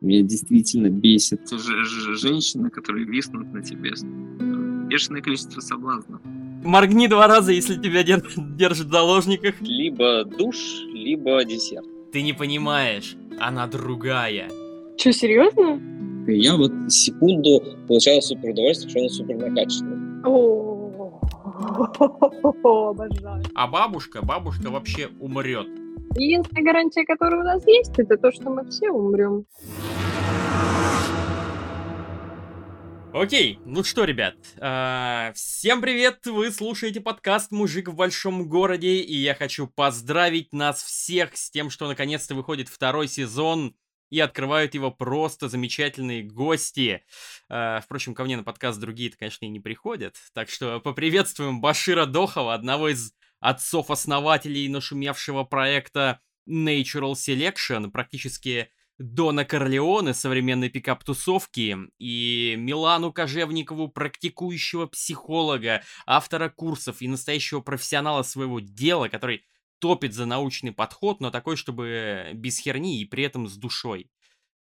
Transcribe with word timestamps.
Меня 0.00 0.22
действительно 0.22 0.88
бесит 0.88 1.42
женщины, 1.50 2.70
которые 2.70 3.04
виснут 3.06 3.52
на 3.52 3.62
тебе. 3.62 3.90
Бешеное 4.88 5.20
количество 5.20 5.60
соблазнов. 5.60 6.20
Моргни 6.64 7.06
два 7.06 7.26
раза, 7.26 7.52
если 7.52 7.76
тебя 7.80 8.02
дер- 8.02 8.24
держат 8.56 8.86
в 8.88 8.90
заложниках. 8.92 9.60
Либо 9.60 10.24
душ, 10.24 10.56
либо 10.92 11.44
десерт. 11.44 11.86
Ты 12.12 12.22
не 12.22 12.32
понимаешь, 12.32 13.16
она 13.38 13.66
другая. 13.66 14.50
Че, 14.96 15.12
серьезно? 15.12 15.80
Я 16.26 16.56
вот 16.56 16.72
секунду 16.88 17.62
получаю 17.88 18.20
супер 18.22 18.50
удовольствие, 18.50 18.90
что 18.90 19.00
она 19.00 19.08
супер 19.08 19.36
накачанная. 19.36 20.22
О, 20.24 21.20
обожаю. 22.90 23.44
А 23.54 23.66
бабушка, 23.66 24.20
бабушка 24.24 24.70
вообще 24.70 25.08
умрет. 25.18 25.66
Единственная 26.16 26.64
гарантия, 26.64 27.04
которая 27.04 27.40
у 27.40 27.44
нас 27.44 27.66
есть, 27.66 27.98
это 27.98 28.16
то, 28.16 28.32
что 28.32 28.50
мы 28.50 28.68
все 28.68 28.90
умрем. 28.90 29.46
Окей, 33.12 33.58
ну 33.64 33.82
что, 33.82 34.04
ребят, 34.04 34.36
а, 34.60 35.32
всем 35.34 35.80
привет, 35.80 36.24
вы 36.26 36.52
слушаете 36.52 37.00
подкаст 37.00 37.50
«Мужик 37.50 37.88
в 37.88 37.94
большом 37.96 38.48
городе», 38.48 38.98
и 38.98 39.16
я 39.16 39.34
хочу 39.34 39.66
поздравить 39.66 40.52
нас 40.52 40.80
всех 40.80 41.36
с 41.36 41.50
тем, 41.50 41.70
что 41.70 41.88
наконец-то 41.88 42.36
выходит 42.36 42.68
второй 42.68 43.08
сезон, 43.08 43.74
и 44.10 44.20
открывают 44.20 44.74
его 44.74 44.90
просто 44.90 45.48
замечательные 45.48 46.22
гости. 46.22 47.02
А, 47.48 47.80
впрочем, 47.80 48.14
ко 48.14 48.24
мне 48.24 48.36
на 48.36 48.44
подкаст 48.44 48.78
другие-то, 48.78 49.16
конечно, 49.16 49.44
и 49.44 49.48
не 49.48 49.60
приходят, 49.60 50.16
так 50.34 50.50
что 50.50 50.80
поприветствуем 50.80 51.60
Башира 51.60 52.06
Дохова, 52.06 52.54
одного 52.54 52.88
из 52.88 53.12
отцов-основателей 53.40 54.68
нашумевшего 54.68 55.44
проекта 55.44 56.20
Natural 56.48 57.12
Selection, 57.12 57.90
практически 57.90 58.70
Дона 58.98 59.46
Корлеоне 59.46 60.12
современной 60.12 60.68
пикап-тусовки 60.68 61.76
и 61.98 62.54
Милану 62.58 63.12
Кожевникову, 63.12 63.88
практикующего 63.88 64.86
психолога, 64.86 65.82
автора 66.06 66.50
курсов 66.50 67.00
и 67.00 67.08
настоящего 67.08 67.60
профессионала 67.60 68.22
своего 68.22 68.60
дела, 68.60 69.08
который 69.08 69.44
топит 69.78 70.12
за 70.12 70.26
научный 70.26 70.72
подход, 70.72 71.20
но 71.20 71.30
такой, 71.30 71.56
чтобы 71.56 72.32
без 72.34 72.58
херни 72.58 73.00
и 73.00 73.06
при 73.06 73.24
этом 73.24 73.48
с 73.48 73.56
душой. 73.56 74.10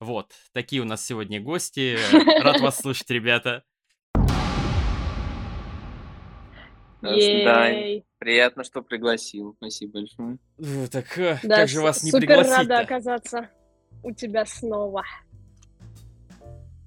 Вот, 0.00 0.32
такие 0.52 0.82
у 0.82 0.84
нас 0.84 1.04
сегодня 1.04 1.41
гости. 1.41 1.98
Рад 2.42 2.60
вас 2.60 2.77
слышать, 2.80 3.08
ребята. 3.08 3.64
Да, 7.02 7.70
приятно, 8.19 8.64
что 8.64 8.83
пригласил. 8.83 9.55
Спасибо 9.58 10.00
большое. 10.00 10.39
Так, 10.89 11.19
э, 11.19 11.38
Да, 11.42 11.56
как 11.56 11.69
же 11.69 11.80
вас 11.80 12.03
не 12.03 12.11
супер 12.11 12.47
рада 12.47 12.78
оказаться 12.78 13.48
у 14.03 14.12
тебя 14.12 14.47
снова. 14.47 15.05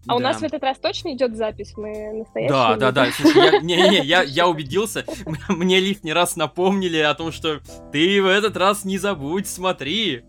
А 0.08 0.16
у 0.16 0.20
нас 0.20 0.40
в 0.40 0.44
этот 0.44 0.64
раз 0.64 0.80
точно 0.80 1.14
идет 1.14 1.36
запись? 1.36 1.74
Мы 1.78 2.14
настоящие? 2.14 2.50
Да, 2.50 2.76
да, 2.76 2.88
люди? 2.88 2.96
да. 2.96 3.12
Слушай, 3.12 3.52
я, 3.52 3.60
не, 3.60 3.76
не, 3.76 4.06
я, 4.06 4.24
я 4.24 4.48
убедился. 4.48 5.06
Мне 5.50 5.80
лишний 5.80 6.14
раз 6.14 6.36
напомнили 6.36 6.98
о 6.98 7.14
том, 7.14 7.32
что 7.32 7.60
ты 7.92 8.22
в 8.22 8.26
этот 8.26 8.58
раз 8.58 8.86
не 8.86 8.98
забудь, 8.98 9.48
смотри. 9.48 10.24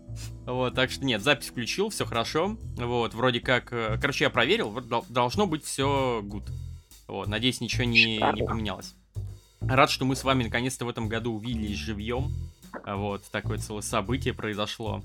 Вот, 0.45 0.75
так 0.75 0.91
что 0.91 1.05
нет, 1.05 1.21
запись 1.21 1.47
включил, 1.47 1.89
все 1.89 2.05
хорошо. 2.05 2.57
Вот, 2.77 3.13
вроде 3.13 3.39
как, 3.39 3.71
э, 3.71 3.97
короче, 3.99 4.25
я 4.25 4.29
проверил, 4.29 4.71
должно 5.09 5.47
быть 5.47 5.63
все 5.63 6.21
good. 6.23 6.43
Вот, 7.07 7.27
надеюсь, 7.27 7.61
ничего 7.61 7.85
не, 7.85 8.17
не 8.17 8.45
поменялось. 8.45 8.95
Рад, 9.61 9.89
что 9.89 10.05
мы 10.05 10.15
с 10.15 10.23
вами 10.23 10.43
наконец-то 10.43 10.85
в 10.85 10.89
этом 10.89 11.07
году 11.07 11.33
увиделись 11.33 11.77
живьем. 11.77 12.31
Вот, 12.85 13.23
такое 13.31 13.57
целое 13.57 13.81
событие 13.81 14.33
произошло. 14.33 15.03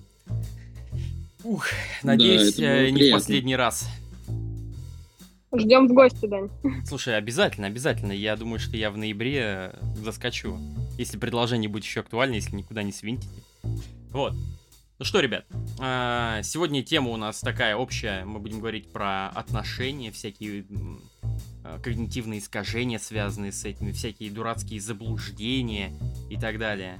Ух, 1.44 1.66
надеюсь, 2.02 2.56
было 2.56 2.64
э, 2.64 2.90
не 2.90 3.10
в 3.10 3.12
последний 3.12 3.54
раз. 3.54 3.88
Ждем 5.54 5.86
в 5.86 5.92
гости, 5.92 6.26
Дань. 6.26 6.50
Слушай, 6.84 7.16
обязательно, 7.16 7.68
обязательно. 7.68 8.12
Я 8.12 8.36
думаю, 8.36 8.58
что 8.58 8.76
я 8.76 8.90
в 8.90 8.96
ноябре 8.96 9.40
э, 9.42 9.72
заскочу. 10.02 10.58
Если 10.98 11.18
предложение 11.18 11.68
будет 11.68 11.84
еще 11.84 12.00
актуально, 12.00 12.34
если 12.34 12.56
никуда 12.56 12.82
не 12.82 12.92
свинтите. 12.92 13.42
Вот. 14.10 14.34
Ну 14.98 15.04
что, 15.04 15.20
ребят, 15.20 15.44
а, 15.78 16.42
сегодня 16.42 16.82
тема 16.82 17.10
у 17.10 17.16
нас 17.16 17.40
такая 17.40 17.76
общая. 17.76 18.24
Мы 18.24 18.38
будем 18.38 18.60
говорить 18.60 18.90
про 18.90 19.28
отношения, 19.28 20.10
всякие 20.10 20.64
а, 20.70 20.96
когнитивные 21.82 22.40
искажения, 22.40 22.98
связанные 22.98 23.52
с 23.52 23.64
этими, 23.64 23.92
всякие 23.92 24.30
дурацкие 24.30 24.80
заблуждения 24.80 25.92
и 26.30 26.36
так 26.36 26.58
далее. 26.58 26.98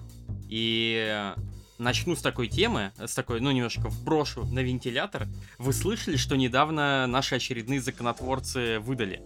И 0.49 1.34
э, 1.37 1.41
начну 1.78 2.16
с 2.16 2.22
такой 2.22 2.49
темы, 2.49 2.93
с 2.99 3.15
такой, 3.15 3.41
ну, 3.41 3.50
немножко 3.50 3.88
вброшу 3.88 4.44
на 4.47 4.60
вентилятор. 4.60 5.26
Вы 5.59 5.72
слышали, 5.72 6.16
что 6.16 6.37
недавно 6.37 7.06
наши 7.06 7.34
очередные 7.37 7.81
законотворцы 7.81 8.78
выдали? 8.81 9.22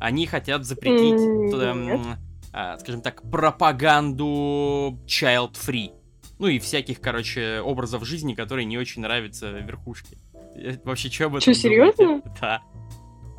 Они 0.00 0.26
хотят 0.26 0.64
запретить, 0.64 1.20
эм, 1.54 2.16
а, 2.52 2.76
скажем 2.78 3.02
так, 3.02 3.22
пропаганду 3.30 4.98
child-free. 5.06 5.92
Ну 6.38 6.48
и 6.48 6.58
всяких, 6.58 7.00
короче, 7.00 7.60
образов 7.60 8.04
жизни, 8.04 8.34
которые 8.34 8.64
не 8.64 8.76
очень 8.76 9.02
нравятся 9.02 9.50
верхушке. 9.50 10.18
Э, 10.56 10.76
Вообще, 10.84 11.08
что 11.08 11.26
об 11.26 11.36
этом 11.36 11.44
Чё, 11.44 11.54
серьезно? 11.54 12.20
Да. 12.40 12.62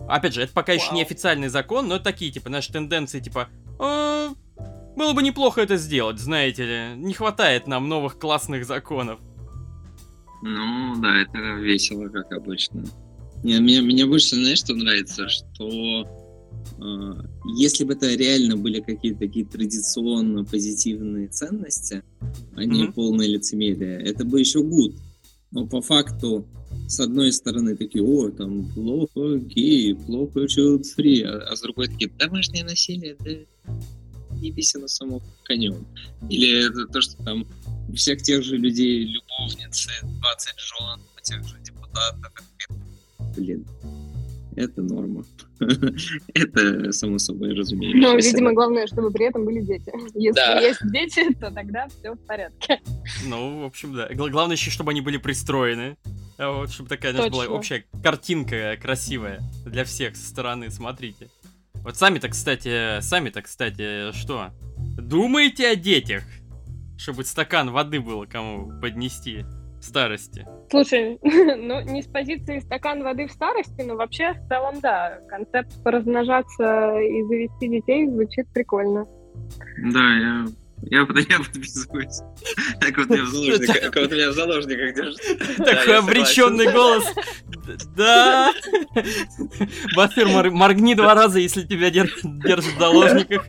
Опять 0.07 0.33
же, 0.33 0.41
это 0.41 0.53
пока 0.53 0.73
еще 0.73 0.87
не 0.91 1.01
Вау. 1.01 1.01
официальный 1.03 1.47
закон, 1.47 1.87
но 1.87 1.99
такие, 1.99 2.31
типа, 2.31 2.49
наши 2.49 2.71
тенденции, 2.71 3.19
типа, 3.19 3.49
«А, 3.79 4.29
было 4.95 5.13
бы 5.13 5.23
неплохо 5.23 5.61
это 5.61 5.77
сделать, 5.77 6.19
знаете 6.19 6.65
ли. 6.65 6.97
Не 7.01 7.13
хватает 7.13 7.67
нам 7.67 7.87
новых 7.89 8.19
классных 8.19 8.65
законов. 8.65 9.19
Ну, 10.41 10.95
да, 11.01 11.21
это 11.21 11.37
весело, 11.59 12.09
как 12.09 12.31
обычно. 12.33 12.83
Не, 13.43 13.59
мне, 13.59 13.81
мне 13.81 14.05
больше, 14.05 14.35
знаешь, 14.35 14.59
что 14.59 14.75
нравится, 14.75 15.27
что 15.29 16.05
э, 16.79 17.13
если 17.57 17.85
бы 17.85 17.93
это 17.93 18.13
реально 18.13 18.57
были 18.57 18.81
какие-то 18.81 19.19
такие 19.19 19.45
традиционно 19.45 20.43
позитивные 20.45 21.27
ценности, 21.27 22.03
а 22.55 22.63
не 22.65 22.83
Мгм. 22.83 22.93
полное 22.93 23.27
лицемерие, 23.27 24.01
это 24.01 24.25
бы 24.25 24.39
еще 24.39 24.61
гуд. 24.63 24.95
Но 25.53 25.67
по 25.67 25.81
факту, 25.81 26.47
с 26.87 26.99
одной 26.99 27.31
стороны, 27.31 27.77
такие, 27.77 28.03
о, 28.03 28.29
там, 28.31 28.67
плохо 28.73 29.37
гей, 29.37 29.93
плохо 29.93 30.45
child 30.45 30.83
free, 30.97 31.21
а, 31.23 31.51
а 31.51 31.55
с 31.55 31.61
другой 31.61 31.87
такие, 31.87 32.09
домашнее 32.17 32.63
насилие, 32.63 33.15
да 33.19 33.31
не 34.41 34.51
весело 34.51 34.87
само 34.87 35.21
конем. 35.45 35.87
Или 36.29 36.67
это 36.67 36.85
то, 36.87 37.01
что 37.01 37.23
там 37.23 37.47
всех 37.95 38.21
тех 38.21 38.43
же 38.43 38.57
людей 38.57 39.05
любовницы, 39.05 39.89
20 40.01 40.59
жен, 40.59 41.01
тех 41.21 41.47
же 41.47 41.59
депутатов. 41.63 42.33
Блин, 43.37 43.65
это 44.55 44.81
норма. 44.81 45.23
это 46.33 46.91
само 46.91 47.17
собой 47.17 47.53
разумеется. 47.53 47.97
Ну, 47.99 48.15
видимо, 48.17 48.53
главное, 48.53 48.87
чтобы 48.87 49.11
при 49.11 49.25
этом 49.27 49.45
были 49.45 49.61
дети. 49.61 49.91
Если 50.13 50.35
Да. 50.35 50.59
есть 50.59 50.79
дети, 50.91 51.33
то 51.33 51.51
тогда 51.51 51.87
все 51.87 52.13
в 52.13 52.19
порядке. 52.25 52.79
Ну, 53.25 53.61
в 53.61 53.65
общем, 53.65 53.93
да. 53.95 54.07
Гла- 54.13 54.29
главное 54.29 54.55
еще, 54.55 54.71
чтобы 54.71 54.91
они 54.91 55.01
были 55.01 55.17
пристроены. 55.17 55.97
А 56.37 56.51
Вот, 56.51 56.71
чтобы 56.71 56.89
такая, 56.89 57.13
знаешь, 57.13 57.31
была 57.31 57.43
Точно. 57.43 57.57
общая 57.57 57.85
картинка 58.01 58.77
красивая 58.81 59.39
для 59.65 59.83
всех 59.83 60.15
со 60.15 60.27
стороны, 60.27 60.69
смотрите. 60.71 61.29
Вот 61.75 61.95
сами-то, 61.97 62.29
кстати, 62.29 63.01
сами-то, 63.01 63.41
кстати, 63.41 64.11
что? 64.13 64.51
Думаете 64.97 65.69
о 65.69 65.75
детях? 65.75 66.23
Чтобы 66.97 67.25
стакан 67.25 67.71
воды 67.71 67.99
было 67.99 68.25
кому 68.25 68.71
поднести 68.79 69.43
старости. 69.83 70.45
Слушай, 70.69 71.19
ну, 71.23 71.81
не 71.81 72.01
с 72.01 72.07
позиции 72.07 72.59
стакан 72.59 73.03
воды 73.03 73.27
в 73.27 73.31
старости, 73.31 73.81
но 73.81 73.95
вообще, 73.95 74.33
в 74.33 74.47
целом, 74.47 74.79
да, 74.81 75.19
концепт 75.29 75.71
поразмножаться 75.83 76.99
и 76.99 77.23
завести 77.23 77.67
детей 77.67 78.07
звучит 78.07 78.47
прикольно. 78.53 79.05
Да, 79.91 80.15
я... 80.15 80.45
Я, 80.85 80.99
я 81.29 81.39
подписываюсь. 81.39 82.19
Так 82.79 82.97
вот 82.97 83.09
меня 83.09 83.23
в 83.23 83.27
заложниках, 83.27 83.81
как 83.91 83.95
вот 83.95 84.11
меня 84.11 84.29
в 84.29 84.33
заложниках 84.33 84.95
держит. 84.95 85.57
Такой 85.57 85.97
обреченный 85.97 86.71
голос. 86.71 87.05
Да. 87.95 88.51
Мор- 90.27 90.51
моргни 90.51 90.95
два 90.95 91.13
раза, 91.15 91.39
если 91.39 91.63
тебя 91.63 91.89
дер- 91.89 92.09
держат 92.23 92.73
в 92.73 92.79
заложниках. 92.79 93.45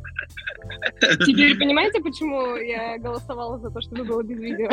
Теперь 1.27 1.57
понимаете, 1.59 2.01
почему 2.01 2.57
я 2.57 2.99
голосовала 2.99 3.59
за 3.59 3.71
то, 3.71 3.81
чтобы 3.81 4.05
было 4.05 4.23
без 4.23 4.39
видео? 4.39 4.69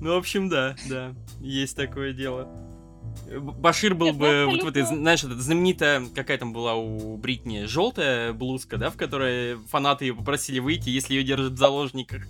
Ну, 0.00 0.14
в 0.14 0.18
общем, 0.18 0.48
да, 0.48 0.76
да, 0.88 1.14
есть 1.40 1.76
такое 1.76 2.12
дело. 2.12 2.48
Башир 3.40 3.94
был 3.94 4.12
бы 4.12 4.44
ну, 4.46 4.50
вот 4.52 4.62
в 4.62 4.68
этой, 4.68 4.82
знаешь, 4.82 5.24
эта 5.24 5.40
знаменитая, 5.40 6.02
какая 6.14 6.38
там 6.38 6.52
была 6.52 6.74
у 6.74 7.16
Бритни, 7.16 7.64
желтая 7.64 8.32
блузка, 8.32 8.76
да, 8.76 8.90
в 8.90 8.96
которой 8.96 9.56
фанаты 9.68 10.06
ее 10.06 10.14
попросили 10.14 10.58
выйти, 10.58 10.90
если 10.90 11.14
ее 11.14 11.24
держат 11.24 11.52
в 11.54 11.56
заложниках, 11.58 12.22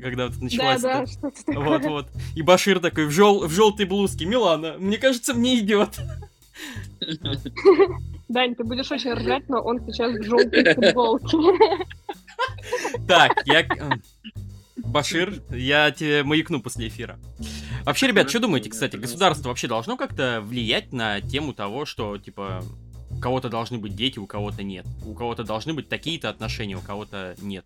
когда 0.00 0.26
вот 0.26 0.36
Да, 0.36 0.44
началась 0.44 0.82
да, 0.82 1.02
эта- 1.02 1.12
что-то. 1.12 1.60
Вот, 1.60 1.84
вот. 1.84 2.06
И 2.36 2.42
Башир 2.42 2.80
такой 2.80 3.06
в, 3.06 3.10
жел... 3.10 3.46
в 3.46 3.50
желтой 3.50 3.86
блузке. 3.86 4.24
Милана, 4.26 4.76
мне 4.78 4.98
кажется, 4.98 5.34
мне 5.34 5.58
идет. 5.58 5.90
Дань, 8.28 8.54
ты 8.54 8.64
будешь 8.64 8.90
очень 8.90 9.12
ржать, 9.14 9.48
но 9.48 9.60
он 9.60 9.80
сейчас 9.86 10.12
в 10.12 10.22
желтой 10.22 10.74
футболке. 10.74 11.36
Так, 13.06 13.42
я... 13.46 13.66
Башир, 14.88 15.42
я 15.50 15.90
тебе 15.90 16.22
маякну 16.22 16.60
после 16.60 16.88
эфира. 16.88 17.18
Вообще, 17.84 18.06
ребят, 18.06 18.30
что 18.30 18.40
думаете, 18.40 18.70
кстати, 18.70 18.96
государство 18.96 19.48
вообще 19.48 19.68
должно 19.68 19.96
как-то 19.96 20.40
влиять 20.42 20.92
на 20.92 21.20
тему 21.20 21.52
того, 21.52 21.84
что, 21.84 22.16
типа, 22.18 22.62
у 23.10 23.18
кого-то 23.20 23.48
должны 23.48 23.78
быть 23.78 23.94
дети, 23.94 24.18
у 24.18 24.26
кого-то 24.26 24.62
нет. 24.62 24.86
У 25.06 25.14
кого-то 25.14 25.44
должны 25.44 25.74
быть 25.74 25.88
такие-то 25.88 26.28
отношения, 26.30 26.76
у 26.76 26.80
кого-то 26.80 27.36
нет. 27.42 27.64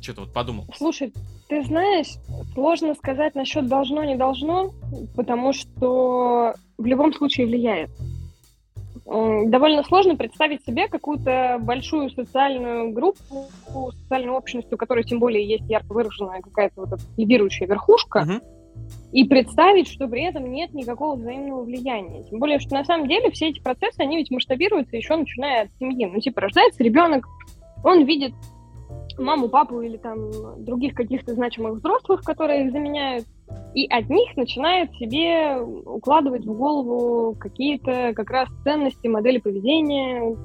Что-то 0.00 0.22
вот 0.22 0.32
подумал. 0.32 0.66
Слушай, 0.76 1.12
ты 1.48 1.62
знаешь, 1.64 2.14
сложно 2.54 2.94
сказать 2.94 3.34
насчет 3.34 3.66
должно, 3.66 4.04
не 4.04 4.16
должно, 4.16 4.72
потому 5.14 5.52
что 5.52 6.54
в 6.76 6.84
любом 6.84 7.12
случае 7.14 7.46
влияет. 7.46 7.90
Довольно 9.04 9.82
сложно 9.82 10.16
представить 10.16 10.64
себе 10.64 10.86
какую-то 10.86 11.58
большую 11.60 12.10
социальную 12.10 12.92
группу, 12.92 13.48
социальную 14.02 14.36
общность, 14.36 14.72
у 14.72 14.76
которой 14.76 15.02
тем 15.02 15.18
более 15.18 15.44
есть 15.44 15.68
ярко 15.68 15.92
выраженная 15.92 16.40
какая-то 16.40 16.82
вот 16.82 17.00
лидирующая 17.16 17.66
верхушка, 17.66 18.20
uh-huh. 18.20 18.42
и 19.10 19.24
представить, 19.24 19.88
что 19.88 20.06
при 20.06 20.22
этом 20.22 20.50
нет 20.50 20.72
никакого 20.72 21.16
взаимного 21.16 21.64
влияния. 21.64 22.22
Тем 22.24 22.38
более, 22.38 22.60
что 22.60 22.74
на 22.74 22.84
самом 22.84 23.08
деле 23.08 23.30
все 23.32 23.48
эти 23.48 23.60
процессы, 23.60 23.98
они 23.98 24.18
ведь 24.18 24.30
масштабируются 24.30 24.96
еще 24.96 25.16
начиная 25.16 25.64
от 25.64 25.72
семьи. 25.80 26.06
Ну, 26.06 26.20
типа, 26.20 26.42
рождается 26.42 26.84
ребенок, 26.84 27.26
он 27.82 28.04
видит 28.04 28.32
маму, 29.18 29.48
папу 29.48 29.80
или 29.80 29.96
там 29.96 30.64
других 30.64 30.94
каких-то 30.94 31.34
значимых 31.34 31.74
взрослых, 31.74 32.22
которые 32.22 32.66
их 32.66 32.72
заменяют, 32.72 33.26
и 33.74 33.86
от 33.86 34.08
них 34.10 34.36
начинает 34.36 34.92
себе 34.94 35.58
укладывать 35.60 36.44
в 36.44 36.52
голову 36.52 37.34
какие-то 37.38 38.12
как 38.14 38.30
раз 38.30 38.48
ценности, 38.64 39.06
модели 39.06 39.38
поведения, 39.38 40.36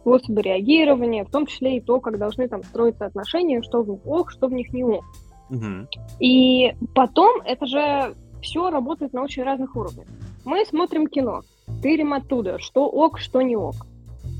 способы 0.00 0.42
реагирования, 0.42 1.24
в 1.24 1.30
том 1.30 1.46
числе 1.46 1.78
и 1.78 1.80
то, 1.80 2.00
как 2.00 2.18
должны 2.18 2.48
там 2.48 2.62
строиться 2.62 3.06
отношения, 3.06 3.62
что 3.62 3.82
в 3.82 3.88
них 3.88 4.06
ок, 4.06 4.30
что 4.30 4.48
в 4.48 4.52
них 4.52 4.72
не 4.72 4.84
ок. 4.84 5.04
Угу. 5.50 5.88
И 6.20 6.74
потом 6.94 7.40
это 7.44 7.66
же 7.66 8.14
все 8.42 8.70
работает 8.70 9.12
на 9.12 9.22
очень 9.22 9.44
разных 9.44 9.74
уровнях. 9.76 10.06
Мы 10.44 10.64
смотрим 10.66 11.06
кино, 11.06 11.42
тырим 11.82 12.12
оттуда, 12.12 12.58
что 12.58 12.86
ок, 12.86 13.18
что 13.18 13.40
не 13.40 13.56
ок 13.56 13.86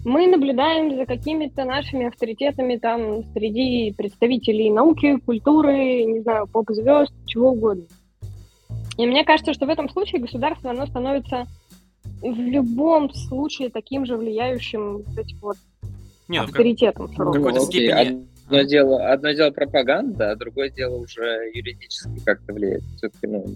мы 0.04 0.26
наблюдаем 0.26 0.96
за 0.96 1.06
какими-то 1.06 1.64
нашими 1.64 2.06
авторитетами 2.06 2.76
там 2.76 3.24
среди 3.32 3.92
представителей 3.96 4.70
науки, 4.70 5.18
культуры, 5.24 6.04
не 6.04 6.20
знаю, 6.20 6.46
поп-звезд, 6.46 7.12
чего 7.26 7.52
угодно. 7.52 7.86
И 8.98 9.06
мне 9.06 9.24
кажется, 9.24 9.54
что 9.54 9.66
в 9.66 9.70
этом 9.70 9.88
случае 9.88 10.20
государство, 10.20 10.70
оно 10.70 10.86
становится 10.86 11.46
в 12.20 12.38
любом 12.38 13.12
случае 13.12 13.70
таким 13.70 14.06
же 14.06 14.16
влияющим 14.16 14.98
вот 14.98 15.18
этим 15.18 15.38
вот 15.40 15.56
Нет, 16.28 16.42
ну, 16.42 16.48
авторитетом. 16.48 17.06
В 17.06 17.16
какой-то 17.16 17.60
ну, 17.60 17.64
степени... 17.64 18.24
Одно 18.46 18.62
дело, 18.62 19.10
одно 19.10 19.30
дело 19.32 19.50
пропаганда, 19.52 20.32
а 20.32 20.36
другое 20.36 20.68
дело 20.68 20.96
уже 20.98 21.50
юридически 21.54 22.22
как-то 22.26 22.52
влияет. 22.52 22.82
Все-таки, 22.98 23.26
ну, 23.26 23.46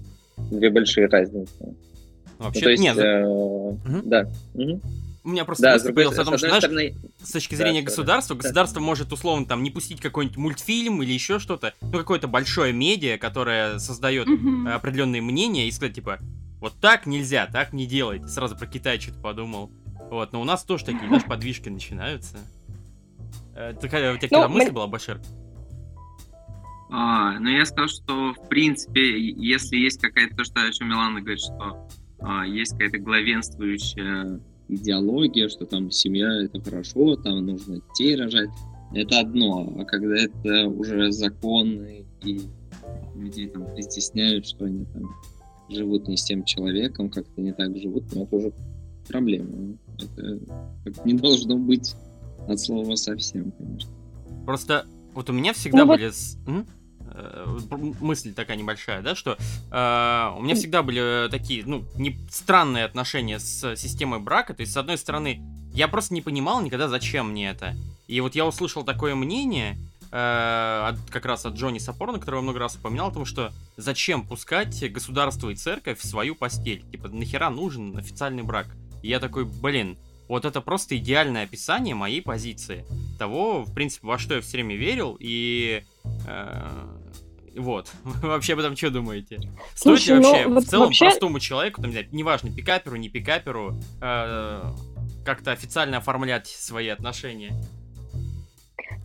две 0.50 0.70
большие 0.70 1.08
разницы. 1.08 1.76
Вообще, 2.38 2.60
ну, 2.60 2.64
то 2.64 2.70
есть, 2.70 2.82
нет, 2.82 2.96
э, 2.96 3.26
угу. 3.26 4.00
да. 4.04 4.26
Угу. 4.54 4.80
У 5.28 5.30
меня 5.30 5.44
просто 5.44 5.64
да, 5.64 5.72
мысль 5.74 5.92
появилась 5.92 6.16
о 6.16 6.24
том, 6.24 6.38
что, 6.38 6.46
знаешь, 6.46 6.64
стороны... 6.64 6.96
с 7.22 7.32
точки 7.32 7.54
зрения 7.54 7.82
да, 7.82 7.84
государства, 7.84 8.34
да. 8.34 8.40
государство 8.40 8.80
может 8.80 9.12
условно 9.12 9.44
там 9.44 9.62
не 9.62 9.70
пустить 9.70 10.00
какой-нибудь 10.00 10.38
мультфильм 10.38 11.02
или 11.02 11.12
еще 11.12 11.38
что-то, 11.38 11.74
ну 11.82 11.98
какое-то 11.98 12.28
большое 12.28 12.72
медиа, 12.72 13.18
которое 13.18 13.78
создает 13.78 14.26
mm-hmm. 14.26 14.72
определенные 14.72 15.20
мнения 15.20 15.68
и 15.68 15.70
сказать 15.70 15.94
типа, 15.94 16.18
вот 16.60 16.80
так 16.80 17.04
нельзя, 17.04 17.46
так 17.46 17.74
не 17.74 17.86
делайте. 17.86 18.26
Сразу 18.26 18.56
про 18.56 18.66
Китай 18.66 18.98
что-то 18.98 19.20
подумал. 19.20 19.70
Вот, 20.10 20.32
но 20.32 20.40
у 20.40 20.44
нас 20.44 20.64
тоже 20.64 20.86
такие, 20.86 21.06
знаешь, 21.08 21.24
подвижки 21.24 21.68
начинаются. 21.68 22.38
Э, 23.54 23.74
такая, 23.78 24.14
у 24.14 24.16
тебя 24.16 24.48
ну, 24.48 24.54
мысль 24.54 24.68
мы... 24.68 24.72
была, 24.72 24.86
Башир? 24.86 25.20
А, 26.90 27.38
ну 27.38 27.50
я 27.50 27.66
сказал, 27.66 27.88
что 27.88 28.32
в 28.32 28.48
принципе, 28.48 29.20
если 29.20 29.76
есть 29.76 30.00
какая-то, 30.00 30.36
то, 30.36 30.44
что, 30.44 30.62
о 30.62 30.72
чем 30.72 30.88
Милана 30.88 31.20
говорит, 31.20 31.40
что 31.40 31.86
а, 32.20 32.46
есть 32.46 32.72
какая-то 32.72 32.96
главенствующая 32.96 34.40
идеология, 34.68 35.48
что 35.48 35.66
там 35.66 35.90
семья 35.90 36.42
это 36.42 36.60
хорошо, 36.60 37.16
там 37.16 37.46
нужно 37.46 37.80
детей 37.88 38.16
рожать, 38.16 38.50
это 38.94 39.20
одно. 39.20 39.72
А 39.78 39.84
когда 39.84 40.16
это 40.16 40.68
уже 40.68 41.10
законы 41.12 42.04
и 42.24 42.40
людей 43.14 43.48
там 43.48 43.66
притесняют, 43.74 44.46
что 44.46 44.66
они 44.66 44.84
там 44.86 45.14
живут 45.68 46.08
не 46.08 46.16
с 46.16 46.24
тем 46.24 46.44
человеком, 46.44 47.10
как-то 47.10 47.40
не 47.40 47.52
так 47.52 47.76
живут, 47.76 48.04
ну, 48.14 48.24
это 48.24 48.36
уже 48.36 48.52
проблема. 49.08 49.76
Это 49.98 50.38
как 50.84 51.04
не 51.04 51.14
должно 51.14 51.56
быть 51.56 51.94
от 52.46 52.60
слова 52.60 52.94
совсем, 52.94 53.52
конечно. 53.52 53.90
Просто 54.46 54.86
вот 55.14 55.28
у 55.30 55.32
меня 55.32 55.52
всегда 55.52 55.84
ну, 55.84 55.92
были... 55.92 56.10
Вот... 56.46 56.66
мысль 58.00 58.32
такая 58.32 58.56
небольшая, 58.56 59.02
да, 59.02 59.14
что 59.14 59.32
э, 59.32 60.32
у 60.36 60.42
меня 60.42 60.54
всегда 60.54 60.82
были 60.82 61.28
такие, 61.30 61.64
ну, 61.64 61.84
не 61.96 62.18
странные 62.30 62.84
отношения 62.84 63.38
с 63.38 63.76
системой 63.76 64.20
брака. 64.20 64.54
То 64.54 64.62
есть, 64.62 64.72
с 64.72 64.76
одной 64.76 64.98
стороны, 64.98 65.40
я 65.72 65.88
просто 65.88 66.14
не 66.14 66.22
понимал 66.22 66.60
никогда, 66.60 66.88
зачем 66.88 67.30
мне 67.30 67.50
это. 67.50 67.76
И 68.06 68.20
вот 68.20 68.34
я 68.34 68.46
услышал 68.46 68.84
такое 68.84 69.14
мнение, 69.14 69.78
э, 70.10 70.82
от, 70.88 70.98
как 71.10 71.26
раз 71.26 71.46
от 71.46 71.54
Джонни 71.54 71.78
Сапорна, 71.78 72.18
которого 72.18 72.40
много 72.40 72.58
раз 72.58 72.76
упоминал, 72.76 73.08
о 73.08 73.12
том, 73.12 73.24
что 73.24 73.52
зачем 73.76 74.26
пускать 74.26 74.92
государство 74.92 75.50
и 75.50 75.54
церковь 75.54 76.00
в 76.00 76.06
свою 76.06 76.34
постель? 76.34 76.84
Типа, 76.90 77.08
нахера 77.08 77.50
нужен 77.50 77.96
официальный 77.96 78.42
брак? 78.42 78.66
И 79.02 79.08
я 79.08 79.20
такой, 79.20 79.44
блин, 79.44 79.96
вот 80.28 80.44
это 80.44 80.60
просто 80.60 80.96
идеальное 80.96 81.44
описание 81.44 81.94
моей 81.94 82.22
позиции. 82.22 82.84
Того, 83.18 83.62
в 83.62 83.72
принципе, 83.74 84.06
во 84.06 84.18
что 84.18 84.34
я 84.34 84.40
все 84.40 84.58
время 84.58 84.76
верил, 84.76 85.16
и 85.18 85.82
Э, 85.97 85.97
вот. 87.58 87.90
Вы 88.04 88.28
вообще 88.28 88.54
об 88.54 88.60
этом 88.60 88.76
что 88.76 88.90
думаете? 88.90 89.38
Стоит 89.74 90.06
ли 90.06 90.14
вообще 90.14 90.48
ну, 90.48 90.60
в 90.60 90.64
целом 90.64 90.86
вообще... 90.86 91.06
простому 91.06 91.40
человеку, 91.40 91.82
там, 91.82 91.92
неважно, 92.12 92.50
пикаперу, 92.50 92.96
не 92.96 93.08
пикаперу, 93.08 93.78
э, 94.00 94.62
как-то 95.24 95.52
официально 95.52 95.98
оформлять 95.98 96.46
свои 96.46 96.88
отношения? 96.88 97.52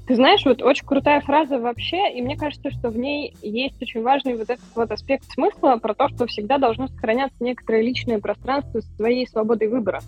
Ты 0.05 0.15
знаешь, 0.15 0.43
вот 0.43 0.61
очень 0.61 0.85
крутая 0.85 1.21
фраза 1.21 1.59
вообще, 1.59 2.11
и 2.13 2.21
мне 2.21 2.37
кажется, 2.37 2.71
что 2.71 2.89
в 2.89 2.97
ней 2.97 3.35
есть 3.41 3.81
очень 3.81 4.01
важный 4.01 4.35
вот 4.35 4.49
этот 4.49 4.65
вот 4.75 4.91
аспект 4.91 5.31
смысла 5.31 5.77
про 5.77 5.93
то, 5.93 6.09
что 6.09 6.27
всегда 6.27 6.57
должно 6.57 6.87
сохраняться 6.87 7.37
некоторое 7.41 7.83
личное 7.83 8.19
пространство 8.19 8.81
своей 8.97 9.25
свободой 9.27 9.69
выбора. 9.69 10.01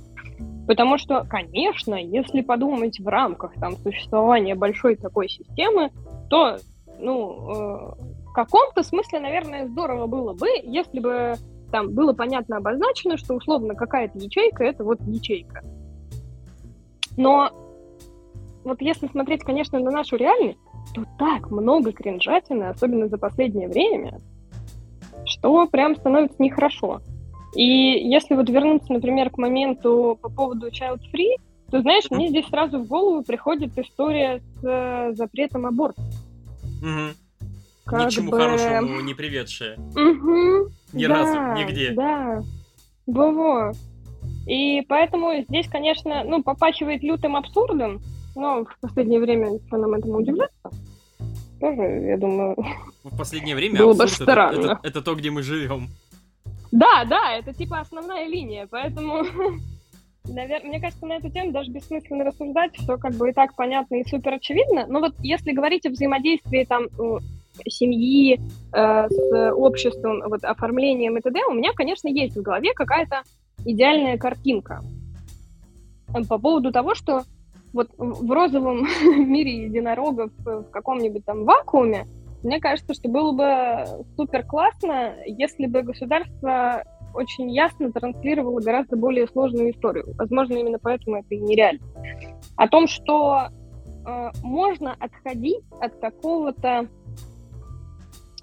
Потому 0.67 0.97
что, 0.97 1.23
конечно, 1.23 1.95
если 1.95 2.41
подумать 2.41 2.99
в 2.99 3.07
рамках 3.07 3.53
там 3.53 3.77
существования 3.77 4.55
большой 4.55 4.97
такой 4.97 5.29
системы, 5.29 5.91
то 6.29 6.57
ну, 6.99 7.31
э, 7.31 8.03
в 8.27 8.33
каком-то 8.33 8.83
смысле, 8.83 9.19
наверное, 9.19 9.67
здорово 9.67 10.07
было 10.07 10.33
бы, 10.33 10.47
если 10.63 10.99
бы 10.99 11.35
там 11.71 11.91
было 11.93 12.13
понятно 12.13 12.57
обозначено, 12.57 13.17
что 13.17 13.35
условно 13.35 13.75
какая-то 13.75 14.17
ячейка 14.17 14.63
это 14.63 14.83
вот 14.83 14.99
ячейка. 15.01 15.61
Но 17.17 17.49
вот 18.63 18.81
если 18.81 19.07
смотреть, 19.07 19.43
конечно, 19.43 19.79
на 19.79 19.91
нашу 19.91 20.15
реальность, 20.17 20.59
то 20.93 21.03
так 21.17 21.51
много 21.51 21.91
кринжатины, 21.91 22.65
особенно 22.65 23.07
за 23.07 23.17
последнее 23.17 23.67
время, 23.67 24.19
что 25.25 25.67
прям 25.67 25.95
становится 25.95 26.41
нехорошо. 26.41 27.01
И 27.55 27.63
если 27.63 28.35
вот 28.35 28.49
вернуться, 28.49 28.91
например, 28.91 29.29
к 29.29 29.37
моменту 29.37 30.17
по 30.21 30.29
поводу 30.29 30.67
child 30.67 30.99
free, 31.13 31.35
то, 31.71 31.81
знаешь, 31.81 32.09
мне 32.11 32.29
здесь 32.29 32.47
сразу 32.47 32.79
в 32.79 32.87
голову 32.87 33.23
приходит 33.23 33.77
история 33.77 34.39
с 34.39 34.63
э, 34.63 35.13
запретом 35.13 35.65
аборта. 35.65 36.01
Угу. 36.85 37.47
Как 37.85 38.05
Ничему 38.05 38.31
бы... 38.31 38.37
хорошему 38.37 39.01
не 39.01 39.13
приведшая. 39.13 39.77
Угу. 39.77 40.71
Ни 40.93 41.07
да, 41.07 41.13
разу, 41.13 41.59
нигде. 41.59 41.91
Да. 41.91 42.41
Во-во. 43.07 43.71
И 44.47 44.81
поэтому 44.87 45.43
здесь, 45.47 45.67
конечно, 45.67 46.23
ну, 46.23 46.43
попачивает 46.43 47.03
лютым 47.03 47.35
абсурдом, 47.35 48.01
но 48.35 48.65
в 48.65 48.79
последнее 48.81 49.19
время 49.19 49.59
что 49.67 49.77
нам 49.77 49.93
этому 49.93 50.17
удивляться. 50.17 50.69
Тоже, 51.59 51.81
я 51.81 52.17
думаю, 52.17 52.55
В 53.03 53.17
последнее 53.17 53.55
время 53.55 53.79
было 53.79 53.93
бы 53.93 54.07
странно. 54.07 54.59
Это, 54.59 54.71
это, 54.71 54.79
это 54.83 55.01
то, 55.01 55.15
где 55.15 55.31
мы 55.31 55.41
живем. 55.41 55.89
Да, 56.71 57.05
да, 57.05 57.33
это 57.33 57.53
типа 57.53 57.79
основная 57.79 58.27
линия, 58.27 58.67
поэтому 58.69 59.23
Наверное, 60.27 60.69
мне 60.69 60.81
кажется, 60.81 61.05
на 61.05 61.13
эту 61.13 61.29
тему 61.29 61.51
даже 61.51 61.71
бессмысленно 61.71 62.23
рассуждать, 62.23 62.75
все 62.75 62.97
как 62.97 63.13
бы 63.13 63.29
и 63.29 63.33
так 63.33 63.55
понятно 63.55 63.95
и 63.95 64.03
супер 64.07 64.33
очевидно. 64.33 64.85
Но 64.87 64.99
вот 64.99 65.13
если 65.19 65.51
говорить 65.51 65.85
о 65.85 65.91
взаимодействии 65.91 66.63
там 66.63 66.87
семьи 67.67 68.39
э, 68.73 69.07
с 69.09 69.53
обществом, 69.53 70.23
вот 70.27 70.43
оформлением 70.43 71.17
и 71.17 71.21
т.д., 71.21 71.39
у 71.49 71.53
меня, 71.53 71.71
конечно, 71.73 72.07
есть 72.07 72.35
в 72.35 72.41
голове 72.41 72.73
какая-то 72.73 73.21
идеальная 73.65 74.17
картинка 74.17 74.83
по 76.29 76.37
поводу 76.37 76.71
того, 76.71 76.95
что 76.95 77.23
вот 77.73 77.89
в 77.97 78.31
розовом 78.31 78.87
мире 79.03 79.65
единорогов 79.65 80.31
в 80.37 80.63
каком-нибудь 80.71 81.25
там 81.25 81.43
вакууме, 81.43 82.05
мне 82.43 82.59
кажется, 82.59 82.93
что 82.93 83.09
было 83.09 83.31
бы 83.31 84.05
супер 84.15 84.43
классно, 84.43 85.15
если 85.25 85.65
бы 85.65 85.81
государство 85.81 86.83
очень 87.15 87.51
ясно 87.51 87.91
транслировала 87.91 88.59
гораздо 88.59 88.95
более 88.95 89.27
сложную 89.27 89.71
историю. 89.71 90.13
Возможно, 90.17 90.55
именно 90.55 90.79
поэтому 90.79 91.17
это 91.17 91.33
и 91.33 91.39
нереально. 91.39 91.81
О 92.55 92.67
том, 92.67 92.87
что 92.87 93.47
э, 94.05 94.31
можно 94.43 94.95
отходить 94.99 95.63
от 95.79 95.95
какого-то 95.95 96.87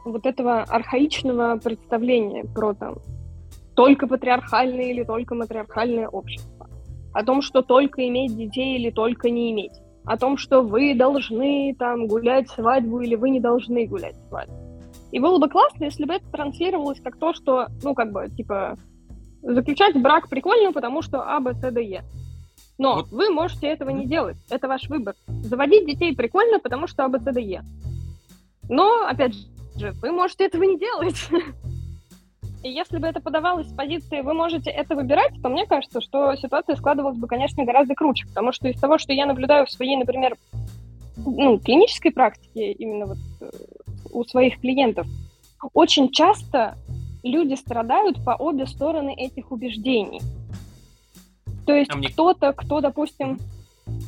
вот 0.05 0.27
этого 0.27 0.63
архаичного 0.63 1.59
представления 1.59 2.45
про 2.45 2.75
там 2.75 2.97
только 3.75 4.07
патриархальное 4.07 4.91
или 4.91 5.05
только 5.05 5.35
матриархальное 5.35 6.09
общество, 6.09 6.69
о 7.13 7.25
том, 7.25 7.43
что 7.43 7.63
только 7.63 8.07
иметь 8.09 8.37
детей 8.37 8.77
или 8.77 8.91
только 8.91 9.31
не 9.31 9.53
иметь, 9.53 9.81
о 10.05 10.17
том, 10.17 10.37
что 10.37 10.63
вы 10.63 10.95
должны 10.95 11.75
там 11.79 12.07
гулять 12.07 12.49
свадьбу 12.51 13.01
или 13.01 13.15
вы 13.15 13.31
не 13.31 13.41
должны 13.41 13.87
гулять 13.87 14.17
свадьбу. 14.29 14.62
И 15.13 15.19
было 15.19 15.39
бы 15.39 15.49
классно, 15.49 15.85
если 15.85 16.07
бы 16.07 16.15
это 16.15 16.27
транслировалось 16.33 17.01
как 17.01 17.19
то, 17.19 17.35
что, 17.35 17.69
ну, 17.83 17.95
как 17.95 18.13
бы, 18.13 18.29
типа, 18.31 18.77
заключать 19.43 20.01
брак 20.01 20.29
прикольно, 20.29 20.73
потому 20.73 21.03
что 21.03 21.23
А, 21.23 21.39
Б, 21.39 21.53
С, 21.53 21.71
Д, 21.71 21.83
Е. 21.83 22.03
Но 22.79 22.97
вот. 22.97 23.11
вы 23.11 23.31
можете 23.31 23.67
этого 23.67 23.91
не 23.91 24.07
делать. 24.07 24.39
Это 24.51 24.69
ваш 24.69 24.89
выбор. 24.89 25.15
Заводить 25.27 25.87
детей 25.87 26.17
прикольно, 26.17 26.59
потому 26.59 26.87
что 26.87 27.05
А, 27.05 27.09
Б, 27.09 27.19
С, 27.19 27.23
Д, 27.23 27.41
Е. 27.41 27.63
Но, 28.71 29.07
опять 29.07 29.35
же, 29.77 29.93
вы 30.01 30.13
можете 30.13 30.47
этого 30.47 30.63
не 30.63 30.79
делать. 30.79 31.29
И 32.63 32.71
если 32.71 32.99
бы 32.99 33.07
это 33.09 33.21
подавалось 33.21 33.69
с 33.69 33.75
позиции 33.75 34.21
«вы 34.21 34.35
можете 34.35 34.71
это 34.71 34.95
выбирать», 34.95 35.33
то 35.43 35.49
мне 35.49 35.67
кажется, 35.67 36.01
что 36.01 36.37
ситуация 36.37 36.77
складывалась 36.77 37.19
бы, 37.19 37.27
конечно, 37.27 37.65
гораздо 37.65 37.97
круче, 37.97 38.27
потому 38.29 38.53
что 38.53 38.69
из 38.69 38.81
того, 38.81 38.99
что 38.99 39.13
я 39.13 39.27
наблюдаю 39.27 39.67
в 39.67 39.71
своей, 39.71 39.97
например, 39.97 40.37
ну, 41.17 41.59
клинической 41.59 42.13
практике, 42.13 42.71
именно 42.71 43.07
вот 43.07 43.19
э, 43.41 43.51
у 44.11 44.25
своих 44.25 44.61
клиентов, 44.61 45.07
очень 45.73 46.11
часто 46.11 46.77
люди 47.23 47.55
страдают 47.55 48.25
по 48.25 48.31
обе 48.31 48.67
стороны 48.67 49.15
этих 49.15 49.53
убеждений. 49.53 50.21
То 51.67 51.75
есть 51.75 51.91
а 51.93 51.97
мне... 51.97 52.09
кто-то, 52.09 52.53
кто, 52.53 52.81
допустим, 52.81 53.39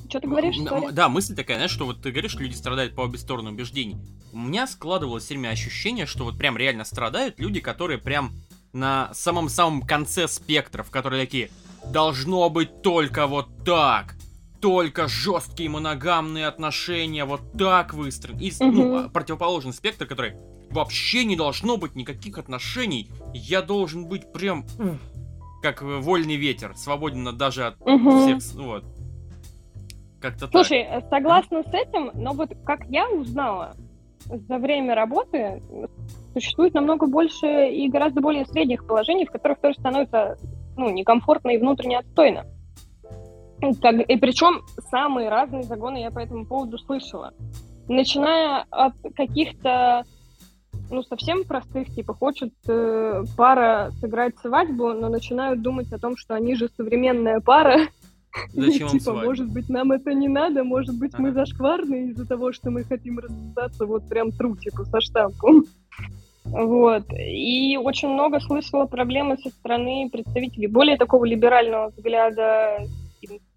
что 0.08 0.20
ты 0.20 0.28
говоришь? 0.28 0.56
Sorry? 0.58 0.92
Да, 0.92 1.08
мысль 1.08 1.34
такая, 1.34 1.56
знаешь, 1.56 1.70
что 1.70 1.84
вот 1.84 2.02
ты 2.02 2.10
говоришь, 2.10 2.32
что 2.32 2.42
люди 2.42 2.54
страдают 2.54 2.94
по 2.94 3.02
обе 3.02 3.18
стороны 3.18 3.50
убеждений. 3.50 3.96
У 4.32 4.38
меня 4.38 4.66
складывалось 4.66 5.24
все 5.24 5.34
время 5.34 5.50
ощущение, 5.50 6.06
что 6.06 6.24
вот 6.24 6.36
прям 6.36 6.56
реально 6.56 6.84
страдают 6.84 7.38
люди, 7.38 7.60
которые 7.60 7.98
прям 7.98 8.32
на 8.72 9.10
самом-самом 9.14 9.82
конце 9.82 10.26
спектров, 10.26 10.90
которые 10.90 11.24
такие, 11.24 11.50
должно 11.92 12.50
быть 12.50 12.82
только 12.82 13.26
вот 13.26 13.46
так, 13.64 14.16
только 14.64 15.08
жесткие 15.08 15.68
моногамные 15.68 16.46
отношения, 16.46 17.26
вот 17.26 17.42
так 17.52 17.92
выстроены. 17.92 18.40
И 18.40 18.50
угу. 18.58 18.72
ну, 18.72 19.10
противоположный 19.10 19.74
спектр, 19.74 20.06
который 20.06 20.36
вообще 20.70 21.26
не 21.26 21.36
должно 21.36 21.76
быть 21.76 21.94
никаких 21.94 22.38
отношений, 22.38 23.10
я 23.34 23.60
должен 23.60 24.08
быть 24.08 24.32
прям 24.32 24.64
как 25.60 25.82
вольный 25.82 26.36
ветер, 26.36 26.72
свободен 26.76 27.36
даже 27.36 27.66
от 27.66 27.80
угу. 27.82 28.22
всех, 28.22 28.38
вот. 28.54 28.86
Как-то 30.18 30.48
Слушай, 30.48 30.86
так. 30.90 31.10
согласна 31.10 31.62
с 31.62 31.74
этим, 31.74 32.10
но 32.14 32.32
вот 32.32 32.48
как 32.64 32.86
я 32.88 33.10
узнала 33.10 33.76
за 34.24 34.56
время 34.56 34.94
работы, 34.94 35.60
существует 36.32 36.72
намного 36.72 37.06
больше 37.06 37.68
и 37.68 37.86
гораздо 37.90 38.22
более 38.22 38.46
средних 38.46 38.86
положений, 38.86 39.26
в 39.26 39.30
которых 39.30 39.60
тоже 39.60 39.74
становится 39.78 40.38
ну, 40.78 40.88
некомфортно 40.88 41.50
и 41.50 41.58
внутренне 41.58 41.98
отстойно. 41.98 42.46
Как, 43.80 44.00
и 44.00 44.16
причем 44.16 44.62
самые 44.90 45.28
разные 45.28 45.62
загоны 45.62 45.98
я 45.98 46.10
по 46.10 46.18
этому 46.18 46.46
поводу 46.46 46.78
слышала. 46.78 47.32
Начиная 47.88 48.64
от 48.70 48.94
каких-то 49.14 50.04
ну, 50.90 51.02
совсем 51.02 51.44
простых, 51.44 51.88
типа, 51.94 52.14
хочет 52.14 52.52
э, 52.68 53.24
пара 53.36 53.90
сыграть 54.00 54.38
свадьбу, 54.38 54.92
но 54.92 55.08
начинают 55.08 55.62
думать 55.62 55.92
о 55.92 55.98
том, 55.98 56.16
что 56.16 56.34
они 56.34 56.54
же 56.54 56.68
современная 56.76 57.40
пара, 57.40 57.88
Зачем 58.52 58.88
типа, 58.88 59.12
может 59.12 59.48
быть, 59.48 59.68
нам 59.68 59.92
это 59.92 60.12
не 60.12 60.28
надо, 60.28 60.64
может 60.64 60.98
быть, 60.98 61.16
мы 61.18 61.32
зашкварные 61.32 62.08
из-за 62.08 62.26
того, 62.26 62.52
что 62.52 62.70
мы 62.70 62.82
хотим 62.84 63.18
расписаться 63.18 63.86
вот 63.86 64.08
прям 64.08 64.32
тру, 64.32 64.56
типа, 64.56 64.84
со 64.84 65.00
штампом. 65.00 65.64
Вот. 66.44 67.04
И 67.16 67.78
очень 67.82 68.08
много 68.08 68.40
слышала 68.40 68.86
проблемы 68.86 69.36
со 69.38 69.50
стороны 69.50 70.08
представителей 70.12 70.66
более 70.66 70.96
такого 70.96 71.24
либерального 71.24 71.90
взгляда, 71.90 72.80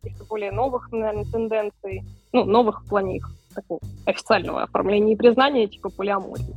каких-то 0.01 0.25
более 0.25 0.51
новых, 0.51 0.92
наверное, 0.92 1.25
тенденций. 1.25 2.04
Ну, 2.34 2.46
новых 2.46 2.84
в 2.84 2.89
плане 2.89 3.18
их 3.18 3.30
такого 3.54 3.80
официального 4.06 4.63
оформления 4.63 5.13
и 5.13 5.18
признания, 5.18 5.68
типа 5.68 5.89
полиамории. 5.89 6.56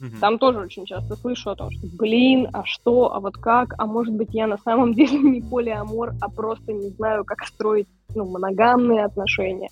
Угу. 0.00 0.16
Там 0.20 0.38
тоже 0.38 0.58
очень 0.58 0.84
часто 0.84 1.14
слышу 1.16 1.50
о 1.50 1.54
том, 1.54 1.70
что, 1.70 1.86
блин, 1.96 2.48
а 2.52 2.64
что, 2.64 3.14
а 3.14 3.20
вот 3.20 3.36
как, 3.36 3.74
а 3.78 3.86
может 3.86 4.14
быть 4.14 4.30
я 4.32 4.46
на 4.46 4.58
самом 4.58 4.94
деле 4.94 5.18
не 5.18 5.40
полиамор, 5.40 6.14
а 6.20 6.28
просто 6.28 6.72
не 6.72 6.88
знаю, 6.90 7.24
как 7.24 7.46
строить 7.46 7.88
ну, 8.14 8.24
моногамные 8.24 9.04
отношения. 9.04 9.68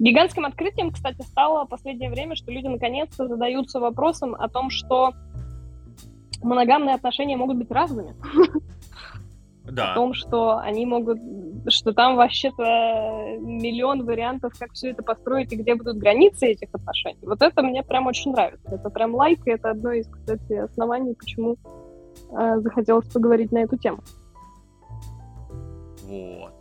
Гигантским 0.00 0.46
открытием, 0.46 0.90
кстати, 0.90 1.20
стало 1.22 1.66
в 1.66 1.68
последнее 1.68 2.10
время, 2.10 2.34
что 2.34 2.50
люди 2.50 2.66
наконец-то 2.66 3.28
задаются 3.28 3.80
вопросом 3.80 4.34
о 4.34 4.48
том, 4.48 4.70
что 4.70 5.12
моногамные 6.42 6.94
отношения 6.94 7.36
могут 7.36 7.58
быть 7.58 7.70
разными. 7.70 8.14
да. 9.64 9.92
о 9.92 9.94
том, 9.94 10.14
что 10.14 10.58
они 10.58 10.86
могут, 10.86 11.18
что 11.68 11.92
там 11.92 12.16
вообще-то 12.16 12.62
миллион 13.40 14.04
вариантов, 14.04 14.52
как 14.58 14.72
все 14.72 14.90
это 14.90 15.02
построить 15.02 15.52
и 15.52 15.56
где 15.56 15.74
будут 15.74 15.98
границы 15.98 16.46
этих 16.48 16.68
отношений. 16.72 17.20
Вот 17.22 17.42
это 17.42 17.62
мне 17.62 17.82
прям 17.82 18.06
очень 18.06 18.32
нравится. 18.32 18.74
Это 18.74 18.90
прям 18.90 19.14
лайк, 19.14 19.46
и 19.46 19.50
это 19.50 19.70
одно 19.70 19.92
из, 19.92 20.06
кстати, 20.06 20.52
оснований, 20.54 21.14
почему 21.14 21.56
э, 22.30 22.60
захотелось 22.60 23.08
поговорить 23.08 23.52
на 23.52 23.58
эту 23.58 23.76
тему. 23.76 24.02
Вот. 26.04 26.54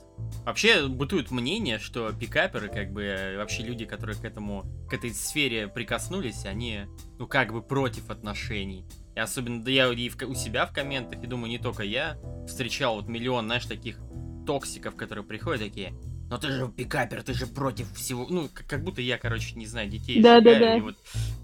Вообще 0.45 0.87
бытует 0.87 1.31
мнение, 1.31 1.79
что 1.79 2.11
пикаперы, 2.11 2.69
как 2.69 2.91
бы 2.91 3.35
вообще 3.37 3.63
люди, 3.63 3.85
которые 3.85 4.15
к 4.15 4.23
этому, 4.23 4.63
к 4.89 4.93
этой 4.93 5.11
сфере 5.11 5.67
прикоснулись, 5.67 6.45
они, 6.45 6.81
ну, 7.17 7.27
как 7.27 7.51
бы 7.51 7.61
против 7.61 8.09
отношений. 8.09 8.85
И 9.19 9.21
особенно, 9.21 9.61
да 9.61 9.69
я 9.69 9.91
и 9.91 10.07
в, 10.07 10.15
у 10.29 10.33
себя 10.33 10.65
в 10.65 10.71
комментах, 10.71 11.21
и 11.21 11.27
думаю, 11.27 11.49
не 11.49 11.57
только 11.57 11.83
я, 11.83 12.17
встречал 12.47 12.95
вот 12.95 13.09
миллион, 13.09 13.47
знаешь, 13.47 13.65
таких 13.65 13.99
токсиков, 14.47 14.95
которые 14.95 15.25
приходят 15.25 15.61
такие, 15.61 15.93
но 16.29 16.37
ты 16.37 16.47
же 16.47 16.69
пикапер, 16.69 17.21
ты 17.23 17.33
же 17.33 17.45
против 17.45 17.91
всего. 17.91 18.25
Ну, 18.29 18.47
как, 18.53 18.65
как 18.65 18.81
будто 18.81 19.01
я, 19.01 19.17
короче, 19.17 19.55
не 19.55 19.65
знаю, 19.65 19.89
детей. 19.89 20.21
Да, 20.21 20.39
да, 20.39 20.57
да. 20.57 20.77
Вот, 20.77 20.95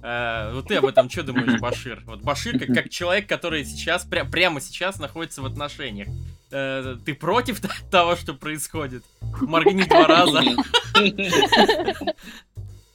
э, 0.03 0.51
вот 0.53 0.70
ты 0.70 0.75
об 0.75 0.86
этом 0.86 1.10
что 1.10 1.24
думаешь, 1.24 1.60
Башир? 1.60 2.01
Вот 2.05 2.22
Башир, 2.22 2.58
как, 2.58 2.70
как 2.70 2.89
человек, 2.89 3.27
который 3.27 3.65
сейчас, 3.65 4.05
пря 4.05 4.24
прямо 4.24 4.62
сейчас 4.62 4.98
находится 4.98 5.41
в 5.41 5.46
отношениях. 5.46 6.08
Э, 6.51 6.96
ты 7.03 7.13
против 7.13 7.60
того, 7.91 8.15
что 8.15 8.36
происходит? 8.36 9.03
Моргни 9.41 9.84
два 9.84 10.08
раза. 10.08 10.41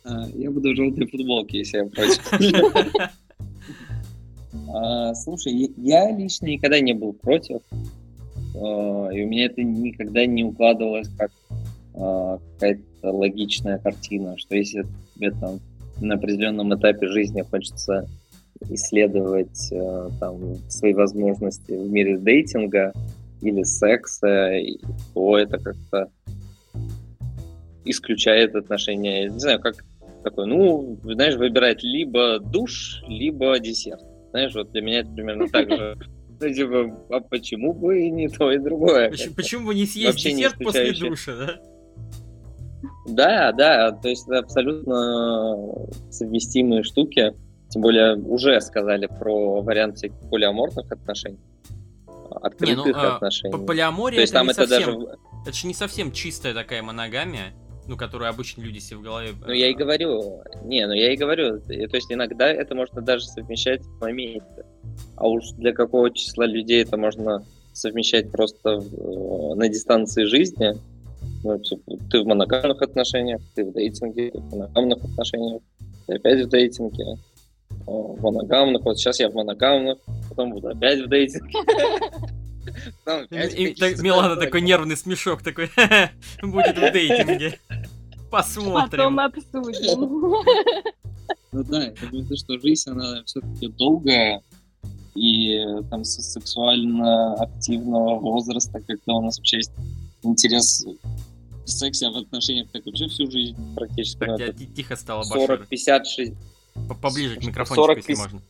А, 0.03 0.27
я 0.35 0.51
буду 0.51 0.73
в 0.73 0.77
желтой 0.77 1.07
футболке, 1.07 1.59
если 1.59 1.77
я 1.77 1.85
против. 1.85 3.11
А, 4.73 5.15
слушай, 5.15 5.73
я 5.77 6.11
лично 6.11 6.47
никогда 6.47 6.81
не 6.81 6.93
был 6.93 7.13
против, 7.13 7.61
а, 8.55 9.09
и 9.13 9.25
у 9.25 9.29
меня 9.29 9.47
это 9.47 9.63
никогда 9.63 10.27
не 10.27 10.45
укладывалось 10.45 11.09
как 11.19 11.33
а, 11.95 12.39
какая-то 12.55 13.11
логичная 13.11 13.79
картина, 13.79 14.39
что 14.39 14.57
если 14.57 14.87
тебе 15.15 15.33
там 15.33 15.61
на 16.01 16.15
определенном 16.15 16.75
этапе 16.75 17.09
жизни 17.09 17.43
хочется 17.43 18.07
исследовать 18.69 19.73
там, 20.21 20.57
свои 20.69 20.93
возможности 20.93 21.73
в 21.73 21.91
мире 21.91 22.19
дейтинга 22.19 22.93
или 23.41 23.63
секса, 23.63 24.53
то 25.15 25.39
это 25.39 25.59
как-то 25.59 26.11
исключает 27.87 28.55
отношения. 28.55 29.31
Не 29.31 29.39
знаю, 29.39 29.61
как 29.61 29.85
такой, 30.23 30.47
ну, 30.47 30.99
знаешь, 31.05 31.37
выбирать 31.37 31.83
либо 31.83 32.39
душ, 32.39 33.03
либо 33.09 33.59
десерт. 33.59 34.10
Знаешь, 34.31 34.55
вот 34.55 34.71
для 34.73 34.83
меня 34.83 35.01
это 35.01 35.11
примерно 35.11 35.49
так 35.49 35.69
же. 35.69 35.97
Ну, 36.41 36.49
типа, 36.55 36.97
а 37.11 37.21
почему 37.21 37.75
бы 37.75 38.01
и 38.01 38.11
не 38.11 38.29
то, 38.29 38.51
и 38.51 38.59
другое? 38.59 39.11
Почему, 39.11 39.35
почему 39.35 39.67
бы 39.67 39.75
не 39.75 39.85
съесть 39.85 40.13
Вообще 40.13 40.31
десерт 40.31 40.59
не 40.59 40.65
после 40.65 40.93
душа, 40.93 41.37
да? 41.37 41.61
Да, 43.07 43.53
да, 43.53 43.93
то 43.93 44.09
есть 44.09 44.27
это 44.27 44.39
абсолютно 44.39 45.87
совместимые 46.11 46.83
штуки. 46.83 47.35
Тем 47.69 47.83
более 47.83 48.17
уже 48.17 48.61
сказали 48.61 49.07
про 49.07 49.63
вариант 49.63 49.99
всяких 49.99 50.19
полиаморфных 50.31 50.91
отношений, 50.91 51.39
открытых 52.31 52.87
не, 52.87 52.93
ну, 52.93 52.99
а, 52.99 53.17
отношений. 53.17 53.67
Полиамория 53.67 54.17
то 54.17 54.21
есть, 54.23 54.33
это 54.33 54.41
там 54.41 54.47
не 54.47 54.53
это 54.53 54.67
совсем... 54.67 55.01
даже... 55.01 55.19
Это 55.47 55.57
же 55.57 55.67
не 55.67 55.75
совсем 55.75 56.13
чистая 56.13 56.55
такая 56.55 56.83
моногамия 56.83 57.53
ну, 57.91 57.97
которую 57.97 58.31
обычно 58.31 58.63
люди 58.63 58.79
себе 58.79 58.99
в 58.99 59.03
голове... 59.03 59.31
Ну, 59.45 59.53
я 59.53 59.69
и 59.69 59.75
говорю, 59.75 60.45
не, 60.63 60.87
ну, 60.87 60.93
я 60.93 61.13
и 61.13 61.17
говорю, 61.17 61.59
то 61.59 61.73
есть 61.73 62.13
иногда 62.13 62.49
это 62.49 62.77
можно 62.77 63.03
даже 63.03 63.25
совмещать 63.25 63.83
в 63.83 64.01
моменте, 64.01 64.65
а 65.17 65.27
уж 65.29 65.51
для 65.59 65.73
какого 65.73 66.13
числа 66.13 66.47
людей 66.47 66.85
это 66.85 66.97
можно 66.97 67.45
совмещать 67.73 68.31
просто 68.31 68.79
в, 68.79 69.57
на 69.57 69.69
дистанции 69.69 70.23
жизни, 70.23 70.75
ну, 71.43 71.59
типа, 71.59 71.97
ты 72.09 72.21
в 72.21 72.27
моногамных 72.27 72.81
отношениях, 72.81 73.41
ты 73.57 73.65
в 73.65 73.73
дейтинге, 73.73 74.31
ты 74.31 74.39
в 74.39 74.53
моногамных 74.53 75.05
отношениях, 75.05 75.63
ты 76.07 76.15
опять 76.15 76.47
в 76.47 76.49
дейтинге, 76.49 77.17
в 77.87 78.23
моногамных, 78.23 78.85
вот 78.85 78.99
сейчас 78.99 79.19
я 79.19 79.31
в 79.31 79.35
моногамных, 79.35 79.99
потом 80.29 80.53
буду 80.53 80.69
опять 80.69 81.01
в 81.01 81.09
дейтинге. 81.09 81.59
Милана 84.03 84.37
такой 84.37 84.61
нервный 84.61 84.97
смешок 84.97 85.43
такой 85.43 85.71
будет 86.43 86.77
в 86.77 86.93
дейтинге. 86.93 87.59
Посмотрим. 88.31 88.91
Потом 88.91 89.21
обсудим. 89.21 90.35
Ну 91.53 91.65
да, 91.65 91.83
я 91.83 91.95
думаю, 92.13 92.37
что 92.37 92.61
жизнь, 92.61 92.91
она 92.91 93.25
все-таки 93.25 93.67
долгая, 93.67 94.41
и 95.17 95.65
там 95.91 96.05
со 96.05 96.23
сексуально 96.23 97.35
активного 97.35 98.21
возраста, 98.21 98.81
когда 98.87 99.15
у 99.15 99.23
нас 99.23 99.39
вообще 99.39 99.57
есть 99.57 99.73
интерес 100.23 100.87
в 101.65 101.69
сексе, 101.69 102.07
а 102.07 102.11
в 102.11 102.17
отношениях 102.19 102.69
так 102.71 102.87
вообще 102.87 103.09
всю 103.09 103.31
жизнь 103.31 103.57
практически. 103.75 104.19
Так, 104.19 104.39
я 104.39 104.53
тихо 104.53 104.97
стало 104.97 105.25
40, 105.25 105.67
50, 105.67 106.07
60... 106.07 106.35
Поближе 107.01 107.37
к 107.37 107.45
микрофону, 107.45 107.83
40, 107.83 107.97
если 107.97 108.15
можно. 108.15 108.43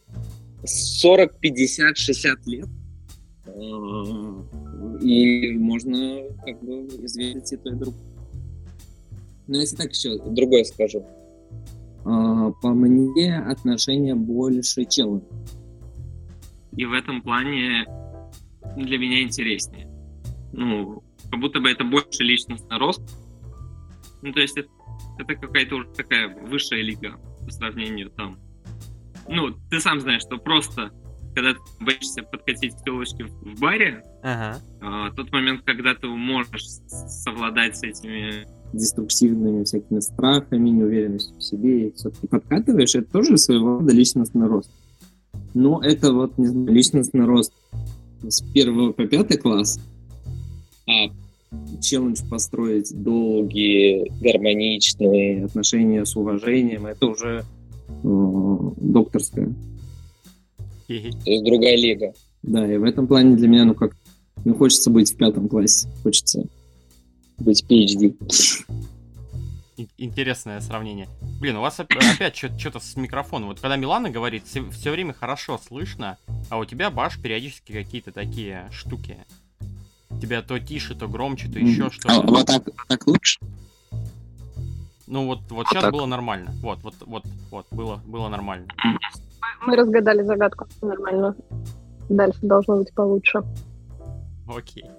40, 0.65 1.39
50, 1.39 1.97
60 1.97 2.47
лет. 2.47 2.69
И 5.01 5.53
можно 5.59 6.23
как 6.45 6.63
бы 6.63 6.87
изведать 7.05 7.53
и 7.53 7.57
то, 7.57 7.71
и 7.71 7.75
другое. 7.75 8.01
Но 9.47 9.57
если 9.57 9.77
так 9.77 9.93
еще 9.93 10.19
другое 10.31 10.65
скажу. 10.65 11.05
А, 12.05 12.51
по 12.63 12.71
мне 12.71 13.39
отношения 13.39 14.15
больше 14.15 14.85
челлендж. 14.85 15.23
И 16.77 16.85
в 16.85 16.93
этом 16.93 17.21
плане 17.23 17.85
для 18.77 18.99
меня 18.99 19.23
интереснее. 19.23 19.89
Ну, 20.53 21.03
как 21.31 21.41
будто 21.41 21.61
бы 21.61 21.71
это 21.71 21.85
больше 21.85 22.23
личностный 22.23 22.79
рост. 22.79 23.03
Ну, 24.23 24.33
то 24.33 24.41
есть 24.41 24.57
это, 24.57 24.69
это 25.19 25.35
какая-то 25.35 25.77
уже 25.77 25.89
такая 25.89 26.29
высшая 26.47 26.83
лига 26.83 27.19
по 27.45 27.51
сравнению 27.51 28.11
там. 28.11 28.39
Ну, 29.29 29.51
ты 29.71 29.81
сам 29.81 30.01
знаешь, 30.01 30.23
что 30.23 30.39
просто 30.39 30.93
когда 31.41 31.55
ты 31.55 31.85
боишься 31.85 32.23
подкатить 32.23 32.75
к 32.75 32.85
телочке 32.85 33.25
в 33.25 33.59
баре, 33.59 34.05
ага. 34.23 34.61
а, 34.81 35.11
тот 35.13 35.33
момент, 35.33 35.63
когда 35.65 35.95
ты 35.95 36.07
можешь 36.07 36.65
совладать 36.87 37.79
с 37.79 37.83
этими 37.83 38.47
деструктивными 38.75 39.65
всякими 39.65 40.01
страхами, 40.01 40.69
неуверенностью 40.69 41.37
в 41.37 41.43
себе, 41.43 41.89
и 41.89 41.95
все-таки 41.95 42.27
подкатываешь, 42.27 42.95
это 42.95 43.11
тоже 43.11 43.39
своего 43.39 43.79
рода 43.79 43.93
личностный 43.93 44.47
рост. 44.47 44.71
Но 45.55 45.81
это 45.83 46.13
вот, 46.13 46.37
не 46.37 46.47
знаю, 46.47 46.69
личностный 46.69 47.25
рост 47.25 47.53
с 48.23 48.43
первого 48.53 48.93
по 48.93 49.07
пятый 49.07 49.39
класс, 49.39 49.81
а 50.87 51.11
челлендж 51.81 52.21
построить 52.29 52.93
долгие, 53.03 54.13
гармоничные 54.23 55.47
отношения 55.47 56.05
с 56.05 56.15
уважением, 56.15 56.87
это 56.87 57.07
уже 57.07 57.45
э, 57.89 58.71
докторская. 58.77 59.55
То 60.91 61.31
есть 61.31 61.45
другая 61.45 61.77
лига. 61.77 62.13
Да, 62.43 62.73
и 62.73 62.77
в 62.77 62.83
этом 62.83 63.07
плане 63.07 63.37
для 63.37 63.47
меня, 63.47 63.65
ну 63.65 63.75
как, 63.75 63.97
не 64.45 64.53
хочется 64.53 64.91
быть 64.91 65.13
в 65.13 65.17
пятом 65.17 65.49
классе, 65.49 65.89
хочется 66.03 66.49
быть 67.39 67.65
PhD. 67.69 68.17
Интересное 69.97 70.61
сравнение. 70.61 71.09
Блин, 71.41 71.57
у 71.57 71.61
вас 71.61 71.79
опять 71.79 72.37
что-то 72.37 72.81
с 72.81 72.97
микрофоном. 72.97 73.51
Вот 73.51 73.61
когда 73.61 73.77
Милана 73.77 74.11
говорит, 74.11 74.43
все, 74.47 74.69
все 74.71 74.91
время 74.91 75.15
хорошо 75.15 75.61
слышно, 75.65 76.19
а 76.49 76.59
у 76.59 76.65
тебя 76.65 76.91
баш 76.91 77.21
периодически 77.21 77.71
какие-то 77.73 78.11
такие 78.11 78.69
штуки. 78.73 79.17
Тебя 80.21 80.43
то 80.43 80.59
тише, 80.59 80.97
то 80.97 81.07
громче, 81.07 81.49
то 81.49 81.61
еще 81.61 81.91
что-то. 81.91 82.17
А, 82.17 82.23
вот 82.23 82.47
так, 82.47 82.65
так 82.89 83.07
лучше? 83.07 83.39
Ну 85.07 85.27
вот, 85.27 85.41
вот 85.51 85.69
сейчас 85.69 85.85
так. 85.85 85.93
было 85.93 86.07
нормально. 86.07 86.53
Вот, 86.61 86.81
вот, 86.83 86.95
вот, 87.07 87.25
вот, 87.51 87.67
было, 87.71 88.03
было 88.05 88.29
нормально. 88.29 88.67
Мы 89.67 89.77
разгадали 89.77 90.23
загадку. 90.23 90.67
Нормально. 90.83 91.37
Дальше 92.09 92.39
должно 92.43 92.77
быть 92.79 92.93
получше. 92.95 93.43
Окей. 94.49 94.91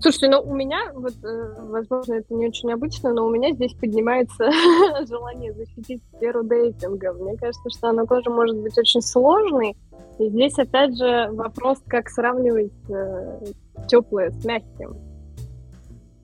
Слушайте, 0.00 0.30
ну 0.30 0.40
у 0.40 0.54
меня, 0.54 0.92
вот, 0.94 1.12
э, 1.22 1.54
возможно, 1.58 2.14
это 2.14 2.32
не 2.32 2.48
очень 2.48 2.72
обычно, 2.72 3.12
но 3.12 3.26
у 3.26 3.30
меня 3.30 3.52
здесь 3.52 3.74
поднимается 3.74 4.50
желание 5.06 5.52
защитить 5.52 6.02
сферу 6.14 6.42
дейтинга. 6.42 7.12
Мне 7.12 7.36
кажется, 7.36 7.68
что 7.68 7.90
оно 7.90 8.06
тоже 8.06 8.30
может 8.30 8.56
быть 8.56 8.76
очень 8.78 9.02
сложной. 9.02 9.76
И 10.18 10.28
здесь, 10.30 10.58
опять 10.58 10.96
же, 10.96 11.28
вопрос, 11.32 11.78
как 11.86 12.08
сравнивать 12.08 12.72
э, 12.88 13.44
теплое 13.88 14.30
с 14.30 14.44
мягким. 14.44 14.96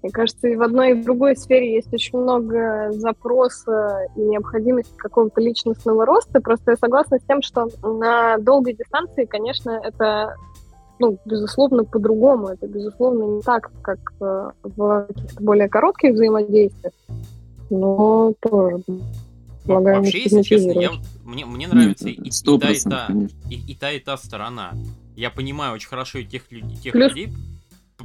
Мне 0.06 0.12
кажется, 0.12 0.46
и 0.46 0.54
в 0.54 0.62
одной, 0.62 0.92
и 0.92 0.94
в 0.94 1.04
другой 1.04 1.36
сфере 1.36 1.74
есть 1.74 1.92
очень 1.92 2.16
много 2.16 2.92
запроса 2.92 4.06
и 4.14 4.20
необходимости 4.20 4.96
какого-то 4.96 5.40
личностного 5.40 6.06
роста. 6.06 6.40
Просто 6.40 6.70
я 6.70 6.76
согласна 6.76 7.18
с 7.18 7.22
тем, 7.26 7.42
что 7.42 7.68
на 7.82 8.38
долгой 8.38 8.74
дистанции, 8.74 9.24
конечно, 9.24 9.80
это 9.82 10.36
ну, 11.00 11.18
безусловно, 11.24 11.82
по-другому. 11.82 12.50
Это, 12.50 12.68
безусловно, 12.68 13.36
не 13.36 13.42
так, 13.42 13.72
как 13.82 13.98
э, 14.20 14.50
в 14.62 15.06
каких-то 15.08 15.42
более 15.42 15.68
коротких 15.68 16.14
взаимодействиях, 16.14 16.94
но 17.68 18.32
тоже 18.40 18.82
Вообще, 19.64 20.22
если 20.22 20.42
честно, 20.42 20.70
я, 20.78 20.92
мне, 21.24 21.44
мне 21.44 21.66
нравится 21.66 22.06
Нет, 22.06 22.18
и, 22.18 22.28
и, 22.28 22.58
та, 22.60 22.70
и, 22.70 22.78
та, 22.78 23.08
и, 23.50 23.72
и 23.72 23.74
та, 23.74 23.90
и 23.90 23.98
та 23.98 24.16
сторона. 24.16 24.72
Я 25.16 25.30
понимаю 25.30 25.74
очень 25.74 25.88
хорошо 25.88 26.20
и 26.20 26.24
тех, 26.24 26.52
людей, 26.52 26.76
тех 26.76 26.92
Плюс... 26.92 27.10
людей, 27.10 27.32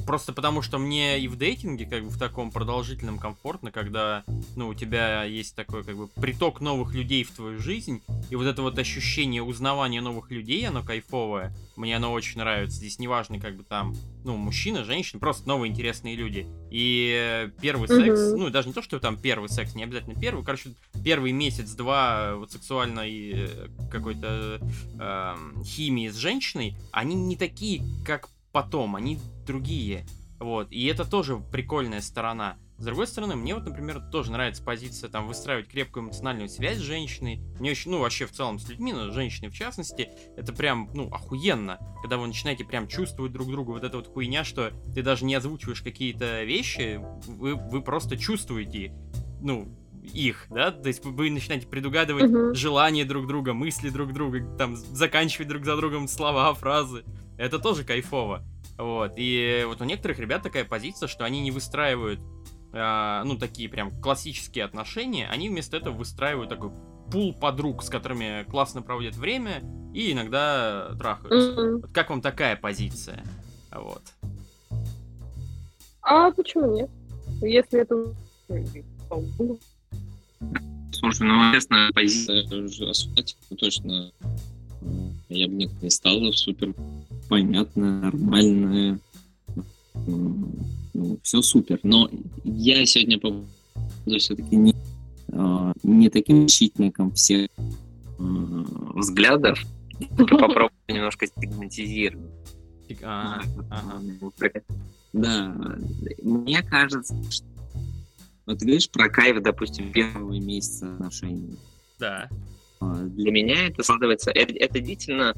Просто 0.05 0.33
потому, 0.33 0.61
что 0.61 0.77
мне 0.77 1.19
и 1.19 1.27
в 1.27 1.37
дейтинге, 1.37 1.85
как 1.85 2.03
бы 2.03 2.09
в 2.09 2.17
таком 2.17 2.51
продолжительном 2.51 3.19
комфортно, 3.19 3.71
когда, 3.71 4.23
ну, 4.55 4.69
у 4.69 4.73
тебя 4.73 5.23
есть 5.23 5.55
такой, 5.55 5.83
как 5.83 5.95
бы, 5.95 6.07
приток 6.07 6.61
новых 6.61 6.93
людей 6.93 7.23
в 7.23 7.31
твою 7.31 7.59
жизнь, 7.59 8.01
и 8.29 8.35
вот 8.35 8.45
это 8.45 8.61
вот 8.61 8.77
ощущение 8.77 9.43
узнавания 9.43 10.01
новых 10.01 10.31
людей, 10.31 10.67
оно 10.67 10.83
кайфовое, 10.83 11.55
мне 11.75 11.95
оно 11.95 12.11
очень 12.11 12.39
нравится. 12.39 12.77
Здесь 12.77 12.99
неважно, 12.99 13.39
как 13.39 13.55
бы 13.55 13.63
там, 13.63 13.95
ну, 14.23 14.37
мужчина, 14.37 14.83
женщина, 14.83 15.19
просто 15.19 15.47
новые 15.47 15.71
интересные 15.71 16.15
люди. 16.15 16.47
И 16.69 17.49
первый 17.61 17.87
mm-hmm. 17.89 18.05
секс, 18.05 18.33
ну, 18.37 18.49
даже 18.49 18.67
не 18.67 18.73
то, 18.73 18.81
что 18.81 18.99
там 18.99 19.17
первый 19.17 19.49
секс, 19.49 19.75
не 19.75 19.83
обязательно 19.83 20.19
первый, 20.19 20.43
короче, 20.43 20.73
первый 21.03 21.31
месяц-два 21.31 22.35
вот 22.35 22.51
сексуальной 22.51 23.31
э, 23.33 23.67
какой-то 23.89 24.59
э, 24.99 25.35
химии 25.63 26.09
с 26.09 26.15
женщиной, 26.15 26.75
они 26.91 27.15
не 27.15 27.35
такие, 27.35 27.81
как 28.05 28.29
потом, 28.51 28.95
они 28.95 29.19
другие. 29.45 30.05
Вот, 30.39 30.71
и 30.71 30.85
это 30.87 31.05
тоже 31.05 31.37
прикольная 31.51 32.01
сторона. 32.01 32.57
С 32.81 32.83
другой 32.83 33.05
стороны, 33.05 33.35
мне 33.35 33.53
вот, 33.53 33.63
например, 33.63 34.01
тоже 34.11 34.31
нравится 34.31 34.63
позиция 34.63 35.07
там 35.07 35.27
выстраивать 35.27 35.67
крепкую 35.67 36.05
эмоциональную 36.05 36.49
связь 36.49 36.79
с 36.79 36.81
женщиной. 36.81 37.39
Мне 37.59 37.69
очень, 37.69 37.91
ну, 37.91 37.99
вообще 37.99 38.25
в 38.25 38.31
целом 38.31 38.57
с 38.57 38.67
людьми, 38.67 38.91
но 38.91 39.11
с 39.11 39.13
женщиной 39.13 39.49
в 39.49 39.53
частности, 39.53 40.09
это 40.35 40.51
прям, 40.51 40.89
ну, 40.95 41.07
охуенно, 41.13 41.77
когда 42.01 42.17
вы 42.17 42.25
начинаете 42.25 42.65
прям 42.65 42.87
чувствовать 42.87 43.33
друг 43.33 43.49
друга. 43.49 43.69
Вот 43.69 43.83
эта 43.83 43.97
вот 43.97 44.07
хуйня, 44.07 44.43
что 44.43 44.71
ты 44.95 45.03
даже 45.03 45.25
не 45.25 45.35
озвучиваешь 45.35 45.83
какие-то 45.83 46.43
вещи, 46.43 46.99
вы, 47.27 47.53
вы 47.53 47.83
просто 47.83 48.17
чувствуете, 48.17 48.95
ну, 49.41 49.67
их, 50.01 50.47
да, 50.49 50.71
то 50.71 50.87
есть 50.87 51.05
вы 51.05 51.29
начинаете 51.29 51.67
предугадывать 51.67 52.31
uh-huh. 52.31 52.55
желания 52.55 53.05
друг 53.05 53.27
друга, 53.27 53.53
мысли 53.53 53.89
друг 53.89 54.13
друга, 54.13 54.43
там, 54.57 54.75
заканчивать 54.75 55.47
друг 55.47 55.65
за 55.65 55.77
другом 55.77 56.07
слова, 56.07 56.51
фразы. 56.55 57.03
Это 57.41 57.57
тоже 57.57 57.83
кайфово. 57.83 58.43
Вот. 58.77 59.13
И 59.15 59.63
вот 59.65 59.81
у 59.81 59.83
некоторых 59.83 60.19
ребят 60.19 60.43
такая 60.43 60.63
позиция, 60.63 61.07
что 61.07 61.25
они 61.25 61.41
не 61.41 61.49
выстраивают, 61.49 62.19
э, 62.71 63.21
ну, 63.25 63.35
такие 63.35 63.67
прям 63.67 63.99
классические 63.99 64.63
отношения, 64.63 65.27
они 65.27 65.49
вместо 65.49 65.75
этого 65.75 65.95
выстраивают 65.95 66.51
такой 66.51 66.69
пул 67.11 67.33
подруг, 67.33 67.81
с 67.81 67.89
которыми 67.89 68.43
классно 68.43 68.83
проводят 68.83 69.15
время 69.15 69.63
и 69.91 70.11
иногда 70.11 70.93
трахаются. 70.99 71.59
Mm-hmm. 71.59 71.81
Вот 71.81 71.91
как 71.91 72.11
вам 72.11 72.21
такая 72.21 72.55
позиция? 72.55 73.23
Вот. 73.71 74.03
А 76.03 76.29
почему 76.29 76.75
нет? 76.75 76.91
Если 77.41 77.79
это... 77.81 78.13
Слушай, 80.91 81.23
ну, 81.23 81.53
честно, 81.53 81.89
позиция 81.95 82.43
осуждать 82.87 83.35
точно 83.57 84.11
я 85.29 85.47
бы 85.47 85.53
не 85.53 85.89
стала 85.89 86.31
супер 86.31 86.73
понятно, 87.31 88.01
нормальная, 88.01 88.99
ну, 89.95 91.17
все 91.23 91.41
супер. 91.41 91.79
Но 91.81 92.09
я 92.43 92.85
сегодня 92.85 93.17
буду 93.19 93.47
все-таки 94.19 94.57
не, 94.57 94.75
а, 95.31 95.71
не 95.81 96.09
таким 96.09 96.49
щитником 96.49 97.13
всех 97.13 97.47
а, 97.57 98.23
взглядов, 98.95 99.63
попробую 100.17 100.71
немножко 100.89 101.25
стигматизировать. 101.25 102.29
А, 103.01 103.41
да, 105.13 105.55
мне 106.21 106.61
кажется, 106.63 107.15
что 107.31 107.47
вот 108.45 108.59
ты 108.59 108.65
говоришь 108.65 108.89
про 108.89 109.07
кайф, 109.07 109.41
допустим, 109.41 109.93
первого 109.93 110.37
месяца 110.37 110.93
отношений. 110.95 111.57
Да. 111.97 112.27
Для 112.81 113.31
меня 113.31 113.67
это 113.67 113.83
складывается, 113.83 114.31
это, 114.31 114.53
это 114.53 114.81
действительно 114.81 115.33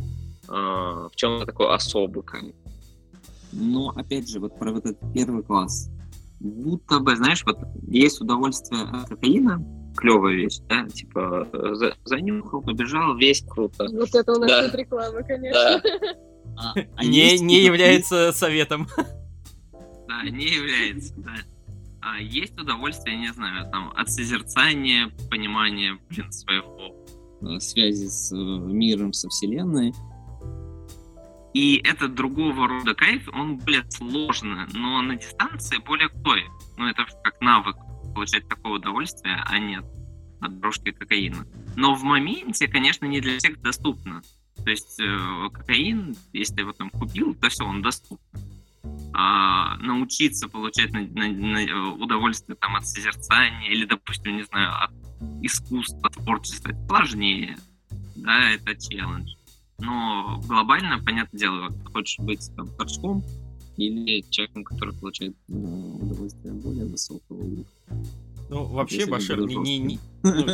в 0.48 1.12
чем 1.16 1.46
такой 1.46 1.74
особый 1.74 2.24
камень. 2.24 2.56
Но, 3.52 3.90
опять 3.90 4.30
же, 4.30 4.40
вот 4.40 4.58
про 4.58 4.72
вот 4.72 4.86
этот 4.86 5.14
первый 5.14 5.44
класс. 5.44 5.90
Будто 6.40 7.00
бы, 7.00 7.16
знаешь, 7.16 7.44
вот 7.46 7.58
есть 7.88 8.20
удовольствие 8.20 8.82
от 8.84 9.08
кокаина, 9.08 9.64
клевая 9.96 10.34
вещь, 10.34 10.58
да, 10.68 10.88
типа 10.88 11.48
за, 11.74 11.96
занюхал, 12.04 12.62
побежал, 12.62 13.16
весь 13.16 13.44
круто. 13.48 13.88
Вот 13.92 14.14
это 14.14 14.34
у 14.34 14.40
нас 14.40 14.50
да. 14.50 14.64
тут 14.68 14.76
реклама, 14.76 15.24
конечно. 15.24 15.82
Да. 15.82 15.82
А, 16.56 16.74
а 16.98 17.06
не, 17.06 17.40
не 17.40 17.64
является 17.64 18.32
советом. 18.32 18.88
Да, 20.08 20.30
не 20.30 20.46
является, 20.46 21.14
да. 21.18 21.36
А 22.02 22.20
есть 22.20 22.60
удовольствие, 22.60 23.18
не 23.18 23.32
знаю, 23.32 23.70
там, 23.72 23.94
от 23.96 24.12
созерцания, 24.12 25.10
понимания, 25.32 25.98
блин, 26.10 26.32
своего 26.32 26.94
э, 27.42 27.60
связи 27.60 28.08
с 28.08 28.32
э, 28.34 28.36
миром, 28.36 29.14
со 29.14 29.30
Вселенной. 29.30 29.94
И 31.54 31.78
это 31.84 32.08
другого 32.08 32.68
рода 32.68 32.96
кайф, 32.96 33.28
он 33.32 33.58
более 33.58 33.90
сложный, 33.92 34.66
но 34.74 35.02
на 35.02 35.16
дистанции 35.16 35.78
более 35.78 36.10
крутой. 36.10 36.46
Ну, 36.78 36.88
это 36.88 37.06
как 37.24 37.40
навык 37.42 37.76
получать 38.14 38.48
такое 38.48 38.74
удовольствие, 38.74 39.42
а 39.46 39.60
нет 39.60 39.86
от 40.42 40.60
дорожки 40.60 40.92
кокаина. 40.92 41.46
Но 41.76 41.96
в 41.96 42.04
моменте, 42.04 42.68
конечно, 42.68 43.06
не 43.06 43.22
для 43.22 43.38
всех 43.38 43.62
доступно. 43.62 44.22
То 44.64 44.70
есть 44.70 45.00
э, 45.00 45.50
кокаин, 45.54 46.16
если 46.32 46.62
его 46.62 46.74
там 46.74 46.90
купил, 46.90 47.34
то 47.36 47.50
все, 47.50 47.64
он 47.64 47.82
доступен. 47.82 48.20
А 49.14 49.78
научиться 49.78 50.50
получать 50.50 50.92
на, 50.92 51.02
на, 51.02 51.30
на 51.30 51.94
удовольствие 51.94 52.58
там 52.60 52.76
от 52.76 52.86
созерцания 52.88 53.70
или, 53.70 53.86
допустим, 53.86 54.36
не 54.36 54.44
знаю, 54.44 54.72
от 54.84 54.92
искусства, 55.42 56.10
творчества, 56.10 56.70
это 56.70 56.88
сложнее. 56.88 57.58
Да, 58.16 58.50
это 58.50 58.76
челлендж. 58.76 59.36
Но 59.84 60.42
глобально, 60.48 61.00
понятное 61.00 61.40
дело, 61.40 61.70
хочешь 61.94 62.20
быть 62.20 62.50
там 62.56 62.68
торчком 62.78 63.24
или 63.78 64.24
человеком, 64.30 64.64
который 64.64 64.94
получает 64.94 65.36
э, 65.50 65.54
удовольствие 65.54 66.54
более 66.54 66.86
высокого 66.86 67.38
уровня. 67.38 67.66
Ну, 68.50 68.66
вообще, 68.66 69.06
Башир, 69.06 69.40
не, 69.42 69.56
не, 69.56 69.80
не, 69.80 70.00
ну, 70.24 70.46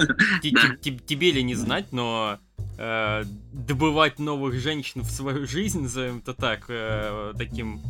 тебе 0.81 1.31
ли 1.31 1.43
не 1.43 1.55
знать, 1.55 1.91
но 1.91 2.39
э, 2.77 3.23
добывать 3.51 4.19
новых 4.19 4.55
женщин 4.55 5.01
в 5.01 5.11
свою 5.11 5.45
жизнь, 5.45 5.81
назовем 5.81 6.19
это 6.19 6.33
так, 6.33 6.65
э, 6.69 7.33
таким 7.37 7.81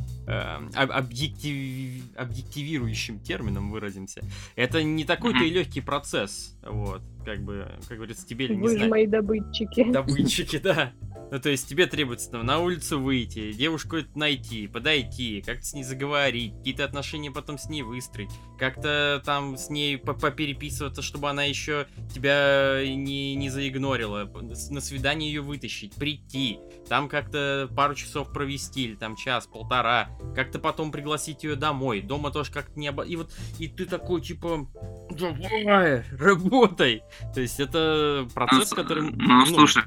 объектив, 0.75 2.03
объективирующим 2.15 3.19
термином 3.19 3.71
выразимся, 3.71 4.21
это 4.55 4.83
не 4.83 5.05
такой-то 5.05 5.43
и 5.43 5.49
легкий 5.49 5.81
процесс, 5.81 6.57
вот, 6.63 7.01
как 7.25 7.43
бы, 7.43 7.67
как 7.87 7.97
говорится, 7.97 8.25
тебе 8.27 8.47
ли 8.47 8.55
не 8.55 8.61
Вы 8.61 8.69
знать. 8.69 8.83
же 8.83 8.89
мои 8.89 9.07
добытчики. 9.07 9.91
Добытчики, 9.91 10.57
да. 10.57 10.93
Ну, 11.31 11.39
то 11.39 11.49
есть 11.49 11.67
тебе 11.67 11.85
требуется 11.85 12.31
там, 12.31 12.43
на 12.43 12.59
улицу 12.59 12.99
выйти, 12.99 13.53
девушку 13.53 13.97
найти, 14.15 14.65
подойти, 14.67 15.43
как-то 15.45 15.63
с 15.63 15.73
ней 15.73 15.83
заговорить, 15.83 16.55
какие-то 16.57 16.85
отношения 16.85 17.29
потом 17.29 17.59
с 17.59 17.69
ней 17.69 17.83
выстроить, 17.83 18.31
как-то 18.57 19.21
там 19.23 19.55
с 19.55 19.69
ней 19.69 19.97
попереписываться, 19.97 21.03
чтобы 21.03 21.29
она 21.29 21.43
еще 21.43 21.85
тебя 22.11 22.81
не, 22.83 23.35
не 23.35 23.49
заигнорила, 23.51 24.25
на 24.71 24.81
свидание 24.81 25.31
ее 25.31 25.41
вытащить, 25.41 25.93
прийти, 25.93 26.59
там 26.87 27.07
как-то 27.07 27.69
пару 27.75 27.93
часов 27.93 28.33
провести, 28.33 28.85
или 28.85 28.95
там 28.95 29.15
час-полтора, 29.15 30.09
как-то 30.35 30.59
потом 30.59 30.91
пригласить 30.91 31.43
ее 31.43 31.55
домой, 31.55 32.01
дома 32.01 32.31
тоже 32.31 32.51
как-то 32.51 32.79
не 32.79 32.87
обо... 32.87 33.03
И 33.03 33.15
вот, 33.15 33.31
и 33.57 33.67
ты 33.67 33.85
такой, 33.85 34.21
типа, 34.21 34.67
давай, 35.11 36.03
работай! 36.11 37.03
То 37.33 37.41
есть 37.41 37.59
это 37.59 38.27
процесс, 38.33 38.71
ну, 38.71 38.75
который... 38.75 39.03
Ну, 39.03 39.15
ну 39.17 39.45
слушай, 39.45 39.83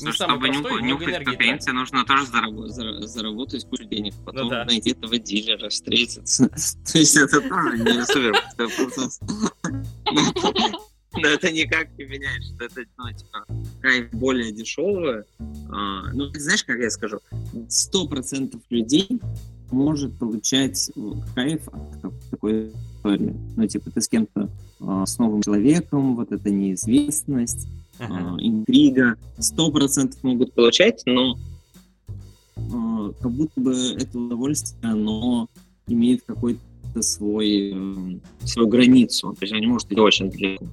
не 0.00 0.12
что, 0.12 0.24
чтобы 0.24 0.48
простой, 0.48 0.82
нюхать 0.82 1.24
кокаин, 1.24 1.58
тебе 1.58 1.72
нужно 1.72 2.04
тоже 2.04 2.26
заработать, 2.26 2.74
заработать 3.08 3.64
кучу 3.68 3.84
денег, 3.84 4.14
потом 4.24 4.44
ну, 4.44 4.50
да. 4.50 4.64
найти 4.64 4.90
этого 4.90 5.18
дилера, 5.18 5.68
встретиться. 5.68 6.48
То 6.92 6.98
есть 6.98 7.16
это 7.16 7.40
тоже 7.40 7.78
не 7.78 8.04
супер 8.04 8.34
процесс. 8.56 9.20
Но 11.22 11.28
это 11.28 11.50
никак 11.52 11.88
не 11.96 12.04
меняет, 12.04 12.42
что 12.44 12.64
это, 12.64 12.84
ну, 12.98 13.12
типа, 13.12 13.46
кайф 13.80 14.10
более 14.12 14.52
дешевый. 14.52 15.22
А, 15.70 16.12
ну, 16.12 16.26
знаешь, 16.34 16.64
как 16.64 16.78
я 16.78 16.90
скажу, 16.90 17.18
сто 17.68 18.08
процентов 18.08 18.60
людей 18.70 19.20
может 19.70 20.18
получать 20.18 20.90
кайф 21.34 21.68
от 21.68 22.30
такой 22.30 22.72
истории. 22.96 23.34
Ну, 23.56 23.66
типа, 23.66 23.90
ты 23.90 24.00
с 24.00 24.08
кем-то, 24.08 24.50
а, 24.80 25.06
с 25.06 25.18
новым 25.18 25.42
человеком, 25.42 26.16
вот 26.16 26.32
эта 26.32 26.50
неизвестность, 26.50 27.68
uh-huh. 27.98 28.36
интрига, 28.40 29.16
сто 29.38 29.70
процентов 29.70 30.22
могут 30.22 30.52
получать, 30.54 31.02
но 31.06 31.38
э, 32.56 33.12
как 33.20 33.30
будто 33.30 33.60
бы 33.60 33.72
это 33.72 34.18
удовольствие, 34.18 34.92
оно 34.92 35.48
имеет 35.86 36.22
какой-то 36.24 37.02
свой, 37.02 37.72
э, 37.74 38.18
свою 38.44 38.68
границу, 38.68 39.32
то 39.32 39.42
есть 39.42 39.52
оно 39.52 39.60
не 39.60 39.66
может 39.66 39.90
идти 39.90 40.00
очень 40.00 40.30
далеко. 40.30 40.66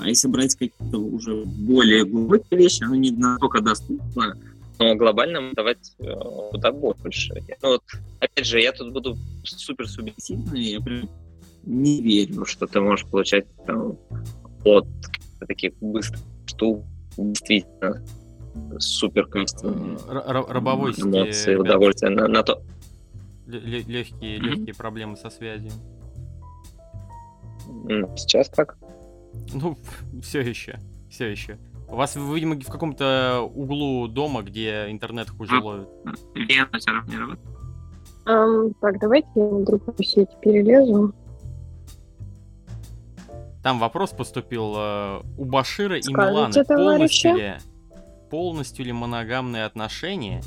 А 0.00 0.08
если 0.08 0.28
брать 0.28 0.54
какие-то 0.54 0.98
уже 0.98 1.44
более 1.44 2.04
глубокие 2.04 2.58
вещи, 2.58 2.84
оно 2.84 2.94
не 2.94 3.10
настолько 3.10 3.60
доступно, 3.60 4.36
но 4.78 4.94
глобально 4.94 5.52
давать 5.54 5.94
э, 5.98 6.12
куда 6.50 6.72
больше. 6.72 7.34
Ну, 7.62 7.68
вот, 7.68 7.82
опять 8.20 8.46
же, 8.46 8.60
я 8.60 8.72
тут 8.72 8.92
буду 8.92 9.16
супер 9.44 9.88
субъективный, 9.88 10.62
я 10.62 10.80
прям 10.80 11.08
не 11.64 12.00
верю, 12.00 12.44
что 12.44 12.66
ты 12.66 12.80
можешь 12.80 13.06
получать 13.06 13.46
там, 13.66 13.98
от 14.64 14.86
таких 15.46 15.74
быстрых 15.80 16.20
штук 16.46 16.84
действительно 17.16 18.02
супер 18.78 19.26
эмоции, 21.00 21.56
удовольствие 21.56 22.10
на, 22.10 22.28
на 22.28 22.42
то. 22.42 22.62
Легкие, 23.46 24.38
легкие 24.38 24.74
проблемы 24.74 25.16
со 25.16 25.30
связью. 25.30 25.70
Сейчас 28.16 28.48
как? 28.48 28.76
Ну, 29.52 29.76
все 30.22 30.40
еще, 30.40 30.78
все 31.10 31.26
еще. 31.26 31.58
У 31.88 31.96
вас, 31.96 32.16
видимо, 32.16 32.56
в 32.56 32.70
каком-то 32.70 33.48
углу 33.54 34.08
дома, 34.08 34.42
где 34.42 34.86
интернет 34.90 35.30
хуже 35.30 35.60
ловит. 35.60 35.88
Вена 36.34 36.78
все 36.78 36.90
равно 36.90 37.12
не 37.12 37.18
работает. 37.18 37.56
Um, 38.26 38.74
так, 38.80 38.98
давайте 38.98 39.28
я 39.36 39.44
на 39.44 39.64
другую 39.64 40.02
сеть 40.02 40.30
перелезу. 40.42 41.14
Там 43.62 43.78
вопрос 43.78 44.10
поступил 44.10 44.74
э, 44.76 45.22
у 45.38 45.44
Башира 45.44 46.00
Скажите, 46.00 46.10
и 46.10 46.14
Миланы. 46.14 46.64
Полностью 46.64 47.36
ли, 47.36 47.54
полностью 48.30 48.84
ли 48.84 48.92
моногамные 48.92 49.64
отношения? 49.64 50.42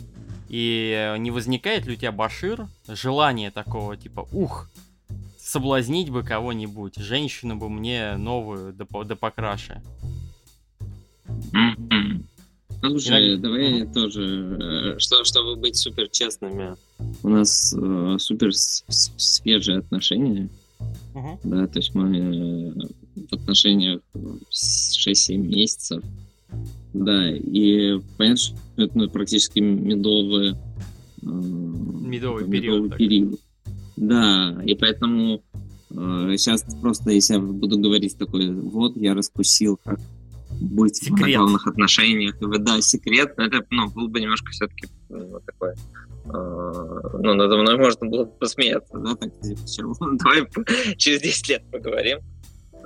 И 0.49 0.93
э, 0.95 1.17
не 1.17 1.31
возникает 1.31 1.85
ли 1.85 1.93
у 1.93 1.95
тебя, 1.95 2.11
Башир, 2.11 2.67
желание 2.87 3.51
такого, 3.51 3.95
типа, 3.95 4.25
ух, 4.31 4.69
соблазнить 5.49 6.11
бы 6.11 6.23
кого-нибудь, 6.23 6.97
женщину 6.97 7.55
бы 7.55 7.69
мне 7.69 8.15
новую, 8.17 8.71
да, 8.73 8.85
да 9.03 9.15
покраше? 9.15 9.81
Mm-hmm. 11.27 12.23
Слушай, 12.81 13.33
Иногда... 13.33 13.47
давай 13.47 13.81
mm-hmm. 13.81 13.93
тоже, 13.93 14.95
э, 14.95 14.99
что, 14.99 15.23
чтобы 15.23 15.55
быть 15.55 15.75
супер 15.75 16.07
честными, 16.09 16.75
у 17.23 17.29
нас 17.29 17.75
э, 17.75 18.17
супер 18.19 18.53
свежие 18.53 19.79
отношения, 19.79 20.49
uh-huh. 21.13 21.39
да, 21.43 21.67
то 21.67 21.79
есть 21.79 21.93
мы 21.93 22.17
э, 22.17 22.71
в 23.29 23.33
отношениях 23.33 24.01
6-7 24.13 25.35
месяцев. 25.37 26.03
Да, 26.93 27.31
и 27.31 27.99
понятно, 28.17 28.37
что 28.37 28.55
это 28.77 28.97
ну, 28.97 29.09
практически 29.09 29.59
медовый, 29.59 30.51
э, 30.51 30.55
медовый, 31.25 32.47
медовый 32.47 32.89
период. 32.91 32.97
период. 32.97 33.39
Да, 33.99 34.57
и 34.65 34.75
поэтому 34.75 35.43
э, 35.91 36.35
сейчас 36.37 36.65
просто, 36.81 37.11
если 37.11 37.33
я 37.33 37.39
буду 37.39 37.77
говорить 37.77 38.17
такой, 38.17 38.49
вот, 38.49 38.95
я 38.95 39.13
раскусил, 39.13 39.77
как 39.83 39.99
быть 40.61 40.95
секрет. 40.95 41.17
в 41.17 41.21
моногамных 41.21 41.67
отношениях, 41.67 42.35
да, 42.39 42.79
секрет, 42.81 43.33
это, 43.37 43.61
ну, 43.69 43.89
был 43.89 44.07
бы 44.07 44.21
немножко 44.21 44.51
все-таки 44.51 44.87
ну, 45.09 45.39
такое 45.45 45.75
э, 46.25 46.27
ну, 46.27 47.33
надо 47.33 47.57
мной 47.57 47.77
можно 47.77 48.07
было 48.07 48.25
посмеяться, 48.25 48.97
да, 48.99 49.15
так, 49.15 49.33
почему? 49.37 49.93
Давай 50.17 50.47
через 50.95 51.21
10 51.21 51.49
лет 51.49 51.63
поговорим. 51.69 52.19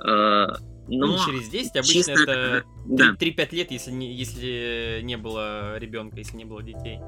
А, 0.04 0.56
но 0.88 1.06
ну, 1.06 1.18
через 1.24 1.48
10, 1.48 1.76
обычно 1.76 1.92
чисто... 1.92 2.12
это 2.12 2.64
да. 2.86 3.16
3-5 3.18 3.54
лет, 3.54 3.70
если 3.70 3.92
не, 3.92 4.12
если 4.12 5.00
не 5.02 5.16
было 5.16 5.78
ребенка, 5.78 6.16
если 6.16 6.36
не 6.36 6.44
было 6.44 6.62
детей. 6.62 6.98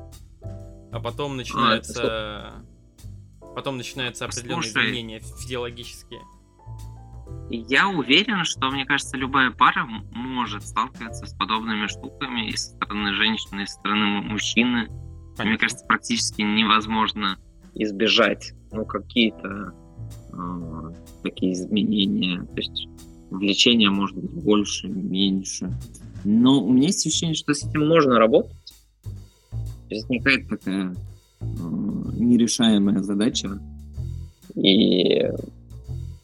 А 0.92 1.00
потом 1.00 1.36
начинаются... 1.36 2.02
А, 2.04 2.64
потом 3.56 3.78
начинаются 3.78 4.26
определенные 4.26 4.70
Слушай, 4.70 4.90
изменения 4.90 5.20
физиологические. 5.20 6.20
Я 7.48 7.88
уверен, 7.88 8.44
что, 8.44 8.70
мне 8.70 8.84
кажется, 8.84 9.16
любая 9.16 9.50
пара 9.50 9.86
может 10.12 10.62
сталкиваться 10.62 11.24
с 11.24 11.32
подобными 11.32 11.86
штуками 11.86 12.50
и 12.50 12.56
со 12.56 12.74
стороны 12.74 13.14
женщины, 13.14 13.62
и 13.62 13.66
со 13.66 13.76
стороны 13.76 14.20
мужчины. 14.20 14.88
Понятно. 14.88 15.44
Мне 15.44 15.56
кажется, 15.56 15.86
практически 15.86 16.42
невозможно 16.42 17.38
избежать 17.74 18.52
ну, 18.72 18.84
какие-то 18.84 19.72
э, 20.32 20.92
такие 21.22 21.54
изменения. 21.54 22.42
То 22.42 22.56
есть 22.56 22.88
влечение 23.30 23.88
может 23.88 24.18
быть 24.18 24.34
больше, 24.44 24.88
меньше. 24.88 25.70
Но 26.24 26.62
у 26.62 26.70
меня 26.70 26.88
есть 26.88 27.06
ощущение, 27.06 27.34
что 27.34 27.54
с 27.54 27.64
этим 27.64 27.88
можно 27.88 28.18
работать. 28.18 28.52
Возникает 29.88 30.46
такая 30.46 30.94
нерешаемая 32.14 33.02
задача. 33.02 33.58
И, 34.54 35.22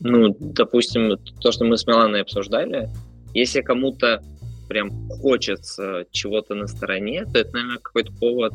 ну, 0.01 0.37
допустим, 0.39 1.19
то, 1.41 1.53
что 1.53 1.65
мы 1.65 1.77
с 1.77 1.87
Миланой 1.87 2.23
обсуждали, 2.23 2.89
если 3.35 3.61
кому-то 3.61 4.23
прям 4.69 5.09
хочется 5.09 6.07
чего-то 6.11 6.55
на 6.55 6.67
стороне, 6.67 7.25
то 7.27 7.39
это, 7.39 7.53
наверное, 7.53 7.79
какой-то 7.79 8.13
повод 8.13 8.55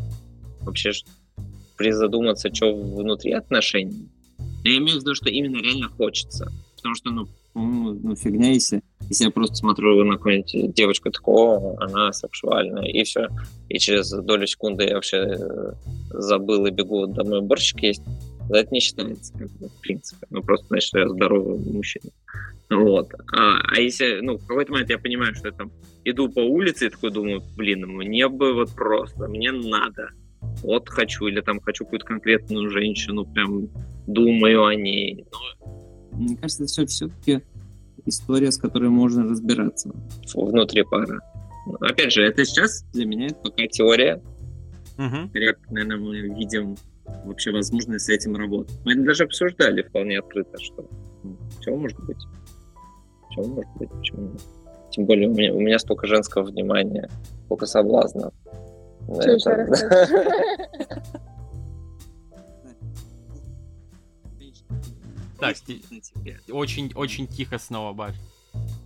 вообще 0.61 0.91
призадуматься, 1.77 2.53
что 2.53 2.75
внутри 2.75 3.33
отношений. 3.33 4.09
Я 4.63 4.77
имею 4.77 4.97
в 4.97 5.01
виду, 5.01 5.15
что 5.15 5.29
именно 5.29 5.57
реально 5.57 5.89
хочется. 5.89 6.51
Потому 6.75 6.95
что, 6.95 7.11
ну, 7.11 7.27
ну, 7.57 8.15
фигня, 8.15 8.51
если, 8.51 8.81
если 9.09 9.25
я 9.25 9.31
просто 9.31 9.55
смотрю 9.55 10.03
на 10.03 10.17
какую-нибудь 10.17 10.73
девочку 10.73 11.11
такого, 11.11 11.81
она 11.81 12.11
сексуальная, 12.13 12.85
и 12.85 13.03
все. 13.03 13.27
И 13.69 13.79
через 13.79 14.11
долю 14.11 14.47
секунды 14.47 14.85
я 14.85 14.95
вообще 14.95 15.17
э, 15.17 15.71
забыл 16.09 16.65
и 16.65 16.71
бегу 16.71 17.07
домой 17.07 17.41
борщик 17.41 17.81
есть. 17.83 18.03
Это 18.49 18.73
не 18.73 18.79
считается, 18.79 19.33
как 19.33 19.49
бы, 19.51 19.67
в 19.67 19.81
принципе. 19.81 20.25
Ну, 20.29 20.41
просто 20.41 20.67
значит, 20.67 20.87
что 20.87 20.99
я 20.99 21.09
здоровый 21.09 21.59
мужчина. 21.59 22.11
Вот. 22.69 23.11
А, 23.33 23.59
а 23.61 23.79
если, 23.79 24.19
ну, 24.21 24.37
в 24.37 24.45
какой-то 24.45 24.71
момент 24.71 24.89
я 24.89 24.97
понимаю, 24.97 25.35
что 25.35 25.47
я 25.47 25.53
там 25.53 25.71
иду 26.05 26.29
по 26.29 26.39
улице 26.39 26.87
и 26.87 26.89
такой 26.89 27.11
думаю, 27.11 27.41
блин, 27.55 27.87
мне 27.87 28.27
бы 28.27 28.53
вот 28.53 28.71
просто, 28.71 29.27
мне 29.27 29.51
надо. 29.51 30.09
Вот 30.61 30.89
хочу, 30.89 31.27
или 31.27 31.41
там 31.41 31.59
хочу 31.59 31.83
какую-то 31.83 32.05
конкретную 32.05 32.69
женщину, 32.69 33.25
прям 33.25 33.69
думаю 34.05 34.65
о 34.65 34.75
ней. 34.75 35.25
Но... 35.31 35.76
Мне 36.17 36.35
кажется, 36.35 36.63
это 36.63 36.71
все 36.71 36.85
все-таки 36.85 37.43
история, 38.05 38.51
с 38.51 38.57
которой 38.57 38.89
можно 38.89 39.23
разбираться. 39.23 39.91
Внутри 40.33 40.83
пары. 40.83 41.19
Опять 41.81 42.13
же, 42.13 42.23
это 42.23 42.45
сейчас 42.45 42.83
для 42.93 43.05
меня 43.05 43.27
это 43.27 43.35
пока 43.35 43.67
теория. 43.67 44.21
Угу. 44.97 45.31
Как, 45.33 45.59
наверное, 45.69 45.97
мы 45.97 46.21
видим 46.21 46.75
вообще 47.25 47.51
возможность 47.51 48.05
с 48.05 48.09
этим 48.09 48.35
работать. 48.35 48.73
Мы 48.85 48.93
это 48.93 49.03
даже 49.03 49.25
обсуждали 49.25 49.83
вполне 49.83 50.19
открыто, 50.19 50.57
что 50.59 50.89
ну, 51.23 51.37
все 51.59 51.75
может 51.75 51.99
быть. 52.05 52.17
Все 53.31 53.43
может 53.43 53.71
быть, 53.77 53.89
почему 53.89 54.31
нет. 54.31 54.41
Тем 54.91 55.05
более 55.05 55.29
у 55.29 55.33
меня, 55.33 55.53
у 55.53 55.59
меня 55.59 55.77
столько 55.79 56.07
женского 56.07 56.43
внимания, 56.43 57.09
столько 57.45 57.65
соблазна. 57.65 58.31
Так, 65.39 65.55
очень, 66.49 66.91
очень 66.95 67.27
тихо 67.27 67.57
снова, 67.57 67.93
Баш. 67.93 68.15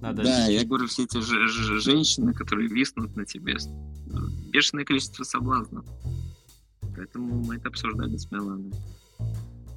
Надо 0.01 0.23
да, 0.23 0.47
я 0.47 0.65
говорю, 0.65 0.87
все 0.87 1.03
эти 1.03 1.19
женщины, 1.21 2.33
которые 2.33 2.67
виснут 2.67 3.15
на 3.15 3.25
тебе, 3.25 3.55
бешеное 4.51 4.83
количество 4.83 5.23
соблазнов. 5.23 5.85
Поэтому 6.95 7.43
мы 7.45 7.55
это 7.55 7.69
обсуждали 7.69 8.17
с 8.17 8.29
Меланой. 8.31 8.71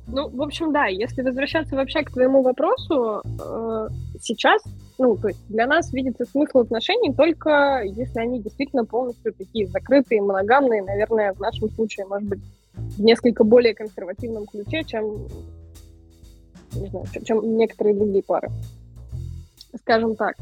Ну, 0.07 0.29
в 0.29 0.43
общем, 0.43 0.73
да, 0.73 0.87
если 0.87 1.23
возвращаться 1.23 1.77
вообще 1.77 2.03
к 2.03 2.11
твоему 2.11 2.43
вопросу, 2.43 3.23
э, 3.25 3.89
сейчас, 4.21 4.63
ну, 4.99 5.17
то 5.17 5.29
есть 5.29 5.41
для 5.49 5.67
нас 5.67 5.93
видится 5.95 6.27
смысл 6.27 6.59
отношений 6.59 7.15
только 7.15 7.83
если 7.85 8.21
они 8.21 8.43
действительно 8.43 8.85
полностью 8.85 9.33
такие 9.33 9.67
закрытые, 9.67 10.21
моногамные, 10.21 10.83
наверное, 10.83 11.33
в 11.33 11.41
нашем 11.41 11.71
случае, 11.71 12.07
может 12.07 12.29
быть, 12.29 12.41
в 12.75 13.01
несколько 13.01 13.45
более 13.45 13.75
консервативном 13.75 14.47
ключе, 14.47 14.85
чем, 14.85 15.27
не 16.75 16.89
знаю, 16.89 17.07
чем 17.25 17.57
некоторые 17.57 17.95
другие 17.95 18.23
пары. 18.23 18.51
Скажем 19.81 20.17
так. 20.17 20.37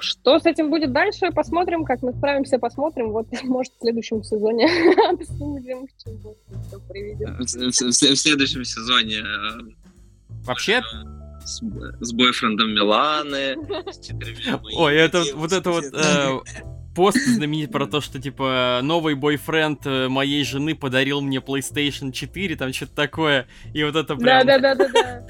Что 0.00 0.38
с 0.38 0.46
этим 0.46 0.70
будет 0.70 0.92
дальше, 0.92 1.32
посмотрим, 1.32 1.84
как 1.84 2.02
мы 2.02 2.12
справимся, 2.12 2.58
посмотрим. 2.58 3.10
Вот, 3.10 3.26
может, 3.42 3.72
в 3.74 3.80
следующем 3.80 4.22
сезоне 4.22 4.66
обсудим, 5.10 5.86
к 5.86 5.90
чему 6.04 6.36
все 6.68 6.80
приведет. 6.88 7.30
В, 7.38 7.92
следующем 8.16 8.64
сезоне 8.64 9.18
э, 9.18 9.88
Вообще, 10.44 10.82
с, 11.44 11.62
с 12.00 12.12
бойфрендом 12.12 12.70
Миланы, 12.70 13.56
Ой, 14.74 14.96
это 14.96 15.22
вот 15.34 15.52
это 15.52 15.70
вот 15.70 15.84
э, 15.84 16.38
пост 16.98 17.24
знаменит 17.24 17.70
про 17.70 17.86
то, 17.86 18.00
что, 18.00 18.20
типа, 18.20 18.80
новый 18.82 19.14
бойфренд 19.14 19.86
э, 19.86 20.08
моей 20.08 20.42
жены 20.42 20.74
подарил 20.74 21.20
мне 21.20 21.38
PlayStation 21.38 22.10
4, 22.10 22.56
там 22.56 22.72
что-то 22.72 22.92
такое, 22.96 23.46
и 23.72 23.84
вот 23.84 23.94
это 23.94 24.16
прям... 24.16 24.44
Да-да-да-да-да. 24.44 25.24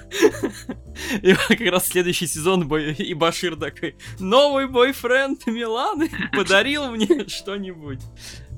И 1.22 1.34
как 1.34 1.60
раз 1.70 1.88
следующий 1.88 2.26
сезон 2.26 2.62
и 2.72 3.12
Башир 3.12 3.54
такой, 3.56 3.96
новый 4.18 4.66
бойфренд 4.66 5.46
Миланы 5.46 6.10
подарил 6.32 6.90
мне 6.90 7.28
что-нибудь. 7.28 8.00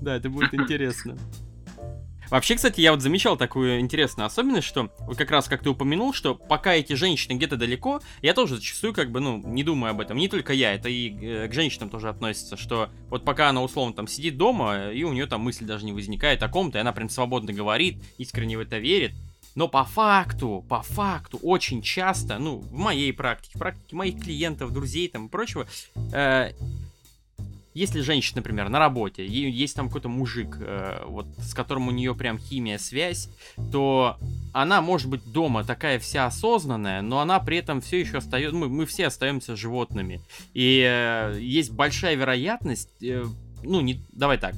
Да, 0.01 0.15
это 0.15 0.31
будет 0.31 0.55
интересно. 0.55 1.19
Вообще, 2.31 2.55
кстати, 2.55 2.81
я 2.81 2.93
вот 2.93 3.03
замечал 3.03 3.37
такую 3.37 3.81
интересную 3.81 4.27
особенность, 4.27 4.67
что 4.67 4.91
вот 5.01 5.17
как 5.17 5.31
раз 5.31 5.49
как 5.49 5.63
ты 5.63 5.71
упомянул, 5.71 6.15
что 6.15 6.37
пока 6.37 6.75
эти 6.75 6.93
женщины 6.93 7.37
где-то 7.37 7.57
далеко, 7.57 8.01
я 8.23 8.35
тоже 8.35 8.57
зачастую 8.57 8.95
как 8.95 9.11
бы, 9.11 9.21
ну, 9.21 9.43
не 9.45 9.65
думаю 9.65 9.91
об 9.91 10.01
этом. 10.01 10.17
Не 10.17 10.29
только 10.29 10.53
я, 10.53 10.73
это 10.75 10.89
и 10.89 11.11
э, 11.21 11.49
к 11.49 11.53
женщинам 11.53 11.91
тоже 11.91 12.09
относится, 12.09 12.57
что 12.57 12.89
вот 13.09 13.25
пока 13.25 13.49
она 13.49 13.63
условно 13.63 13.95
там 13.95 14.07
сидит 14.07 14.37
дома, 14.37 14.91
и 14.91 15.03
у 15.03 15.13
нее 15.13 15.27
там 15.27 15.41
мысль 15.41 15.65
даже 15.65 15.85
не 15.85 15.93
возникает 15.93 16.43
о 16.43 16.49
ком-то, 16.49 16.79
и 16.79 16.81
она 16.81 16.93
прям 16.93 17.09
свободно 17.09 17.53
говорит, 17.53 18.01
искренне 18.17 18.57
в 18.57 18.61
это 18.61 18.79
верит. 18.79 19.13
Но 19.57 19.67
по 19.67 19.85
факту, 19.85 20.65
по 20.69 20.83
факту, 20.83 21.39
очень 21.43 21.83
часто, 21.83 22.39
ну, 22.39 22.59
в 22.59 22.73
моей 22.73 23.13
практике, 23.13 23.57
в 23.57 23.59
практике 23.59 23.97
моих 23.97 24.21
клиентов, 24.21 24.73
друзей 24.73 25.09
там 25.09 25.27
и 25.27 25.29
прочего, 25.29 25.67
э, 26.13 26.53
если 27.75 28.01
женщина, 28.01 28.39
например, 28.39 28.69
на 28.69 28.79
работе, 28.79 29.25
есть 29.27 29.77
там 29.77 29.87
какой-то 29.87 30.09
мужик, 30.09 30.57
э, 30.61 31.05
вот 31.07 31.27
с 31.39 31.55
которым 31.55 31.89
у 31.89 31.91
нее 31.91 32.15
прям 32.15 32.39
химия, 32.39 32.79
связь, 32.79 33.29
то 33.71 34.17
она 34.53 34.81
может 34.81 35.09
быть 35.09 35.25
дома 35.31 35.63
такая 35.65 35.99
вся 35.99 36.27
осознанная, 36.27 37.03
но 37.03 37.21
она 37.21 37.39
при 37.39 37.59
этом 37.59 37.81
все 37.81 38.01
еще 38.01 38.19
остается, 38.19 38.57
мы, 38.57 38.69
мы 38.69 38.87
все 38.87 39.07
остаемся 39.07 39.57
животными. 39.57 40.21
И 40.53 40.85
э, 40.85 41.39
есть 41.41 41.71
большая 41.71 42.17
вероятность, 42.17 42.91
э, 43.03 43.25
ну, 43.63 43.81
не, 43.81 44.03
давай 44.13 44.39
так, 44.39 44.55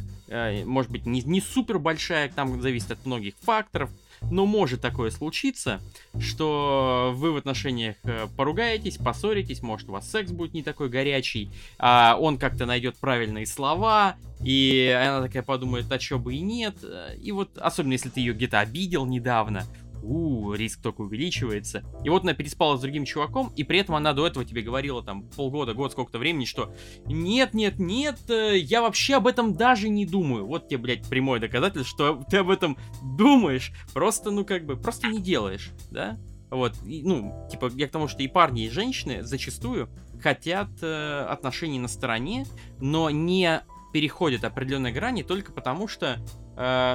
может 0.64 0.90
быть, 0.90 1.04
не, 1.04 1.20
не 1.22 1.42
супер 1.42 1.78
большая, 1.78 2.30
там 2.30 2.62
зависит 2.62 2.92
от 2.92 3.04
многих 3.04 3.34
факторов, 3.42 3.90
но 4.30 4.46
может 4.46 4.80
такое 4.80 5.10
случиться, 5.10 5.80
что 6.18 7.12
вы 7.14 7.32
в 7.32 7.36
отношениях 7.36 7.96
э, 8.04 8.26
поругаетесь, 8.36 8.96
поссоритесь, 8.96 9.62
может 9.62 9.88
у 9.88 9.92
вас 9.92 10.10
секс 10.10 10.30
будет 10.30 10.54
не 10.54 10.62
такой 10.62 10.88
горячий, 10.88 11.50
а 11.78 12.16
он 12.18 12.38
как-то 12.38 12.66
найдет 12.66 12.96
правильные 12.96 13.46
слова, 13.46 14.16
и 14.44 14.94
она 14.98 15.22
такая 15.26 15.42
подумает, 15.42 15.90
а 15.90 15.98
чё 15.98 16.18
бы 16.18 16.34
и 16.34 16.40
нет. 16.40 16.74
И 17.20 17.32
вот, 17.32 17.56
особенно 17.58 17.92
если 17.92 18.08
ты 18.08 18.20
ее 18.20 18.32
где-то 18.32 18.60
обидел 18.60 19.06
недавно, 19.06 19.64
у, 20.02 20.52
риск 20.52 20.82
только 20.82 21.02
увеличивается. 21.02 21.82
И 22.04 22.08
вот 22.08 22.22
она 22.22 22.34
переспала 22.34 22.76
с 22.76 22.80
другим 22.80 23.04
чуваком, 23.04 23.52
и 23.56 23.64
при 23.64 23.78
этом 23.78 23.94
она 23.94 24.12
до 24.12 24.26
этого 24.26 24.44
тебе 24.44 24.62
говорила 24.62 25.02
там 25.02 25.24
полгода, 25.30 25.74
год, 25.74 25.92
сколько-то 25.92 26.18
времени, 26.18 26.44
что 26.44 26.74
нет, 27.06 27.54
нет, 27.54 27.78
нет, 27.78 28.18
э, 28.28 28.58
я 28.58 28.82
вообще 28.82 29.16
об 29.16 29.26
этом 29.26 29.54
даже 29.54 29.88
не 29.88 30.06
думаю. 30.06 30.46
Вот 30.46 30.68
тебе, 30.68 30.78
блядь, 30.78 31.08
прямое 31.08 31.40
доказательство, 31.40 31.84
что 31.84 32.24
ты 32.28 32.38
об 32.38 32.50
этом 32.50 32.76
думаешь, 33.02 33.72
просто, 33.92 34.30
ну, 34.30 34.44
как 34.44 34.66
бы, 34.66 34.76
просто 34.76 35.08
не 35.08 35.20
делаешь, 35.20 35.70
да? 35.90 36.18
Вот, 36.50 36.74
и, 36.84 37.02
ну, 37.02 37.48
типа, 37.50 37.70
я 37.74 37.88
к 37.88 37.90
тому, 37.90 38.08
что 38.08 38.22
и 38.22 38.28
парни, 38.28 38.66
и 38.66 38.70
женщины 38.70 39.22
зачастую 39.22 39.88
хотят 40.22 40.68
э, 40.82 41.26
отношений 41.28 41.78
на 41.78 41.88
стороне, 41.88 42.46
но 42.78 43.08
не 43.10 43.62
переходят 43.92 44.44
определенные 44.44 44.92
грани 44.92 45.22
только 45.22 45.52
потому, 45.52 45.88
что 45.88 46.18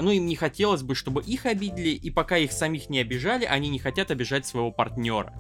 ну, 0.01 0.11
им 0.11 0.27
не 0.27 0.35
хотелось 0.35 0.83
бы, 0.83 0.95
чтобы 0.95 1.21
их 1.21 1.45
обидели, 1.45 1.89
и 1.89 2.09
пока 2.09 2.37
их 2.37 2.51
самих 2.51 2.89
не 2.89 2.99
обижали, 2.99 3.43
они 3.45 3.69
не 3.69 3.79
хотят 3.79 4.11
обижать 4.11 4.45
своего 4.45 4.71
партнера. 4.71 5.33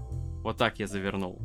Вот 0.43 0.57
так 0.57 0.79
я 0.79 0.87
завернул. 0.87 1.39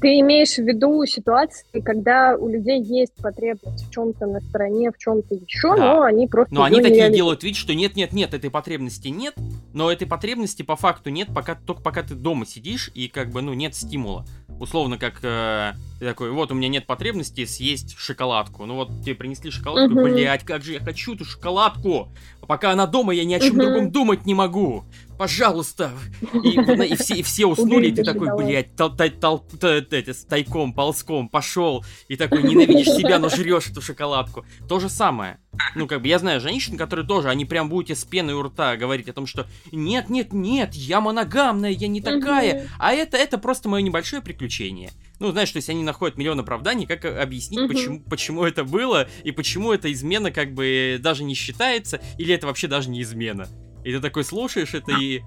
Ты 0.00 0.20
имеешь 0.20 0.54
в 0.54 0.62
виду 0.62 1.04
ситуации, 1.06 1.80
когда 1.80 2.36
у 2.36 2.48
людей 2.48 2.82
есть 2.82 3.14
потребность 3.16 3.86
в 3.86 3.90
чем-то 3.90 4.26
на 4.26 4.40
стороне, 4.40 4.90
в 4.90 4.98
чем-то 4.98 5.34
еще, 5.34 5.76
да. 5.76 5.94
но 5.94 6.02
они 6.02 6.26
просто. 6.26 6.54
Но 6.54 6.62
они 6.62 6.80
такие 6.80 7.10
делают 7.10 7.42
вид, 7.42 7.56
что 7.56 7.74
нет, 7.74 7.96
нет, 7.96 8.12
нет, 8.12 8.34
этой 8.34 8.50
потребности 8.50 9.08
нет, 9.08 9.34
но 9.72 9.90
этой 9.90 10.06
потребности 10.06 10.62
по 10.62 10.76
факту 10.76 11.10
нет, 11.10 11.28
пока 11.34 11.54
только 11.54 11.82
пока 11.82 12.02
ты 12.02 12.14
дома 12.14 12.46
сидишь 12.46 12.90
и 12.94 13.08
как 13.08 13.30
бы 13.30 13.42
ну 13.42 13.52
нет 13.52 13.74
стимула 13.74 14.24
условно, 14.60 14.98
как 14.98 15.20
э, 15.22 15.72
ты 15.98 16.04
такой, 16.04 16.30
вот 16.30 16.52
у 16.52 16.54
меня 16.54 16.68
нет 16.68 16.86
потребности 16.86 17.46
съесть 17.46 17.96
шоколадку. 17.98 18.66
Ну 18.66 18.76
вот 18.76 19.02
тебе 19.02 19.14
принесли 19.14 19.50
шоколадку, 19.50 19.98
uh-huh. 19.98 20.12
блядь, 20.12 20.44
как 20.44 20.62
же 20.62 20.74
я 20.74 20.80
хочу 20.80 21.14
эту 21.14 21.24
шоколадку. 21.24 22.08
Пока 22.46 22.70
она 22.72 22.86
дома, 22.86 23.14
я 23.14 23.24
ни 23.24 23.34
о 23.34 23.40
чем 23.40 23.56
uh-huh. 23.56 23.64
другом 23.64 23.90
думать 23.90 24.26
не 24.26 24.34
могу. 24.34 24.84
Пожалуйста. 25.20 25.92
И, 26.32 26.48
и, 26.48 26.96
все, 26.96 27.16
и 27.16 27.22
все 27.22 27.44
уснули, 27.44 27.88
и 27.88 27.92
ты 27.92 28.04
такой, 28.04 28.34
блядь, 28.38 28.68
эти, 28.72 30.14
тайком, 30.26 30.72
ползком 30.72 31.28
пошел, 31.28 31.84
и 32.08 32.16
такой 32.16 32.42
ненавидишь 32.42 32.86
себя, 32.86 33.18
но 33.18 33.28
жрешь 33.28 33.66
эту 33.66 33.82
шоколадку. 33.82 34.46
То 34.66 34.80
же 34.80 34.88
самое. 34.88 35.38
Ну, 35.74 35.86
как 35.86 36.00
бы 36.00 36.08
я 36.08 36.18
знаю 36.18 36.40
женщин, 36.40 36.78
которые 36.78 37.06
тоже, 37.06 37.28
они 37.28 37.44
прям 37.44 37.68
будете 37.68 37.96
с 37.96 38.04
пеной 38.04 38.32
у 38.32 38.42
рта 38.42 38.78
говорить 38.78 39.10
о 39.10 39.12
том, 39.12 39.26
что 39.26 39.46
нет, 39.72 40.08
нет, 40.08 40.32
нет, 40.32 40.72
я 40.72 41.02
моногамная, 41.02 41.72
я 41.72 41.88
не 41.88 42.00
такая, 42.00 42.68
а 42.78 42.92
это, 42.92 43.18
это 43.18 43.36
просто 43.36 43.68
мое 43.68 43.82
небольшое 43.82 44.22
приключение. 44.22 44.90
Ну, 45.18 45.32
знаешь, 45.32 45.50
то 45.50 45.58
есть 45.58 45.68
они 45.68 45.82
находят 45.82 46.16
миллион 46.16 46.40
оправданий, 46.40 46.86
как 46.86 47.04
объяснить, 47.04 47.68
почему, 47.68 48.00
почему 48.08 48.44
это 48.44 48.64
было, 48.64 49.06
и 49.22 49.32
почему 49.32 49.70
эта 49.70 49.92
измена 49.92 50.30
как 50.30 50.54
бы 50.54 50.98
даже 50.98 51.24
не 51.24 51.34
считается, 51.34 52.00
или 52.16 52.34
это 52.34 52.46
вообще 52.46 52.68
даже 52.68 52.88
не 52.88 53.02
измена. 53.02 53.46
И 53.84 53.92
ты 53.92 54.00
такой 54.00 54.24
слушаешь 54.24 54.74
это 54.74 54.92
и... 54.92 55.22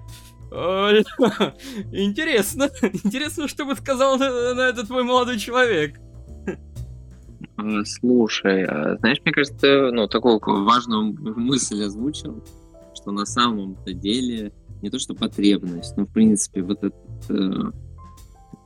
Интересно, 1.92 2.70
интересно, 2.82 3.48
что 3.48 3.64
бы 3.64 3.74
сказал 3.74 4.18
на, 4.18 4.68
этот 4.68 4.86
твой 4.86 5.02
молодой 5.02 5.38
человек. 5.38 5.98
Слушай, 7.84 8.64
а, 8.64 8.96
знаешь, 8.98 9.20
мне 9.24 9.32
кажется, 9.32 9.90
ну, 9.92 10.06
такую 10.06 10.38
важную 10.64 11.12
мысль 11.36 11.82
озвучил, 11.84 12.44
что 12.94 13.10
на 13.10 13.26
самом-то 13.26 13.92
деле 13.92 14.52
не 14.82 14.90
то 14.90 14.98
что 14.98 15.14
потребность, 15.14 15.96
но 15.96 16.04
в 16.04 16.12
принципе 16.12 16.62
вот 16.62 16.84
это 16.84 16.96
э, 17.30 17.72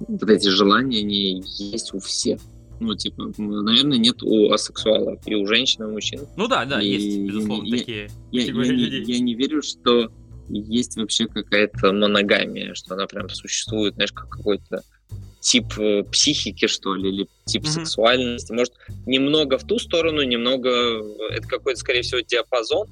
вот 0.01 0.31
эти 0.31 0.49
желания, 0.49 1.01
они 1.01 1.43
есть 1.59 1.95
у 1.95 2.01
всех. 2.01 2.41
Ну, 2.81 2.95
типа, 2.95 3.33
наверное, 3.39 3.99
нет 3.99 4.23
у 4.23 4.53
асексуалов 4.53 5.21
и 5.27 5.35
у 5.35 5.47
женщин, 5.47 5.85
и 5.85 5.87
у 5.87 5.93
мужчин. 5.93 6.21
Ну 6.37 6.47
да, 6.47 6.65
да, 6.65 6.81
и 6.81 6.89
есть, 6.89 7.19
безусловно, 7.19 7.67
я, 7.67 7.79
такие 7.79 8.11
я, 8.31 8.43
я, 8.43 8.47
я, 8.47 8.73
не, 8.73 9.13
я 9.13 9.19
не 9.21 9.35
верю, 9.35 9.63
что 9.63 10.11
есть 10.49 10.97
вообще 10.97 11.27
какая-то 11.27 11.93
моногамия, 11.93 12.75
что 12.75 12.95
она 12.95 13.07
прям 13.07 13.29
существует, 13.29 13.95
знаешь, 13.95 14.13
как 14.13 14.29
какой-то 14.29 14.83
тип 15.41 15.79
э, 15.79 16.05
психики, 16.05 16.67
что 16.67 16.95
ли, 16.95 17.11
или 17.11 17.29
тип 17.45 17.65
mm-hmm. 17.65 17.69
сексуальности. 17.69 18.53
Может, 18.53 18.75
немного 19.07 19.59
в 19.59 19.65
ту 19.65 19.79
сторону, 19.79 20.23
немного... 20.23 20.71
Это 21.31 21.47
какой-то, 21.47 21.79
скорее 21.79 22.03
всего, 22.03 22.21
диапазон. 22.21 22.89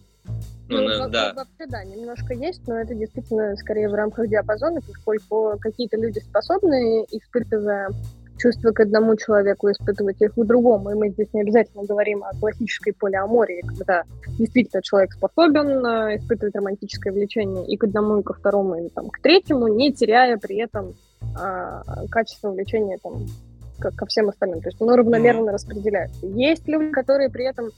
Ну, 0.68 0.80
ну 0.80 1.08
да. 1.08 1.32
Вообще, 1.34 1.66
да, 1.68 1.84
немножко 1.84 2.34
есть, 2.34 2.66
но 2.66 2.80
это 2.80 2.94
действительно 2.94 3.56
скорее 3.56 3.88
в 3.88 3.94
рамках 3.94 4.28
диапазона, 4.28 4.80
поскольку 4.80 5.56
какие-то 5.60 5.96
люди 5.96 6.18
способны, 6.18 7.04
испытывая 7.10 7.90
чувства 8.38 8.70
к 8.72 8.80
одному 8.80 9.16
человеку, 9.16 9.70
испытывать 9.70 10.20
их 10.20 10.34
к 10.34 10.44
другому. 10.44 10.90
И 10.90 10.94
мы 10.94 11.10
здесь 11.10 11.32
не 11.32 11.42
обязательно 11.42 11.84
говорим 11.84 12.24
о 12.24 12.30
классической 12.38 12.92
полиамории, 12.92 13.62
когда 13.62 14.04
действительно 14.38 14.82
человек 14.82 15.12
способен 15.12 15.84
э, 15.84 16.16
испытывать 16.16 16.54
романтическое 16.54 17.12
влечение 17.12 17.66
и 17.66 17.76
к 17.76 17.84
одному, 17.84 18.20
и 18.20 18.22
ко 18.22 18.34
второму, 18.34 18.74
и 18.76 18.88
там, 18.90 19.08
к 19.08 19.20
третьему, 19.20 19.68
не 19.68 19.92
теряя 19.92 20.36
при 20.38 20.56
этом 20.56 20.94
а, 21.38 21.82
качество 22.10 22.50
влечения 22.50 22.98
там, 23.02 23.26
ко, 23.78 23.90
ко 23.90 24.06
всем 24.06 24.28
остальным. 24.28 24.60
То 24.60 24.68
есть 24.68 24.80
оно 24.80 24.96
равномерно 24.96 25.52
распределяется. 25.52 26.26
Есть 26.26 26.66
люди, 26.68 26.90
которые 26.90 27.30
при 27.30 27.44
этом, 27.44 27.70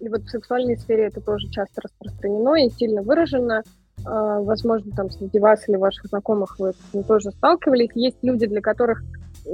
и 0.00 0.08
вот 0.08 0.22
в 0.22 0.30
сексуальной 0.30 0.76
сфере 0.76 1.06
это 1.06 1.20
тоже 1.20 1.48
часто 1.48 1.82
распространено 1.82 2.54
и 2.56 2.70
сильно 2.70 3.02
выражено, 3.02 3.62
а, 4.04 4.40
возможно, 4.40 4.92
там 4.94 5.10
среди 5.10 5.38
вас 5.38 5.68
или 5.68 5.76
ваших 5.76 6.06
знакомых 6.06 6.58
вы 6.58 6.72
с 6.72 6.76
этим 6.90 7.04
тоже 7.04 7.30
сталкивались. 7.30 7.90
Есть 7.94 8.18
люди, 8.22 8.46
для 8.46 8.60
которых 8.60 9.02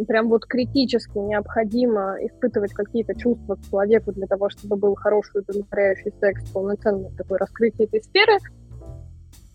прям 0.07 0.29
вот 0.29 0.47
критически 0.47 1.19
необходимо 1.19 2.17
испытывать 2.21 2.73
какие-то 2.73 3.15
чувства 3.15 3.57
к 3.57 3.63
человеку 3.69 4.13
для 4.13 4.27
того, 4.27 4.51
чтобы 4.51 4.77
был 4.77 4.95
хороший, 4.95 5.41
удовлетворяющий 5.41 6.13
секс, 6.21 6.49
полноценное 6.51 7.11
такое 7.17 7.39
раскрытие 7.39 7.87
этой 7.87 8.03
сферы. 8.03 8.39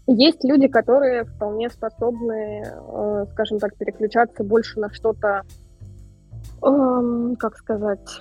Есть 0.08 0.44
люди, 0.44 0.68
которые 0.68 1.26
вполне 1.26 1.70
способны, 1.70 2.64
э, 2.64 3.26
скажем 3.34 3.60
так, 3.60 3.76
переключаться 3.76 4.44
больше 4.44 4.80
на 4.80 4.90
что-то, 4.94 5.44
э, 6.64 7.36
как 7.38 7.58
сказать, 7.58 8.20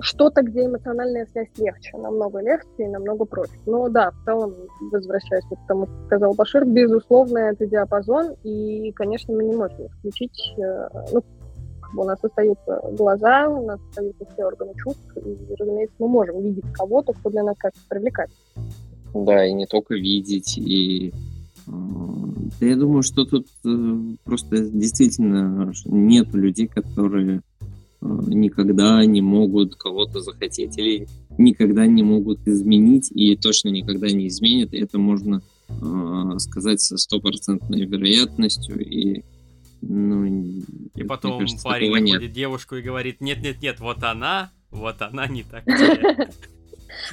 что-то, 0.00 0.42
где 0.42 0.66
эмоциональная 0.66 1.26
связь 1.26 1.48
легче, 1.58 1.96
намного 1.96 2.40
легче 2.40 2.84
и 2.84 2.88
намного 2.88 3.24
проще. 3.24 3.52
Но 3.66 3.88
да, 3.88 4.10
в 4.10 4.24
целом, 4.24 4.54
возвращаясь 4.92 5.44
к 5.44 5.66
тому, 5.66 5.86
что 5.86 6.06
сказал 6.06 6.34
Башир, 6.34 6.64
безусловно, 6.64 7.38
это 7.38 7.66
диапазон, 7.66 8.34
и, 8.42 8.92
конечно, 8.92 9.34
мы 9.34 9.44
не 9.44 9.56
можем 9.56 9.86
исключить, 9.86 10.54
э, 10.58 10.88
ну, 11.12 11.22
у 11.94 12.04
нас 12.04 12.18
остаются 12.22 12.80
глаза, 12.92 13.48
у 13.48 13.66
нас 13.66 13.80
остаются 13.90 14.24
все 14.32 14.44
органы 14.44 14.72
чувств, 14.82 15.16
и, 15.16 15.54
разумеется, 15.58 15.96
мы 15.98 16.08
можем 16.08 16.42
видеть 16.42 16.64
кого-то, 16.72 17.12
кто 17.12 17.30
для 17.30 17.42
нас 17.42 17.56
как-то 17.58 17.80
привлекает. 17.88 18.30
Да, 19.14 19.46
и 19.46 19.52
не 19.52 19.66
только 19.66 19.94
видеть, 19.94 20.58
и 20.58 21.12
э, 21.66 21.70
я 22.60 22.76
думаю, 22.76 23.02
что 23.02 23.24
тут 23.24 23.46
э, 23.64 23.98
просто 24.24 24.68
действительно 24.68 25.72
нет 25.86 26.34
людей, 26.34 26.66
которые 26.66 27.40
э, 28.02 28.06
никогда 28.26 29.04
не 29.06 29.22
могут 29.22 29.76
кого-то 29.76 30.20
захотеть 30.20 30.76
или 30.78 31.06
никогда 31.38 31.86
не 31.86 32.02
могут 32.02 32.46
изменить 32.46 33.10
и 33.10 33.36
точно 33.36 33.70
никогда 33.70 34.08
не 34.08 34.28
изменят. 34.28 34.74
Это 34.74 34.98
можно 34.98 35.42
сказать 36.38 36.80
со 36.80 36.96
стопроцентной 36.96 37.86
вероятностью. 37.86 38.78
И 38.78 39.24
ну, 39.80 40.24
и 40.26 41.02
потом 41.04 41.40
кажется, 41.40 41.64
парень 41.64 41.90
находит 41.90 42.22
нет. 42.22 42.32
девушку 42.32 42.76
и 42.76 42.82
говорит, 42.82 43.20
нет-нет-нет, 43.20 43.80
вот 43.80 44.02
она, 44.02 44.50
вот 44.70 45.00
она 45.02 45.26
не 45.26 45.42
такая. 45.42 46.30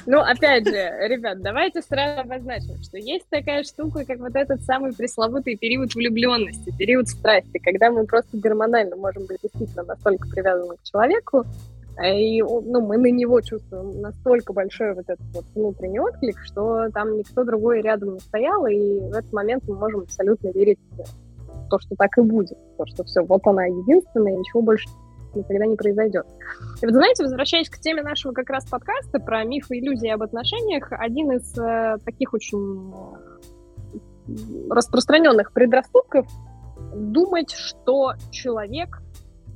Ну, 0.06 0.18
опять 0.20 0.66
же, 0.66 0.72
ребят, 1.08 1.42
давайте 1.42 1.82
сразу 1.82 2.20
обозначим, 2.20 2.82
что 2.82 2.96
есть 2.98 3.26
такая 3.28 3.64
штука, 3.64 4.04
как 4.04 4.18
вот 4.18 4.34
этот 4.34 4.62
самый 4.62 4.94
пресловутый 4.94 5.56
период 5.56 5.94
влюбленности, 5.94 6.74
период 6.76 7.08
страсти, 7.08 7.58
когда 7.58 7.90
мы 7.90 8.06
просто 8.06 8.36
гормонально 8.38 8.96
можем 8.96 9.26
быть 9.26 9.38
действительно 9.42 9.84
настолько 9.84 10.28
привязаны 10.28 10.76
к 10.76 10.82
человеку, 10.84 11.44
и 12.02 12.42
ну, 12.42 12.80
мы 12.80 12.96
на 12.98 13.10
него 13.10 13.40
чувствуем 13.40 14.00
настолько 14.00 14.52
большой 14.52 14.94
вот 14.94 15.04
этот 15.08 15.26
вот 15.32 15.44
внутренний 15.54 16.00
отклик, 16.00 16.38
что 16.44 16.88
там 16.92 17.18
никто 17.18 17.44
другой 17.44 17.82
рядом 17.82 18.14
не 18.14 18.20
стоял, 18.20 18.66
и 18.66 19.00
в 19.00 19.12
этот 19.12 19.32
момент 19.32 19.64
мы 19.68 19.76
можем 19.76 20.00
абсолютно 20.00 20.48
верить 20.48 20.78
то, 21.68 21.78
что 21.78 21.94
так 21.96 22.16
и 22.18 22.22
будет, 22.22 22.58
то, 22.76 22.86
что 22.86 23.04
все, 23.04 23.22
вот 23.22 23.46
она 23.46 23.64
единственная, 23.66 24.36
ничего 24.36 24.62
больше 24.62 24.88
никогда 25.34 25.66
не 25.66 25.76
произойдет. 25.76 26.26
И 26.80 26.86
вот, 26.86 26.94
знаете, 26.94 27.24
возвращаясь 27.24 27.68
к 27.68 27.78
теме 27.78 28.02
нашего 28.02 28.32
как 28.32 28.50
раз 28.50 28.66
подкаста 28.66 29.18
про 29.18 29.44
мифы 29.44 29.78
иллюзии 29.78 30.08
об 30.08 30.22
отношениях, 30.22 30.88
один 30.92 31.32
из 31.32 31.58
э, 31.58 31.98
таких 32.04 32.34
очень 32.34 32.92
распространенных 34.70 35.52
предрассудков 35.52 36.26
думать, 36.94 37.50
что 37.50 38.12
человек 38.30 39.02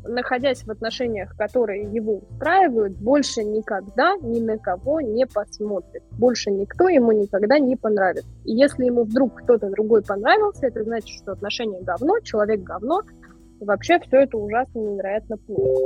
находясь 0.09 0.64
в 0.64 0.71
отношениях, 0.71 1.37
которые 1.37 1.85
его 1.92 2.18
устраивают, 2.18 2.97
больше 2.97 3.44
никогда 3.44 4.16
ни 4.16 4.40
на 4.40 4.59
кого 4.59 5.01
не 5.01 5.27
посмотрит. 5.27 6.03
Больше 6.12 6.51
никто 6.51 6.88
ему 6.88 7.12
никогда 7.12 7.59
не 7.59 7.77
понравится. 7.77 8.29
И 8.44 8.53
если 8.53 8.85
ему 8.87 9.05
вдруг 9.05 9.42
кто-то 9.42 9.71
другой 9.71 10.03
понравился, 10.03 10.66
это 10.66 10.83
значит, 10.85 11.09
что 11.23 11.33
отношения 11.33 11.81
говно, 11.83 12.18
человек 12.21 12.62
говно, 12.62 13.03
и 13.61 13.64
вообще 13.64 13.99
все 14.01 14.23
это 14.23 14.37
ужасно 14.37 14.79
невероятно 14.79 15.37
плохо. 15.37 15.83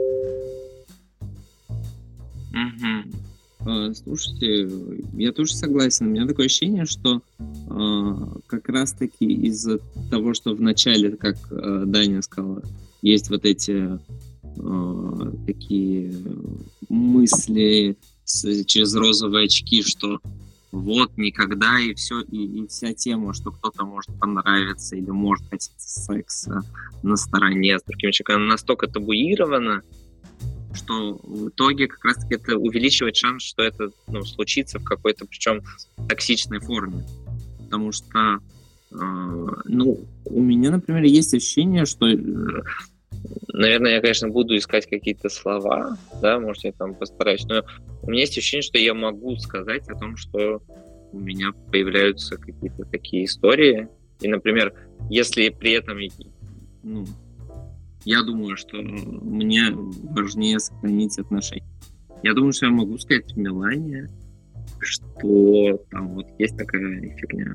Угу. 2.53 3.95
Слушайте, 3.95 4.69
я 5.15 5.33
тоже 5.33 5.55
согласен. 5.55 6.07
У 6.07 6.11
меня 6.11 6.27
такое 6.27 6.47
ощущение, 6.47 6.85
что 6.85 7.23
э, 7.39 8.41
как 8.47 8.69
раз-таки 8.69 9.25
из-за 9.25 9.79
того, 10.11 10.35
что 10.35 10.55
в 10.55 10.61
начале, 10.61 11.17
как 11.17 11.37
э, 11.51 11.85
Даня 11.87 12.23
сказала, 12.23 12.63
есть 13.03 13.31
вот 13.31 13.45
эти 13.45 13.99
э, 14.57 15.33
такие 15.47 16.15
мысли 16.89 17.97
с, 18.25 18.65
через 18.65 18.95
розовые 18.95 19.47
очки, 19.47 19.83
что 19.83 20.21
вот 20.73 21.19
никогда 21.19 21.79
и 21.79 21.93
все, 21.95 22.21
и, 22.23 22.63
и 22.63 22.67
вся 22.67 22.95
тема, 22.95 23.35
что 23.35 23.51
кто-то 23.51 23.85
может 23.85 24.19
понравиться 24.19 24.97
или 24.97 25.11
может 25.11 25.47
хотеть 25.51 25.73
секса 25.77 26.63
на 27.03 27.17
стороне 27.17 27.79
с 27.79 27.83
другим 27.83 28.11
человеком, 28.11 28.49
настолько 28.49 28.87
табуирована, 28.87 29.83
что 30.73 31.21
в 31.23 31.49
итоге 31.51 31.89
как 31.89 32.03
раз-таки 32.05 32.37
это 32.37 32.57
увеличивает 32.57 33.17
шанс, 33.17 33.43
что 33.43 33.63
это 33.63 33.91
ну, 34.07 34.23
случится 34.23 34.79
в 34.79 34.85
какой-то, 34.85 35.27
причем 35.27 35.63
токсичной 36.09 36.61
форме. 36.61 37.05
Потому 37.59 37.93
что, 37.93 38.39
э, 38.91 38.97
ну, 38.97 40.01
у 40.25 40.43
меня, 40.43 40.71
например, 40.71 41.03
есть 41.05 41.35
ощущение, 41.35 41.85
что 41.85 42.07
э, 42.07 42.63
Наверное, 43.53 43.93
я, 43.93 44.01
конечно, 44.01 44.29
буду 44.29 44.57
искать 44.57 44.89
какие-то 44.89 45.29
слова, 45.29 45.97
да, 46.21 46.41
может, 46.41 46.65
я 46.65 46.73
там 46.73 46.95
постараюсь, 46.95 47.45
но 47.45 47.63
у 48.03 48.11
меня 48.11 48.23
есть 48.23 48.37
ощущение, 48.37 48.63
что 48.63 48.79
я 48.79 48.95
могу 48.95 49.37
сказать 49.37 49.89
о 49.89 49.95
том, 49.95 50.17
что 50.17 50.63
у 51.13 51.19
меня 51.19 51.53
появляются 51.71 52.37
какие-то 52.37 52.85
такие 52.85 53.27
истории. 53.27 53.89
И, 54.21 54.29
например, 54.29 54.75
если 55.11 55.51
при 55.51 55.73
этом 55.73 55.99
ну, 56.83 57.05
я 58.05 58.23
думаю, 58.23 58.57
что 58.57 58.79
мне 58.79 59.71
важнее 59.71 60.59
сохранить 60.59 61.19
отношения. 61.19 61.67
Я 62.23 62.35
думаю, 62.35 62.53
что 62.53 62.67
я 62.67 62.73
могу 62.73 62.99
сказать 62.99 63.37
Милане, 63.37 64.09
что 64.81 65.77
там 65.91 66.15
вот 66.15 66.27
есть 66.39 66.57
такая 66.57 67.01
фигня. 67.17 67.53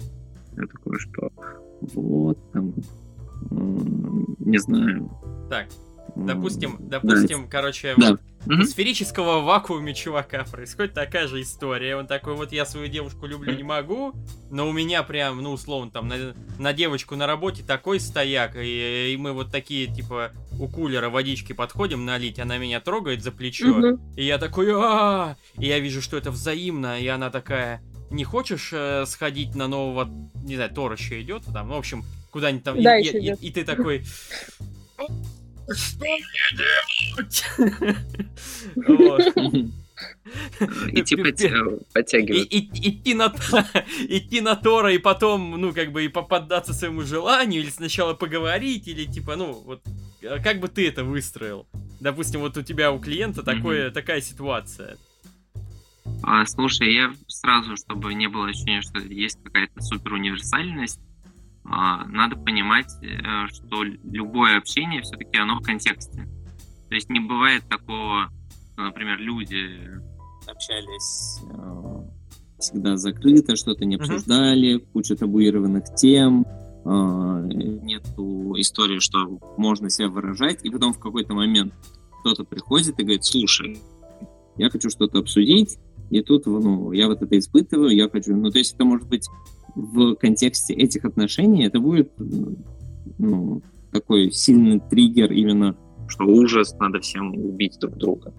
Такое, 0.55 0.99
что 0.99 1.31
вот 1.81 2.37
там 2.51 2.73
не 3.51 4.57
знаю. 4.57 5.11
Так, 5.49 5.67
допустим, 6.15 6.77
допустим, 6.79 7.43
да. 7.43 7.49
короче, 7.49 7.93
да. 7.97 8.11
вот, 8.11 8.21
в 8.45 8.63
сферического 8.65 9.41
вакууме 9.41 9.93
чувака 9.93 10.45
происходит 10.45 10.93
такая 10.93 11.27
же 11.27 11.41
история. 11.41 11.97
Он 11.97 12.07
такой, 12.07 12.35
вот 12.35 12.51
я 12.51 12.65
свою 12.65 12.87
девушку 12.87 13.25
люблю, 13.25 13.53
не 13.53 13.63
могу, 13.63 14.13
но 14.49 14.69
у 14.69 14.71
меня 14.71 15.03
прям, 15.03 15.41
ну, 15.41 15.51
условно, 15.51 15.91
там, 15.91 16.07
на, 16.07 16.33
на 16.57 16.73
девочку 16.73 17.15
на 17.15 17.27
работе 17.27 17.63
такой 17.63 17.99
стояк, 17.99 18.55
и, 18.55 19.13
и 19.13 19.17
мы 19.17 19.33
вот 19.33 19.51
такие, 19.51 19.87
типа, 19.87 20.31
у 20.59 20.67
кулера 20.67 21.09
водички 21.09 21.53
подходим 21.53 22.05
налить, 22.05 22.39
она 22.39 22.57
меня 22.57 22.79
трогает 22.79 23.21
за 23.21 23.31
плечо, 23.31 23.69
угу. 23.69 23.99
и 24.15 24.23
я 24.23 24.37
такой, 24.37 24.71
а, 24.73 25.35
и 25.57 25.67
я 25.67 25.79
вижу, 25.79 26.01
что 26.01 26.17
это 26.17 26.31
взаимно, 26.31 26.99
и 26.99 27.07
она 27.07 27.29
такая, 27.29 27.81
не 28.09 28.23
хочешь 28.23 28.69
э, 28.71 29.05
сходить 29.05 29.55
на 29.55 29.67
нового, 29.67 30.09
не 30.35 30.55
знаю, 30.55 30.71
Тор 30.71 30.93
еще 30.93 31.21
идет, 31.21 31.43
там, 31.53 31.67
ну, 31.67 31.75
в 31.75 31.79
общем, 31.79 32.05
куда-нибудь 32.37 32.63
там, 32.63 32.83
да, 32.83 32.99
и, 32.99 33.03
и, 33.03 33.31
и, 33.31 33.47
и 33.47 33.51
ты 33.51 33.63
такой... 33.63 34.03
Что 35.73 35.99
мне 35.99 36.19
делать? 36.55 37.43
Идти 40.93 41.15
подтягивать. 41.15 42.47
Идти 42.51 43.13
на, 43.15 43.25
идти 44.07 44.41
на 44.41 44.55
Тора 44.55 44.93
и 44.93 44.99
потом, 44.99 45.59
ну, 45.59 45.73
как 45.73 45.91
бы, 45.91 46.05
и 46.05 46.09
поддаться 46.09 46.73
своему 46.75 47.01
желанию, 47.01 47.63
или 47.63 47.71
сначала 47.71 48.13
поговорить, 48.13 48.87
или 48.87 49.05
типа, 49.05 49.35
ну, 49.35 49.53
вот, 49.53 49.81
а 50.23 50.37
как 50.39 50.59
бы 50.59 50.67
ты 50.67 50.87
это 50.87 51.03
выстроил? 51.03 51.67
Допустим, 51.99 52.41
вот 52.41 52.55
у 52.55 52.61
тебя, 52.61 52.91
у 52.91 52.99
клиента 52.99 53.41
такое, 53.41 53.89
такая 53.89 54.21
ситуация. 54.21 54.97
А, 56.21 56.45
слушай, 56.45 56.93
я 56.93 57.11
сразу, 57.27 57.75
чтобы 57.77 58.13
не 58.13 58.27
было 58.27 58.47
ощущения, 58.47 58.81
что 58.81 58.99
есть 58.99 59.39
какая-то 59.43 59.81
супер 59.81 60.13
универсальность, 60.13 60.99
надо 61.69 62.35
понимать, 62.37 62.91
э, 63.01 63.47
что 63.47 63.83
любое 63.83 64.57
общение 64.57 65.01
все-таки 65.01 65.37
оно 65.37 65.59
в 65.59 65.63
контексте. 65.63 66.27
То 66.89 66.95
есть 66.95 67.09
не 67.09 67.19
бывает 67.19 67.63
такого, 67.69 68.29
что, 68.73 68.83
например, 68.83 69.19
люди 69.19 69.79
общались 70.47 71.41
э, 71.51 72.07
всегда 72.59 72.95
закрыто, 72.95 73.55
что-то 73.55 73.85
не 73.85 73.95
обсуждали, 73.95 74.77
uh-huh. 74.77 74.87
куча 74.93 75.15
табуированных 75.15 75.83
тем, 75.95 76.45
э, 76.85 77.49
нету 77.83 78.55
истории, 78.57 78.99
что 78.99 79.39
можно 79.57 79.89
себя 79.89 80.07
выражать, 80.07 80.63
и 80.63 80.69
потом 80.69 80.93
в 80.93 80.99
какой-то 80.99 81.33
момент 81.33 81.73
кто-то 82.21 82.43
приходит 82.43 82.99
и 82.99 83.03
говорит, 83.03 83.25
слушай, 83.25 83.79
я 84.55 84.69
хочу 84.69 84.89
что-то 84.89 85.19
обсудить, 85.19 85.77
и 86.09 86.21
тут, 86.21 86.45
ну, 86.45 86.91
я 86.93 87.07
вот 87.07 87.21
это 87.21 87.37
испытываю, 87.37 87.89
я 87.89 88.09
хочу, 88.09 88.35
ну, 88.35 88.49
то 88.49 88.57
есть 88.57 88.75
это 88.75 88.85
может 88.85 89.07
быть 89.07 89.27
в 89.77 90.15
контексте 90.15 90.73
этих 90.73 91.05
отношений, 91.05 91.65
это 91.65 91.79
будет, 91.79 92.11
ну, 93.17 93.61
такой 93.91 94.31
сильный 94.31 94.79
триггер 94.79 95.31
именно, 95.31 95.77
что 96.07 96.25
ужас, 96.25 96.73
надо 96.79 96.99
всем 96.99 97.33
убить 97.35 97.77
друг 97.79 97.95
друга. 97.97 98.33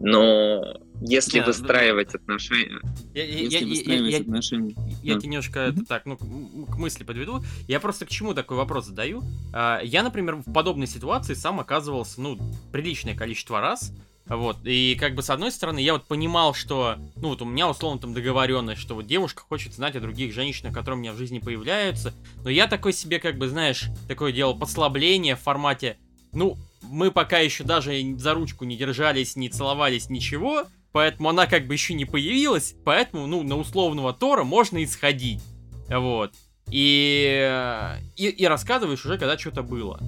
Но 0.00 0.62
если 1.00 1.40
да, 1.40 1.46
выстраивать 1.46 2.12
да, 2.12 2.18
отношения... 2.18 2.80
Я, 3.14 3.24
если 3.24 3.58
я, 3.58 3.66
выстраивать 3.66 4.12
я, 4.12 4.20
отношения... 4.20 4.74
Я, 5.02 5.14
да. 5.14 5.20
я 5.20 5.28
немножко 5.28 5.58
mm-hmm. 5.60 5.72
это 5.72 5.84
так, 5.84 6.06
ну, 6.06 6.16
к 6.16 6.76
мысли 6.76 7.04
подведу. 7.04 7.42
Я 7.66 7.80
просто 7.80 8.06
к 8.06 8.08
чему 8.08 8.34
такой 8.34 8.56
вопрос 8.56 8.86
задаю. 8.86 9.22
А, 9.52 9.80
я, 9.82 10.02
например, 10.02 10.36
в 10.36 10.52
подобной 10.52 10.86
ситуации 10.86 11.34
сам 11.34 11.60
оказывался, 11.60 12.20
ну, 12.20 12.38
приличное 12.70 13.16
количество 13.16 13.60
раз. 13.60 13.92
Вот, 14.26 14.58
и 14.64 14.96
как 14.98 15.14
бы 15.14 15.22
с 15.22 15.30
одной 15.30 15.50
стороны, 15.50 15.80
я 15.80 15.94
вот 15.94 16.04
понимал, 16.04 16.54
что, 16.54 16.96
ну 17.16 17.28
вот 17.28 17.42
у 17.42 17.44
меня 17.44 17.68
условно 17.68 18.00
там 18.00 18.14
договоренность, 18.14 18.80
что 18.80 18.94
вот 18.94 19.06
девушка 19.06 19.42
хочет 19.42 19.74
знать 19.74 19.96
о 19.96 20.00
других 20.00 20.32
женщинах, 20.32 20.72
которые 20.72 20.98
у 20.98 21.00
меня 21.00 21.12
в 21.12 21.16
жизни 21.16 21.40
появляются, 21.40 22.14
но 22.44 22.48
я 22.48 22.68
такой 22.68 22.92
себе, 22.92 23.18
как 23.18 23.36
бы, 23.36 23.48
знаешь, 23.48 23.86
такое 24.06 24.32
делал 24.32 24.56
послабление 24.56 25.34
в 25.34 25.40
формате, 25.40 25.96
ну, 26.32 26.56
мы 26.82 27.10
пока 27.10 27.40
еще 27.40 27.64
даже 27.64 28.00
за 28.16 28.34
ручку 28.34 28.64
не 28.64 28.76
держались, 28.76 29.34
не 29.34 29.48
целовались, 29.48 30.08
ничего, 30.08 30.66
поэтому 30.92 31.28
она 31.28 31.46
как 31.46 31.66
бы 31.66 31.74
еще 31.74 31.92
не 31.94 32.04
появилась, 32.04 32.76
поэтому, 32.84 33.26
ну, 33.26 33.42
на 33.42 33.58
условного 33.58 34.12
Тора 34.12 34.44
можно 34.44 34.82
исходить, 34.84 35.42
вот. 35.88 36.32
И, 36.70 38.00
и, 38.16 38.28
и 38.28 38.46
рассказываешь 38.46 39.04
уже, 39.04 39.18
когда 39.18 39.36
что-то 39.36 39.62
было 39.62 40.00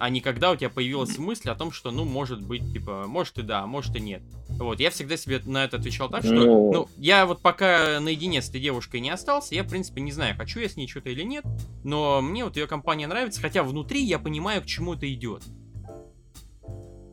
а 0.00 0.08
не 0.08 0.22
когда 0.22 0.50
у 0.50 0.56
тебя 0.56 0.70
появилась 0.70 1.18
мысль 1.18 1.50
о 1.50 1.54
том, 1.54 1.70
что, 1.70 1.90
ну, 1.90 2.06
может 2.06 2.40
быть, 2.42 2.72
типа, 2.72 3.04
может 3.06 3.36
и 3.36 3.42
да, 3.42 3.66
может 3.66 3.94
и 3.96 4.00
нет. 4.00 4.22
Вот, 4.48 4.80
я 4.80 4.88
всегда 4.88 5.18
себе 5.18 5.42
на 5.44 5.64
это 5.64 5.76
отвечал 5.76 6.08
так, 6.08 6.24
что, 6.24 6.32
ну, 6.32 6.72
ну 6.72 6.88
я 6.96 7.26
вот 7.26 7.42
пока 7.42 8.00
наедине 8.00 8.40
с 8.40 8.48
этой 8.48 8.62
девушкой 8.62 9.00
не 9.00 9.10
остался, 9.10 9.54
я, 9.54 9.62
в 9.62 9.68
принципе, 9.68 10.00
не 10.00 10.10
знаю, 10.10 10.34
хочу 10.38 10.58
я 10.58 10.70
с 10.70 10.76
ней 10.76 10.88
что-то 10.88 11.10
или 11.10 11.22
нет, 11.22 11.44
но 11.84 12.22
мне 12.22 12.44
вот 12.44 12.56
ее 12.56 12.66
компания 12.66 13.06
нравится, 13.06 13.42
хотя 13.42 13.62
внутри 13.62 14.02
я 14.02 14.18
понимаю, 14.18 14.62
к 14.62 14.66
чему 14.66 14.94
это 14.94 15.12
идет. 15.12 15.42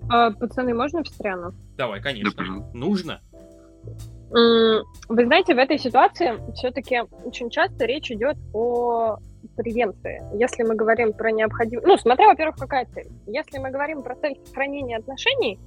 А, 0.10 0.32
пацаны, 0.32 0.74
можно 0.74 1.04
встряну? 1.04 1.54
Давай, 1.76 2.02
конечно. 2.02 2.32
Да, 2.38 2.70
Нужно. 2.74 3.22
Вы 4.30 5.26
знаете, 5.26 5.56
в 5.56 5.58
этой 5.58 5.78
ситуации 5.78 6.40
все-таки 6.56 7.02
очень 7.26 7.50
часто 7.50 7.86
речь 7.86 8.12
идет 8.12 8.38
о 8.54 9.18
превенции. 9.56 10.22
Если 10.34 10.64
мы 10.64 10.76
говорим 10.76 11.14
про 11.14 11.32
необходимость... 11.32 11.88
Ну, 11.88 11.98
смотря, 11.98 12.28
во-первых, 12.28 12.58
какая 12.58 12.86
цель. 12.94 13.10
Если 13.26 13.58
мы 13.58 13.70
говорим 13.70 14.04
про 14.04 14.16
цель 14.16 14.40
сохранения 14.46 14.98
отношений, 14.98 15.60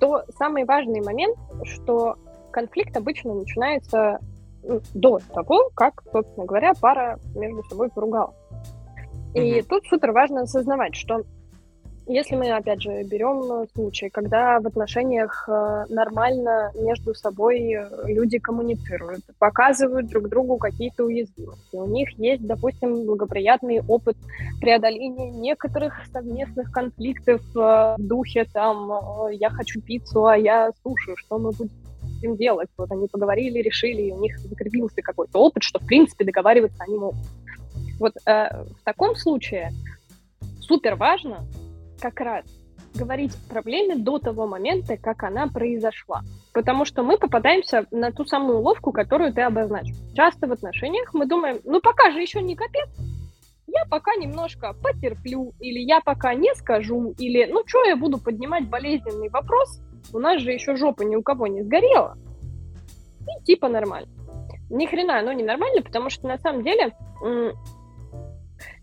то 0.00 0.24
самый 0.38 0.64
важный 0.64 1.00
момент, 1.00 1.36
что 1.64 2.16
конфликт 2.50 2.96
обычно 2.96 3.34
начинается 3.34 4.18
ну, 4.62 4.80
до 4.94 5.18
того, 5.34 5.70
как, 5.74 6.02
собственно 6.12 6.46
говоря, 6.46 6.72
пара 6.80 7.18
между 7.34 7.62
собой 7.64 7.90
поругалась. 7.90 8.36
И 9.34 9.58
mm-hmm. 9.58 9.66
тут 9.68 9.86
супер 9.86 10.12
важно 10.12 10.42
осознавать, 10.42 10.94
что 10.94 11.22
если 12.08 12.36
мы, 12.36 12.50
опять 12.50 12.80
же, 12.82 13.02
берем 13.04 13.42
э, 13.52 13.66
случай, 13.74 14.08
когда 14.08 14.58
в 14.60 14.66
отношениях 14.66 15.46
э, 15.46 15.84
нормально 15.90 16.72
между 16.74 17.14
собой 17.14 17.74
э, 17.74 17.88
люди 18.06 18.38
коммуницируют, 18.38 19.22
показывают 19.38 20.08
друг 20.08 20.28
другу 20.28 20.56
какие-то 20.56 21.04
уязвимости, 21.04 21.76
у 21.76 21.86
них 21.86 22.10
есть, 22.18 22.46
допустим, 22.46 23.04
благоприятный 23.04 23.82
опыт 23.86 24.16
преодоления 24.60 25.30
некоторых 25.30 26.00
совместных 26.10 26.72
конфликтов 26.72 27.42
в 27.54 27.96
духе 27.98 28.46
там 28.52 28.90
«я 29.32 29.50
хочу 29.50 29.80
пиццу, 29.80 30.26
а 30.26 30.36
я 30.36 30.70
суши, 30.82 31.14
что 31.16 31.38
мы 31.38 31.52
будем 31.52 32.36
делать?» 32.36 32.68
Вот 32.78 32.90
они 32.90 33.06
поговорили, 33.06 33.60
решили, 33.60 34.02
и 34.02 34.12
у 34.12 34.20
них 34.20 34.38
закрепился 34.38 35.02
какой-то 35.02 35.38
опыт, 35.38 35.62
что, 35.62 35.78
в 35.78 35.86
принципе, 35.86 36.24
договариваться 36.24 36.82
они 36.84 36.96
могут. 36.96 37.26
Вот 38.00 38.14
э, 38.26 38.64
в 38.64 38.84
таком 38.84 39.14
случае 39.14 39.72
супер 40.60 40.94
важно 40.94 41.44
как 41.98 42.20
раз 42.20 42.44
говорить 42.94 43.32
о 43.34 43.52
проблеме 43.52 43.96
до 43.96 44.18
того 44.18 44.46
момента, 44.46 44.96
как 44.96 45.22
она 45.22 45.46
произошла. 45.46 46.22
Потому 46.52 46.84
что 46.84 47.02
мы 47.02 47.18
попадаемся 47.18 47.86
на 47.90 48.12
ту 48.12 48.24
самую 48.24 48.60
ловку, 48.60 48.92
которую 48.92 49.32
ты 49.32 49.42
обозначил. 49.42 49.94
Часто 50.14 50.46
в 50.46 50.52
отношениях 50.52 51.12
мы 51.14 51.26
думаем, 51.26 51.60
ну 51.64 51.80
пока 51.80 52.10
же 52.10 52.20
еще 52.20 52.40
не 52.40 52.56
капец, 52.56 52.88
я 53.66 53.84
пока 53.84 54.14
немножко 54.14 54.74
потерплю, 54.82 55.52
или 55.60 55.80
я 55.80 56.00
пока 56.00 56.34
не 56.34 56.54
скажу, 56.54 57.14
или 57.18 57.44
ну 57.50 57.62
что 57.66 57.84
я 57.84 57.96
буду 57.96 58.18
поднимать 58.18 58.68
болезненный 58.68 59.28
вопрос, 59.28 59.80
у 60.12 60.18
нас 60.18 60.40
же 60.40 60.52
еще 60.52 60.74
жопа 60.74 61.02
ни 61.02 61.16
у 61.16 61.22
кого 61.22 61.46
не 61.46 61.62
сгорела. 61.62 62.16
И 63.20 63.44
типа 63.44 63.68
нормально. 63.68 64.08
Ни 64.70 64.86
хрена, 64.86 65.18
оно 65.18 65.32
не 65.32 65.44
нормально, 65.44 65.82
потому 65.82 66.10
что 66.10 66.26
на 66.26 66.38
самом 66.38 66.62
деле 66.62 66.94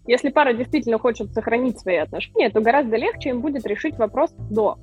если 0.07 0.29
пара 0.29 0.53
действительно 0.53 0.99
хочет 0.99 1.33
сохранить 1.33 1.79
свои 1.79 1.97
отношения, 1.97 2.49
то 2.49 2.61
гораздо 2.61 2.95
легче 2.95 3.29
им 3.29 3.41
будет 3.41 3.65
решить 3.65 3.97
вопрос 3.97 4.31
до. 4.49 4.77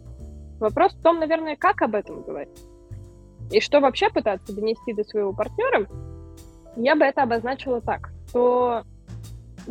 Вопрос 0.59 0.95
в 0.95 1.03
том, 1.03 1.19
наверное, 1.19 1.57
как 1.57 1.83
об 1.83 1.95
этом 1.95 2.23
говорить. 2.23 2.59
И 3.51 3.61
что 3.61 3.81
вообще 3.81 4.11
пытаться 4.11 4.55
донести 4.55 4.93
до 4.95 5.05
своего 5.05 5.33
партнера, 5.33 5.87
я 6.77 6.97
бы 6.97 7.05
это 7.05 7.23
обозначила 7.23 7.81
так, 7.81 8.11
что 8.29 8.83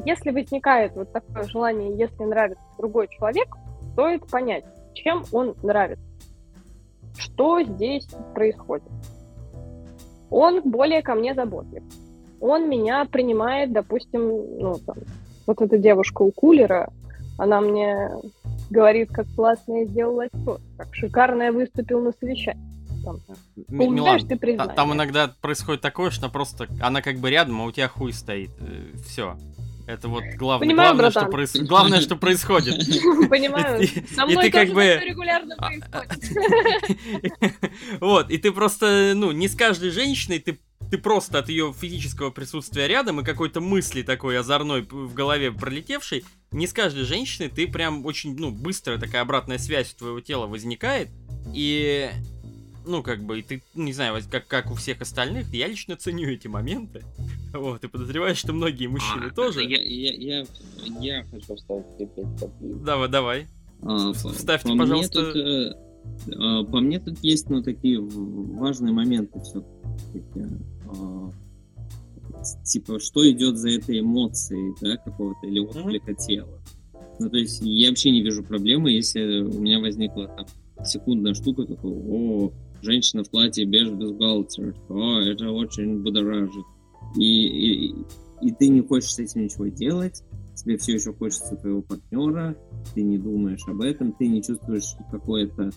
если 0.06 0.32
возникает 0.32 0.95
вот 0.95 1.12
такое 1.12 1.43
желание, 1.43 1.97
если 1.97 2.24
нравится 2.24 2.64
другой 2.78 3.08
человек, 3.10 3.47
стоит 3.93 4.26
понять, 4.28 4.64
чем 4.93 5.24
он 5.32 5.56
нравится, 5.64 6.04
что 7.18 7.62
здесь 7.64 8.08
происходит. 8.34 8.88
Он 10.30 10.62
более 10.62 11.02
ко 11.02 11.16
мне 11.16 11.34
заботлив. 11.34 11.84
Он 12.39 12.70
меня 12.70 13.06
принимает, 13.06 13.72
допустим, 13.74 14.60
ну, 14.60 14.76
там, 14.86 14.95
вот 15.48 15.62
эта 15.62 15.78
девушка 15.78 16.22
у 16.22 16.32
кулера, 16.32 16.89
она 17.38 17.62
мне 17.62 18.10
говорит, 18.70 19.12
как 19.12 19.28
классно 19.36 19.82
я 19.82 19.86
сделала 19.86 20.28
тост, 20.46 20.64
как 20.78 20.94
шикарно 20.94 21.44
я 21.44 21.52
выступил 21.52 22.02
на 22.02 22.12
совещании. 22.12 22.72
Там, 23.04 23.20
Милан, 23.68 24.20
ты 24.28 24.36
признание. 24.36 24.76
там 24.76 24.94
иногда 24.94 25.34
происходит 25.42 25.82
такое, 25.82 26.12
что 26.12 26.30
просто 26.30 26.68
она 26.80 27.02
как 27.02 27.18
бы 27.18 27.32
рядом, 27.32 27.60
а 27.62 27.66
у 27.66 27.72
тебя 27.72 27.88
хуй 27.88 28.14
стоит. 28.14 28.52
Э, 28.60 28.92
Все. 29.08 29.38
Это 29.88 30.08
вот 30.08 30.24
главное, 30.38 30.68
Понимаю, 30.68 30.94
главное, 30.94 31.12
что 31.12 31.26
проис... 31.26 31.56
главное, 31.56 32.02
что 32.02 32.16
происходит. 32.16 32.76
Понимаю. 33.30 33.86
Со 34.16 34.26
мной 34.26 34.48
и 34.48 34.52
ты 34.52 34.52
как 34.52 34.70
бы 34.70 34.84
регулярно 35.04 35.56
а, 35.58 35.66
происходит. 35.66 37.42
Вот, 38.00 38.30
и 38.30 38.38
ты 38.38 38.52
просто, 38.52 39.14
ну, 39.16 39.32
не 39.32 39.48
с 39.48 39.56
каждой 39.56 39.89
женщиной 39.89 40.39
ты 40.39 40.60
ты 40.92 40.98
просто 40.98 41.39
от 41.39 41.48
ее 41.48 41.74
физического 41.74 42.32
присутствия 42.32 42.86
рядом 42.86 43.22
и 43.22 43.24
какой-то 43.24 43.62
мысли 43.62 44.02
такой 44.02 44.38
озорной 44.38 44.82
в 44.82 45.14
голове 45.14 45.50
пролетевшей, 45.52 46.26
не 46.52 46.68
с 46.68 46.74
каждой 46.74 47.06
женщиной 47.06 47.50
ты 47.50 47.66
прям 47.66 48.06
очень, 48.06 48.38
ну, 48.38 48.52
быстро 48.52 48.98
такая 48.98 49.22
обратная 49.22 49.58
связь 49.58 49.94
у 49.94 49.98
твоего 49.98 50.20
тела 50.20 50.48
возникает, 50.48 51.08
и, 51.56 52.10
ну, 52.86 53.04
как 53.04 53.24
бы, 53.24 53.39
и 53.39 53.42
ты, 53.42 53.64
не 53.74 53.94
знаю, 53.94 54.22
как, 54.30 54.48
как 54.48 54.70
у 54.70 54.76
всех 54.76 55.00
остальных, 55.00 55.48
я 55.54 55.68
лично 55.68 55.96
ценю 55.96 56.28
эти 56.28 56.50
моменты, 56.50 57.04
вот, 57.54 57.82
и 57.86 57.88
подозреваю, 57.88 58.36
что 58.36 58.52
многие 58.52 58.88
мужчины 58.88 59.28
а, 59.28 59.34
тоже. 59.34 59.64
Я, 59.64 59.82
я, 59.82 60.14
я, 60.14 60.46
я 61.00 61.24
хочу 61.32 61.56
вставить 61.56 61.86
Давай, 62.60 63.08
давай. 63.08 63.48
А, 63.82 64.12
Вставьте, 64.12 64.68
по 64.68 64.78
пожалуйста. 64.78 65.22
Мне 65.22 65.32
тут, 65.32 65.36
э, 65.38 66.36
а, 66.36 66.64
по 66.66 66.82
мне 66.82 67.00
тут 67.00 67.18
есть, 67.20 67.50
ну, 67.50 67.64
такие 67.64 67.98
важные 68.02 68.92
моменты 68.92 69.39
все-таки. 69.39 70.71
А, 70.98 71.32
типа, 72.64 73.00
что 73.00 73.30
идет 73.30 73.58
за 73.58 73.70
этой 73.70 74.00
эмоцией, 74.00 74.76
да, 74.82 74.98
какого-то, 74.98 75.48
или 75.48 75.60
отклика 75.60 76.12
mm-hmm. 76.12 76.26
тела. 76.28 76.60
Ну, 77.20 77.30
то 77.30 77.38
есть 77.38 77.62
я 77.62 77.89
вообще 77.89 78.12
не 78.12 78.22
вижу 78.22 78.44
проблемы, 78.44 78.92
если 78.92 79.42
у 79.42 79.60
меня 79.60 79.80
возникла 79.80 80.28
там 80.28 80.46
секундная 80.86 81.34
штука, 81.34 81.66
такой, 81.66 81.92
о, 81.92 82.52
женщина 82.82 83.24
в 83.24 83.30
платье 83.30 83.66
без 83.66 83.89
бюстгальтер. 83.89 84.76
О, 84.89 85.20
это 85.20 85.52
очень 85.52 86.02
будоражит. 86.02 86.66
И, 87.16 87.89
и, 87.89 87.96
и 88.42 88.52
ты 88.52 88.70
не 88.70 88.82
хочешь 88.82 89.14
с 89.14 89.20
этим 89.20 89.44
ничего 89.44 89.68
делать, 89.68 90.24
тебе 90.56 90.78
все 90.78 90.94
еще 90.94 91.14
хочется 91.14 91.56
твоего 91.56 91.82
партнера, 91.82 92.56
ты 92.94 93.02
не 93.02 93.18
думаешь 93.18 93.64
об 93.68 93.82
этом, 93.82 94.14
ты 94.14 94.28
не 94.28 94.42
чувствуешь 94.42 94.96
какое-то 95.12 95.72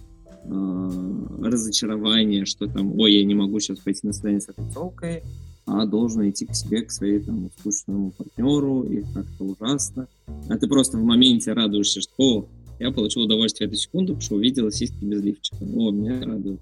разочарование, 0.47 2.45
что 2.45 2.67
там, 2.67 2.99
ой, 2.99 3.15
я 3.15 3.25
не 3.25 3.35
могу 3.35 3.61
сейчас 3.61 3.79
пойти 3.79 4.07
на 4.07 4.13
свидание 4.13 4.41
с 4.41 4.49
этой 4.49 4.65
телкой, 4.73 5.23
а 5.67 5.87
должен 5.87 6.29
идти 6.29 6.47
к 6.47 6.55
себе, 6.55 6.83
к 6.83 6.91
своей 6.91 7.21
там 7.21 7.51
скучному 7.59 8.11
партнеру, 8.11 8.83
и 8.83 9.03
как-то 9.15 9.45
ужасно. 9.45 10.09
А 10.49 10.59
ты 10.59 10.67
просто 10.67 10.99
в 10.99 11.05
моменте 11.05 11.53
радуешься, 11.53 12.01
что 12.01 12.13
о, 12.19 12.49
я 12.79 12.91
получил 12.91 13.23
удовольствие 13.23 13.69
эту 13.69 13.77
секунду, 13.77 14.15
потому 14.15 14.21
что 14.21 14.37
увидел 14.37 14.71
сиськи 14.71 15.05
без 15.05 15.23
лифчика. 15.23 15.57
О, 15.63 15.91
меня 15.91 16.21
радует. 16.23 16.61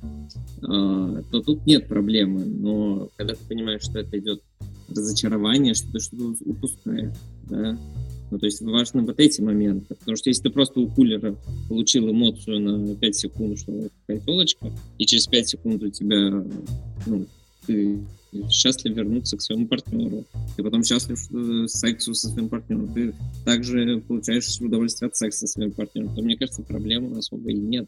А, 0.62 1.22
то 1.30 1.41
тут 1.41 1.66
нет 1.66 1.89
проблемы, 1.89 2.45
но 2.45 3.09
когда 3.16 3.35
ты 3.35 3.41
понимаешь, 3.49 3.83
что 3.83 3.99
это 3.99 4.18
идет 4.18 4.43
разочарование, 4.89 5.74
что 5.74 5.93
ты 5.93 6.01
что-то 6.01 6.35
упускаешь, 6.45 7.16
да, 7.49 7.78
ну, 8.33 8.39
то 8.39 8.47
есть 8.47 8.62
важны 8.62 9.03
вот 9.03 9.20
эти 9.20 9.43
моменты. 9.43 9.95
Потому 9.95 10.16
что 10.16 10.30
если 10.30 10.45
ты 10.45 10.51
просто 10.51 10.80
у 10.80 10.89
кулера 10.89 11.37
получил 11.68 12.11
эмоцию 12.11 12.61
на 12.61 12.95
5 12.97 13.14
секунд, 13.14 13.59
что 13.59 13.91
какая 14.07 14.24
телочка, 14.24 14.72
и 14.97 15.05
через 15.05 15.26
5 15.26 15.49
секунд 15.49 15.83
у 15.83 15.91
тебя, 15.91 16.43
ну, 17.07 17.26
ты 17.66 18.01
счастлив 18.51 18.97
вернуться 18.97 19.37
к 19.37 19.43
своему 19.43 19.66
партнеру. 19.66 20.24
Ты 20.57 20.62
потом 20.62 20.83
счастлив 20.83 21.18
сексу 21.68 22.14
со 22.14 22.30
своим 22.30 22.49
партнером. 22.49 22.91
Ты 22.95 23.12
также 23.45 24.03
получаешь 24.09 24.59
удовольствие 24.59 25.09
от 25.09 25.16
секса 25.16 25.47
со 25.47 25.53
своим 25.53 25.72
партнером. 25.72 26.14
То, 26.14 26.22
мне 26.22 26.39
кажется, 26.39 26.62
проблемы 26.62 27.18
особо 27.18 27.51
и 27.51 27.59
нет. 27.59 27.87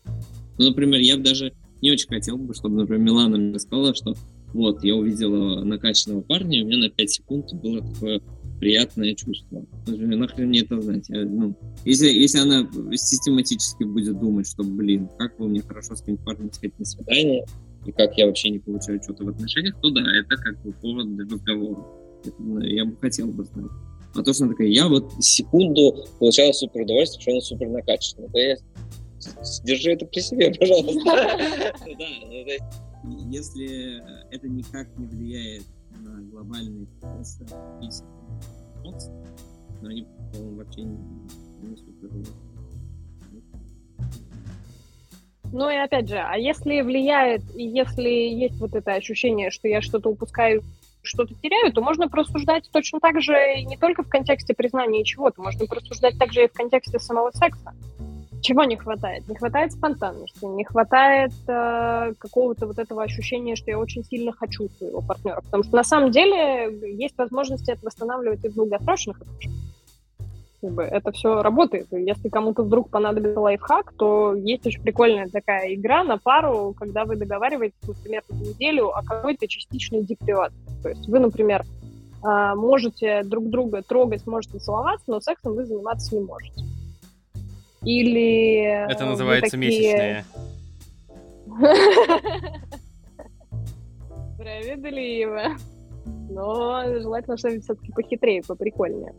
Ну, 0.59 0.69
например, 0.69 1.01
я 1.01 1.17
бы 1.17 1.23
даже 1.23 1.55
не 1.81 1.91
очень 1.91 2.09
хотел 2.09 2.37
бы, 2.37 2.53
чтобы, 2.53 2.77
например, 2.77 3.03
Милана 3.03 3.39
мне 3.39 3.59
сказала, 3.59 3.95
что 3.95 4.15
вот, 4.55 4.85
я 4.85 4.95
увидела 4.95 5.65
накачанного 5.65 6.23
парня, 6.23 6.61
и 6.61 6.63
у 6.63 6.67
меня 6.67 6.79
на 6.79 6.89
5 6.89 7.11
секунд 7.11 7.53
было 7.55 7.83
такое 7.83 8.21
приятное 8.61 9.15
чувство. 9.15 9.67
Нахрен 9.87 10.49
мне 10.49 10.61
это 10.61 10.81
знать? 10.81 11.09
Я, 11.09 11.25
ну, 11.25 11.57
если, 11.85 12.07
если 12.07 12.39
она 12.39 12.69
систематически 12.93 13.83
будет 13.83 14.19
думать, 14.19 14.49
что, 14.49 14.63
блин, 14.63 15.09
как 15.19 15.37
бы 15.39 15.49
мне 15.49 15.61
хорошо 15.61 15.97
с 15.97 16.03
этим 16.03 16.19
парнем 16.19 16.53
сходить 16.53 16.79
на 16.79 16.85
свидание, 16.85 17.45
и 17.85 17.91
как 17.91 18.17
я 18.17 18.27
вообще 18.27 18.51
не 18.51 18.61
получаю 18.61 19.03
что-то 19.03 19.25
в 19.25 19.29
отношениях, 19.29 19.75
то 19.83 19.91
да, 19.91 20.03
это 20.19 20.37
как 20.37 20.63
бы 20.63 20.73
повод 20.73 21.17
для 21.17 21.25
разговора. 21.25 21.85
Это, 22.25 22.65
я 22.65 22.85
бы 22.85 22.97
хотел 23.01 23.27
бы 23.27 23.45
знать. 23.45 23.71
А 24.15 24.23
то, 24.23 24.33
что 24.33 24.45
она 24.45 24.53
такая, 24.53 24.69
я 24.69 24.87
вот 24.87 25.13
секунду 25.19 26.07
получала 26.21 26.53
супер 26.53 26.83
удовольствие, 26.83 27.21
что 27.21 27.31
она 27.33 27.41
супер 27.41 27.69
накачана. 27.69 28.29
Да 28.29 28.41
я 28.41 28.57
держи 29.65 29.93
это 29.93 30.07
при 30.07 30.21
себе, 30.21 30.55
пожалуйста. 30.55 31.11
Если 33.31 34.03
это 34.35 34.49
никак 34.49 34.97
не 34.99 35.07
влияет 35.07 35.65
на 35.99 36.21
глобальные 36.23 36.87
процессы, 37.01 37.47
но 39.83 39.89
они, 39.89 40.07
по-моему, 40.33 40.57
вообще 40.57 40.83
не 40.83 41.77
супер 41.77 42.11
ну 45.55 45.71
и 45.71 45.77
опять 45.77 46.09
же, 46.09 46.19
а 46.19 46.37
если 46.37 46.81
влияет, 46.81 47.43
и 47.55 47.63
если 47.63 48.09
есть 48.09 48.59
вот 48.59 48.75
это 48.75 48.95
ощущение, 48.95 49.53
что 49.53 49.69
я 49.69 49.81
что-то 49.81 50.09
упускаю, 50.09 50.65
что-то 51.03 51.33
теряю, 51.35 51.73
то 51.73 51.81
можно 51.81 52.09
просуждать 52.09 52.69
точно 52.73 52.99
так 52.99 53.23
же 53.23 53.35
и 53.59 53.65
не 53.65 53.77
только 53.77 54.03
в 54.03 54.09
контексте 54.09 54.53
признания 54.53 55.05
чего-то, 55.05 55.41
можно 55.41 55.67
просуждать 55.67 56.19
также 56.19 56.43
и 56.43 56.49
в 56.49 56.53
контексте 56.53 56.99
самого 56.99 57.31
секса. 57.31 57.73
Чего 58.45 58.65
не 58.65 58.77
хватает? 58.77 59.27
Не 59.27 59.37
хватает 59.37 59.73
спонтанности, 59.73 60.45
не 60.45 60.65
хватает 60.65 61.33
э, 61.49 62.13
какого-то 62.19 62.67
вот 62.67 62.79
этого 62.79 63.03
ощущения, 63.03 63.57
что 63.57 63.71
я 63.71 63.79
очень 63.79 64.05
сильно 64.05 64.33
хочу 64.33 64.69
своего 64.77 65.01
партнера. 65.01 65.41
Потому 65.41 65.65
что 65.65 65.75
на 65.77 65.83
самом 65.83 66.11
деле 66.11 66.71
есть 66.95 67.17
возможности 67.17 67.71
это 67.71 67.87
восстанавливать 67.87 68.45
и 68.45 68.49
в 68.49 68.55
долгосрочных 68.55 69.23
отношениях 69.23 69.65
это 70.63 71.13
все 71.13 71.43
работает. 71.43 71.89
Если 71.91 72.29
кому-то 72.29 72.63
вдруг 72.63 72.91
понадобится 72.91 73.41
лайфхак, 73.41 73.93
то 73.99 74.35
есть 74.35 74.67
очень 74.67 74.83
прикольная 74.83 75.29
такая 75.29 75.75
игра 75.75 76.05
на 76.05 76.19
пару, 76.19 76.75
когда 76.79 77.05
вы 77.05 77.17
договариваетесь, 77.17 77.77
например, 77.87 78.23
на 78.29 78.35
неделю 78.35 78.89
о 78.89 79.03
какой-то 79.03 79.47
частичной 79.47 80.03
депривации. 80.03 80.57
То 80.83 80.89
есть 80.91 81.07
вы, 81.09 81.19
например, 81.19 81.65
а, 82.23 82.55
можете 82.55 83.23
друг 83.25 83.51
друга 83.51 83.83
трогать, 83.83 84.27
можете 84.27 84.59
целоваться, 84.59 85.05
но 85.09 85.21
сексом 85.21 85.55
вы 85.55 85.67
заниматься 85.67 86.15
не 86.15 86.23
можете. 86.23 86.63
Или... 87.85 88.91
Это 88.91 89.05
называется 89.07 89.57
такие... 89.57 89.71
месячные. 89.71 90.25
Справедливо. 94.35 95.57
Но 96.31 96.85
желательно 97.01 97.37
что-нибудь 97.37 97.65
все-таки 97.65 97.93
похитрее, 97.93 98.43
поприкольнее. 98.47 99.15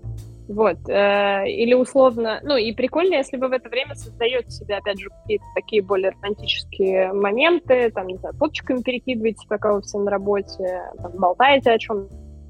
Вот. 0.47 0.78
Э, 0.88 1.47
или 1.47 1.74
условно, 1.74 2.39
ну 2.43 2.55
и 2.55 2.72
прикольно, 2.72 3.16
если 3.16 3.38
вы 3.38 3.47
в 3.47 3.51
это 3.51 3.70
время 3.70 3.95
создаете 3.95 4.51
себе, 4.51 4.76
опять 4.78 4.99
же, 4.99 5.09
какие-то 5.09 5.45
такие 5.55 5.82
более 5.82 6.11
романтические 6.11 7.13
моменты, 7.13 7.89
там, 7.91 8.07
не 8.07 8.18
знаю, 8.18 8.36
фоточками 8.36 8.82
перекидываете, 8.82 9.47
пока 9.47 9.74
вы 9.74 9.82
все 9.82 9.97
на 9.97 10.11
работе, 10.11 10.84
там, 11.01 11.11
болтаете 11.13 11.72
о 11.72 11.80
чем 11.80 12.07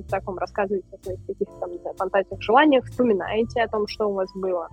таком, 0.10 0.38
рассказываете 0.38 0.88
о 0.92 1.04
своих 1.04 1.26
каких-то 1.26 1.60
там, 1.60 1.72
не 1.72 1.78
знаю, 1.80 1.96
фантазиях, 1.96 2.42
желаниях, 2.42 2.86
вспоминаете 2.86 3.62
о 3.62 3.68
том, 3.68 3.88
что 3.88 4.08
у 4.10 4.14
вас 4.14 4.30
было, 4.36 4.70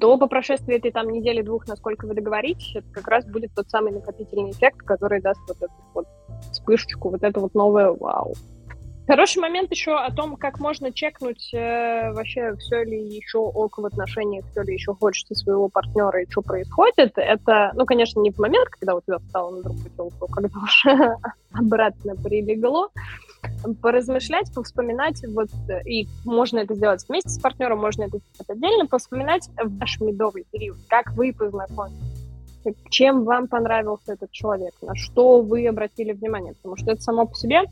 то 0.00 0.16
по 0.16 0.26
прошествии 0.26 0.76
этой 0.76 0.92
там 0.92 1.08
недели-двух, 1.10 1.66
насколько 1.66 2.06
вы 2.06 2.14
договоритесь, 2.14 2.76
это 2.76 2.86
как 2.92 3.08
раз 3.08 3.26
будет 3.26 3.52
тот 3.54 3.68
самый 3.68 3.92
накопительный 3.92 4.50
эффект, 4.50 4.78
который 4.78 5.20
даст 5.20 5.40
вот 5.48 5.56
эту 5.58 5.72
вот 5.94 6.06
вспышечку, 6.52 7.10
вот 7.10 7.22
это 7.22 7.40
вот 7.40 7.54
новое 7.54 7.90
вау. 7.90 8.34
Хороший 9.08 9.40
момент 9.40 9.70
еще 9.72 9.96
о 9.96 10.12
том, 10.12 10.36
как 10.36 10.60
можно 10.60 10.92
чекнуть 10.92 11.52
э, 11.52 12.12
вообще 12.12 12.54
все 12.56 12.84
ли 12.84 13.04
еще 13.04 13.38
ок 13.38 13.78
в 13.78 13.84
отношениях, 13.84 14.44
все 14.52 14.62
ли 14.62 14.74
еще 14.74 14.94
хочется 14.94 15.34
своего 15.34 15.68
партнера 15.68 16.22
и 16.22 16.30
что 16.30 16.40
происходит. 16.40 17.12
Это, 17.16 17.72
ну, 17.74 17.84
конечно, 17.84 18.20
не 18.20 18.30
в 18.30 18.38
момент, 18.38 18.68
когда 18.68 18.94
у 18.94 19.00
тебя 19.00 19.18
стало 19.28 19.56
на 19.56 19.62
другую 19.62 19.90
телку, 19.90 20.28
когда 20.28 20.56
уже 20.60 21.16
обратно 21.52 22.14
прилегло. 22.14 22.90
Поразмышлять, 23.80 24.52
повспоминать, 24.54 25.22
вот, 25.28 25.48
и 25.86 26.08
можно 26.24 26.58
это 26.58 26.74
сделать 26.74 27.04
вместе 27.08 27.30
с 27.30 27.38
партнером, 27.38 27.78
можно 27.78 28.02
это 28.04 28.18
сделать 28.18 28.50
отдельно, 28.50 28.86
повспоминать 28.86 29.48
ваш 29.62 30.00
медовый 30.00 30.44
период, 30.50 30.78
как 30.88 31.12
вы 31.12 31.32
познакомились 31.32 32.22
чем 32.90 33.24
вам 33.24 33.48
понравился 33.48 34.12
этот 34.12 34.30
человек, 34.30 34.74
на 34.82 34.94
что 34.94 35.40
вы 35.40 35.66
обратили 35.66 36.12
внимание, 36.12 36.54
потому 36.54 36.76
что 36.76 36.92
это 36.92 37.00
само 37.00 37.26
по 37.26 37.34
себе 37.34 37.62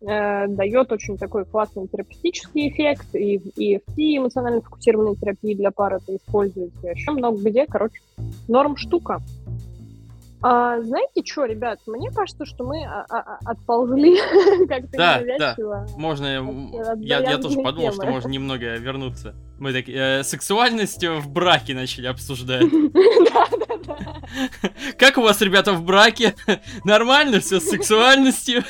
э, 0.00 0.48
дает 0.48 0.92
очень 0.92 1.16
такой 1.18 1.44
классный 1.44 1.86
терапевтический 1.88 2.68
эффект, 2.68 3.14
и 3.14 3.38
в 3.38 3.46
EFT, 3.58 4.18
эмоционально 4.18 4.62
фокусированной 4.62 5.16
терапии 5.16 5.54
для 5.54 5.70
пар 5.70 5.94
это 5.94 6.16
используется, 6.16 6.88
еще 6.88 7.12
много 7.12 7.38
где, 7.38 7.66
короче, 7.66 8.00
норм 8.48 8.76
штука. 8.76 9.20
А, 10.42 10.80
знаете 10.80 11.22
что, 11.24 11.44
ребят, 11.44 11.80
мне 11.86 12.10
кажется, 12.10 12.46
что 12.46 12.64
мы 12.64 12.82
а, 12.84 13.04
а, 13.10 13.18
а 13.18 13.50
отползли 13.50 14.16
как-то 14.68 14.96
да, 14.96 15.22
да, 15.38 15.86
можно, 15.96 16.38
от, 16.92 17.00
я, 17.00 17.18
я 17.20 17.36
тоже 17.36 17.60
подумал, 17.60 17.90
темы. 17.90 18.02
что 18.02 18.06
можно 18.06 18.28
немного 18.28 18.76
вернуться. 18.76 19.34
Мы 19.58 19.74
так 19.74 19.86
э, 19.88 20.22
сексуальность 20.24 21.04
в 21.04 21.28
браке 21.30 21.74
начали 21.74 22.06
обсуждать. 22.06 22.64
Да, 23.32 23.46
да, 23.50 23.76
да. 23.86 24.70
Как 24.98 25.16
у 25.18 25.22
вас, 25.22 25.40
ребята, 25.40 25.72
в 25.72 25.84
браке? 25.84 26.34
Нормально 26.84 27.40
все 27.40 27.60
с 27.60 27.64
сексуальностью? 27.64 28.64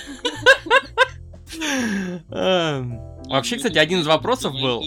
Эм, 2.31 3.01
вообще, 3.27 3.57
кстати, 3.57 3.79
один 3.79 4.01
из 4.01 4.07
вопросов 4.07 4.53
был... 4.53 4.83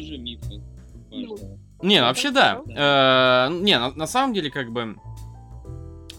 Не, 1.82 2.02
вообще 2.02 2.32
да. 2.32 2.62
Э, 2.68 3.52
не, 3.52 3.78
на 3.78 4.08
самом 4.08 4.34
деле, 4.34 4.52
как 4.52 4.72
бы, 4.72 4.96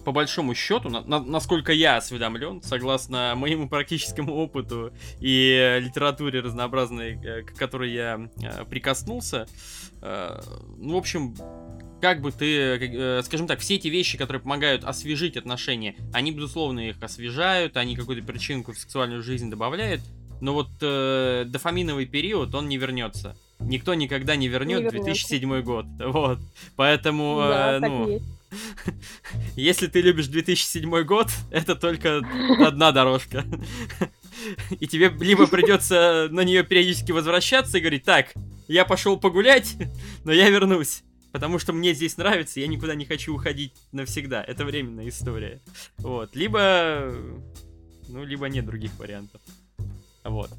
по 0.04 0.12
большому 0.12 0.54
счету, 0.54 0.88
на, 0.88 1.00
на, 1.02 1.20
насколько 1.20 1.72
я 1.72 1.96
осведомлен, 1.96 2.62
согласно 2.62 3.34
моему 3.36 3.68
практическому 3.68 4.34
опыту 4.34 4.92
и 5.20 5.78
литературе 5.80 6.40
разнообразной, 6.40 7.18
э, 7.22 7.42
к 7.42 7.54
которой 7.54 7.92
я 7.92 8.28
э, 8.40 8.64
прикоснулся, 8.64 9.46
ну, 10.02 10.92
в 10.92 10.96
общем, 10.98 11.34
как 12.02 12.20
бы 12.20 12.30
ты, 12.30 13.22
скажем 13.24 13.46
так, 13.46 13.60
все 13.60 13.76
эти 13.76 13.88
вещи, 13.88 14.18
которые 14.18 14.42
помогают 14.42 14.84
освежить 14.84 15.38
отношения, 15.38 15.94
они, 16.12 16.30
безусловно, 16.30 16.80
их 16.80 17.02
освежают, 17.02 17.78
они 17.78 17.96
какую-то 17.96 18.22
причинку 18.22 18.72
в 18.72 18.78
сексуальную 18.78 19.22
жизнь 19.22 19.48
добавляют, 19.48 20.02
но 20.44 20.52
вот 20.52 20.68
э, 20.82 21.44
дофаминовый 21.46 22.04
период, 22.04 22.54
он 22.54 22.68
не 22.68 22.76
вернется. 22.76 23.34
Никто 23.60 23.94
никогда 23.94 24.36
не 24.36 24.48
вернет 24.48 24.82
не 24.82 24.90
2007 24.90 25.62
год. 25.62 25.86
Вот. 25.98 26.38
Поэтому, 26.76 27.38
да, 27.38 27.76
э, 27.76 27.78
ну... 27.80 28.20
Если 29.56 29.86
ты 29.86 30.00
любишь 30.00 30.26
2007 30.28 31.02
год, 31.02 31.28
это 31.50 31.74
только 31.74 32.22
одна 32.58 32.92
дорожка. 32.92 33.44
И 34.80 34.86
тебе 34.86 35.08
либо 35.20 35.46
придется 35.46 36.28
на 36.30 36.40
нее 36.40 36.64
периодически 36.64 37.12
возвращаться 37.12 37.78
и 37.78 37.80
говорить, 37.80 38.04
так, 38.04 38.34
я 38.68 38.84
пошел 38.84 39.18
погулять, 39.18 39.76
но 40.24 40.32
я 40.32 40.50
вернусь. 40.50 41.02
потому 41.32 41.58
что 41.58 41.72
мне 41.72 41.94
здесь 41.94 42.16
нравится, 42.16 42.60
я 42.60 42.66
никуда 42.66 42.94
не 42.94 43.04
хочу 43.04 43.34
уходить 43.34 43.72
навсегда. 43.92 44.42
Это 44.42 44.64
временная 44.64 45.08
история. 45.08 45.60
Вот. 45.98 46.34
Либо... 46.36 47.14
Ну, 48.08 48.24
либо 48.24 48.46
нет 48.46 48.66
других 48.66 48.96
вариантов. 48.98 49.40
Вот. 50.24 50.50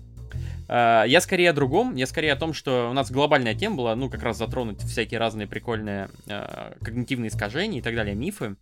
А, 0.67 1.03
я 1.03 1.21
скорее 1.21 1.51
о 1.51 1.53
другом, 1.53 1.95
я 1.95 2.07
скорее 2.07 2.33
о 2.33 2.35
том, 2.35 2.53
что 2.53 2.89
у 2.89 2.93
нас 2.93 3.11
глобальная 3.11 3.55
тема 3.55 3.75
была, 3.77 3.95
ну, 3.95 4.09
как 4.09 4.23
раз 4.23 4.37
затронуть 4.37 4.81
всякие 4.81 5.19
разные 5.19 5.47
прикольные 5.47 6.09
э, 6.27 6.73
когнитивные 6.81 7.29
искажения 7.29 7.79
и 7.79 7.81
так 7.81 7.95
далее, 7.95 8.15
мифы. 8.15 8.55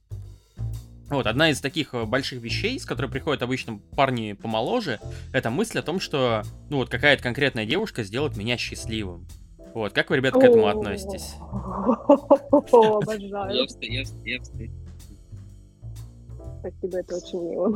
Вот, 1.10 1.28
одна 1.28 1.50
из 1.50 1.62
таких 1.62 1.94
э, 1.94 2.06
больших 2.06 2.42
вещей, 2.42 2.80
с 2.80 2.86
которой 2.86 3.12
приходят 3.12 3.44
обычно 3.44 3.80
парни 3.96 4.34
помоложе, 4.34 5.00
это 5.32 5.50
мысль 5.50 5.80
о 5.80 5.84
том, 5.84 6.00
что, 6.00 6.44
ну, 6.70 6.78
вот 6.78 6.90
какая-то 6.90 7.24
конкретная 7.24 7.66
девушка 7.66 8.04
сделает 8.04 8.36
меня 8.36 8.58
счастливым. 8.58 9.28
Вот, 9.74 9.94
как 9.94 10.10
вы, 10.10 10.18
ребята, 10.18 10.40
к 10.40 10.44
этому 10.44 10.68
относитесь? 10.68 11.36
Обожаю. 12.72 13.68
Спасибо, 16.60 17.00
это 17.00 17.16
очень 17.18 17.50
мило. 17.50 17.74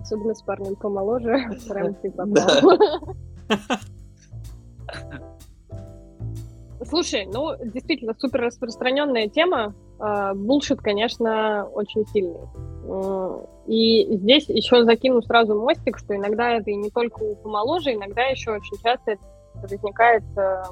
Особенно 0.00 0.34
с 0.34 0.42
парнем 0.42 0.76
помоложе. 0.76 1.50
Прям 1.68 1.94
ты 1.94 2.10
попал. 2.10 2.78
Слушай, 6.84 7.26
ну, 7.26 7.54
действительно, 7.62 8.14
супер 8.18 8.40
распространенная 8.40 9.28
тема. 9.28 9.74
А, 9.98 10.34
булшит, 10.34 10.80
конечно, 10.80 11.66
очень 11.66 12.06
сильный. 12.08 12.48
И 13.66 14.16
здесь 14.16 14.48
еще 14.48 14.84
закину 14.84 15.22
сразу 15.22 15.54
мостик, 15.54 15.98
что 15.98 16.16
иногда 16.16 16.50
это 16.52 16.70
и 16.70 16.74
не 16.74 16.90
только 16.90 17.22
у 17.22 17.36
помоложе, 17.36 17.94
иногда 17.94 18.22
еще 18.24 18.52
очень 18.52 18.76
часто 18.82 19.12
это 19.12 19.22
возникает, 19.54 20.24
э, 20.36 20.62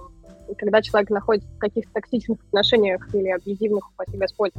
когда 0.57 0.83
человек 0.83 1.11
находится 1.11 1.49
в 1.49 1.59
каких-то 1.59 1.93
токсичных 1.93 2.39
отношениях 2.49 3.15
или 3.15 3.29
абьюзивных, 3.29 3.91
упаси 3.91 4.17
Господь, 4.17 4.53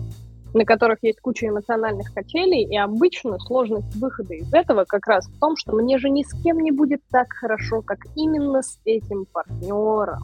на 0.54 0.66
которых 0.66 1.00
есть 1.02 1.20
куча 1.20 1.47
эмоциональных 1.47 2.14
качелей, 2.14 2.64
и 2.64 2.78
обычно 2.78 3.39
сложность 3.39 3.95
выхода 3.95 4.34
из 4.34 4.52
этого 4.54 4.86
как 4.86 5.08
раз 5.08 5.28
в 5.28 5.39
том, 5.39 5.56
что 5.56 5.74
мне 5.74 5.97
же 5.97 6.10
ни 6.10 6.24
с 6.24 6.32
кем 6.41 6.60
не 6.60 6.72
будет 6.72 7.02
так 7.12 7.32
хорошо, 7.34 7.82
как 7.82 8.00
именно 8.16 8.62
с 8.62 8.80
этим 8.86 9.26
партнером. 9.26 10.24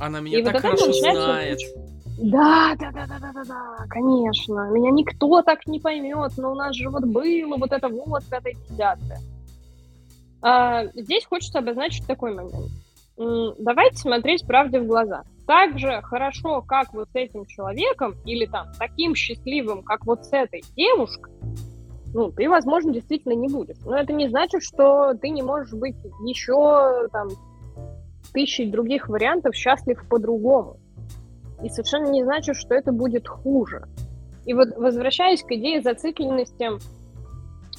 Она 0.00 0.20
меня 0.20 0.40
и 0.40 0.42
так 0.42 0.54
вот 0.54 0.62
хорошо 0.62 0.92
знает. 0.92 1.58
Да, 2.18 2.76
да, 2.78 2.92
да, 2.92 3.06
да, 3.06 3.18
да, 3.18 3.32
да, 3.32 3.44
да, 3.44 3.86
конечно. 3.88 4.70
Меня 4.70 4.90
никто 4.90 5.42
так 5.42 5.66
не 5.66 5.80
поймет, 5.80 6.32
но 6.36 6.52
у 6.52 6.54
нас 6.54 6.76
же 6.76 6.88
вот 6.88 7.04
было 7.04 7.56
вот 7.56 7.72
это 7.72 7.88
вот, 7.88 8.22
это 8.30 8.48
и 8.48 8.54
а, 10.42 10.84
Здесь 10.94 11.24
хочется 11.24 11.58
обозначить 11.58 12.06
такой 12.06 12.34
момент. 12.34 12.70
Давайте 13.16 13.96
смотреть 13.96 14.46
правде 14.46 14.80
в 14.80 14.86
глаза. 14.86 15.22
Так 15.46 15.78
же 15.78 16.00
хорошо, 16.02 16.62
как 16.62 16.92
вот 16.94 17.08
с 17.10 17.14
этим 17.14 17.44
человеком, 17.46 18.14
или 18.24 18.46
там 18.46 18.68
таким 18.78 19.14
счастливым, 19.14 19.82
как 19.82 20.06
вот 20.06 20.24
с 20.24 20.32
этой 20.32 20.62
девушкой, 20.74 21.32
ну, 22.14 22.30
ты, 22.30 22.48
возможно, 22.48 22.92
действительно 22.92 23.32
не 23.32 23.48
будешь. 23.48 23.76
Но 23.84 23.96
это 23.96 24.12
не 24.12 24.28
значит, 24.28 24.62
что 24.62 25.14
ты 25.14 25.30
не 25.30 25.42
можешь 25.42 25.72
быть 25.72 25.96
еще 26.24 27.08
там 27.12 27.28
тысячей 28.32 28.70
других 28.70 29.08
вариантов 29.08 29.54
счастлив 29.54 30.02
по-другому. 30.08 30.78
И 31.62 31.68
совершенно 31.68 32.08
не 32.10 32.22
значит, 32.24 32.56
что 32.56 32.74
это 32.74 32.92
будет 32.92 33.26
хуже. 33.28 33.86
И 34.46 34.54
вот 34.54 34.76
возвращаясь 34.76 35.42
к 35.42 35.50
идее 35.50 35.82
зацикленности 35.82 36.70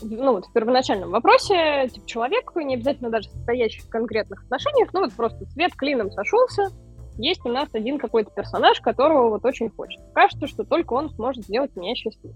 ну, 0.02 0.34
вот 0.34 0.46
в 0.46 0.54
первоначальном 0.54 1.12
вопросе, 1.12 1.90
типа, 1.92 2.08
человек, 2.08 2.52
не 2.56 2.76
обязательно 2.76 3.10
даже 3.10 3.30
состоящий 3.30 3.82
в 3.82 3.90
конкретных 3.90 4.44
отношениях, 4.44 4.90
ну, 4.94 5.02
вот 5.02 5.14
просто 5.14 5.46
цвет 5.46 5.74
клином 5.76 6.12
сошелся, 6.12 6.70
есть 7.18 7.46
у 7.46 7.50
нас 7.50 7.70
один 7.74 7.98
какой-то 7.98 8.32
персонаж, 8.32 8.82
которого 8.82 9.30
вот 9.30 9.46
очень 9.46 9.70
хочет. 9.70 10.02
Кажется, 10.14 10.48
что 10.48 10.64
только 10.64 10.94
он 10.94 11.10
сможет 11.12 11.46
сделать 11.46 11.76
меня 11.76 11.96
счастливым. 11.96 12.36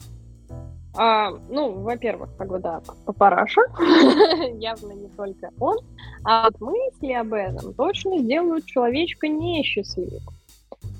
А, 0.95 1.31
ну, 1.49 1.71
во-первых, 1.71 2.35
как 2.37 2.49
бы, 2.49 2.59
да, 2.59 2.81
папараша, 3.05 3.61
явно 4.57 4.93
не 4.93 5.07
только 5.09 5.51
он, 5.59 5.77
а 6.25 6.49
вот 6.49 6.59
мысли 6.59 7.13
об 7.13 7.33
этом 7.33 7.73
точно 7.73 8.19
сделают 8.19 8.65
человечка 8.65 9.27
несчастливым. 9.27 10.21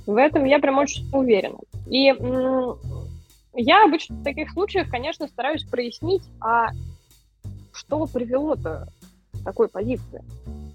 В 0.05 0.15
этом 0.15 0.45
я 0.45 0.59
прям 0.59 0.77
очень 0.77 1.09
уверена. 1.11 1.57
И 1.89 2.11
я 3.61 3.83
обычно 3.83 4.15
в 4.15 4.23
таких 4.23 4.51
случаях, 4.51 4.89
конечно, 4.89 5.27
стараюсь 5.27 5.63
прояснить, 5.63 6.23
а 6.39 6.69
что 7.73 8.05
привело-то 8.05 8.87
к 9.33 9.43
такой 9.43 9.67
позиции? 9.67 10.23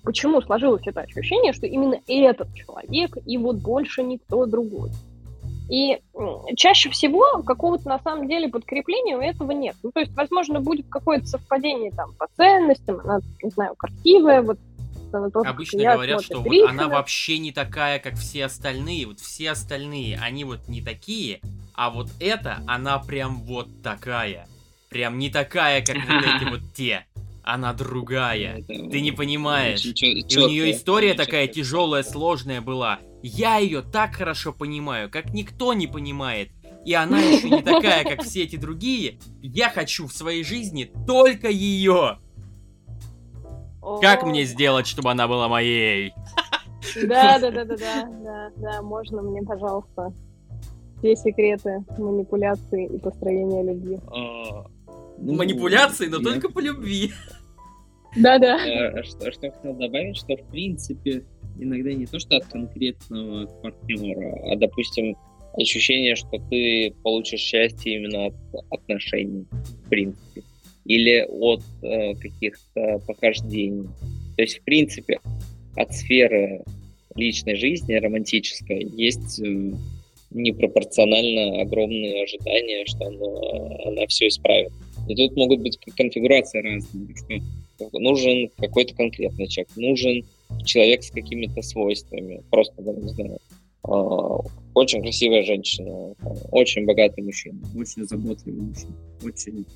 Почему 0.03 0.43
сложилось 0.43 0.87
это 0.87 1.01
ощущение, 1.01 1.53
что 1.53 1.67
именно 1.67 1.99
этот 2.07 2.53
человек 2.55 3.17
и 3.25 3.39
вот 3.39 3.57
больше 3.57 4.03
никто 4.03 4.45
другой? 4.47 4.91
И 5.71 5.99
чаще 6.57 6.91
всего 6.91 7.43
какого-то 7.43 7.89
на 7.89 7.99
самом 7.99 8.29
деле 8.29 8.49
подкрепления 8.51 9.17
у 9.17 9.21
этого 9.21 9.53
нет. 9.53 9.77
Ну, 9.83 9.91
то 9.93 10.01
есть, 10.01 10.13
возможно, 10.13 10.61
будет 10.61 10.87
какое-то 10.91 11.27
совпадение 11.27 11.91
там 11.91 12.13
по 12.19 12.27
ценностям, 12.37 13.01
она, 13.01 13.21
не 13.43 13.49
знаю, 13.49 13.75
красивая, 13.77 14.43
вот 14.43 14.59
на 15.11 15.31
то, 15.31 15.41
Обычно 15.41 15.95
говорят, 15.95 16.23
что 16.23 16.41
вот 16.41 16.69
она 16.69 16.89
вообще 16.89 17.39
не 17.39 17.53
такая, 17.53 17.99
как 17.99 18.15
все 18.15 18.45
остальные. 18.45 19.07
Вот 19.07 19.21
все 19.21 19.53
остальные, 19.53 20.19
они 20.19 20.45
вот 20.45 20.69
не 20.69 20.83
такие, 20.83 21.41
а 21.75 21.91
вот 21.91 22.09
эта, 22.21 22.63
она 22.67 22.99
прям 22.99 23.43
вот 23.43 23.83
такая. 23.83 24.47
Прям 24.89 25.19
не 25.19 25.29
такая, 25.29 25.85
как 25.85 25.97
вот 25.97 26.25
эти 26.37 26.49
вот 26.49 26.61
те. 26.75 27.07
Она 27.43 27.75
другая. 27.75 28.63
Ты 28.63 29.01
не 29.01 29.13
понимаешь. 29.13 29.85
И 29.85 30.39
у 30.39 30.49
нее 30.49 30.71
история 30.71 31.15
такая 31.15 31.47
тяжелая, 31.47 32.03
сложная 32.03 32.61
была. 32.61 33.01
Я 33.23 33.59
ее 33.59 33.83
так 33.83 34.15
хорошо 34.15 34.53
понимаю, 34.53 35.11
как 35.11 35.35
никто 35.35 35.75
не 35.75 35.87
понимает. 35.87 36.51
И 36.87 36.95
она 36.95 37.19
еще 37.19 37.51
не 37.51 37.63
такая, 37.63 38.05
как 38.05 38.23
все 38.23 38.45
эти 38.45 38.57
другие. 38.57 39.19
Я 39.43 39.69
хочу 39.69 40.07
в 40.07 40.13
своей 40.13 40.45
жизни 40.45 40.91
только 41.07 41.49
ее. 41.49 42.19
Как 44.01 44.23
мне 44.23 44.45
сделать, 44.45 44.87
чтобы 44.87 45.11
она 45.11 45.29
была 45.29 45.49
моей? 45.49 46.15
Да, 47.03 47.39
да, 47.39 47.51
да, 47.51 47.65
да, 47.65 47.77
да, 47.77 48.05
да, 48.07 48.51
да, 48.57 48.83
можно 48.83 49.23
мне, 49.23 49.43
пожалуйста 49.43 50.13
все 51.05 51.17
секреты 51.17 51.85
манипуляции 51.99 52.87
и 52.87 52.99
построения 52.99 53.63
любви. 53.63 53.99
А, 54.07 54.67
ну, 55.19 55.35
манипуляции, 55.35 56.07
но 56.07 56.19
только 56.19 56.49
по 56.49 56.61
любви. 56.61 57.13
Да-да. 58.17 58.57
А, 58.57 59.03
что, 59.03 59.31
что 59.31 59.51
хотел 59.51 59.75
добавить, 59.75 60.17
что 60.17 60.37
в 60.37 60.51
принципе 60.51 61.25
иногда 61.59 61.93
не 61.93 62.07
то, 62.07 62.19
что 62.19 62.39
от 62.39 62.47
конкретного 62.47 63.47
партнера, 63.61 64.53
а, 64.53 64.57
допустим, 64.57 65.15
ощущение, 65.53 66.17
что 66.17 66.39
ты 66.51 66.95
получишь 67.03 67.41
счастье 67.41 67.97
именно 67.97 68.27
от 68.27 68.35
отношений, 68.71 69.47
в 69.85 69.89
принципе, 69.91 70.43
или 70.87 71.27
от 71.29 71.63
э, 71.83 72.15
каких-то 72.15 72.99
похождений. 73.07 73.89
То 74.37 74.43
есть, 74.43 74.59
в 74.59 74.65
принципе, 74.65 75.21
от 75.77 75.95
сферы 75.95 76.65
личной 77.15 77.55
жизни, 77.55 77.95
романтической, 77.95 78.83
есть 78.97 79.41
э, 79.41 79.73
непропорционально 80.35 81.63
огромные 81.63 82.25
ожидания, 82.25 82.85
что 82.87 83.07
она, 83.07 83.91
она 83.91 84.07
все 84.09 84.29
исправит. 84.29 84.73
И 85.09 85.15
тут 85.15 85.37
могут 85.37 85.61
быть 85.61 85.79
конфигурации 85.97 86.61
разные, 86.61 87.15
что 87.17 87.99
нужен 87.99 88.51
какой-то 88.59 88.95
конкретный 88.95 89.47
человек, 89.47 89.77
нужен 89.77 90.25
человек 90.65 91.03
с 91.03 91.11
какими-то 91.11 91.63
свойствами, 91.63 92.43
просто, 92.51 92.83
да, 92.83 92.93
не 92.93 93.09
знаю, 93.09 93.39
а, 93.85 94.39
очень 94.75 95.03
красивая 95.03 95.43
женщина, 95.43 96.15
очень 96.51 96.85
богатый 96.87 97.23
мужчина, 97.23 97.59
очень 97.77 98.05
заботливый 98.05 98.63
мужчина, 98.63 98.95
очень 99.23 99.67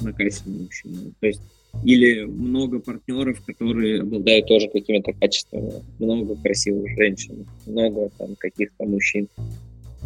накачанный 0.00 0.64
мужчина. 0.64 1.12
То 1.20 1.26
есть 1.26 1.42
или 1.84 2.24
много 2.24 2.80
партнеров, 2.80 3.44
которые 3.44 4.00
обладают 4.00 4.46
тоже 4.46 4.68
какими-то 4.68 5.12
качествами, 5.12 5.72
много 5.98 6.36
красивых 6.36 6.88
женщин, 6.96 7.46
много 7.66 8.10
там 8.18 8.34
каких-то 8.36 8.84
мужчин. 8.84 9.28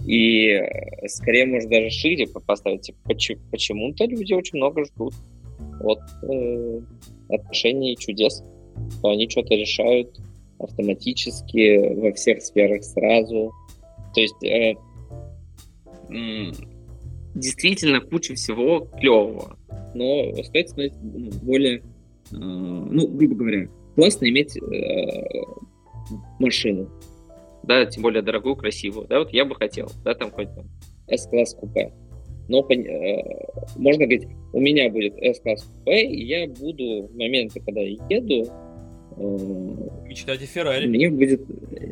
И 0.07 0.47
э, 0.47 1.09
скорее, 1.09 1.47
может, 1.47 1.69
даже 1.69 1.91
шире 1.91 2.27
поставить. 2.27 2.83
Типа, 2.83 2.99
почему-то 3.07 4.05
люди 4.05 4.33
очень 4.33 4.59
много 4.59 4.85
ждут 4.85 5.15
от 5.81 6.01
э, 6.23 6.81
отношений 7.29 7.97
чудес. 7.97 8.43
Что 8.99 9.11
они 9.11 9.29
что-то 9.29 9.55
решают 9.55 10.19
автоматически 10.59 11.95
во 11.95 12.13
всех 12.13 12.43
сферах 12.43 12.83
сразу. 12.85 13.53
То 14.15 14.21
есть 14.21 14.45
э, 14.45 14.75
э, 16.11 16.53
действительно 17.35 18.01
куча 18.01 18.35
всего 18.35 18.89
клевого. 18.99 19.57
Но 19.95 20.43
стоит 20.45 20.71
ну, 21.03 21.31
более, 21.43 21.79
э, 21.79 21.83
ну, 22.33 23.07
грубо 23.09 23.35
говоря, 23.35 23.69
классно 23.95 24.29
иметь 24.29 24.57
э, 24.57 25.43
машину 26.39 26.91
да, 27.63 27.87
тем 27.87 28.03
более 28.03 28.23
дорогую, 28.23 28.57
красивую, 28.57 29.07
да, 29.07 29.19
вот 29.19 29.33
я 29.33 29.45
бы 29.45 29.55
хотел, 29.55 29.91
да, 30.05 30.15
там 30.15 30.31
хоть 30.31 30.55
там 30.55 30.67
S-класс 31.09 31.55
купе. 31.55 31.93
Но 32.49 32.67
э, 32.69 33.23
можно 33.77 34.07
говорить, 34.07 34.27
у 34.53 34.61
меня 34.61 34.91
будет 34.91 35.15
S-класс 35.19 35.65
купе, 35.65 36.07
и 36.07 36.25
я 36.25 36.49
буду 36.49 37.09
в 37.09 37.17
моменты, 37.17 37.61
когда 37.61 37.81
еду, 37.81 38.51
Мечтать 39.17 40.43
о 40.43 40.47
Феррари. 40.47 40.87
Мне 40.87 41.11
будет... 41.11 41.43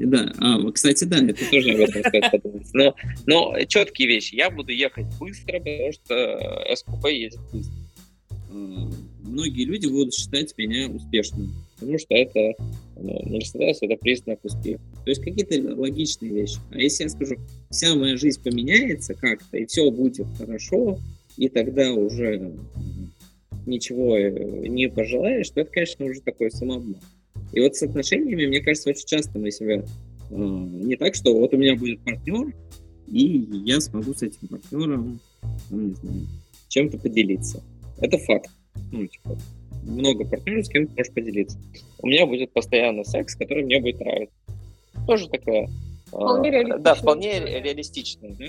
Да, 0.09 0.33
а, 0.41 0.71
кстати, 0.71 1.05
да, 1.05 1.19
это 1.19 1.51
тоже 1.51 1.73
об 1.73 1.81
этом 1.81 2.03
стоит 2.05 2.31
подумать. 2.31 2.69
Но, 2.73 2.95
но 3.27 3.65
четкие 3.67 4.09
вещи. 4.09 4.35
Я 4.35 4.51
буду 4.51 4.73
ехать 4.73 5.07
быстро, 5.19 5.59
потому 5.59 5.93
что 5.93 6.75
СКП 6.75 7.07
едет 7.09 7.41
быстро. 7.53 7.75
Многие 8.51 9.65
люди 9.65 9.87
будут 9.87 10.15
считать 10.15 10.57
меня 10.57 10.89
успешным, 10.89 11.53
потому 11.79 11.99
что 11.99 12.15
это 12.15 12.55
ну, 12.97 13.21
Мерседес, 13.27 13.79
это 13.83 13.97
признак 13.97 14.41
успеха. 14.43 14.81
То 15.05 15.11
есть 15.11 15.23
какие-то 15.23 15.75
логичные 15.77 16.33
вещи. 16.33 16.59
А 16.71 16.79
если 16.79 17.05
я 17.05 17.11
скажу, 17.11 17.37
вся 17.71 17.95
моя 17.95 18.17
жизнь 18.17 18.43
поменяется 18.43 19.15
как-то, 19.15 19.59
и 19.59 19.67
все 19.67 19.91
будет 19.91 20.27
хорошо, 20.39 20.99
и 21.37 21.49
тогда 21.49 21.93
уже 21.93 22.53
ничего 23.67 24.17
э, 24.17 24.67
не 24.67 24.89
пожелаешь, 24.89 25.51
то 25.51 25.61
это, 25.61 25.71
конечно, 25.71 26.07
уже 26.07 26.21
такой 26.21 26.51
самообман. 26.51 27.01
И 27.53 27.61
вот 27.61 27.77
с 27.77 27.83
отношениями, 27.83 28.47
мне 28.47 28.61
кажется, 28.61 28.91
очень 28.91 29.07
часто 29.07 29.39
мы 29.39 29.51
себя 29.51 29.85
э, 30.31 30.35
не 30.35 30.97
так, 30.97 31.15
что 31.15 31.39
вот 31.39 31.53
у 31.55 31.57
меня 31.57 31.77
будет 31.77 32.01
партнер, 32.01 32.53
и 33.07 33.49
я 33.65 33.81
смогу 33.81 34.15
с 34.15 34.23
этим 34.23 34.49
партнером, 34.49 35.21
ну, 35.71 35.81
не 35.81 35.95
знаю, 35.95 36.27
чем-то 36.69 36.99
поделиться. 36.99 37.63
Это 38.01 38.19
факт. 38.19 38.51
Ну, 38.93 39.07
типа, 39.07 39.37
много 39.83 40.25
партнеров, 40.25 40.67
с 40.67 40.69
кем 40.69 40.87
ты 40.87 40.95
можешь 40.97 41.13
поделиться. 41.13 41.59
У 42.01 42.07
меня 42.07 42.27
будет 42.27 42.53
постоянно 42.53 43.05
секс, 43.05 43.35
который 43.35 43.65
мне 43.65 43.81
будет 43.81 44.01
нравиться. 44.01 44.37
Тоже 45.07 45.29
такая... 45.29 45.69
Вполне 46.07 46.51
э, 46.51 46.79
Да, 46.79 46.95
вполне 46.95 47.41
реалистично. 47.41 48.29
Да? 48.31 48.47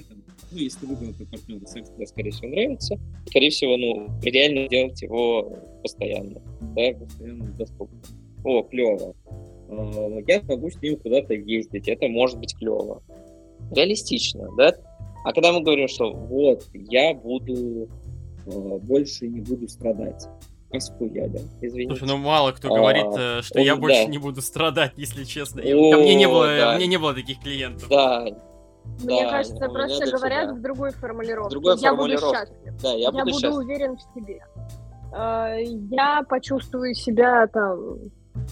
Ну, 0.51 0.57
если 0.57 0.85
выбрал 0.85 1.13
ты 1.13 1.25
партнера 1.25 1.65
секс, 1.65 1.89
тебе, 1.89 2.07
скорее 2.07 2.31
всего, 2.31 2.47
нравится, 2.49 2.97
скорее 3.27 3.49
всего, 3.49 3.77
ну, 3.77 4.09
реально 4.21 4.67
делать 4.69 5.01
его 5.01 5.57
постоянно. 5.83 6.41
Да, 6.75 6.93
постоянно 6.93 7.45
доступно 7.57 7.99
о, 8.43 8.63
клево, 8.63 9.15
а, 9.69 10.19
я 10.27 10.41
могу 10.47 10.69
с 10.69 10.81
ним 10.81 10.97
куда-то 10.97 11.33
ездить, 11.33 11.87
это 11.87 12.07
может 12.07 12.39
быть 12.39 12.55
клево. 12.55 13.03
Реалистично, 13.71 14.47
да? 14.57 14.73
А 15.25 15.33
когда 15.33 15.51
мы 15.51 15.61
говорим, 15.61 15.87
что 15.87 16.13
вот, 16.13 16.63
я 16.73 17.13
буду, 17.13 17.87
а, 17.87 17.98
больше 18.79 19.27
не 19.27 19.41
буду 19.41 19.67
страдать, 19.67 20.27
а 20.71 20.79
схуяли, 20.79 21.41
извините. 21.61 21.95
Слушай, 21.95 22.13
ну 22.13 22.17
мало 22.17 22.51
кто 22.51 22.69
говорит, 22.69 23.07
а, 23.17 23.41
что 23.41 23.59
он, 23.59 23.65
я 23.65 23.75
больше 23.75 24.05
да. 24.05 24.09
не 24.09 24.17
буду 24.17 24.41
страдать, 24.41 24.93
если 24.97 25.23
честно. 25.23 25.61
О, 25.61 25.91
Ко 25.91 25.97
мне 25.97 26.15
не 26.15 26.27
было, 26.27 26.45
да. 26.45 26.75
мне 26.75 26.87
не 26.87 26.97
было 26.97 27.13
таких 27.13 27.39
клиентов. 27.39 27.89
Да, 27.89 28.25
мне 29.03 29.23
да, 29.23 29.31
кажется, 29.31 29.69
просто 29.69 30.11
говорят 30.11 30.57
в 30.57 30.61
другой 30.61 30.91
формулировке. 30.91 31.51
Другой 31.51 31.77
я 31.79 31.93
буду 31.93 32.17
счастлив. 32.17 32.81
Да, 32.81 32.91
я, 32.93 32.97
я 32.97 33.11
буду, 33.11 33.31
буду 33.31 33.53
уверен 33.55 33.97
в 33.97 34.01
себе. 34.13 34.41
Я 35.11 36.23
почувствую 36.27 36.93
себя 36.93 37.47
там 37.47 37.99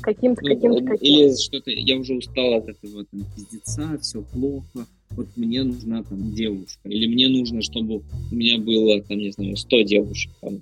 каким-то, 0.01 0.41
ну, 0.43 0.55
каким-то, 0.55 0.79
каким-то. 0.79 1.05
Или 1.05 1.35
что-то, 1.35 1.71
я 1.71 1.97
уже 1.97 2.15
устал 2.15 2.55
от 2.55 2.69
этого 2.69 3.05
там 3.05 3.21
пиздеца, 3.35 3.97
все 4.01 4.21
плохо, 4.21 4.87
вот 5.11 5.27
мне 5.35 5.63
нужна 5.63 6.03
там 6.03 6.33
девушка, 6.33 6.79
или 6.85 7.07
мне 7.07 7.27
нужно, 7.29 7.61
чтобы 7.61 8.01
у 8.31 8.35
меня 8.35 8.57
было, 8.57 9.01
там, 9.01 9.17
не 9.17 9.31
знаю, 9.31 9.57
100 9.57 9.81
девушек, 9.81 10.31
там, 10.41 10.59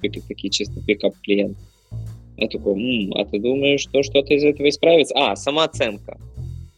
такие 0.00 0.50
чисто 0.50 0.80
пикап 0.82 1.14
клиенты. 1.22 1.60
Я 2.36 2.48
такой, 2.48 2.74
М, 2.74 3.12
а 3.14 3.24
ты 3.26 3.38
думаешь, 3.38 3.82
что 3.82 4.02
что-то 4.02 4.32
из 4.32 4.42
этого 4.44 4.68
исправится? 4.68 5.14
А, 5.14 5.36
самооценка. 5.36 6.18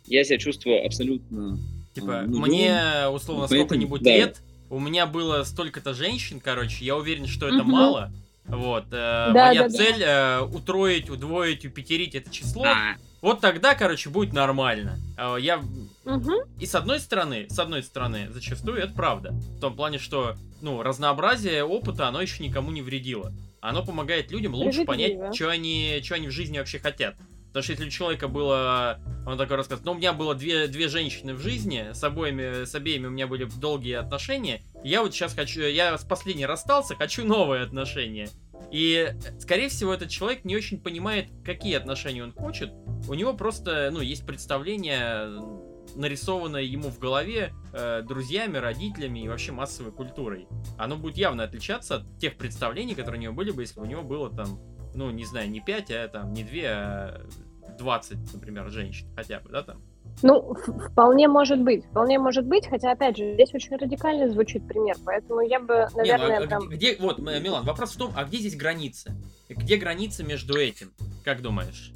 Я 0.06 0.24
себя 0.24 0.38
чувствую 0.38 0.84
абсолютно... 0.84 1.58
Типа, 1.94 2.20
а, 2.20 2.26
мне, 2.26 3.08
условно, 3.12 3.46
сколько-нибудь 3.46 4.02
да. 4.02 4.10
лет, 4.10 4.42
у 4.70 4.80
меня 4.80 5.06
было 5.06 5.44
столько-то 5.44 5.92
женщин, 5.92 6.40
короче, 6.42 6.84
я 6.84 6.96
уверен, 6.96 7.26
что 7.26 7.46
это 7.46 7.60
угу. 7.60 7.70
мало, 7.70 8.12
вот. 8.46 8.86
Э, 8.86 9.30
да, 9.32 9.48
моя 9.48 9.62
да, 9.62 9.68
цель 9.68 10.00
да. 10.00 10.38
Э, 10.40 10.44
утроить, 10.44 11.10
удвоить, 11.10 11.64
упетерить 11.64 12.14
это 12.14 12.30
число. 12.30 12.64
Да. 12.64 12.96
Вот 13.22 13.40
тогда, 13.40 13.76
короче, 13.76 14.10
будет 14.10 14.34
нормально. 14.34 14.98
Э, 15.16 15.36
я 15.38 15.62
угу. 16.04 16.32
и 16.58 16.66
с 16.66 16.74
одной 16.74 16.98
стороны, 16.98 17.46
с 17.48 17.58
одной 17.58 17.82
стороны, 17.84 18.28
зачастую 18.30 18.78
это 18.78 18.92
правда. 18.92 19.30
В 19.30 19.60
том 19.60 19.76
плане, 19.76 19.98
что 19.98 20.34
ну 20.60 20.82
разнообразие 20.82 21.64
опыта, 21.64 22.08
оно 22.08 22.20
еще 22.20 22.42
никому 22.42 22.72
не 22.72 22.82
вредило. 22.82 23.32
Оно 23.60 23.84
помогает 23.84 24.32
людям 24.32 24.54
лучше 24.54 24.84
понять, 24.84 25.34
что 25.34 25.48
они, 25.48 26.00
что 26.02 26.16
они 26.16 26.26
в 26.26 26.32
жизни 26.32 26.58
вообще 26.58 26.80
хотят. 26.80 27.14
Потому 27.48 27.62
что 27.62 27.72
если 27.72 27.86
у 27.86 27.90
человека 27.90 28.28
было, 28.28 28.98
он 29.26 29.36
такой 29.36 29.56
рассказывает, 29.56 29.84
ну, 29.84 29.92
у 29.92 29.94
меня 29.96 30.14
было 30.14 30.34
две, 30.34 30.68
две 30.68 30.88
женщины 30.88 31.34
в 31.34 31.40
жизни, 31.40 31.90
с 31.92 32.02
обоими, 32.02 32.64
с 32.64 32.74
обеими 32.74 33.06
у 33.06 33.10
меня 33.10 33.26
были 33.26 33.44
долгие 33.44 33.96
отношения, 33.96 34.62
я 34.82 35.02
вот 35.02 35.12
сейчас 35.12 35.34
хочу, 35.34 35.60
я 35.60 35.98
с 35.98 36.02
последней 36.02 36.46
расстался, 36.46 36.96
хочу 36.96 37.26
новые 37.26 37.62
отношения. 37.62 38.30
И, 38.70 39.14
скорее 39.38 39.68
всего, 39.68 39.92
этот 39.92 40.08
человек 40.08 40.44
не 40.44 40.56
очень 40.56 40.80
понимает, 40.80 41.28
какие 41.44 41.74
отношения 41.74 42.22
он 42.22 42.32
хочет. 42.32 42.72
У 43.08 43.14
него 43.14 43.34
просто, 43.34 43.90
ну, 43.92 44.00
есть 44.00 44.24
представление, 44.26 45.28
нарисованное 45.94 46.62
ему 46.62 46.88
в 46.88 46.98
голове 46.98 47.52
э, 47.72 48.02
друзьями, 48.02 48.56
родителями 48.56 49.20
и 49.20 49.28
вообще 49.28 49.52
массовой 49.52 49.92
культурой. 49.92 50.46
Оно 50.78 50.96
будет 50.96 51.16
явно 51.16 51.44
отличаться 51.44 51.96
от 51.96 52.18
тех 52.18 52.36
представлений, 52.36 52.94
которые 52.94 53.18
у 53.18 53.22
него 53.22 53.34
были 53.34 53.50
бы, 53.50 53.62
если 53.62 53.78
бы 53.78 53.82
у 53.82 53.88
него 53.88 54.02
было 54.02 54.30
там 54.30 54.58
ну, 54.94 55.10
не 55.10 55.24
знаю, 55.24 55.50
не 55.50 55.60
5, 55.60 55.90
а 55.90 56.08
там 56.08 56.32
не 56.32 56.44
2, 56.44 56.60
а 56.64 57.28
20, 57.78 58.34
например, 58.34 58.68
женщин 58.70 59.08
хотя 59.16 59.40
бы, 59.40 59.50
да, 59.50 59.62
там? 59.62 59.82
Ну, 60.22 60.54
вполне 60.90 61.26
может 61.26 61.60
быть, 61.60 61.84
вполне 61.86 62.18
может 62.18 62.46
быть, 62.46 62.68
хотя, 62.68 62.92
опять 62.92 63.16
же, 63.16 63.34
здесь 63.34 63.52
очень 63.54 63.76
радикально 63.76 64.28
звучит 64.30 64.66
пример, 64.68 64.96
поэтому 65.04 65.40
я 65.40 65.58
бы, 65.58 65.88
наверное, 65.94 66.28
Не, 66.28 66.38
ну, 66.38 66.44
а 66.44 66.46
там... 66.46 66.68
где, 66.68 66.96
вот, 67.00 67.18
Милан, 67.18 67.64
вопрос 67.64 67.94
в 67.94 67.98
том, 67.98 68.12
а 68.14 68.24
где 68.24 68.38
здесь 68.38 68.56
граница? 68.56 69.12
Где 69.48 69.76
граница 69.76 70.22
между 70.22 70.56
этим, 70.56 70.92
как 71.24 71.42
думаешь? 71.42 71.92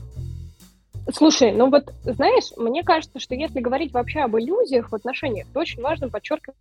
Слушай, 1.13 1.53
ну 1.53 1.71
вот, 1.71 1.93
знаешь, 2.03 2.51
мне 2.57 2.83
кажется, 2.83 3.21
что 3.21 3.35
если 3.35 3.61
говорить 3.61 3.93
вообще 3.93 4.21
об 4.21 4.37
иллюзиях 4.37 4.91
в 4.91 4.95
отношениях, 4.95 5.47
то 5.53 5.61
очень 5.61 5.81
важно 5.81 6.09
подчеркивать 6.09 6.57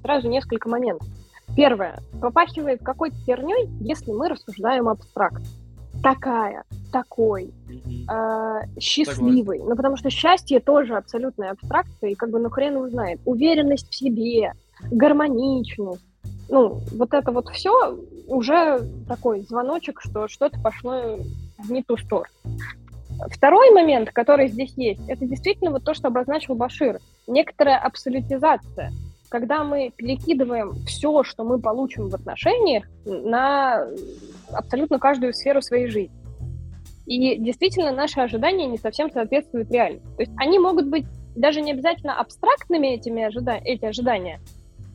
сразу 0.00 0.28
несколько 0.28 0.70
моментов. 0.70 1.06
Первое. 1.54 2.00
Попахивает 2.20 2.82
какой-то 2.82 3.16
херней, 3.26 3.68
если 3.80 4.10
мы 4.10 4.30
рассуждаем 4.30 4.88
абстракт. 4.88 5.42
Такая, 6.02 6.64
такой, 6.90 7.52
э, 8.10 8.60
счастливый. 8.80 9.60
Ну, 9.60 9.76
потому 9.76 9.96
что 9.96 10.10
счастье 10.10 10.60
тоже 10.60 10.96
абсолютная 10.96 11.52
абстракция, 11.52 12.10
и 12.10 12.14
как 12.14 12.30
бы 12.30 12.38
ну 12.38 12.50
хрен 12.50 12.74
его 12.74 12.88
знает. 12.88 13.20
Уверенность 13.24 13.90
в 13.90 13.94
себе, 13.94 14.52
гармоничность. 14.90 16.04
Ну, 16.48 16.80
вот 16.92 17.14
это 17.14 17.30
вот 17.30 17.48
все 17.50 17.96
уже 18.26 18.80
такой 19.08 19.42
звоночек, 19.42 20.00
что 20.02 20.28
что-то 20.28 20.60
пошло 20.60 21.18
в 21.58 21.70
не 21.70 21.82
ту 21.82 21.96
сторону. 21.96 22.34
Второй 23.30 23.70
момент, 23.70 24.10
который 24.10 24.48
здесь 24.48 24.72
есть, 24.76 25.00
это 25.08 25.24
действительно 25.24 25.70
вот 25.70 25.84
то, 25.84 25.94
что 25.94 26.08
обозначил 26.08 26.54
Башир. 26.54 26.98
Некоторая 27.26 27.78
абсолютизация 27.78 28.92
когда 29.32 29.64
мы 29.64 29.90
перекидываем 29.96 30.74
все, 30.84 31.22
что 31.24 31.42
мы 31.42 31.58
получим 31.58 32.10
в 32.10 32.14
отношениях, 32.14 32.84
на 33.06 33.88
абсолютно 34.52 34.98
каждую 34.98 35.32
сферу 35.32 35.62
своей 35.62 35.86
жизни. 35.86 36.14
И 37.06 37.38
действительно, 37.38 37.92
наши 37.92 38.20
ожидания 38.20 38.66
не 38.66 38.76
совсем 38.76 39.10
соответствуют 39.10 39.70
реальности. 39.70 40.06
То 40.16 40.22
есть 40.22 40.32
они 40.36 40.58
могут 40.58 40.88
быть 40.88 41.06
даже 41.34 41.62
не 41.62 41.72
обязательно 41.72 42.20
абстрактными, 42.20 42.88
этими 42.88 43.22
ожида... 43.22 43.52
эти 43.64 43.86
ожидания, 43.86 44.38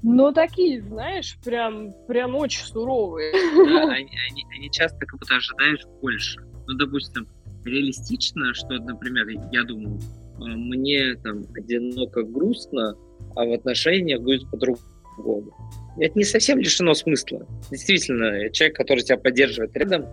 но 0.04 0.32
такие, 0.32 0.84
знаешь, 0.84 1.36
прям, 1.44 1.92
прям 2.08 2.36
очень 2.36 2.64
суровые. 2.64 3.34
Да, 3.34 3.92
они, 3.92 4.12
они, 4.30 4.46
они 4.56 4.70
часто 4.70 5.00
как 5.00 5.20
будто 5.20 5.36
ожидаешь 5.36 5.84
больше. 6.00 6.40
Ну, 6.68 6.76
допустим, 6.78 7.28
реалистично, 7.66 8.54
что, 8.54 8.76
например, 8.76 9.28
я 9.52 9.64
думаю, 9.64 10.00
а, 10.40 10.46
мне 10.46 11.16
там 11.24 11.42
одиноко 11.56 12.22
грустно, 12.22 12.96
а 13.38 13.46
в 13.46 13.54
отношениях 13.54 14.22
будет 14.22 14.50
по-другому. 14.50 15.54
Это 16.00 16.18
не 16.18 16.26
совсем 16.26 16.60
лишено 16.60 16.94
смысла. 16.94 17.48
Действительно, 17.72 18.50
человек, 18.50 18.76
который 18.76 19.04
тебя 19.04 19.18
поддерживает 19.18 19.76
рядом, 19.76 20.06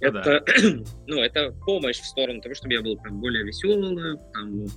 ну, 0.00 0.08
это, 0.08 0.44
да. 0.46 0.62
ну, 1.06 1.20
это 1.20 1.52
помощь 1.64 2.00
в 2.00 2.06
сторону 2.06 2.40
того, 2.40 2.54
чтобы 2.54 2.74
я 2.74 2.82
был 2.82 2.96
там, 2.96 3.20
более 3.20 3.44
веселым, 3.44 4.18
там, 4.32 4.64
э, 4.64 4.68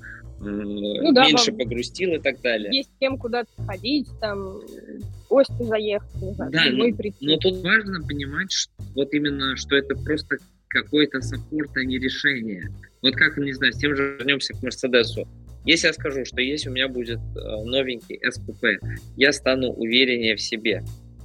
ну, 0.41 1.14
да, 1.14 1.26
меньше 1.28 1.54
погрустил 1.54 2.14
и 2.14 2.20
так 2.20 2.41
далее. 2.41 2.76
Есть 2.76 2.91
кем 2.99 3.18
куда-то 3.18 3.49
ходить, 3.66 4.08
там, 4.20 4.60
в 4.60 5.28
гости 5.30 5.64
заехать, 5.64 6.22
не 6.22 6.34
знаю, 6.34 6.51
да, 6.51 6.64
но, 6.72 6.93
прийти. 6.93 7.26
но 7.26 7.38
тут 7.38 7.62
важно 7.64 8.06
понимать, 8.06 8.51
что, 8.51 8.74
вот 8.95 9.14
именно, 9.14 9.56
что 9.56 9.76
это 9.78 9.95
просто 9.95 10.38
какой-то 10.68 11.22
саппорт, 11.22 11.72
а 11.78 11.84
не 11.86 11.99
решение. 11.99 12.70
Вот 13.01 13.16
как, 13.16 13.38
не 13.38 13.54
знаю, 13.54 13.74
с 13.74 13.78
тем 13.78 13.95
же 13.95 14.18
вернемся 14.18 14.54
к 14.54 14.64
Мерседесу. 14.64 15.28
Если 15.66 15.88
я 15.88 15.93
скажу, 15.93 16.26
что 16.26 16.41
если 16.41 16.70
у 16.70 16.74
меня 16.74 16.88
будет 16.88 17.20
э, 17.20 17.64
новенький 17.64 18.20
СПП, 18.30 18.84
я 19.16 19.32
стану 19.32 19.70
увереннее 19.70 20.36
в 20.36 20.41
себе. 20.41 20.84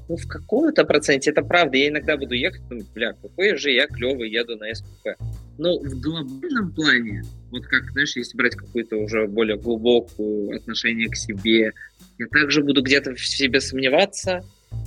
Ну, 0.09 0.17
в 0.17 0.27
каком-то 0.27 0.85
проценте 0.85 1.31
это 1.31 1.43
правда. 1.43 1.77
Я 1.77 1.89
иногда 1.89 2.17
буду 2.17 2.35
ехать, 2.35 2.67
думаю, 2.69 2.87
бля, 2.95 3.13
какой 3.13 3.57
же 3.57 3.71
я 3.73 3.87
клевый 3.87 4.31
еду 4.31 4.57
на 4.57 4.75
СПП. 4.75 5.09
Но 5.59 5.79
в 5.79 6.01
глобальном 6.01 6.73
плане, 6.73 7.23
вот 7.51 7.67
как, 7.67 7.91
знаешь, 7.91 8.17
если 8.17 8.37
брать 8.37 8.55
какую-то 8.55 8.97
уже 8.97 9.27
более 9.27 9.59
глубокую 9.59 10.57
отношение 10.57 11.09
к 11.09 11.17
себе, 11.17 11.73
я 12.19 12.27
также 12.29 12.63
буду 12.63 12.83
где-то 12.83 13.15
в 13.15 13.21
себе 13.21 13.61
сомневаться, 13.61 14.43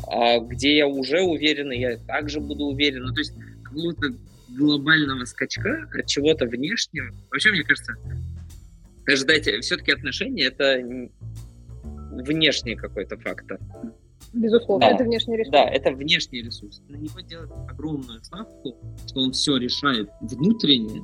а 0.08 0.39
где 0.39 0.78
я 0.78 0.88
уже 0.88 1.22
уверен, 1.22 1.72
я 1.72 1.97
также 1.97 2.39
буду 2.39 2.66
уверен. 2.66 3.04
Ну, 3.04 3.14
то 3.14 3.20
есть, 3.20 3.34
как 3.64 3.74
будто 3.74 4.08
глобального 4.49 5.26
скачка 5.26 5.88
от 5.93 6.08
чего-то 6.08 6.45
внешнего. 6.45 7.12
Вообще, 7.30 7.52
мне 7.52 7.64
кажется, 7.64 7.93
ждать 9.16 9.47
все-таки 9.62 9.91
отношения 9.91 10.45
это 10.45 10.82
внешний 12.24 12.76
какой-то 12.76 13.18
фактор. 13.18 13.59
Безусловно, 14.34 14.88
да. 14.88 14.95
это 14.95 15.03
внешний 15.03 15.38
ресурс. 15.38 15.51
Да, 15.51 15.64
это 15.66 15.91
внешний 15.91 16.41
ресурс. 16.41 16.82
На 16.88 16.95
него 16.95 17.20
делать 17.20 17.51
огромную 17.70 18.24
ставку, 18.24 18.78
что 19.07 19.22
он 19.22 19.32
все 19.34 19.57
решает 19.57 20.09
внутренне, 20.22 21.01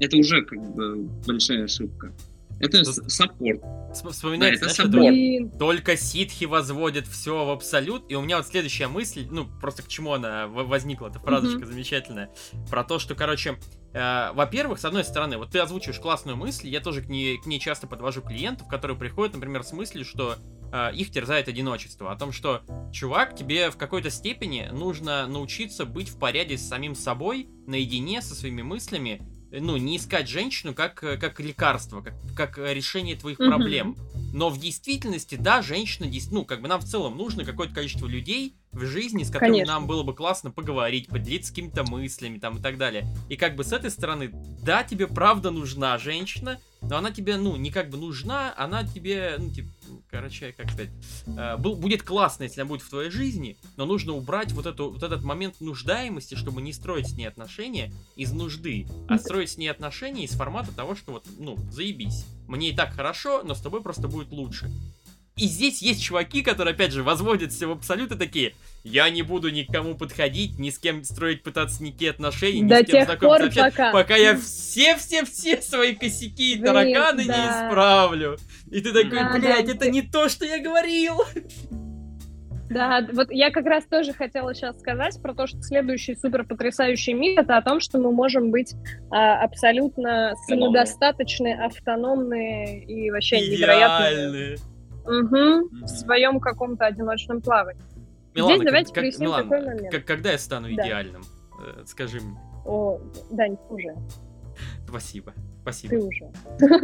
это 0.00 0.16
уже 0.16 0.42
как 0.44 0.60
бы 0.74 1.08
большая 1.26 1.64
ошибка. 1.64 2.12
Это 2.60 2.84
саппорт. 2.84 3.60
Вспоминается, 3.94 4.66
да, 4.66 4.70
это 4.72 4.90
знаешь, 4.90 5.50
только 5.58 5.96
ситхи 5.96 6.44
возводят 6.44 7.06
все 7.06 7.44
в 7.44 7.50
абсолют. 7.50 8.04
И 8.10 8.14
у 8.14 8.20
меня 8.20 8.36
вот 8.36 8.46
следующая 8.46 8.88
мысль, 8.88 9.26
ну, 9.30 9.46
просто 9.60 9.82
к 9.82 9.88
чему 9.88 10.12
она 10.12 10.48
возникла, 10.48 11.08
эта 11.08 11.18
фразочка 11.18 11.60
mm-hmm. 11.60 11.66
замечательная. 11.66 12.30
Про 12.68 12.84
то, 12.84 12.98
что, 12.98 13.14
короче, 13.14 13.58
э, 13.94 14.32
во-первых, 14.34 14.80
с 14.80 14.84
одной 14.84 15.04
стороны, 15.04 15.38
вот 15.38 15.50
ты 15.50 15.58
озвучиваешь 15.60 15.98
классную 15.98 16.36
мысль, 16.36 16.68
я 16.68 16.80
тоже 16.80 17.02
к 17.02 17.08
ней, 17.08 17.38
к 17.38 17.46
ней 17.46 17.58
часто 17.58 17.86
подвожу 17.86 18.20
клиентов, 18.20 18.68
которые 18.68 18.98
приходят, 18.98 19.34
например, 19.34 19.62
с 19.62 19.72
мыслью, 19.72 20.04
что 20.04 20.36
э, 20.72 20.94
их 20.94 21.10
терзает 21.10 21.48
одиночество. 21.48 22.12
О 22.12 22.16
том, 22.16 22.32
что, 22.32 22.62
чувак, 22.92 23.34
тебе 23.34 23.70
в 23.70 23.76
какой-то 23.76 24.10
степени 24.10 24.68
нужно 24.72 25.26
научиться 25.26 25.86
быть 25.86 26.10
в 26.10 26.18
порядке 26.18 26.58
с 26.58 26.68
самим 26.68 26.94
собой, 26.94 27.48
наедине 27.66 28.20
со 28.20 28.34
своими 28.34 28.62
мыслями, 28.62 29.22
ну, 29.50 29.76
не 29.76 29.96
искать 29.96 30.28
женщину 30.28 30.74
как, 30.74 31.02
э, 31.04 31.16
как 31.16 31.40
лекарство, 31.40 32.02
как, 32.02 32.14
как 32.34 32.58
решение 32.58 33.16
твоих 33.16 33.38
mm-hmm. 33.38 33.48
проблем. 33.48 33.96
Но 34.32 34.50
в 34.50 34.58
действительности, 34.58 35.36
да, 35.36 35.62
женщина, 35.62 36.10
ну, 36.30 36.44
как 36.44 36.60
бы 36.60 36.68
нам 36.68 36.80
в 36.80 36.84
целом 36.84 37.16
нужно 37.16 37.44
какое-то 37.44 37.74
количество 37.74 38.06
людей 38.06 38.54
в 38.72 38.84
жизни, 38.84 39.22
с 39.22 39.30
которыми 39.30 39.52
Конечно. 39.54 39.74
нам 39.74 39.86
было 39.86 40.02
бы 40.02 40.14
классно 40.14 40.50
поговорить, 40.50 41.08
поделиться 41.08 41.50
какими-то 41.50 41.84
мыслями 41.84 42.38
там 42.38 42.58
и 42.58 42.60
так 42.60 42.76
далее. 42.76 43.06
И 43.28 43.36
как 43.36 43.56
бы 43.56 43.64
с 43.64 43.72
этой 43.72 43.90
стороны, 43.90 44.30
да, 44.62 44.82
тебе 44.82 45.06
правда 45.06 45.50
нужна 45.50 45.96
женщина, 45.96 46.60
но 46.82 46.98
она 46.98 47.10
тебе, 47.10 47.36
ну, 47.36 47.56
не 47.56 47.70
как 47.70 47.88
бы 47.88 47.96
нужна, 47.96 48.52
она 48.56 48.84
тебе, 48.84 49.36
ну, 49.38 49.50
типа, 49.50 49.68
короче, 50.10 50.52
как 50.52 50.70
сказать, 50.70 50.90
э, 51.26 51.56
был, 51.56 51.76
будет 51.76 52.02
классно, 52.02 52.44
если 52.44 52.60
она 52.60 52.68
будет 52.68 52.82
в 52.82 52.90
твоей 52.90 53.10
жизни, 53.10 53.56
но 53.76 53.86
нужно 53.86 54.12
убрать 54.12 54.52
вот, 54.52 54.66
эту, 54.66 54.90
вот 54.90 55.02
этот 55.02 55.22
момент 55.22 55.60
нуждаемости, 55.60 56.34
чтобы 56.34 56.62
не 56.62 56.72
строить 56.72 57.08
с 57.08 57.12
ней 57.14 57.26
отношения 57.26 57.92
из 58.16 58.32
нужды, 58.32 58.86
а 59.08 59.18
строить 59.18 59.50
с 59.50 59.56
ней 59.56 59.68
отношения 59.68 60.24
из 60.24 60.32
формата 60.32 60.72
того, 60.72 60.94
что 60.94 61.12
вот, 61.12 61.26
ну, 61.38 61.56
заебись. 61.70 62.24
Мне 62.46 62.70
и 62.70 62.76
так 62.76 62.92
хорошо, 62.92 63.42
но 63.42 63.54
с 63.54 63.60
тобой 63.60 63.82
просто 63.82 64.08
будет 64.08 64.30
лучше. 64.30 64.70
И 65.38 65.48
здесь 65.48 65.82
есть 65.82 66.02
чуваки, 66.02 66.40
которые, 66.40 66.72
опять 66.72 66.92
же, 66.92 67.02
возводят 67.02 67.52
все 67.52 67.66
в 67.66 67.72
абсолюты 67.72 68.16
такие. 68.16 68.54
Я 68.84 69.10
не 69.10 69.20
буду 69.20 69.50
никому 69.50 69.94
подходить, 69.94 70.58
ни 70.58 70.70
с 70.70 70.78
кем 70.78 71.04
строить, 71.04 71.42
пытаться 71.42 71.82
никакие 71.82 72.12
отношения, 72.12 72.66
До 72.66 72.80
ни 72.80 72.84
с 72.84 72.86
кем 72.86 73.04
знакомиться 73.04 73.44
вообще, 73.44 73.60
пока... 73.60 73.92
пока 73.92 74.16
я 74.16 74.34
все-все-все 74.34 75.60
свои 75.60 75.94
косяки 75.94 76.54
и 76.54 76.58
тараканы 76.58 77.26
да. 77.26 77.36
не 77.36 77.68
исправлю. 77.68 78.38
И 78.70 78.80
ты 78.80 78.94
такой, 78.94 79.18
да, 79.18 79.32
блядь, 79.34 79.66
да, 79.66 79.72
это 79.72 79.80
ты... 79.80 79.90
не 79.90 80.00
то, 80.00 80.30
что 80.30 80.46
я 80.46 80.58
говорил. 80.58 81.22
Да, 82.70 83.06
вот 83.12 83.30
я 83.30 83.50
как 83.50 83.66
раз 83.66 83.84
тоже 83.84 84.14
хотела 84.14 84.54
сейчас 84.54 84.80
сказать 84.80 85.20
про 85.20 85.34
то, 85.34 85.46
что 85.46 85.60
следующий 85.60 86.14
супер 86.14 86.44
потрясающий 86.44 87.12
мир 87.12 87.40
это 87.40 87.58
о 87.58 87.62
том, 87.62 87.80
что 87.80 87.98
мы 87.98 88.10
можем 88.10 88.50
быть 88.50 88.74
а, 89.10 89.44
абсолютно 89.44 90.34
самодостаточные, 90.48 91.62
автономные 91.62 92.82
и 92.84 93.10
вообще 93.10 93.38
невероятные 93.38 94.56
Угу, 95.06 95.84
в 95.84 95.88
своем 95.88 96.40
каком-то 96.40 96.86
одиночном 96.86 97.40
плавании. 97.40 97.82
Милана, 98.34 98.54
Здесь 98.54 98.66
давайте 98.66 98.86
как, 98.92 98.94
проясним 98.94 99.28
Милана, 99.28 99.42
такой 99.44 99.66
момент. 99.66 99.92
Как, 99.92 100.04
когда 100.04 100.32
я 100.32 100.38
стану 100.38 100.68
да. 100.68 100.84
идеальным? 100.84 101.22
Э, 101.62 101.84
скажи 101.86 102.20
мне. 102.20 102.38
О, 102.64 103.00
Дань, 103.30 103.56
уже. 103.70 103.94
Спасибо, 104.86 105.32
спасибо. 105.62 105.90
Ты 105.90 106.02
уже. 106.02 106.30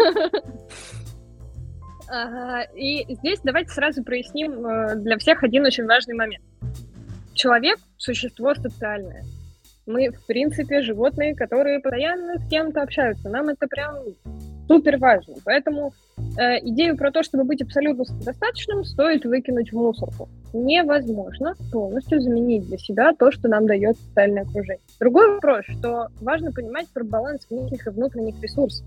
Ага, 2.14 2.68
и 2.74 3.06
здесь 3.14 3.40
давайте 3.42 3.70
сразу 3.70 4.04
проясним 4.04 4.66
э, 4.66 4.96
для 4.96 5.16
всех 5.16 5.42
один 5.42 5.64
очень 5.64 5.86
важный 5.86 6.14
момент. 6.14 6.44
Человек– 7.32 7.78
существо 7.96 8.54
социальное. 8.54 9.24
Мы, 9.86 10.10
в 10.10 10.26
принципе, 10.26 10.82
животные, 10.82 11.34
которые 11.34 11.80
постоянно 11.80 12.38
с 12.38 12.46
кем-то 12.50 12.82
общаются. 12.82 13.30
Нам 13.30 13.48
это 13.48 13.66
прям 13.66 13.96
супер 14.72 14.96
важно. 14.96 15.34
Поэтому 15.44 15.92
э, 16.38 16.58
идею 16.60 16.96
про 16.96 17.10
то, 17.10 17.22
чтобы 17.22 17.44
быть 17.44 17.60
абсолютно 17.60 18.04
самодостаточным, 18.04 18.84
стоит 18.84 19.24
выкинуть 19.24 19.70
в 19.70 19.76
мусорку. 19.76 20.30
Невозможно 20.54 21.54
полностью 21.70 22.20
заменить 22.20 22.66
для 22.66 22.78
себя 22.78 23.12
то, 23.12 23.30
что 23.30 23.48
нам 23.48 23.66
дает 23.66 23.98
социальное 23.98 24.44
окружение. 24.44 24.80
Другой 24.98 25.34
вопрос, 25.34 25.64
что 25.78 26.08
важно 26.22 26.52
понимать 26.52 26.88
про 26.88 27.04
баланс 27.04 27.46
внешних 27.50 27.86
и 27.86 27.90
внутренних 27.90 28.42
ресурсов. 28.42 28.86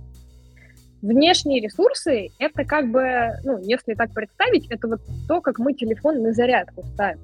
Внешние 1.03 1.61
ресурсы— 1.61 2.29
это 2.39 2.65
как 2.65 2.89
бы, 2.89 3.29
ну, 3.43 3.59
если 3.59 3.93
так 3.93 4.11
представить, 4.11 4.65
это 4.71 4.87
вот 4.87 5.01
то, 5.27 5.39
как 5.39 5.59
мы 5.59 5.73
телефон 5.73 6.23
на 6.23 6.33
зарядку 6.33 6.83
ставим. 6.93 7.19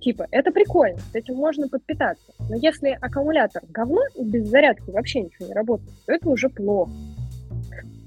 Типа, 0.00 0.26
это 0.32 0.50
прикольно, 0.50 0.98
с 0.98 1.14
этим 1.14 1.36
можно 1.36 1.68
подпитаться. 1.68 2.32
Но 2.48 2.56
если 2.56 2.98
аккумулятор 3.00 3.62
говно 3.68 4.00
и 4.16 4.24
без 4.24 4.48
зарядки 4.48 4.90
вообще 4.90 5.20
ничего 5.20 5.46
не 5.46 5.54
работает, 5.54 5.92
то 6.06 6.12
это 6.12 6.28
уже 6.28 6.48
плохо. 6.48 6.90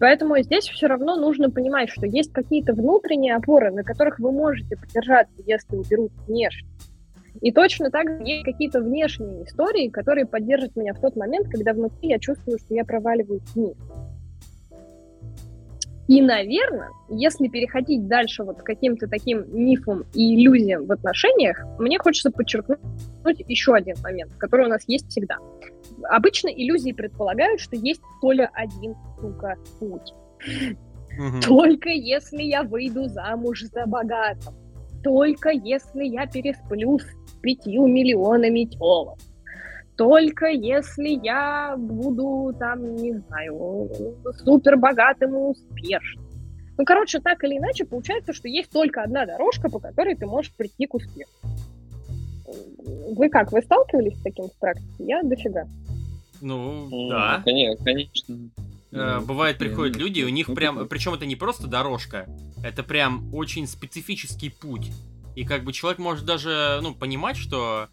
Поэтому 0.03 0.37
здесь 0.39 0.67
все 0.67 0.87
равно 0.87 1.15
нужно 1.15 1.49
понимать, 1.49 1.89
что 1.89 2.05
есть 2.05 2.33
какие-то 2.33 2.73
внутренние 2.73 3.37
опоры, 3.37 3.71
на 3.71 3.85
которых 3.85 4.19
вы 4.19 4.33
можете 4.33 4.75
поддержаться, 4.75 5.33
если 5.45 5.77
уберут 5.77 6.11
внешне. 6.27 6.67
И 7.39 7.53
точно 7.53 7.89
так 7.89 8.09
же 8.09 8.21
есть 8.25 8.43
какие-то 8.43 8.81
внешние 8.81 9.45
истории, 9.45 9.87
которые 9.87 10.25
поддержат 10.25 10.75
меня 10.75 10.93
в 10.93 10.99
тот 10.99 11.15
момент, 11.15 11.47
когда 11.47 11.71
внутри 11.71 12.09
я 12.09 12.19
чувствую, 12.19 12.59
что 12.59 12.75
я 12.75 12.83
проваливаюсь 12.83 13.43
вниз. 13.55 13.77
И, 16.07 16.21
наверное, 16.21 16.89
если 17.09 17.47
переходить 17.47 18.07
дальше 18.07 18.43
вот 18.43 18.61
к 18.61 18.65
каким-то 18.65 19.07
таким 19.07 19.45
мифам 19.53 20.05
и 20.13 20.35
иллюзиям 20.35 20.85
в 20.85 20.91
отношениях, 20.91 21.63
мне 21.79 21.97
хочется 21.97 22.29
подчеркнуть 22.29 22.79
еще 23.47 23.73
один 23.73 23.95
момент, 24.03 24.33
который 24.37 24.65
у 24.65 24.69
нас 24.69 24.83
есть 24.87 25.07
всегда. 25.09 25.37
Обычно 26.03 26.49
иллюзии 26.49 26.91
предполагают, 26.91 27.61
что 27.61 27.77
есть 27.77 28.01
только 28.21 28.49
один, 28.53 28.95
сука, 29.19 29.55
путь. 29.79 30.13
Угу. 31.17 31.41
Только 31.41 31.89
если 31.89 32.43
я 32.43 32.63
выйду 32.63 33.05
замуж 33.05 33.63
за 33.63 33.85
богатого. 33.85 34.55
Только 35.03 35.49
если 35.51 36.05
я 36.05 36.25
пересплю 36.25 36.99
с 36.99 37.05
пятью 37.41 37.87
миллионами 37.87 38.65
телок 38.65 39.19
только 40.03 40.47
если 40.47 41.19
я 41.23 41.75
буду 41.77 42.53
там, 42.59 42.95
не 42.95 43.13
знаю, 43.13 43.89
супер 44.43 44.75
богатым 44.75 45.33
и 45.33 45.39
успешным. 45.51 46.25
Ну, 46.77 46.83
короче, 46.85 47.19
так 47.19 47.41
или 47.43 47.57
иначе, 47.57 47.85
получается, 47.85 48.33
что 48.33 48.49
есть 48.49 48.69
только 48.69 49.01
одна 49.03 49.25
дорожка, 49.25 49.69
по 49.69 49.79
которой 49.79 50.15
ты 50.15 50.25
можешь 50.25 50.53
прийти 50.53 50.87
к 50.87 50.95
успеху. 50.95 51.31
Вы 53.15 53.29
как, 53.29 53.51
вы 53.53 53.61
сталкивались 53.61 54.19
с 54.19 54.23
таким 54.23 54.49
в 54.49 54.59
практике? 54.59 54.87
Я 54.99 55.23
дофига. 55.23 55.67
Ну, 56.41 56.89
mm, 56.91 57.09
да. 57.09 57.41
Конечно, 57.45 57.85
конечно. 57.85 58.35
Э, 58.91 59.19
бывает, 59.21 59.57
приходят 59.57 59.95
люди, 59.95 60.21
у 60.21 60.29
них 60.29 60.53
прям, 60.53 60.85
причем 60.89 61.13
это 61.13 61.25
не 61.25 61.37
просто 61.37 61.67
дорожка, 61.67 62.27
это 62.61 62.83
прям 62.83 63.33
очень 63.33 63.67
специфический 63.67 64.49
путь. 64.49 64.91
И 65.35 65.45
как 65.45 65.63
бы 65.63 65.71
человек 65.71 65.99
может 65.99 66.25
даже, 66.25 66.79
ну, 66.81 66.93
понимать, 66.93 67.37
что 67.37 67.87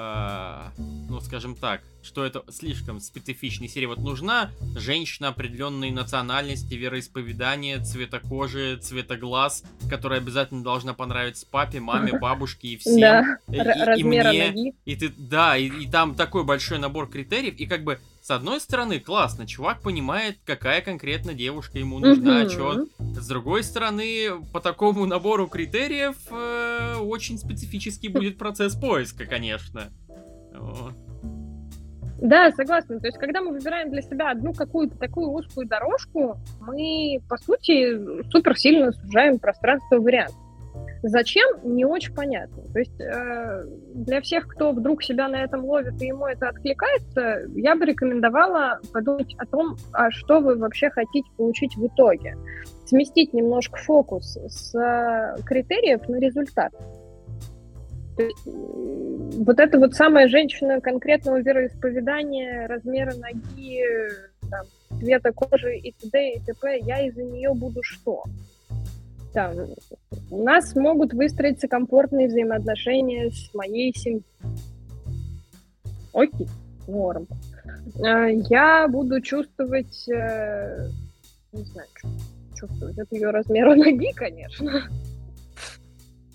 э, 0.00 0.80
ну, 1.08 1.20
скажем 1.20 1.54
так, 1.54 1.82
что 2.02 2.24
это 2.24 2.44
слишком 2.50 3.00
специфичная 3.00 3.68
серия. 3.68 3.86
Вот 3.86 3.98
нужна 3.98 4.50
женщина 4.76 5.28
определенной 5.28 5.90
национальности, 5.90 6.74
вероисповедания, 6.74 7.82
цвета 7.82 8.20
кожи, 8.20 8.78
цвета 8.82 9.16
глаз, 9.16 9.64
которая 9.88 10.20
обязательно 10.20 10.62
должна 10.62 10.94
понравиться 10.94 11.46
папе, 11.50 11.80
маме, 11.80 12.12
бабушке 12.20 12.68
и 12.68 12.76
всем. 12.76 13.00
Да, 13.00 13.94
и, 13.96 14.00
и, 14.00 14.04
мне. 14.04 14.22
Ноги. 14.22 14.74
И 14.84 14.96
ты, 14.96 15.08
да, 15.16 15.56
и, 15.56 15.66
и 15.66 15.90
там 15.90 16.14
такой 16.14 16.44
большой 16.44 16.78
набор 16.78 17.08
критериев, 17.08 17.54
и 17.56 17.66
как 17.66 17.84
бы 17.84 18.00
с 18.30 18.32
одной 18.32 18.60
стороны, 18.60 19.00
классно, 19.00 19.44
чувак 19.44 19.80
понимает, 19.80 20.36
какая 20.44 20.82
конкретно 20.82 21.34
девушка 21.34 21.80
ему 21.80 21.98
нужна, 21.98 22.42
угу. 22.42 22.50
чё. 22.50 22.86
С 23.00 23.26
другой 23.26 23.64
стороны, 23.64 24.40
по 24.52 24.60
такому 24.60 25.04
набору 25.04 25.48
критериев 25.48 26.14
э, 26.30 26.98
очень 27.00 27.38
специфический 27.38 28.06
будет 28.12 28.38
процесс 28.38 28.76
поиска, 28.76 29.26
конечно. 29.26 29.88
Да, 32.20 32.52
согласна. 32.52 33.00
То 33.00 33.08
есть, 33.08 33.18
когда 33.18 33.40
мы 33.40 33.50
выбираем 33.50 33.90
для 33.90 34.02
себя 34.02 34.30
одну 34.30 34.52
какую-то 34.52 34.96
такую 34.96 35.30
узкую 35.30 35.66
дорожку, 35.66 36.38
мы, 36.60 37.18
по 37.28 37.36
сути, 37.36 38.30
супер 38.30 38.56
сильно 38.56 38.92
сужаем 38.92 39.40
пространство 39.40 39.96
вариантов. 39.96 40.36
Зачем, 41.02 41.48
не 41.64 41.84
очень 41.86 42.14
понятно. 42.14 42.62
То 42.72 42.78
есть 42.78 43.00
э, 43.00 43.64
для 43.94 44.20
всех, 44.20 44.46
кто 44.46 44.72
вдруг 44.72 45.02
себя 45.02 45.28
на 45.28 45.42
этом 45.42 45.64
ловит 45.64 46.00
и 46.02 46.06
ему 46.06 46.26
это 46.26 46.48
откликается, 46.48 47.46
я 47.54 47.74
бы 47.74 47.86
рекомендовала 47.86 48.80
подумать 48.92 49.34
о 49.38 49.46
том, 49.46 49.76
а 49.92 50.10
что 50.10 50.40
вы 50.40 50.56
вообще 50.56 50.90
хотите 50.90 51.28
получить 51.38 51.74
в 51.76 51.86
итоге. 51.86 52.36
Сместить 52.84 53.32
немножко 53.32 53.78
фокус 53.78 54.36
с 54.36 54.74
э, 54.74 55.42
критериев 55.44 56.06
на 56.08 56.16
результат. 56.16 56.72
То 58.16 58.24
есть, 58.24 58.44
вот 58.44 59.58
это 59.58 59.78
вот 59.78 59.94
самая 59.94 60.28
женщина 60.28 60.82
конкретного 60.82 61.40
вероисповедания, 61.40 62.68
размера 62.68 63.14
ноги, 63.14 63.82
там, 64.50 64.66
цвета 64.98 65.32
кожи 65.32 65.78
и 65.78 65.92
т.д. 65.92 66.32
и 66.32 66.40
т.п. 66.40 66.80
Я 66.80 67.06
из-за 67.06 67.22
нее 67.22 67.54
буду 67.54 67.82
что? 67.82 68.24
Там, 69.32 69.54
у 70.30 70.42
нас 70.42 70.74
могут 70.74 71.12
выстроиться 71.12 71.68
комфортные 71.68 72.28
взаимоотношения 72.28 73.30
с 73.30 73.54
моей 73.54 73.94
семьей. 73.94 74.24
Окей, 76.12 76.48
норм. 76.88 77.28
А, 78.02 78.26
я 78.26 78.88
буду 78.88 79.20
чувствовать, 79.20 80.08
э, 80.08 80.88
не 81.52 81.62
знаю, 81.62 81.88
чувствовать 82.56 82.98
от 82.98 83.12
ее 83.12 83.30
размера 83.30 83.74
ноги, 83.74 84.12
конечно. 84.14 84.88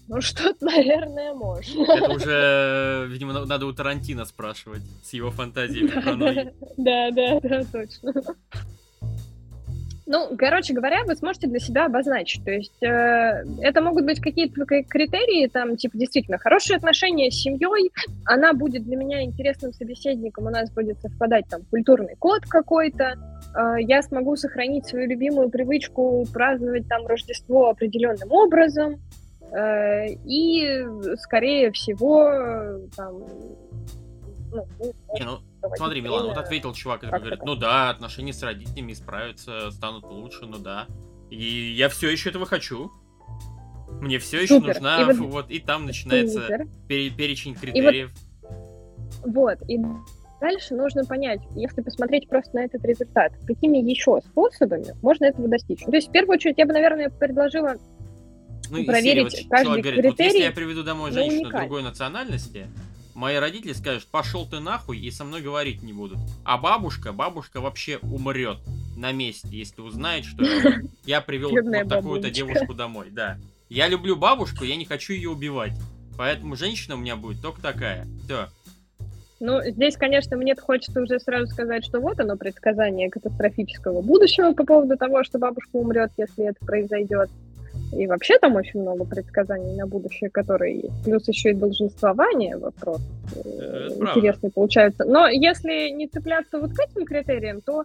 Ну, 0.07 0.21
что-то, 0.21 0.65
наверное, 0.65 1.33
можно. 1.33 1.83
Это 1.91 2.11
уже, 2.11 3.07
видимо, 3.09 3.33
надо 3.45 3.65
у 3.65 3.73
Тарантино 3.73 4.25
спрашивать 4.25 4.83
с 5.03 5.13
его 5.13 5.31
фантазией 5.31 5.87
про 5.87 6.15
ноги. 6.15 6.53
Да, 6.77 7.11
да, 7.11 7.39
да, 7.39 7.63
точно. 7.71 8.13
Ну, 10.07 10.35
короче 10.37 10.73
говоря, 10.73 11.03
вы 11.03 11.15
сможете 11.15 11.47
для 11.47 11.59
себя 11.59 11.85
обозначить. 11.85 12.43
То 12.45 12.51
есть 12.51 12.83
э, 12.83 13.43
это 13.61 13.81
могут 13.81 14.05
быть 14.05 14.19
какие-то 14.19 14.63
критерии, 14.65 15.47
там, 15.47 15.77
типа, 15.77 15.97
действительно, 15.97 16.37
хорошие 16.37 16.77
отношения 16.77 17.31
с 17.31 17.41
семьей, 17.41 17.91
она 18.25 18.53
будет 18.53 18.83
для 18.83 18.97
меня 18.97 19.23
интересным 19.23 19.73
собеседником, 19.73 20.45
у 20.45 20.49
нас 20.51 20.69
будет 20.71 21.01
совпадать 21.01 21.47
там 21.49 21.63
культурный 21.71 22.15
код 22.17 22.43
какой-то, 22.47 23.15
э, 23.55 23.81
я 23.81 24.03
смогу 24.03 24.35
сохранить 24.35 24.85
свою 24.85 25.09
любимую 25.09 25.49
привычку 25.49 26.25
праздновать 26.31 26.87
там 26.87 27.07
Рождество 27.07 27.69
определенным 27.69 28.31
образом, 28.31 29.01
э, 29.51 30.09
и, 30.25 30.85
скорее 31.17 31.71
всего, 31.71 32.85
там, 32.95 33.23
ну, 34.51 34.67
не, 35.15 35.25
ну, 35.69 35.75
смотри, 35.75 36.01
Милан, 36.01 36.27
вот 36.27 36.37
ответил 36.37 36.73
чувак, 36.73 37.01
который 37.01 37.21
говорит, 37.21 37.43
ну 37.43 37.55
да, 37.55 37.89
отношения 37.89 38.33
с 38.33 38.41
родителями 38.43 38.93
исправятся, 38.93 39.71
станут 39.71 40.05
лучше, 40.05 40.45
ну 40.45 40.57
да. 40.57 40.87
И 41.29 41.73
я 41.73 41.89
все 41.89 42.09
еще 42.09 42.29
этого 42.29 42.45
хочу. 42.45 42.91
Мне 44.01 44.19
все 44.19 44.41
еще 44.41 44.55
Супер. 44.55 44.67
нужна, 44.67 45.01
и 45.01 45.05
вот, 45.05 45.17
вот, 45.17 45.49
и 45.49 45.59
там 45.59 45.85
начинается 45.85 46.65
пере, 46.87 47.09
перечень 47.09 47.55
критериев. 47.55 48.11
И 48.11 48.47
вот, 49.23 49.59
вот, 49.59 49.69
и 49.69 49.79
дальше 50.41 50.75
нужно 50.75 51.05
понять, 51.05 51.41
если 51.55 51.81
посмотреть 51.81 52.27
просто 52.27 52.55
на 52.55 52.65
этот 52.65 52.83
результат, 52.83 53.33
какими 53.47 53.77
еще 53.77 54.19
способами 54.21 54.93
можно 55.01 55.25
этого 55.25 55.47
достичь. 55.47 55.81
Ну, 55.85 55.91
то 55.91 55.97
есть, 55.97 56.09
в 56.09 56.11
первую 56.11 56.35
очередь, 56.35 56.57
я 56.57 56.65
бы, 56.65 56.73
наверное, 56.73 57.09
предложила 57.09 57.75
ну, 58.69 58.83
проверить 58.85 59.31
серии, 59.31 59.43
вот 59.43 59.51
каждый 59.51 59.81
говорит, 59.81 60.01
критерий. 60.01 60.09
Вот 60.09 60.19
если 60.19 60.39
я 60.39 60.51
приведу 60.51 60.83
домой 60.83 61.11
женщину 61.11 61.49
другой 61.49 61.83
национальности, 61.83 62.67
мои 63.15 63.37
родители 63.37 63.73
скажут, 63.73 64.07
пошел 64.07 64.45
ты 64.45 64.59
нахуй, 64.59 64.99
и 64.99 65.09
со 65.09 65.23
мной 65.23 65.41
говорить 65.41 65.81
не 65.81 65.93
будут. 65.93 66.19
А 66.43 66.57
бабушка, 66.57 67.13
бабушка 67.13 67.61
вообще 67.61 67.97
умрет 67.97 68.59
на 68.95 69.11
месте, 69.11 69.47
если 69.51 69.81
узнает, 69.81 70.25
что 70.25 70.45
я 71.05 71.21
привел 71.21 71.51
вот 71.51 71.89
такую-то 71.89 72.29
девушку 72.29 72.73
домой. 72.73 73.07
Да. 73.11 73.37
Я 73.69 73.87
люблю 73.87 74.15
бабушку, 74.15 74.63
я 74.63 74.75
не 74.75 74.85
хочу 74.85 75.13
ее 75.13 75.29
убивать. 75.29 75.73
Поэтому 76.17 76.55
женщина 76.55 76.95
у 76.95 76.99
меня 76.99 77.15
будет 77.15 77.41
только 77.41 77.61
такая. 77.61 78.07
Все. 78.23 78.47
Ну, 79.41 79.61
здесь, 79.63 79.97
конечно, 79.97 80.37
мне 80.37 80.55
хочется 80.55 81.01
уже 81.01 81.19
сразу 81.19 81.47
сказать, 81.47 81.83
что 81.85 81.99
вот 81.99 82.19
оно 82.19 82.37
предсказание 82.37 83.09
катастрофического 83.09 84.01
будущего 84.01 84.53
по 84.53 84.65
поводу 84.65 84.97
того, 84.97 85.23
что 85.23 85.39
бабушка 85.39 85.75
умрет, 85.75 86.11
если 86.17 86.45
это 86.45 86.65
произойдет. 86.65 87.29
И 87.93 88.07
вообще 88.07 88.37
там 88.39 88.55
очень 88.55 88.81
много 88.81 89.05
предсказаний 89.05 89.75
на 89.75 89.87
будущее, 89.87 90.29
которые 90.29 90.81
есть. 90.81 91.03
Плюс 91.03 91.27
еще 91.27 91.51
и 91.51 91.53
долженствование 91.53 92.57
вопрос 92.57 93.01
э, 93.35 93.87
интересный 93.99 94.51
получается. 94.51 95.05
Но 95.05 95.27
если 95.27 95.89
не 95.89 96.07
цепляться 96.07 96.59
вот 96.59 96.73
к 96.73 96.79
этим 96.79 97.05
критериям, 97.05 97.61
то 97.61 97.83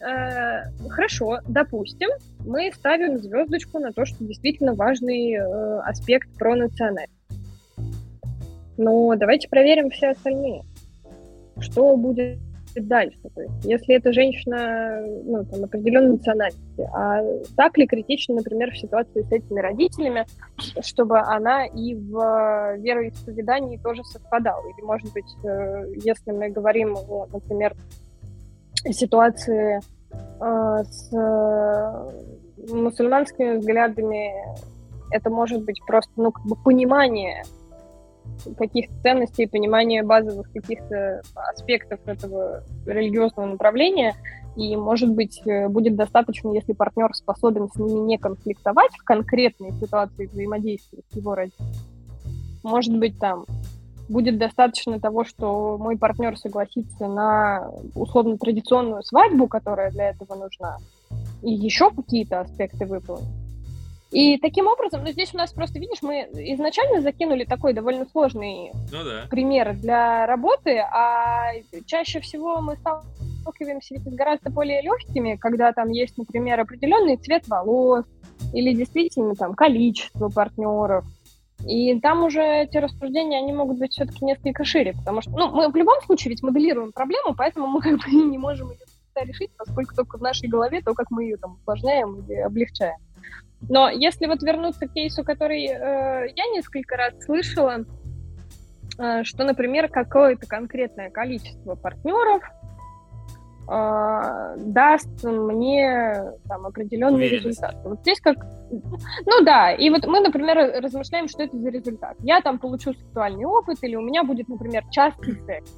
э, 0.00 0.88
хорошо, 0.88 1.40
допустим, 1.46 2.08
мы 2.46 2.70
ставим 2.74 3.18
звездочку 3.18 3.78
на 3.78 3.92
то, 3.92 4.04
что 4.04 4.24
действительно 4.24 4.74
важный 4.74 5.34
э, 5.34 5.80
аспект 5.80 6.28
про 6.38 6.54
национальность. 6.54 7.12
Но 8.76 9.14
давайте 9.16 9.48
проверим 9.48 9.90
все 9.90 10.10
остальные. 10.10 10.62
Что 11.60 11.96
будет 11.96 12.38
дальше. 12.76 13.18
То 13.34 13.42
есть, 13.42 13.64
если 13.64 13.96
эта 13.96 14.12
женщина 14.12 15.00
ну, 15.24 15.44
там, 15.44 15.64
определенной 15.64 16.12
национальности, 16.12 16.88
а 16.92 17.22
так 17.56 17.76
ли 17.78 17.86
критично, 17.86 18.36
например, 18.36 18.70
в 18.70 18.78
ситуации 18.78 19.22
с 19.22 19.32
этими 19.32 19.60
родителями, 19.60 20.26
чтобы 20.80 21.18
она 21.18 21.66
и 21.66 21.94
в 21.94 22.76
вероисповедании 22.78 23.78
тоже 23.78 24.04
совпадала? 24.04 24.62
Или, 24.76 24.84
может 24.84 25.12
быть, 25.12 25.36
э, 25.44 25.92
если 25.96 26.32
мы 26.32 26.50
говорим 26.50 26.96
о, 26.96 27.26
например, 27.32 27.74
ситуации 28.90 29.80
э, 30.12 30.84
с 30.84 31.12
э, 31.12 32.72
мусульманскими 32.72 33.58
взглядами, 33.58 34.32
это 35.10 35.30
может 35.30 35.64
быть 35.64 35.80
просто 35.86 36.12
ну, 36.16 36.30
как 36.30 36.44
бы 36.44 36.56
понимание 36.56 37.42
каких-то 38.56 38.94
ценностей, 39.02 39.46
понимания 39.46 40.02
базовых 40.02 40.50
каких-то 40.52 41.22
аспектов 41.34 42.00
этого 42.06 42.62
религиозного 42.86 43.46
направления. 43.46 44.14
И, 44.56 44.76
может 44.76 45.10
быть, 45.10 45.40
э, 45.46 45.68
будет 45.68 45.96
достаточно, 45.96 46.52
если 46.52 46.72
партнер 46.72 47.14
способен 47.14 47.68
с 47.70 47.76
ними 47.76 48.00
не 48.00 48.18
конфликтовать 48.18 48.92
в 48.98 49.04
конкретной 49.04 49.72
ситуации 49.80 50.26
взаимодействия 50.26 51.02
с 51.10 51.16
его 51.16 51.34
родителями. 51.34 51.74
Может 52.62 52.98
быть, 52.98 53.18
там 53.18 53.46
будет 54.08 54.38
достаточно 54.38 55.00
того, 55.00 55.24
что 55.24 55.78
мой 55.78 55.96
партнер 55.96 56.36
согласится 56.36 57.06
на 57.06 57.70
условно 57.94 58.36
традиционную 58.36 59.02
свадьбу, 59.02 59.46
которая 59.46 59.90
для 59.92 60.10
этого 60.10 60.34
нужна, 60.34 60.78
и 61.42 61.52
еще 61.52 61.90
какие-то 61.90 62.40
аспекты 62.40 62.86
выполнить. 62.86 63.39
И 64.10 64.38
таким 64.38 64.66
образом, 64.66 65.04
ну 65.04 65.10
здесь 65.12 65.32
у 65.34 65.38
нас 65.38 65.52
просто, 65.52 65.78
видишь, 65.78 66.02
мы 66.02 66.28
изначально 66.32 67.00
закинули 67.00 67.44
такой 67.44 67.74
довольно 67.74 68.06
сложный 68.06 68.72
ну, 68.90 69.04
да. 69.04 69.26
пример 69.30 69.76
для 69.76 70.26
работы, 70.26 70.78
а 70.78 71.52
чаще 71.86 72.18
всего 72.20 72.60
мы 72.60 72.76
сталкиваемся 72.76 74.00
с 74.00 74.14
гораздо 74.14 74.50
более 74.50 74.82
легкими, 74.82 75.36
когда 75.36 75.72
там 75.72 75.90
есть, 75.90 76.18
например, 76.18 76.58
определенный 76.58 77.18
цвет 77.18 77.46
волос 77.46 78.04
или 78.52 78.72
действительно 78.72 79.36
там 79.36 79.54
количество 79.54 80.28
партнеров. 80.28 81.04
И 81.68 81.98
там 82.00 82.24
уже 82.24 82.42
эти 82.42 82.78
рассуждения, 82.78 83.38
они 83.38 83.52
могут 83.52 83.78
быть 83.78 83.92
все-таки 83.92 84.24
несколько 84.24 84.64
шире, 84.64 84.94
потому 84.94 85.20
что, 85.20 85.30
ну, 85.30 85.50
мы 85.50 85.68
в 85.70 85.76
любом 85.76 86.00
случае 86.02 86.30
ведь 86.30 86.42
моделируем 86.42 86.90
проблему, 86.90 87.34
поэтому 87.36 87.66
мы 87.66 87.80
как 87.80 87.98
бы 87.98 88.10
не 88.10 88.38
можем 88.38 88.70
ее 88.70 88.78
решить, 89.22 89.50
поскольку 89.56 89.94
только 89.94 90.18
в 90.18 90.22
нашей 90.22 90.48
голове 90.48 90.80
то, 90.80 90.94
как 90.94 91.10
мы 91.10 91.24
ее 91.24 91.36
там 91.36 91.56
усложняем 91.60 92.20
или 92.20 92.34
облегчаем. 92.36 92.96
Но 93.68 93.90
если 93.90 94.26
вот 94.26 94.42
вернуться 94.42 94.86
к 94.86 94.92
кейсу, 94.92 95.22
который 95.24 95.66
э, 95.66 96.32
я 96.34 96.46
несколько 96.54 96.96
раз 96.96 97.14
слышала, 97.22 97.84
э, 98.98 99.22
что, 99.24 99.44
например, 99.44 99.88
какое-то 99.88 100.46
конкретное 100.46 101.10
количество 101.10 101.74
партнеров 101.74 102.42
э, 103.68 104.54
даст 104.56 105.22
мне 105.22 106.32
там 106.48 106.66
определенный 106.66 107.28
результат. 107.28 107.76
Вот 107.84 108.00
здесь 108.00 108.20
как... 108.20 108.36
Ну 108.70 109.44
да, 109.44 109.72
и 109.72 109.90
вот 109.90 110.06
мы, 110.06 110.20
например, 110.20 110.82
размышляем, 110.82 111.28
что 111.28 111.42
это 111.42 111.56
за 111.58 111.68
результат. 111.68 112.16
Я 112.20 112.40
там 112.40 112.58
получу 112.58 112.94
сексуальный 112.94 113.44
опыт, 113.44 113.78
или 113.82 113.94
у 113.94 114.00
меня 114.02 114.24
будет, 114.24 114.48
например, 114.48 114.84
частый 114.90 115.34
секс. 115.44 115.70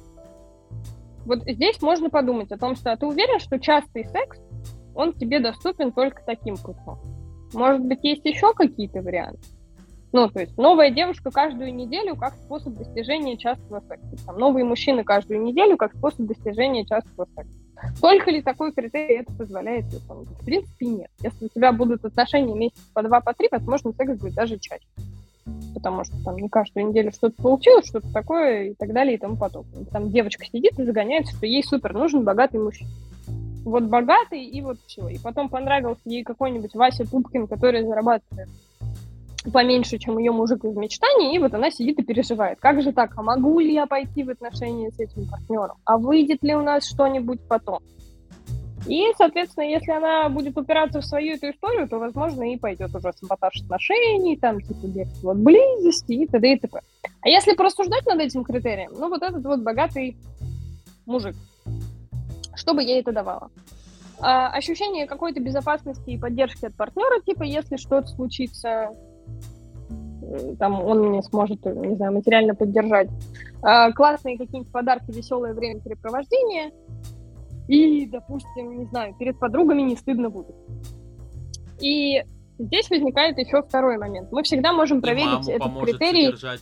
Вот 1.25 1.39
здесь 1.43 1.81
можно 1.81 2.09
подумать 2.09 2.51
о 2.51 2.57
том, 2.57 2.75
что 2.75 2.91
а 2.91 2.97
ты 2.97 3.05
уверен, 3.05 3.39
что 3.39 3.59
частый 3.59 4.05
секс, 4.05 4.39
он 4.95 5.13
тебе 5.13 5.39
доступен 5.39 5.91
только 5.91 6.21
таким 6.25 6.55
путем. 6.57 6.97
Может 7.53 7.81
быть, 7.81 7.99
есть 8.03 8.25
еще 8.25 8.53
какие-то 8.53 9.01
варианты? 9.01 9.39
Ну, 10.11 10.29
то 10.29 10.41
есть 10.41 10.55
новая 10.57 10.91
девушка 10.91 11.31
каждую 11.31 11.73
неделю 11.73 12.15
как 12.15 12.35
способ 12.35 12.75
достижения 12.75 13.35
частого 13.35 13.81
секса. 13.81 14.25
Там, 14.27 14.37
новые 14.37 14.63
мужчины 14.63 15.03
каждую 15.03 15.41
неделю 15.41 15.75
как 15.75 15.95
способ 15.95 16.27
достижения 16.27 16.85
частого 16.85 17.27
секса. 17.35 17.57
Только 17.99 18.29
ли 18.29 18.41
такой 18.43 18.71
критерий 18.71 19.15
это 19.15 19.33
позволяет 19.33 19.85
выполнить? 19.85 20.29
В 20.29 20.45
принципе, 20.45 20.85
нет. 20.85 21.09
Если 21.21 21.45
у 21.45 21.49
тебя 21.49 21.71
будут 21.71 22.05
отношения 22.05 22.53
месяц 22.53 22.79
по 22.93 23.01
два, 23.01 23.21
по 23.21 23.33
три, 23.33 23.47
возможно, 23.51 23.91
секс 23.93 24.19
будет 24.19 24.35
даже 24.35 24.59
чаще. 24.59 24.85
Потому 25.73 26.05
что 26.05 26.15
там 26.23 26.37
не 26.37 26.47
каждую 26.47 26.89
неделю 26.89 27.11
что-то 27.11 27.41
получилось, 27.41 27.87
что-то 27.87 28.13
такое 28.13 28.65
и 28.65 28.73
так 28.75 28.93
далее 28.93 29.15
и 29.15 29.19
тому 29.19 29.35
подобное. 29.35 29.83
Там 29.85 30.11
девочка 30.11 30.45
сидит 30.45 30.77
и 30.79 30.85
загоняется, 30.85 31.35
что 31.35 31.47
ей 31.47 31.63
супер 31.63 31.93
нужен 31.93 32.23
богатый 32.23 32.61
мужчина 32.61 32.91
вот 33.63 33.83
богатый, 33.83 34.43
и 34.43 34.61
вот 34.61 34.77
все. 34.85 35.07
И 35.07 35.17
потом 35.19 35.49
понравился 35.49 36.01
ей 36.05 36.23
какой-нибудь 36.23 36.75
Вася 36.75 37.05
Пупкин, 37.05 37.47
который 37.47 37.83
зарабатывает 37.83 38.49
поменьше, 39.51 39.97
чем 39.97 40.17
ее 40.17 40.31
мужик 40.31 40.63
из 40.63 40.75
мечтаний, 40.75 41.35
и 41.35 41.39
вот 41.39 41.53
она 41.53 41.69
сидит 41.69 41.99
и 41.99 42.03
переживает. 42.03 42.59
Как 42.59 42.81
же 42.81 42.93
так? 42.93 43.11
А 43.17 43.23
могу 43.23 43.59
ли 43.59 43.73
я 43.73 43.85
пойти 43.85 44.23
в 44.23 44.29
отношения 44.29 44.89
с 44.91 44.99
этим 44.99 45.27
партнером? 45.27 45.77
А 45.85 45.97
выйдет 45.97 46.43
ли 46.43 46.55
у 46.55 46.61
нас 46.61 46.87
что-нибудь 46.87 47.41
потом? 47.47 47.79
И, 48.87 49.05
соответственно, 49.17 49.63
если 49.63 49.91
она 49.91 50.27
будет 50.27 50.57
упираться 50.57 50.99
в 50.99 51.05
свою 51.05 51.35
эту 51.35 51.49
историю, 51.49 51.87
то, 51.87 51.99
возможно, 51.99 52.51
и 52.51 52.57
пойдет 52.57 52.93
уже 52.93 53.13
саботаж 53.13 53.61
отношений, 53.61 54.35
там, 54.35 54.59
типа, 54.59 54.87
бегство 54.87 55.31
от 55.31 55.37
близости 55.39 56.11
и 56.11 56.27
т.д. 56.27 56.53
и 56.53 56.59
т.п. 56.59 56.81
А 57.21 57.29
если 57.29 57.53
порассуждать 57.53 58.05
над 58.05 58.19
этим 58.19 58.43
критерием, 58.43 58.91
ну, 58.97 59.07
вот 59.07 59.21
этот 59.21 59.43
вот 59.45 59.61
богатый 59.61 60.17
мужик, 61.05 61.35
что 62.55 62.73
бы 62.73 62.83
ей 62.83 63.01
это 63.01 63.11
давало? 63.11 63.51
А, 64.19 64.49
ощущение 64.49 65.05
какой-то 65.07 65.39
безопасности 65.41 66.11
и 66.11 66.17
поддержки 66.17 66.65
от 66.65 66.75
партнера, 66.75 67.21
типа, 67.21 67.43
если 67.43 67.77
что-то 67.77 68.07
случится, 68.07 68.89
э, 70.21 70.55
там, 70.57 70.83
он 70.83 71.09
мне 71.09 71.23
сможет, 71.23 71.65
не 71.65 71.95
знаю, 71.95 72.13
материально 72.13 72.55
поддержать. 72.55 73.09
А, 73.61 73.91
классные 73.91 74.37
какие-нибудь 74.37 74.71
подарки, 74.71 75.11
веселое 75.11 75.53
времяпрепровождение. 75.53 76.71
И, 77.67 78.05
допустим, 78.07 78.77
не 78.77 78.85
знаю, 78.85 79.15
перед 79.17 79.39
подругами 79.39 79.81
не 79.81 79.95
стыдно 79.95 80.29
будет. 80.29 80.55
И 81.79 82.23
здесь 82.59 82.89
возникает 82.89 83.37
еще 83.37 83.61
второй 83.61 83.97
момент. 83.97 84.31
Мы 84.31 84.43
всегда 84.43 84.73
можем 84.73 85.01
проверить 85.01 85.47
этот 85.47 85.71
критерий. 85.81 86.25
Содержать. 86.27 86.61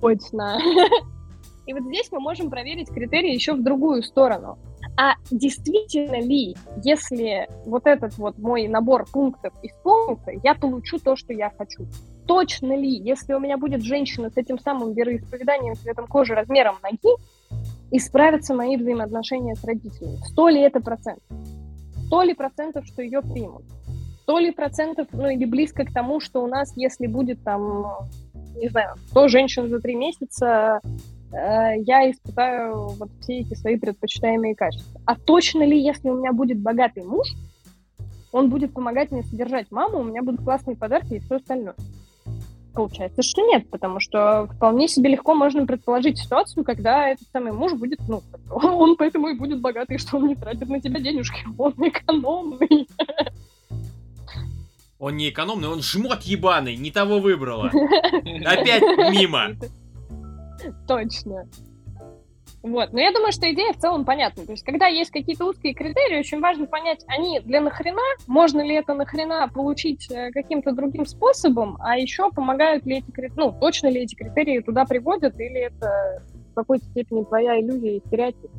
Точно. 0.00 0.58
И 1.66 1.72
вот 1.72 1.82
здесь 1.82 2.10
мы 2.12 2.20
можем 2.20 2.48
проверить 2.48 2.88
критерии 2.88 3.34
еще 3.34 3.54
в 3.54 3.62
другую 3.62 4.02
сторону. 4.02 4.58
А 4.96 5.14
действительно 5.30 6.20
ли, 6.20 6.56
если 6.82 7.48
вот 7.66 7.86
этот 7.86 8.16
вот 8.16 8.38
мой 8.38 8.66
набор 8.68 9.04
пунктов 9.12 9.52
исполнится, 9.62 10.30
я 10.42 10.54
получу 10.54 10.98
то, 10.98 11.16
что 11.16 11.32
я 11.32 11.50
хочу? 11.50 11.86
Точно 12.26 12.74
ли, 12.74 12.88
если 12.88 13.34
у 13.34 13.40
меня 13.40 13.58
будет 13.58 13.82
женщина 13.82 14.30
с 14.30 14.36
этим 14.36 14.58
самым 14.58 14.94
вероисповеданием, 14.94 15.74
цветом 15.74 16.06
кожи, 16.06 16.34
размером 16.34 16.76
ноги, 16.82 17.14
исправятся 17.90 18.54
мои 18.54 18.76
взаимоотношения 18.76 19.54
с 19.54 19.64
родителями? 19.64 20.18
Сто 20.24 20.48
ли 20.48 20.60
это 20.60 20.80
процентов? 20.80 21.24
Сто 22.06 22.22
ли 22.22 22.34
процентов, 22.34 22.86
что 22.86 23.02
ее 23.02 23.20
примут? 23.20 23.64
Сто 24.22 24.38
ли 24.38 24.50
процентов, 24.50 25.08
ну 25.12 25.28
или 25.28 25.44
близко 25.44 25.84
к 25.84 25.92
тому, 25.92 26.20
что 26.20 26.42
у 26.42 26.46
нас, 26.46 26.76
если 26.76 27.06
будет 27.06 27.42
там, 27.44 28.08
не 28.56 28.68
знаю, 28.68 28.96
100 29.10 29.28
женщин 29.28 29.68
за 29.68 29.78
три 29.80 29.94
месяца, 29.94 30.80
я 31.32 32.10
испытаю 32.10 32.88
вот 32.88 33.10
все 33.20 33.40
эти 33.40 33.54
свои 33.54 33.76
предпочитаемые 33.76 34.54
качества. 34.54 35.00
А 35.04 35.16
точно 35.16 35.64
ли, 35.64 35.78
если 35.78 36.08
у 36.08 36.18
меня 36.18 36.32
будет 36.32 36.58
богатый 36.58 37.02
муж, 37.02 37.26
он 38.32 38.50
будет 38.50 38.72
помогать 38.72 39.10
мне 39.10 39.22
содержать 39.22 39.70
маму, 39.70 40.00
у 40.00 40.04
меня 40.04 40.22
будут 40.22 40.42
классные 40.42 40.76
подарки 40.76 41.14
и 41.14 41.20
все 41.20 41.36
остальное? 41.36 41.74
Получается, 42.74 43.22
что 43.22 43.40
нет, 43.40 43.70
потому 43.70 44.00
что 44.00 44.48
вполне 44.54 44.86
себе 44.86 45.10
легко 45.10 45.34
можно 45.34 45.64
предположить 45.64 46.18
ситуацию, 46.18 46.62
когда 46.62 47.08
этот 47.08 47.26
самый 47.32 47.52
муж 47.52 47.72
будет, 47.72 47.98
ну, 48.06 48.22
он 48.50 48.96
поэтому 48.96 49.28
и 49.28 49.34
будет 49.34 49.60
богатый, 49.60 49.96
что 49.96 50.18
он 50.18 50.28
не 50.28 50.34
тратит 50.34 50.68
на 50.68 50.80
тебя 50.80 51.00
денежки, 51.00 51.38
он 51.56 51.72
экономный. 51.78 52.86
Он 54.98 55.16
не 55.16 55.30
экономный, 55.30 55.68
он 55.68 55.82
жмот 55.82 56.22
ебаный, 56.22 56.76
не 56.76 56.90
того 56.90 57.18
выбрала. 57.18 57.68
Опять 58.44 58.82
мимо. 59.12 59.56
Точно. 60.88 61.46
Вот. 62.62 62.92
Но 62.92 63.00
я 63.00 63.12
думаю, 63.12 63.30
что 63.32 63.50
идея 63.52 63.72
в 63.72 63.78
целом 63.78 64.04
понятна. 64.04 64.44
То 64.44 64.52
есть, 64.52 64.64
когда 64.64 64.86
есть 64.86 65.12
какие-то 65.12 65.46
узкие 65.46 65.72
критерии, 65.72 66.18
очень 66.18 66.40
важно 66.40 66.66
понять, 66.66 67.04
они 67.06 67.38
для 67.40 67.60
нахрена, 67.60 68.02
можно 68.26 68.60
ли 68.60 68.74
это 68.74 68.94
нахрена 68.94 69.48
получить 69.54 70.10
э, 70.10 70.32
каким-то 70.32 70.72
другим 70.72 71.06
способом, 71.06 71.76
а 71.80 71.96
еще 71.96 72.30
помогают 72.30 72.84
ли 72.84 72.98
эти 72.98 73.10
критерии, 73.10 73.34
ну, 73.36 73.54
точно 73.60 73.86
ли 73.88 74.02
эти 74.02 74.16
критерии 74.16 74.60
туда 74.60 74.84
приводят, 74.84 75.38
или 75.38 75.60
это 75.60 76.24
в 76.50 76.54
какой-то 76.54 76.84
степени 76.86 77.22
твоя 77.22 77.60
иллюзия 77.60 77.98
и 77.98 78.02
стереотип. 78.06 78.50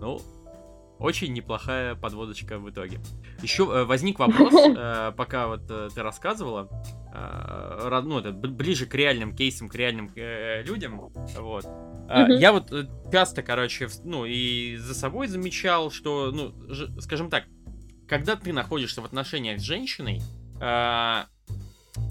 Ну, 0.00 0.18
очень 1.02 1.32
неплохая 1.32 1.94
подводочка 1.94 2.58
в 2.58 2.70
итоге. 2.70 3.00
Еще 3.42 3.64
э, 3.64 3.84
возник 3.84 4.18
вопрос, 4.18 4.54
э, 4.76 5.12
пока 5.16 5.48
вот 5.48 5.62
э, 5.70 5.88
ты 5.94 6.02
рассказывала, 6.02 6.68
ну, 7.12 8.18
это 8.20 8.32
ближе 8.32 8.86
к 8.86 8.94
реальным 8.94 9.36
кейсам, 9.36 9.68
к 9.68 9.74
реальным 9.74 10.10
людям, 10.64 11.10
вот. 11.38 11.66
Я 12.08 12.52
вот 12.52 12.72
часто, 13.12 13.42
короче, 13.42 13.88
ну, 14.04 14.24
и 14.24 14.76
за 14.76 14.94
собой 14.94 15.26
замечал, 15.26 15.90
что, 15.90 16.30
ну, 16.32 16.54
скажем 17.00 17.28
так, 17.28 17.44
когда 18.08 18.36
ты 18.36 18.54
находишься 18.54 19.02
в 19.02 19.04
отношениях 19.04 19.60
с 19.60 19.62
женщиной, 19.62 20.22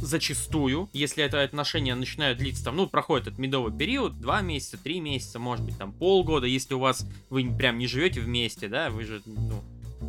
зачастую, 0.02 0.90
если 0.94 1.24
это 1.24 1.44
отношения 1.44 1.96
начинают 1.96 2.40
длиться, 2.40 2.64
там, 2.64 2.76
ну, 2.76 2.88
проходит 2.88 3.28
этот 3.28 3.40
медовый 3.40 3.76
период, 3.76 4.20
два 4.20 4.42
месяца, 4.42 4.78
три 4.78 5.00
месяца, 5.00 5.40
может 5.40 5.66
быть, 5.66 5.78
там, 5.78 5.94
полгода, 5.94 6.48
если 6.48 6.74
у 6.74 6.80
вас, 6.80 7.08
вы 7.30 7.50
прям 7.56 7.78
не 7.78 7.88
живете 7.88 8.20
вместе, 8.20 8.68
да, 8.68 8.90
вы 8.90 9.04
же, 9.04 9.22
ну, 9.26 9.64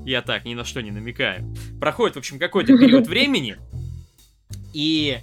я 0.05 0.23
так 0.23 0.45
ни 0.45 0.55
на 0.55 0.65
что 0.65 0.83
не 0.83 0.91
намекаю. 0.91 1.55
Проходит, 1.81 2.17
в 2.17 2.19
общем, 2.19 2.39
какой-то 2.39 2.77
период 2.79 3.07
времени, 3.09 3.59
и 4.73 5.19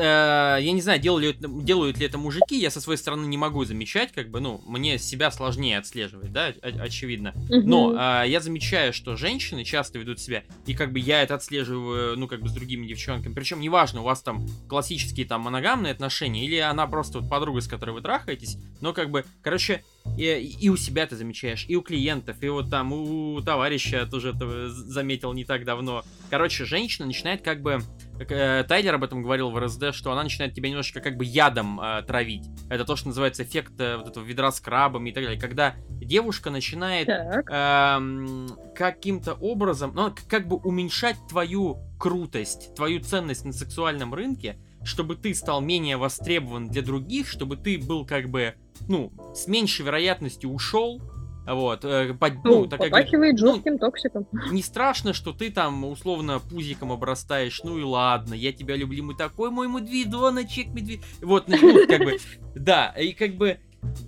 я 0.00 0.72
не 0.72 0.80
знаю, 0.80 1.00
делали, 1.00 1.36
делают 1.38 1.98
ли 1.98 2.06
это 2.06 2.18
мужики, 2.18 2.58
я 2.58 2.70
со 2.70 2.80
своей 2.80 2.98
стороны 2.98 3.26
не 3.26 3.36
могу 3.36 3.64
замечать, 3.64 4.12
как 4.12 4.30
бы, 4.30 4.40
ну, 4.40 4.62
мне 4.66 4.98
себя 4.98 5.30
сложнее 5.30 5.78
отслеживать, 5.78 6.32
да, 6.32 6.52
очевидно. 6.62 7.34
Но 7.48 7.92
э, 7.92 8.28
я 8.28 8.40
замечаю, 8.40 8.92
что 8.92 9.16
женщины 9.16 9.64
часто 9.64 9.98
ведут 9.98 10.20
себя, 10.20 10.42
и 10.66 10.74
как 10.74 10.92
бы 10.92 10.98
я 10.98 11.22
это 11.22 11.34
отслеживаю, 11.34 12.18
ну, 12.18 12.28
как 12.28 12.40
бы 12.40 12.48
с 12.48 12.52
другими 12.52 12.86
девчонками. 12.86 13.34
Причем 13.34 13.60
неважно, 13.60 14.00
у 14.00 14.04
вас 14.04 14.22
там 14.22 14.46
классические 14.68 15.26
там 15.26 15.42
моногамные 15.42 15.92
отношения, 15.92 16.44
или 16.44 16.56
она 16.56 16.86
просто 16.86 17.20
вот 17.20 17.28
подруга, 17.28 17.60
с 17.60 17.68
которой 17.68 17.90
вы 17.90 18.00
трахаетесь, 18.00 18.56
но 18.80 18.92
как 18.92 19.10
бы, 19.10 19.24
короче, 19.42 19.84
и, 20.16 20.24
и 20.60 20.68
у 20.68 20.76
себя 20.76 21.06
ты 21.06 21.16
замечаешь, 21.16 21.64
и 21.68 21.76
у 21.76 21.82
клиентов, 21.82 22.36
и 22.42 22.48
вот 22.48 22.70
там 22.70 22.92
у 22.92 23.40
товарища 23.40 24.06
тоже 24.06 24.30
это 24.30 24.70
заметил 24.70 25.32
не 25.32 25.44
так 25.44 25.64
давно. 25.64 26.04
Короче, 26.30 26.64
женщина 26.64 27.06
начинает 27.06 27.42
как 27.42 27.62
бы 27.62 27.80
э, 28.11 28.11
Тайлер 28.28 28.94
об 28.94 29.04
этом 29.04 29.22
говорил 29.22 29.50
в 29.50 29.58
РСД, 29.58 29.92
что 29.92 30.12
она 30.12 30.24
начинает 30.24 30.54
тебя 30.54 30.68
немножечко 30.68 31.00
как 31.00 31.16
бы 31.16 31.24
ядом 31.24 31.80
э, 31.80 32.02
травить. 32.02 32.44
Это 32.68 32.84
то, 32.84 32.96
что 32.96 33.08
называется 33.08 33.42
эффект 33.42 33.72
э, 33.78 33.96
вот 33.96 34.08
этого 34.08 34.24
ведра 34.24 34.50
с 34.50 34.60
крабами 34.60 35.10
и 35.10 35.12
так 35.12 35.24
далее. 35.24 35.40
Когда 35.40 35.74
девушка 35.90 36.50
начинает 36.50 37.08
э, 37.08 38.48
каким-то 38.74 39.34
образом, 39.34 39.92
ну, 39.94 40.14
как 40.28 40.48
бы 40.48 40.56
уменьшать 40.56 41.16
твою 41.28 41.78
крутость, 41.98 42.74
твою 42.74 43.00
ценность 43.00 43.44
на 43.44 43.52
сексуальном 43.52 44.14
рынке, 44.14 44.58
чтобы 44.84 45.16
ты 45.16 45.34
стал 45.34 45.60
менее 45.60 45.96
востребован 45.96 46.68
для 46.68 46.82
других, 46.82 47.28
чтобы 47.28 47.56
ты 47.56 47.78
был 47.78 48.04
как 48.04 48.28
бы, 48.28 48.54
ну, 48.88 49.12
с 49.34 49.46
меньшей 49.46 49.86
вероятностью 49.86 50.50
ушел, 50.50 51.00
вот, 51.46 51.84
э, 51.84 52.14
под, 52.14 52.44
ну, 52.44 52.60
ну, 52.60 52.66
так 52.66 52.78
попахивает 52.78 53.32
как, 53.32 53.38
жестким 53.38 53.72
ну, 53.72 53.78
токсиком. 53.78 54.26
Не 54.50 54.62
страшно, 54.62 55.12
что 55.12 55.32
ты 55.32 55.50
там 55.50 55.84
условно 55.84 56.38
пузиком 56.38 56.92
обрастаешь, 56.92 57.62
ну 57.64 57.78
и 57.78 57.82
ладно, 57.82 58.34
я 58.34 58.52
тебя 58.52 58.76
люблю, 58.76 59.02
мы 59.02 59.14
такой 59.14 59.50
мой 59.50 59.68
медведоночек, 59.68 60.68
медведь. 60.68 61.00
Вот, 61.20 61.48
ну, 61.48 61.86
как 61.88 62.04
бы, 62.04 62.18
да, 62.54 62.88
и 62.90 63.12
как 63.12 63.34
бы, 63.34 63.58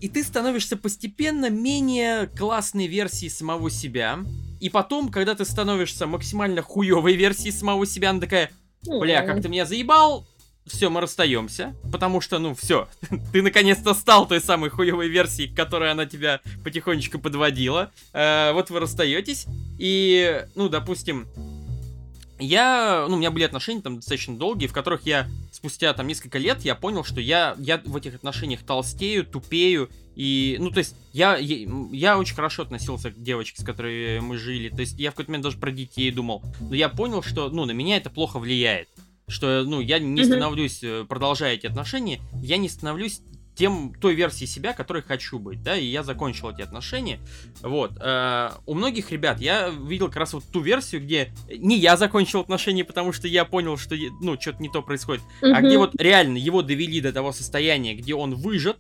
и 0.01 0.09
ты 0.09 0.23
становишься 0.23 0.77
постепенно 0.77 1.51
менее 1.51 2.29
классной 2.29 2.87
версией 2.87 3.31
самого 3.31 3.71
себя. 3.71 4.21
И 4.61 4.71
потом, 4.71 5.09
когда 5.09 5.35
ты 5.35 5.45
становишься 5.45 6.07
максимально 6.07 6.63
хуевой 6.63 7.15
версией 7.15 7.53
самого 7.53 7.85
себя, 7.85 8.11
она 8.11 8.21
такая, 8.21 8.51
бля, 8.87 9.23
как 9.23 9.43
ты 9.43 9.49
меня 9.49 9.67
заебал, 9.67 10.27
все, 10.67 10.89
мы 10.89 11.01
расстаемся, 11.01 11.75
потому 11.93 12.21
что, 12.21 12.39
ну, 12.39 12.55
все, 12.55 12.89
ты 13.33 13.43
наконец-то 13.43 13.95
стал 13.95 14.27
той 14.27 14.41
самой 14.41 14.71
хуевой 14.71 15.09
версией, 15.09 15.53
к 15.53 15.57
которой 15.57 15.91
она 15.91 16.07
тебя 16.07 16.41
потихонечку 16.63 17.19
подводила. 17.19 17.91
Э, 18.13 18.53
вот 18.53 18.71
вы 18.71 18.81
расстаетесь, 18.81 19.47
и, 19.79 20.45
ну, 20.55 20.69
допустим, 20.69 21.27
я, 22.39 23.07
ну, 23.09 23.15
у 23.15 23.19
меня 23.19 23.31
были 23.31 23.45
отношения 23.45 23.81
там 23.81 23.97
достаточно 23.97 24.37
долгие, 24.37 24.67
в 24.67 24.73
которых 24.73 25.07
я 25.07 25.29
спустя 25.53 25.93
там 25.93 26.07
несколько 26.07 26.39
лет 26.39 26.63
я 26.63 26.75
понял, 26.75 27.05
что 27.05 27.21
я, 27.21 27.55
я 27.59 27.81
в 27.85 27.97
этих 27.97 28.17
отношениях 28.17 28.63
толстею, 28.63 29.25
тупею, 29.25 29.89
и, 30.17 30.57
ну, 30.59 30.71
то 30.71 30.79
есть, 30.79 30.97
я, 31.13 31.37
я, 31.37 31.69
я 31.93 32.19
очень 32.19 32.35
хорошо 32.35 32.63
относился 32.63 33.11
к 33.11 33.23
девочке, 33.23 33.61
с 33.63 33.65
которой 33.65 34.21
мы 34.21 34.39
жили, 34.39 34.69
то 34.69 34.81
есть, 34.81 34.99
я 34.99 35.11
в 35.11 35.15
какой-то 35.15 35.31
момент 35.31 35.45
даже 35.45 35.59
про 35.59 35.71
детей 35.71 36.11
думал, 36.11 36.43
но 36.61 36.75
я 36.75 36.89
понял, 36.89 37.23
что, 37.23 37.51
ну, 37.51 37.67
на 37.67 37.73
меня 37.73 37.97
это 37.97 38.11
плохо 38.11 38.39
влияет 38.39 38.89
что, 39.29 39.65
ну, 39.65 39.81
я 39.81 39.99
не 39.99 40.25
становлюсь, 40.25 40.83
э, 40.83 41.05
продолжая 41.09 41.55
эти 41.55 41.67
отношения, 41.67 42.21
я 42.43 42.57
не 42.57 42.69
становлюсь 42.69 43.23
тем, 43.55 43.95
той 44.01 44.15
версии 44.15 44.45
себя, 44.47 44.73
которой 44.73 45.03
хочу 45.03 45.39
быть, 45.39 45.63
да, 45.63 45.77
и 45.77 45.85
я 45.85 46.03
закончил 46.03 46.51
эти 46.51 46.63
отношения, 46.63 47.21
вот, 47.63 47.93
э, 48.01 48.51
у 48.67 48.75
многих 48.75 49.13
ребят 49.13 49.41
я 49.41 49.69
видел 49.69 50.09
как 50.09 50.17
раз 50.17 50.33
вот 50.35 50.45
ту 50.53 50.61
версию, 50.61 51.03
где 51.03 51.33
не 51.49 51.79
я 51.79 51.97
закончил 51.97 52.41
отношения, 52.41 52.85
потому 52.85 53.13
что 53.13 53.29
я 53.29 53.45
понял, 53.45 53.77
что, 53.77 53.95
ну, 54.21 54.41
что-то 54.41 54.61
не 54.61 54.69
то 54.69 54.83
происходит, 54.83 55.23
а 55.41 55.61
где 55.63 55.79
вот 55.79 55.95
реально 56.01 56.37
его 56.39 56.63
довели 56.63 57.01
до 57.01 57.13
того 57.13 57.33
состояния, 57.33 57.95
где 57.95 58.15
он 58.15 58.35
выжат, 58.35 58.77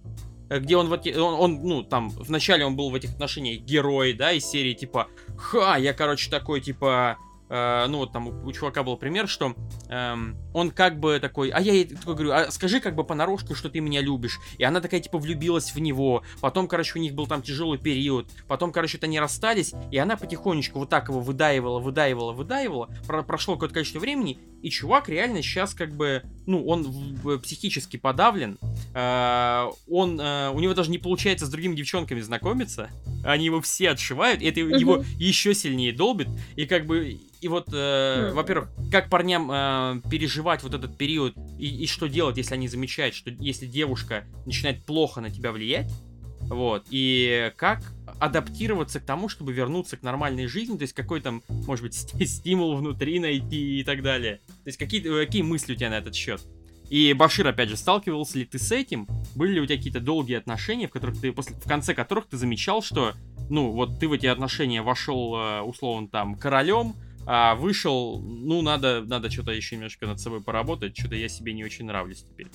э, 0.51 0.59
где 0.59 0.77
он, 0.77 0.89
вот, 0.89 1.07
он, 1.07 1.35
он, 1.35 1.62
ну, 1.62 1.83
там, 1.85 2.11
вначале 2.11 2.66
он 2.66 2.75
был 2.77 2.91
в 2.91 2.95
этих 2.95 3.12
отношениях 3.12 3.62
герой, 3.62 4.12
да, 4.12 4.33
из 4.33 4.45
серии, 4.45 4.75
типа, 4.75 5.09
ха, 5.39 5.77
я, 5.77 5.93
короче, 5.93 6.31
такой, 6.31 6.61
типа, 6.61 7.16
э, 7.49 7.87
ну 7.89 7.99
вот 7.99 8.12
там 8.12 8.29
у, 8.29 8.47
у 8.47 8.53
чувака 8.53 8.83
был 8.83 8.97
пример, 8.97 9.29
что 9.29 9.55
э, 9.89 10.16
он 10.53 10.71
как 10.71 11.01
бы 11.01 11.19
такой, 11.21 11.51
а 11.51 11.61
я 11.61 11.73
ей 11.73 11.85
такой 11.85 12.15
говорю, 12.15 12.33
а 12.33 12.51
скажи 12.51 12.81
как 12.81 12.95
бы 12.95 13.05
понарошку, 13.05 13.55
что 13.55 13.69
ты 13.69 13.81
меня 13.81 14.01
любишь. 14.01 14.39
И 14.59 14.65
она 14.65 14.81
такая 14.81 15.01
типа 15.01 15.19
влюбилась 15.19 15.75
в 15.75 15.79
него. 15.79 16.23
Потом, 16.41 16.69
короче, 16.69 16.99
у 16.99 17.03
них 17.03 17.15
был 17.15 17.27
там 17.27 17.43
тяжелый 17.43 17.79
период. 17.79 18.29
Потом, 18.49 18.73
короче, 18.73 18.99
они 19.03 19.21
расстались, 19.21 19.75
и 19.91 19.99
она 19.99 20.16
потихонечку 20.16 20.79
вот 20.79 20.89
так 20.89 21.09
его 21.09 21.21
выдаивала, 21.21 21.81
выдаивала, 21.81 22.33
выдаивала. 22.33 22.89
Про 23.07 23.23
прошло 23.23 23.55
какое-то 23.55 23.75
количество 23.75 24.01
времени, 24.01 24.39
и 24.62 24.71
чувак 24.71 25.11
реально 25.11 25.43
сейчас 25.43 25.75
как 25.75 25.95
бы, 25.95 26.23
ну, 26.47 26.65
он 26.66 26.85
в, 26.85 27.39
психически 27.39 27.99
подавлен. 27.99 28.59
Э, 28.95 29.66
он, 29.87 30.19
э, 30.19 30.51
у 30.55 30.61
него 30.61 30.73
даже 30.73 30.91
не 30.91 30.97
получается 30.97 31.45
с 31.45 31.51
другими 31.51 31.75
девчонками 31.75 32.21
знакомиться. 32.21 32.91
Они 33.25 33.45
его 33.45 33.61
все 33.61 33.91
отшивают, 33.91 34.41
и 34.41 34.47
это 34.47 34.61
его 34.61 35.05
еще 35.19 35.55
сильнее 35.55 35.93
долбит. 35.93 36.29
И 36.57 36.65
как 36.65 36.87
бы 36.87 37.21
и 37.45 37.49
вот, 37.49 37.69
э, 37.75 38.31
во-первых, 38.33 38.71
как 38.91 39.11
парням 39.11 39.51
э, 39.53 40.01
переживать 40.11 40.62
вот 40.62 40.73
этот 40.73 40.97
период 40.97 41.37
и, 41.59 41.66
и 41.66 41.87
что 41.87 42.07
делать, 42.09 42.39
если 42.39 42.55
они 42.55 42.69
замечают, 42.69 43.15
что 43.15 43.29
если 43.29 43.66
девушка 43.66 44.25
начинает 44.47 44.83
плохо 44.87 45.21
на 45.21 45.29
тебя 45.29 45.53
влиять, 45.53 45.93
вот, 46.41 46.87
и 46.89 47.53
как 47.57 47.83
адаптироваться 48.19 48.99
к 48.99 49.05
тому, 49.05 49.29
чтобы 49.29 49.53
вернуться 49.53 49.99
к 49.99 50.03
нормальной 50.03 50.47
жизни, 50.47 50.79
то 50.79 50.85
есть 50.85 50.95
какой 50.95 51.21
там, 51.21 51.43
может 51.66 51.85
быть, 51.85 51.95
стимул 52.27 52.77
внутри 52.77 53.21
найти 53.21 53.81
и 53.81 53.85
так 53.85 54.03
далее. 54.03 54.41
То 54.47 54.69
есть 54.69 54.79
какие, 54.79 55.03
какие 55.03 55.43
мысли 55.43 55.75
у 55.75 55.77
тебя 55.77 55.91
на 55.91 55.99
этот 55.99 56.15
счет? 56.15 56.41
И 56.89 57.12
Башир, 57.12 57.47
опять 57.47 57.69
же, 57.69 57.77
сталкивался 57.77 58.39
ли 58.39 58.47
ты 58.47 58.59
с 58.59 58.73
этим? 58.73 59.07
Были 59.35 59.53
ли 59.53 59.61
у 59.61 59.66
тебя 59.66 59.77
какие-то 59.77 60.01
долгие 60.01 60.37
отношения, 60.37 60.89
в 60.89 60.93
которых 60.93 61.21
ты, 61.21 61.31
после, 61.31 61.57
в 61.57 61.69
конце 61.69 61.93
которых 61.93 62.27
ты 62.27 62.39
замечал, 62.39 62.83
что, 62.83 63.12
ну, 63.51 63.71
вот 63.71 63.99
ты 64.01 64.09
в 64.09 64.15
эти 64.15 64.25
отношения 64.25 64.81
вошел, 64.81 65.37
э, 65.37 65.61
условно, 65.61 66.09
там, 66.09 66.37
королем, 66.37 66.95
а 67.27 67.55
вышел, 67.55 68.21
ну, 68.21 68.63
надо, 68.63 69.03
надо 69.03 69.31
что-то 69.31 69.53
еще 69.53 69.77
немножко 69.77 70.07
над 70.07 70.21
собой 70.21 70.43
поработать, 70.43 70.97
что-то 70.97 71.15
я 71.15 71.29
себе 71.29 71.53
не 71.53 71.65
очень 71.65 71.87
нравлюсь 71.87 72.23
теперь. 72.23 72.49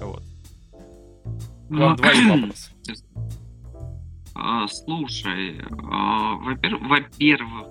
Вот. 0.00 0.22
Вам 1.68 1.90
ну, 1.90 1.96
двоим 1.96 2.28
вопрос. 2.28 2.70
А, 4.40 4.68
слушай, 4.68 5.60
а, 5.90 6.34
во-первых, 6.36 6.88
во-первых, 6.88 7.68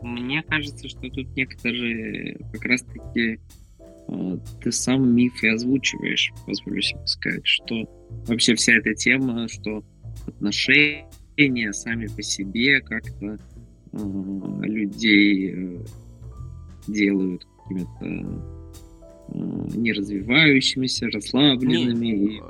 мне 0.00 0.42
кажется, 0.42 0.88
что 0.88 1.10
тут 1.10 1.36
некоторые 1.36 2.38
как 2.52 2.64
раз-таки 2.64 3.38
а, 4.08 4.38
ты 4.62 4.72
сам 4.72 5.14
миф 5.14 5.42
и 5.42 5.48
озвучиваешь, 5.48 6.32
позволю 6.46 6.80
себе 6.80 7.06
сказать, 7.06 7.46
что 7.46 7.84
вообще 8.26 8.54
вся 8.54 8.76
эта 8.76 8.94
тема, 8.94 9.46
что 9.48 9.84
отношения 10.26 11.72
сами 11.74 12.06
по 12.06 12.22
себе 12.22 12.80
как-то 12.80 13.36
людей 13.92 15.52
э, 15.54 15.84
делают 16.86 17.46
какими-то 17.62 18.04
э, 18.04 19.36
неразвивающимися, 19.76 21.08
расслабленными. 21.08 22.06
Не, 22.06 22.36
и... 22.36 22.42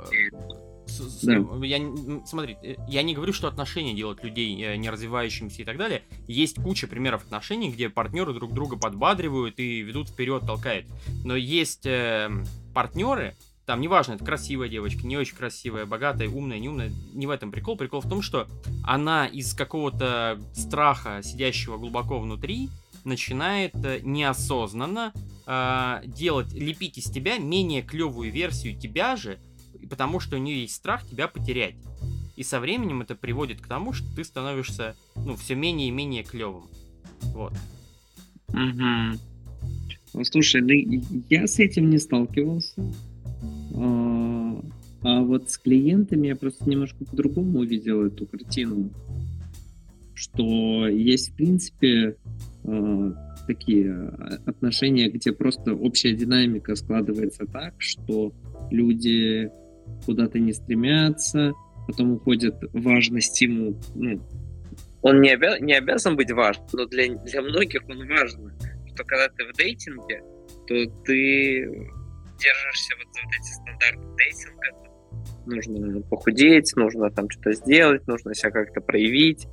Да. 1.23 1.45
Я, 1.63 1.79
смотри, 2.25 2.57
я 2.87 3.01
не 3.03 3.15
говорю, 3.15 3.33
что 3.33 3.47
отношения 3.47 3.93
делают 3.93 4.23
людей 4.23 4.77
не 4.77 4.89
развивающимися 4.89 5.61
и 5.61 5.65
так 5.65 5.77
далее. 5.77 6.01
Есть 6.27 6.61
куча 6.61 6.87
примеров 6.87 7.23
отношений, 7.23 7.71
где 7.71 7.89
партнеры 7.89 8.33
друг 8.33 8.53
друга 8.53 8.77
подбадривают 8.77 9.59
и 9.59 9.81
ведут 9.81 10.09
вперед, 10.09 10.43
толкают. 10.45 10.85
Но 11.23 11.35
есть 11.35 11.85
э, 11.85 12.29
партнеры, 12.73 13.35
там, 13.65 13.81
неважно, 13.81 14.13
это 14.13 14.25
красивая 14.25 14.69
девочка, 14.69 15.05
не 15.05 15.17
очень 15.17 15.35
красивая, 15.35 15.85
богатая, 15.85 16.29
умная, 16.29 16.59
не 16.59 16.69
умная, 16.69 16.91
не 17.13 17.27
в 17.27 17.29
этом 17.29 17.51
прикол. 17.51 17.77
Прикол 17.77 18.01
в 18.01 18.09
том, 18.09 18.21
что 18.21 18.47
она 18.83 19.27
из 19.27 19.53
какого-то 19.53 20.41
страха, 20.53 21.21
сидящего 21.23 21.77
глубоко 21.77 22.19
внутри, 22.19 22.69
начинает 23.03 23.73
э, 23.83 23.99
неосознанно 24.03 25.13
э, 25.45 26.01
делать, 26.05 26.53
лепить 26.53 26.97
из 26.97 27.05
тебя 27.05 27.37
менее 27.37 27.81
клевую 27.81 28.31
версию 28.31 28.77
тебя 28.77 29.15
же, 29.15 29.39
потому 29.89 30.19
что 30.19 30.35
у 30.35 30.39
нее 30.39 30.61
есть 30.61 30.75
страх 30.75 31.07
тебя 31.07 31.27
потерять. 31.27 31.75
И 32.35 32.43
со 32.43 32.59
временем 32.59 33.01
это 33.01 33.15
приводит 33.15 33.61
к 33.61 33.67
тому, 33.67 33.93
что 33.93 34.07
ты 34.15 34.23
становишься, 34.23 34.95
ну, 35.15 35.35
все 35.35 35.55
менее 35.55 35.89
и 35.89 35.91
менее 35.91 36.23
клевым. 36.23 36.67
Вот. 37.33 37.53
Угу. 38.49 40.23
Слушай, 40.23 40.61
ну 40.61 41.23
я 41.29 41.47
с 41.47 41.59
этим 41.59 41.89
не 41.89 41.97
сталкивался. 41.97 42.83
А, 43.75 44.61
а 45.03 45.21
вот 45.21 45.49
с 45.49 45.57
клиентами 45.57 46.27
я 46.27 46.35
просто 46.35 46.69
немножко 46.69 47.05
по-другому 47.05 47.59
увидел 47.59 48.05
эту 48.05 48.25
картину, 48.25 48.91
что 50.13 50.87
есть, 50.87 51.31
в 51.31 51.35
принципе, 51.35 52.15
а, 52.63 53.13
такие 53.47 53.93
отношения, 54.45 55.09
где 55.09 55.31
просто 55.31 55.73
общая 55.73 56.13
динамика 56.13 56.75
складывается 56.75 57.45
так, 57.45 57.75
что 57.79 58.31
люди 58.69 59.49
куда-то 60.05 60.39
не 60.39 60.53
стремятся, 60.53 61.53
потом 61.87 62.13
уходит 62.13 62.55
важный 62.73 63.21
стимул. 63.21 63.75
Ну, 63.95 64.21
он 65.01 65.21
не, 65.21 65.33
обя- 65.35 65.59
не 65.59 65.73
обязан 65.73 66.15
быть 66.15 66.31
важным, 66.31 66.67
но 66.73 66.85
для, 66.85 67.15
для 67.15 67.41
многих 67.41 67.81
он 67.89 68.07
важен. 68.07 68.51
Что 68.93 69.03
когда 69.03 69.27
ты 69.29 69.45
в 69.45 69.57
дейтинге, 69.57 70.21
то 70.67 70.85
ты 71.03 71.91
держишься 72.41 72.95
вот 72.97 73.07
вот 73.07 73.33
эти 73.39 73.51
стандарты 73.53 74.15
дейтинга, 74.17 74.81
нужно 75.45 76.01
похудеть, 76.01 76.73
нужно 76.75 77.09
там 77.11 77.29
что-то 77.29 77.53
сделать, 77.53 78.07
нужно 78.07 78.33
себя 78.33 78.51
как-то 78.51 78.81
проявить. 78.81 79.47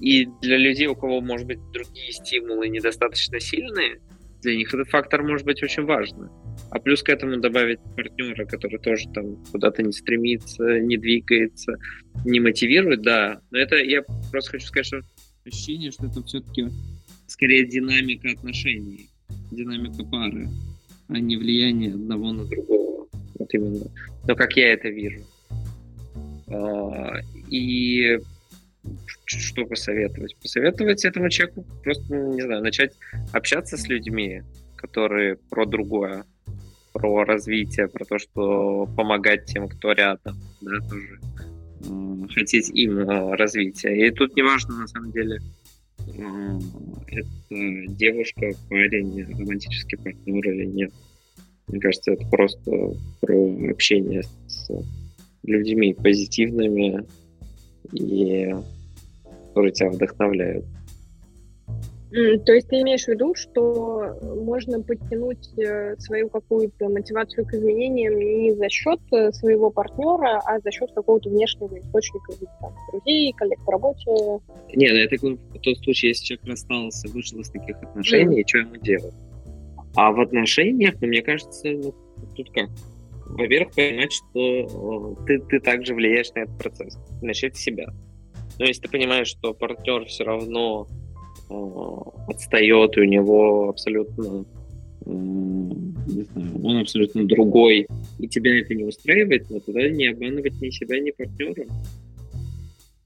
И 0.00 0.26
для 0.40 0.56
людей, 0.56 0.86
у 0.88 0.96
кого, 0.96 1.20
может 1.20 1.46
быть, 1.46 1.60
другие 1.72 2.12
стимулы 2.12 2.68
недостаточно 2.68 3.38
сильные, 3.38 4.00
для 4.40 4.56
них 4.56 4.74
этот 4.74 4.88
фактор 4.88 5.22
может 5.22 5.46
быть 5.46 5.62
очень 5.62 5.84
важным. 5.84 6.30
А 6.70 6.80
плюс 6.80 7.02
к 7.02 7.08
этому 7.08 7.36
добавить 7.36 7.78
партнера, 7.96 8.44
который 8.44 8.78
тоже 8.78 9.08
там 9.14 9.36
куда-то 9.52 9.82
не 9.82 9.92
стремится, 9.92 10.80
не 10.80 10.96
двигается, 10.96 11.76
не 12.24 12.40
мотивирует, 12.40 13.02
да. 13.02 13.40
Но 13.50 13.58
это 13.58 13.76
я 13.76 14.02
просто 14.30 14.52
хочу 14.52 14.66
сказать, 14.66 14.86
что 14.86 15.02
ощущение, 15.46 15.92
что 15.92 16.06
это 16.06 16.22
все-таки 16.24 16.66
скорее 17.28 17.66
динамика 17.66 18.30
отношений, 18.30 19.10
динамика 19.52 20.04
пары 20.04 20.48
а 21.12 21.20
не 21.20 21.36
влияние 21.36 21.94
одного 21.94 22.32
на 22.32 22.44
другого. 22.44 23.06
Вот 23.38 23.54
именно. 23.54 23.84
Но 24.26 24.34
как 24.34 24.56
я 24.56 24.72
это 24.72 24.88
вижу. 24.88 25.24
А, 26.48 27.20
и 27.50 28.18
что 29.24 29.64
посоветовать? 29.66 30.36
Посоветовать 30.36 31.04
этому 31.04 31.28
человеку 31.28 31.64
просто, 31.82 32.14
не 32.14 32.42
знаю, 32.42 32.62
начать 32.62 32.92
общаться 33.32 33.76
с 33.76 33.86
людьми, 33.88 34.42
которые 34.76 35.36
про 35.50 35.66
другое, 35.66 36.24
про 36.92 37.24
развитие, 37.24 37.88
про 37.88 38.04
то, 38.04 38.18
что 38.18 38.86
помогать 38.96 39.46
тем, 39.46 39.68
кто 39.68 39.92
рядом, 39.92 40.36
да, 40.60 40.78
тоже 40.88 41.20
хотеть 42.34 42.70
им 42.70 43.08
развития. 43.32 44.06
И 44.06 44.10
тут 44.10 44.36
неважно, 44.36 44.76
на 44.76 44.86
самом 44.86 45.12
деле, 45.12 45.40
это 46.08 47.28
девушка, 47.50 48.50
парень, 48.68 49.24
романтический 49.24 49.98
партнер 49.98 50.50
или 50.50 50.66
нет. 50.66 50.92
Мне 51.68 51.80
кажется, 51.80 52.12
это 52.12 52.26
просто 52.28 52.92
про 53.20 53.70
общение 53.70 54.22
с 54.46 54.70
людьми 55.42 55.94
позитивными 55.94 57.04
и 57.92 58.54
которые 59.48 59.72
тебя 59.72 59.90
вдохновляют. 59.90 60.64
То 62.12 62.52
есть 62.52 62.68
ты 62.68 62.80
имеешь 62.82 63.04
в 63.04 63.08
виду, 63.08 63.34
что 63.34 64.18
можно 64.22 64.82
подтянуть 64.82 65.48
э, 65.58 65.96
свою 65.98 66.28
какую-то 66.28 66.90
мотивацию 66.90 67.46
к 67.46 67.54
изменениям 67.54 68.18
не 68.18 68.52
за 68.52 68.68
счет 68.68 69.00
э, 69.12 69.32
своего 69.32 69.70
партнера, 69.70 70.40
а 70.44 70.60
за 70.60 70.70
счет 70.70 70.90
какого-то 70.94 71.30
внешнего 71.30 71.78
источника, 71.78 72.32
там, 72.60 72.74
друзей, 72.90 73.32
коллег 73.32 73.58
по 73.64 73.72
работе? 73.72 74.10
Не, 74.74 74.90
ну 74.90 74.98
это 74.98 75.16
в 75.26 75.60
тот 75.60 75.78
случай, 75.78 76.08
если 76.08 76.26
человек 76.26 76.46
расстался, 76.46 77.08
вышел 77.08 77.40
из 77.40 77.48
таких 77.48 77.76
отношений, 77.82 78.42
mm. 78.42 78.46
что 78.46 78.58
ему 78.58 78.76
делать? 78.76 79.14
А 79.96 80.12
в 80.12 80.20
отношениях, 80.20 80.94
ну, 81.00 81.08
мне 81.08 81.22
кажется, 81.22 81.68
ну, 81.68 81.94
тут 82.36 82.50
как? 82.50 82.68
Во-первых, 83.24 83.74
понимать, 83.74 84.12
что 84.12 85.16
э, 85.18 85.26
ты, 85.26 85.38
ты 85.38 85.60
также 85.60 85.94
влияешь 85.94 86.30
на 86.34 86.40
этот 86.40 86.58
процесс. 86.58 86.98
Начать 87.22 87.56
с 87.56 87.60
себя. 87.60 87.86
Но 88.58 88.66
если 88.66 88.82
ты 88.82 88.90
понимаешь, 88.90 89.28
что 89.28 89.54
партнер 89.54 90.04
все 90.04 90.24
равно 90.24 90.86
отстает, 92.28 92.96
и 92.96 93.00
у 93.00 93.04
него 93.04 93.68
абсолютно 93.68 94.44
э, 95.06 95.10
не 95.10 96.22
знаю, 96.22 96.64
он 96.64 96.78
абсолютно 96.78 97.26
другой, 97.26 97.86
и 98.18 98.28
тебя 98.28 98.58
это 98.60 98.74
не 98.74 98.84
устраивает, 98.84 99.48
но 99.50 99.60
тогда 99.60 99.88
не 99.88 100.08
обманывать 100.08 100.60
ни 100.60 100.70
себя, 100.70 101.00
ни 101.00 101.10
партнера. 101.10 101.66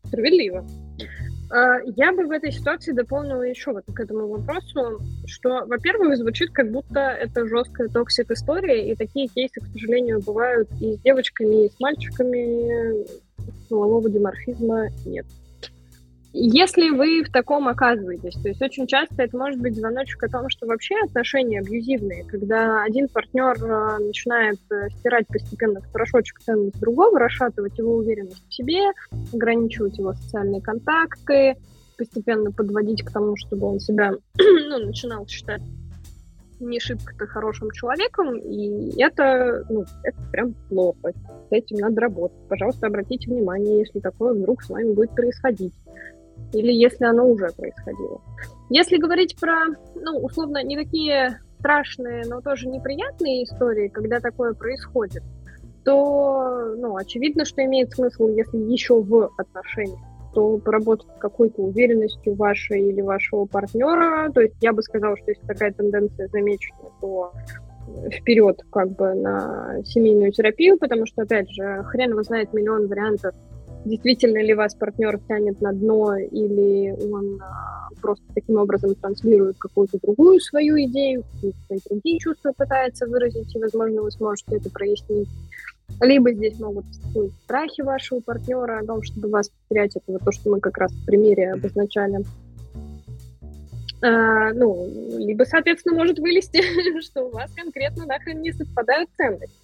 Справедливо. 0.04 0.66
А, 1.50 1.78
я 1.96 2.12
бы 2.12 2.26
в 2.26 2.30
этой 2.30 2.50
ситуации 2.50 2.92
дополнила 2.92 3.42
еще 3.42 3.72
вот 3.72 3.84
к 3.86 4.00
этому 4.00 4.28
вопросу, 4.28 5.00
что, 5.26 5.64
во-первых, 5.66 6.16
звучит 6.16 6.50
как 6.50 6.70
будто 6.70 7.00
это 7.00 7.46
жесткая 7.46 7.88
toxic 7.88 8.30
история, 8.30 8.90
и 8.90 8.96
такие 8.96 9.28
кейсы, 9.28 9.60
к 9.60 9.66
сожалению, 9.72 10.22
бывают 10.24 10.68
и 10.80 10.94
с 10.94 11.00
девочками, 11.00 11.66
и 11.66 11.70
с 11.70 11.78
мальчиками. 11.80 13.06
Полового 13.68 14.10
диморфизма 14.10 14.88
нет. 15.04 15.26
Если 16.38 16.90
вы 16.90 17.22
в 17.22 17.32
таком 17.32 17.66
оказываетесь, 17.66 18.34
то 18.34 18.48
есть 18.48 18.60
очень 18.60 18.86
часто 18.86 19.22
это 19.22 19.36
может 19.36 19.58
быть 19.58 19.74
звоночек 19.74 20.22
о 20.22 20.28
том, 20.28 20.50
что 20.50 20.66
вообще 20.66 20.94
отношения 21.02 21.60
абьюзивные, 21.60 22.24
когда 22.24 22.82
один 22.82 23.08
партнер 23.08 23.56
э, 23.62 23.98
начинает 24.04 24.58
э, 24.70 24.90
стирать 24.98 25.26
постепенно 25.28 25.80
в 25.80 25.90
порошочек 25.90 26.40
ценность 26.40 26.78
другого, 26.78 27.18
расшатывать 27.18 27.78
его 27.78 27.96
уверенность 27.96 28.46
в 28.48 28.54
себе, 28.54 28.92
ограничивать 29.32 29.96
его 29.96 30.12
социальные 30.12 30.60
контакты, 30.60 31.56
постепенно 31.96 32.52
подводить 32.52 33.02
к 33.02 33.10
тому, 33.10 33.34
чтобы 33.36 33.68
он 33.68 33.80
себя 33.80 34.12
ну, 34.38 34.78
начинал 34.78 35.26
считать 35.26 35.62
не 36.60 36.80
шибко-то 36.80 37.26
хорошим 37.26 37.70
человеком, 37.70 38.36
и 38.38 39.00
это, 39.00 39.64
ну, 39.70 39.84
это 40.02 40.18
прям 40.32 40.54
плохо. 40.68 41.12
С 41.48 41.52
этим 41.52 41.76
надо 41.78 42.00
работать. 42.00 42.38
Пожалуйста, 42.48 42.86
обратите 42.86 43.30
внимание, 43.30 43.80
если 43.80 44.00
такое 44.00 44.34
вдруг 44.34 44.62
с 44.62 44.68
вами 44.68 44.92
будет 44.92 45.10
происходить. 45.14 45.72
Или 46.52 46.72
если 46.72 47.04
оно 47.04 47.28
уже 47.28 47.48
происходило. 47.56 48.20
Если 48.70 48.96
говорить 48.96 49.36
про, 49.38 49.66
ну, 49.94 50.18
условно, 50.18 50.62
не 50.62 50.76
такие 50.76 51.40
страшные, 51.58 52.24
но 52.26 52.40
тоже 52.40 52.68
неприятные 52.68 53.44
истории, 53.44 53.88
когда 53.88 54.20
такое 54.20 54.54
происходит, 54.54 55.22
то, 55.84 56.74
ну, 56.76 56.96
очевидно, 56.96 57.44
что 57.44 57.64
имеет 57.64 57.92
смысл, 57.92 58.28
если 58.28 58.58
еще 58.58 59.00
в 59.00 59.30
отношениях 59.36 60.00
то 60.36 60.58
поработать 60.58 61.08
с 61.16 61.18
какой-то 61.18 61.62
уверенностью 61.62 62.34
вашей 62.34 62.90
или 62.90 63.00
вашего 63.00 63.46
партнера. 63.46 64.30
То 64.32 64.42
есть 64.42 64.54
я 64.60 64.74
бы 64.74 64.82
сказала, 64.82 65.16
что 65.16 65.30
если 65.30 65.46
такая 65.46 65.72
тенденция 65.72 66.28
замечена, 66.28 66.90
то 67.00 67.32
вперед 68.12 68.60
как 68.70 68.90
бы 68.90 69.14
на 69.14 69.82
семейную 69.86 70.32
терапию, 70.32 70.76
потому 70.76 71.06
что, 71.06 71.22
опять 71.22 71.50
же, 71.50 71.82
хрен 71.84 72.10
его 72.10 72.22
знает 72.22 72.52
миллион 72.52 72.86
вариантов, 72.86 73.34
действительно 73.86 74.42
ли 74.42 74.54
вас 74.54 74.74
партнер 74.74 75.18
тянет 75.28 75.60
на 75.60 75.72
дно, 75.72 76.16
или 76.16 76.90
он 77.12 77.40
а, 77.40 77.88
просто 78.00 78.24
таким 78.34 78.56
образом 78.56 78.94
транслирует 78.96 79.56
какую-то 79.58 79.98
другую 80.02 80.40
свою 80.40 80.76
идею, 80.84 81.22
какие-то 81.34 81.88
другие 81.88 82.18
чувства 82.18 82.52
пытается 82.52 83.06
выразить, 83.06 83.54
и, 83.54 83.58
возможно, 83.58 84.02
вы 84.02 84.10
сможете 84.10 84.56
это 84.56 84.70
прояснить. 84.70 85.28
Либо 86.00 86.32
здесь 86.32 86.58
могут 86.58 86.84
быть 87.14 87.32
страхи 87.44 87.80
вашего 87.80 88.20
партнера 88.20 88.80
о 88.80 88.84
том, 88.84 89.02
чтобы 89.02 89.28
вас 89.28 89.48
потерять. 89.48 89.96
Это 89.96 90.12
вот 90.12 90.24
то, 90.24 90.32
что 90.32 90.50
мы 90.50 90.60
как 90.60 90.76
раз 90.76 90.92
в 90.92 91.06
примере 91.06 91.52
обозначали. 91.52 92.24
А, 94.02 94.52
ну, 94.52 94.86
либо, 95.18 95.44
соответственно, 95.44 95.96
может 95.96 96.18
вылезти, 96.18 96.60
что 97.00 97.22
у 97.22 97.30
вас 97.30 97.50
конкретно 97.54 98.04
нахрен 98.04 98.42
не 98.42 98.52
совпадают 98.52 99.08
ценности. 99.16 99.56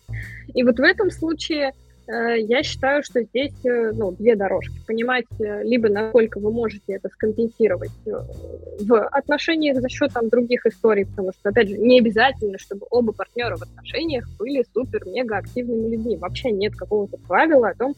И 0.54 0.62
вот 0.62 0.78
в 0.78 0.82
этом 0.82 1.10
случае 1.10 1.72
я 2.08 2.62
считаю, 2.62 3.02
что 3.02 3.22
здесь 3.22 3.54
э, 3.64 3.92
ну, 3.92 4.12
две 4.12 4.34
дорожки. 4.34 4.74
Понимать, 4.86 5.24
э, 5.38 5.62
либо 5.62 5.88
насколько 5.88 6.40
вы 6.40 6.52
можете 6.52 6.94
это 6.94 7.08
скомпенсировать 7.08 7.90
в 8.04 9.06
отношениях 9.08 9.80
за 9.80 9.88
счет 9.88 10.12
там, 10.12 10.28
других 10.28 10.66
историй, 10.66 11.06
потому 11.06 11.32
что, 11.32 11.50
опять 11.50 11.68
же, 11.68 11.78
не 11.78 12.00
обязательно, 12.00 12.58
чтобы 12.58 12.86
оба 12.90 13.12
партнера 13.12 13.56
в 13.56 13.62
отношениях 13.62 14.28
были 14.38 14.64
супер-мега 14.74 15.38
активными 15.38 15.90
людьми. 15.90 16.16
Вообще 16.16 16.50
нет 16.50 16.74
какого-то 16.74 17.18
правила 17.28 17.68
о 17.68 17.74
том, 17.74 17.94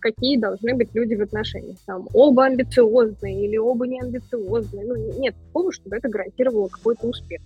какие 0.00 0.38
должны 0.38 0.74
быть 0.74 0.94
люди 0.94 1.14
в 1.14 1.22
отношениях. 1.22 1.78
Там, 1.86 2.08
оба 2.12 2.44
амбициозные 2.44 3.46
или 3.46 3.56
оба 3.56 3.86
не 3.86 4.00
амбициозные. 4.00 4.84
Ну, 4.84 5.18
нет 5.18 5.34
такого, 5.46 5.72
чтобы 5.72 5.96
это 5.96 6.08
гарантировало 6.08 6.68
какой-то 6.68 7.06
успех. 7.06 7.40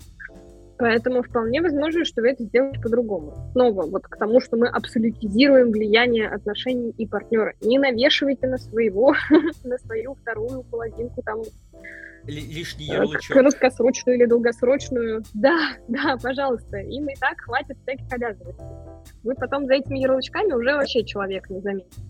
Поэтому 0.81 1.23
вполне 1.23 1.61
возможно, 1.61 2.07
что 2.07 2.23
вы 2.23 2.31
это 2.31 2.43
сделаете 2.44 2.81
по-другому. 2.81 3.51
Снова 3.52 3.82
вот 3.82 4.05
к 4.05 4.16
тому, 4.16 4.40
что 4.40 4.57
мы 4.57 4.66
абсолютизируем 4.66 5.73
влияние 5.73 6.27
отношений 6.27 6.94
и 6.97 7.07
партнера. 7.07 7.52
Не 7.61 7.78
навешивайте 7.78 8.47
на 8.47 8.57
своего, 8.57 9.15
на 9.65 9.77
свою 9.78 10.15
вторую 10.15 10.62
половинку 10.62 11.23
там 11.23 11.43
лишний 12.24 12.90
э, 12.90 12.94
ярлычок. 12.94 13.36
Краткосрочную 13.36 14.16
или 14.16 14.24
долгосрочную. 14.24 15.23
Да, 15.35 15.73
да, 15.89 16.16
пожалуйста. 16.20 16.78
Им 16.78 17.09
и 17.09 17.15
так 17.15 17.39
хватит 17.40 17.77
всяких 17.82 18.11
обязанностей. 18.11 18.65
Вы 19.23 19.35
потом 19.35 19.66
за 19.66 19.74
этими 19.74 19.98
ярлычками 19.98 20.52
уже 20.52 20.74
вообще 20.74 21.05
человек 21.05 21.51
не 21.51 21.61
заметите. 21.61 22.01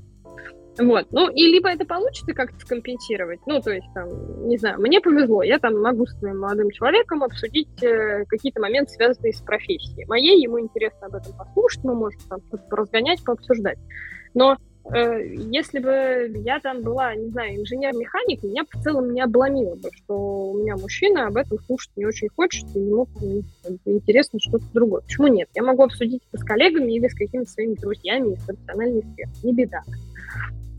Вот. 0.78 1.06
Ну, 1.10 1.28
и 1.30 1.42
либо 1.46 1.68
это 1.68 1.84
получится 1.84 2.32
как-то 2.32 2.58
скомпенсировать, 2.60 3.40
ну, 3.46 3.60
то 3.60 3.72
есть, 3.72 3.86
там, 3.94 4.48
не 4.48 4.56
знаю, 4.56 4.80
мне 4.80 5.00
повезло, 5.00 5.42
я 5.42 5.58
там 5.58 5.80
могу 5.80 6.06
с 6.06 6.18
своим 6.18 6.38
молодым 6.38 6.70
человеком 6.70 7.22
обсудить 7.22 7.82
э, 7.82 8.24
какие-то 8.26 8.60
моменты, 8.60 8.92
связанные 8.92 9.32
с 9.32 9.40
профессией. 9.40 10.06
Моей, 10.06 10.40
ему 10.42 10.60
интересно 10.60 11.08
об 11.08 11.16
этом 11.16 11.36
послушать, 11.36 11.84
мы 11.84 11.94
можем 11.94 12.20
там 12.28 12.40
что-то 12.48 12.76
разгонять, 12.76 13.22
пообсуждать. 13.24 13.78
Но 14.32 14.56
э, 14.94 15.34
если 15.34 15.80
бы 15.80 16.32
я 16.38 16.60
там 16.60 16.82
была, 16.82 17.14
не 17.14 17.28
знаю, 17.28 17.56
инженер-механик, 17.56 18.42
меня 18.42 18.62
в 18.70 18.82
целом 18.82 19.12
не 19.12 19.20
обломило 19.20 19.74
бы, 19.74 19.90
что 19.92 20.14
у 20.52 20.58
меня 20.58 20.76
мужчина 20.76 21.26
об 21.26 21.36
этом 21.36 21.58
слушать 21.66 21.90
не 21.96 22.06
очень 22.06 22.28
хочет, 22.28 22.64
и 22.74 22.78
ему 22.78 23.08
интересно 23.84 24.38
что-то 24.40 24.64
другое. 24.72 25.02
Почему 25.02 25.26
нет? 25.26 25.48
Я 25.54 25.62
могу 25.62 25.82
обсудить 25.82 26.22
это 26.32 26.40
с 26.42 26.44
коллегами 26.44 26.92
или 26.92 27.08
с 27.08 27.14
какими-то 27.14 27.50
своими 27.50 27.74
друзьями 27.74 28.34
из 28.34 28.44
профессиональной 28.44 29.02
сферы. 29.02 29.30
Не 29.42 29.52
беда. 29.52 29.82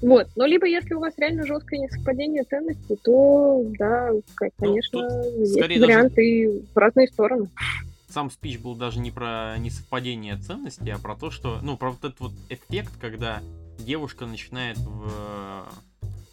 Вот. 0.01 0.27
Но 0.35 0.45
либо 0.45 0.65
если 0.65 0.93
у 0.93 0.99
вас 0.99 1.13
реально 1.17 1.45
жесткое 1.45 1.79
несовпадение 1.79 2.43
ценностей, 2.43 2.97
то 3.03 3.63
да, 3.77 4.11
конечно, 4.55 5.01
ну, 5.01 5.39
есть 5.39 5.55
варианты 5.55 6.47
даже... 6.47 6.65
в 6.73 6.77
разные 6.77 7.07
стороны. 7.07 7.49
Сам 8.09 8.29
спич 8.29 8.59
был 8.59 8.75
даже 8.75 8.99
не 8.99 9.11
про 9.11 9.55
несовпадение 9.57 10.37
ценностей, 10.37 10.89
а 10.91 10.97
про 10.97 11.15
то, 11.15 11.31
что, 11.31 11.59
ну, 11.61 11.77
про 11.77 11.91
вот 11.91 11.99
этот 12.03 12.19
вот 12.19 12.33
эффект, 12.49 12.93
когда 12.99 13.41
девушка 13.79 14.25
начинает 14.25 14.77
в 14.77 15.65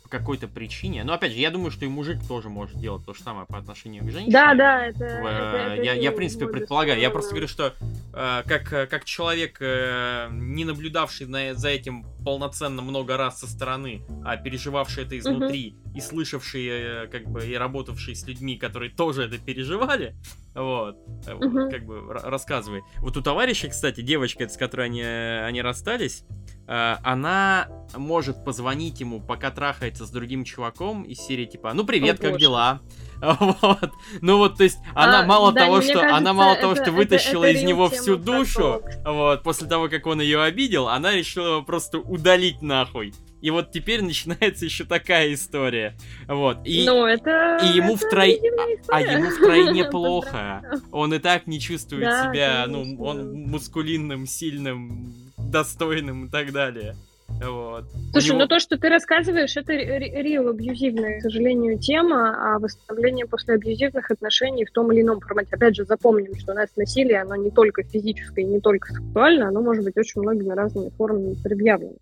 по 0.08 0.18
какой-то 0.18 0.48
причине. 0.48 1.04
Но 1.04 1.12
опять 1.12 1.32
же, 1.32 1.38
я 1.38 1.50
думаю, 1.50 1.70
что 1.70 1.84
и 1.84 1.88
мужик 1.88 2.18
тоже 2.26 2.48
может 2.48 2.78
делать 2.78 3.04
то 3.04 3.14
же 3.14 3.22
самое 3.22 3.46
по 3.46 3.58
отношению 3.58 4.04
к 4.04 4.10
женщине. 4.10 4.32
Да, 4.32 4.54
да, 4.54 4.86
это. 4.86 4.98
В, 4.98 5.26
это, 5.26 5.72
это 5.74 5.82
я, 5.82 5.92
я, 5.94 6.10
в 6.10 6.16
принципе, 6.16 6.46
предполагаю. 6.46 7.00
Я 7.00 7.10
просто 7.10 7.30
говорю, 7.30 7.48
что 7.48 7.74
э, 8.12 8.42
как, 8.46 8.68
как 8.90 9.04
человек, 9.04 9.58
э, 9.60 10.28
не 10.32 10.64
наблюдавший 10.64 11.26
на, 11.26 11.54
за 11.54 11.68
этим 11.68 12.04
полноценно 12.24 12.82
много 12.82 13.16
раз 13.16 13.40
со 13.40 13.46
стороны, 13.46 14.02
а 14.24 14.36
переживавший 14.36 15.04
это 15.04 15.18
изнутри 15.18 15.76
угу. 15.84 15.87
И 15.94 16.00
слышавший, 16.00 16.66
э, 16.66 17.06
как 17.08 17.26
бы, 17.28 17.46
и 17.46 17.54
работавший 17.54 18.14
с 18.14 18.26
людьми, 18.26 18.56
которые 18.56 18.90
тоже 18.90 19.24
это 19.24 19.38
переживали, 19.38 20.14
вот, 20.54 20.96
угу. 21.26 21.70
как 21.70 21.84
бы 21.84 22.02
рассказывай. 22.08 22.82
Вот 22.98 23.16
у 23.16 23.22
товарища, 23.22 23.68
кстати, 23.68 24.00
девочка, 24.00 24.48
с 24.48 24.56
которой 24.56 24.86
они, 24.86 25.02
они 25.02 25.62
расстались, 25.62 26.24
Э, 26.68 26.96
она 27.02 27.68
может 27.96 28.44
позвонить 28.44 29.00
ему, 29.00 29.20
пока 29.20 29.50
трахается 29.50 30.04
с 30.04 30.10
другим 30.10 30.44
чуваком 30.44 31.02
из 31.02 31.18
серии 31.18 31.46
типа, 31.46 31.72
ну 31.72 31.84
привет, 31.84 32.20
О, 32.20 32.22
как 32.22 32.30
боже. 32.32 32.40
дела? 32.40 32.80
Вот. 33.20 33.90
Ну 34.20 34.36
вот, 34.36 34.58
то 34.58 34.64
есть, 34.64 34.78
она 34.94 35.22
а, 35.22 35.26
мало 35.26 35.50
да, 35.50 35.62
того, 35.64 35.80
что 35.80 35.94
кажется, 35.94 36.16
она 36.16 36.32
мало 36.32 36.52
это, 36.52 36.60
того, 36.60 36.76
что 36.76 36.92
вытащила 36.92 37.44
это, 37.46 37.50
это 37.50 37.58
из 37.58 37.64
него 37.64 37.88
всю 37.88 38.16
душу, 38.16 38.80
вот, 39.04 39.42
после 39.42 39.66
того, 39.66 39.88
как 39.88 40.06
он 40.06 40.20
ее 40.20 40.40
обидел, 40.42 40.88
она 40.88 41.12
решила 41.12 41.54
его 41.54 41.62
просто 41.62 41.98
удалить 41.98 42.62
нахуй. 42.62 43.12
И 43.40 43.50
вот 43.50 43.70
теперь 43.72 44.02
начинается 44.04 44.64
еще 44.64 44.84
такая 44.84 45.32
история. 45.34 45.94
Вот. 46.26 46.58
И, 46.64 46.84
ну, 46.86 47.06
это, 47.06 47.58
и 47.62 47.76
ему 47.76 47.96
втрой... 47.96 48.40
а, 48.88 48.96
а 48.96 49.00
ему 49.00 49.30
втройне 49.30 49.84
плохо. 49.90 50.62
Он 50.92 51.14
и 51.14 51.18
так 51.18 51.46
не 51.46 51.60
чувствует 51.60 52.04
да, 52.04 52.32
себя, 52.32 52.64
ну, 52.66 52.96
он 53.02 53.44
мускулинным, 53.44 54.26
сильным, 54.26 55.12
достойным 55.36 56.26
и 56.26 56.30
так 56.30 56.52
далее. 56.52 56.94
Вот. 57.28 57.84
Слушай, 58.12 58.30
него... 58.30 58.38
ну 58.40 58.46
то, 58.48 58.58
что 58.58 58.78
ты 58.78 58.88
рассказываешь, 58.88 59.56
это 59.56 59.72
реал 59.72 60.48
абьюзивная, 60.48 61.20
к 61.20 61.22
сожалению, 61.22 61.78
тема, 61.78 62.54
а 62.54 62.58
восстановление 62.58 63.26
после 63.26 63.54
абьюзивных 63.54 64.10
отношений 64.10 64.64
в 64.64 64.72
том 64.72 64.90
или 64.90 65.02
ином 65.02 65.20
формате. 65.20 65.50
Опять 65.52 65.76
же, 65.76 65.84
запомним, 65.84 66.34
что 66.36 66.52
у 66.52 66.54
нас 66.54 66.70
насилие, 66.74 67.20
оно 67.20 67.36
не 67.36 67.50
только 67.50 67.82
физическое, 67.82 68.44
не 68.44 68.60
только 68.60 68.92
сексуальное, 68.92 69.48
оно 69.48 69.60
может 69.60 69.84
быть 69.84 69.96
очень 69.96 70.22
многими 70.22 70.52
разными 70.52 70.90
формами 70.96 71.34
предъявлено. 71.34 71.96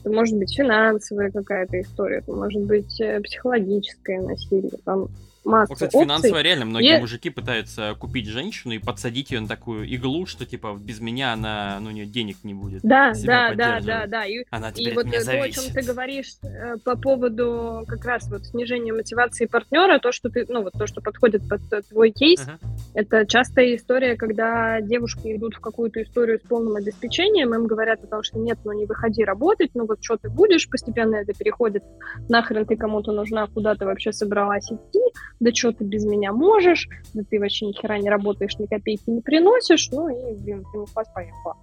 Это 0.00 0.12
может 0.12 0.38
быть 0.38 0.54
финансовая 0.54 1.30
какая-то 1.30 1.80
история, 1.80 2.18
это 2.18 2.32
может 2.32 2.62
быть 2.62 3.00
э, 3.00 3.20
психологическое 3.20 4.20
насилие, 4.20 4.72
там 4.84 5.08
массу 5.44 5.72
ну, 5.72 5.74
Кстати, 5.74 5.94
опций. 5.94 6.04
финансово 6.04 6.40
реально 6.42 6.64
многие 6.66 6.98
и... 6.98 7.00
мужики 7.00 7.30
пытаются 7.30 7.94
купить 7.98 8.26
женщину 8.26 8.74
и 8.74 8.78
подсадить 8.78 9.30
ее 9.30 9.40
на 9.40 9.48
такую 9.48 9.86
иглу, 9.86 10.26
что 10.26 10.46
типа 10.46 10.76
без 10.78 11.00
меня 11.00 11.32
она, 11.32 11.78
ну, 11.80 11.88
у 11.88 11.92
нее 11.92 12.06
денег 12.06 12.38
не 12.42 12.54
будет. 12.54 12.82
Да, 12.82 13.12
да, 13.24 13.54
да, 13.54 13.80
да, 13.80 14.06
да. 14.06 14.24
И, 14.24 14.44
она 14.50 14.70
и 14.70 14.92
вот 14.92 15.10
то, 15.10 15.42
о 15.42 15.50
чем 15.50 15.64
ты 15.72 15.82
говоришь 15.82 16.34
э, 16.42 16.76
по 16.84 16.96
поводу 16.96 17.84
как 17.86 18.04
раз 18.04 18.28
вот 18.30 18.46
снижения 18.46 18.92
мотивации 18.92 19.46
партнера, 19.46 19.98
то, 19.98 20.12
что 20.12 20.28
ты, 20.28 20.46
ну, 20.48 20.62
вот 20.62 20.72
то, 20.72 20.86
что 20.86 21.00
подходит 21.00 21.48
под 21.48 21.60
твой 21.88 22.10
кейс, 22.10 22.40
uh-huh. 22.40 22.58
это 22.94 23.26
частая 23.26 23.76
история, 23.76 24.16
когда 24.16 24.80
девушки 24.80 25.36
идут 25.36 25.54
в 25.54 25.60
какую-то 25.60 26.02
историю 26.02 26.38
с 26.38 26.48
полным 26.48 26.76
обеспечением, 26.76 27.54
им 27.54 27.66
говорят 27.66 28.02
о 28.04 28.06
том, 28.06 28.22
что 28.22 28.38
нет, 28.38 28.58
ну 28.64 28.72
не 28.72 28.86
выходи 28.86 29.24
работать, 29.24 29.70
ну 29.74 29.86
вот 29.86 29.98
что 30.02 30.16
ты 30.16 30.28
будешь, 30.28 30.68
постепенно 30.68 31.16
это 31.16 31.32
переходит, 31.32 31.82
нахрен 32.28 32.66
ты 32.66 32.76
кому-то 32.76 33.12
нужна, 33.12 33.46
куда 33.46 33.74
ты 33.74 33.84
вообще 33.84 34.12
собралась 34.12 34.70
идти, 34.70 35.00
да 35.40 35.52
что 35.52 35.72
ты 35.72 35.84
без 35.84 36.04
меня 36.04 36.32
можешь, 36.32 36.88
да 37.12 37.22
ты 37.28 37.38
вообще 37.38 37.66
ни 37.66 37.72
хера 37.72 37.98
не 37.98 38.10
работаешь, 38.10 38.58
ни 38.58 38.66
копейки 38.66 39.10
не 39.10 39.20
приносишь, 39.20 39.90
ну 39.90 40.08
и, 40.08 40.34
блин, 40.34 40.64
ты 40.72 40.84
пас 40.92 41.08
поехала. 41.14 41.56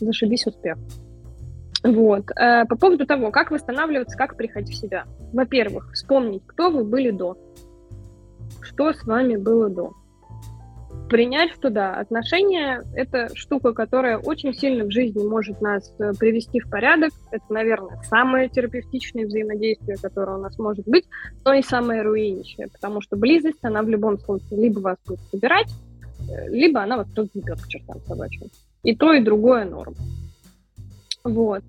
Зашибись 0.00 0.46
успех. 0.46 0.78
Вот. 1.84 2.30
Э, 2.36 2.64
по 2.66 2.76
поводу 2.76 3.06
того, 3.06 3.30
как 3.30 3.50
восстанавливаться, 3.50 4.16
как 4.16 4.36
приходить 4.36 4.76
в 4.76 4.80
себя. 4.80 5.04
Во-первых, 5.32 5.90
вспомнить, 5.92 6.42
кто 6.46 6.70
вы 6.70 6.84
были 6.84 7.10
до. 7.10 7.36
Что 8.60 8.92
с 8.92 9.04
вами 9.04 9.36
было 9.36 9.68
до. 9.68 9.92
Принять, 11.12 11.50
что 11.50 11.68
да, 11.68 11.92
отношения— 11.96 12.82
это 12.94 13.28
штука, 13.34 13.74
которая 13.74 14.16
очень 14.16 14.54
сильно 14.54 14.84
в 14.86 14.90
жизни 14.90 15.22
может 15.22 15.60
нас 15.60 15.92
э, 15.98 16.14
привести 16.18 16.58
в 16.58 16.70
порядок. 16.70 17.10
Это, 17.30 17.44
наверное, 17.50 18.00
самое 18.08 18.48
терапевтичное 18.48 19.26
взаимодействие, 19.26 19.98
которое 20.00 20.38
у 20.38 20.40
нас 20.40 20.58
может 20.58 20.88
быть, 20.88 21.04
но 21.44 21.52
и 21.52 21.60
самое 21.60 22.00
руинищее, 22.00 22.68
потому 22.68 23.02
что 23.02 23.16
близость, 23.18 23.58
она 23.60 23.82
в 23.82 23.90
любом 23.90 24.18
случае 24.20 24.58
либо 24.58 24.78
вас 24.80 24.96
будет 25.04 25.20
собирать, 25.30 25.68
э, 26.30 26.48
либо 26.48 26.80
она 26.80 26.96
вас 26.96 27.08
разъебет 27.14 27.60
к 27.60 27.68
чертам 27.68 28.00
собачьим. 28.06 28.48
И 28.82 28.96
то, 28.96 29.12
и 29.12 29.22
другое 29.22 29.66
норм. 29.66 29.94
Вот. 31.24 31.62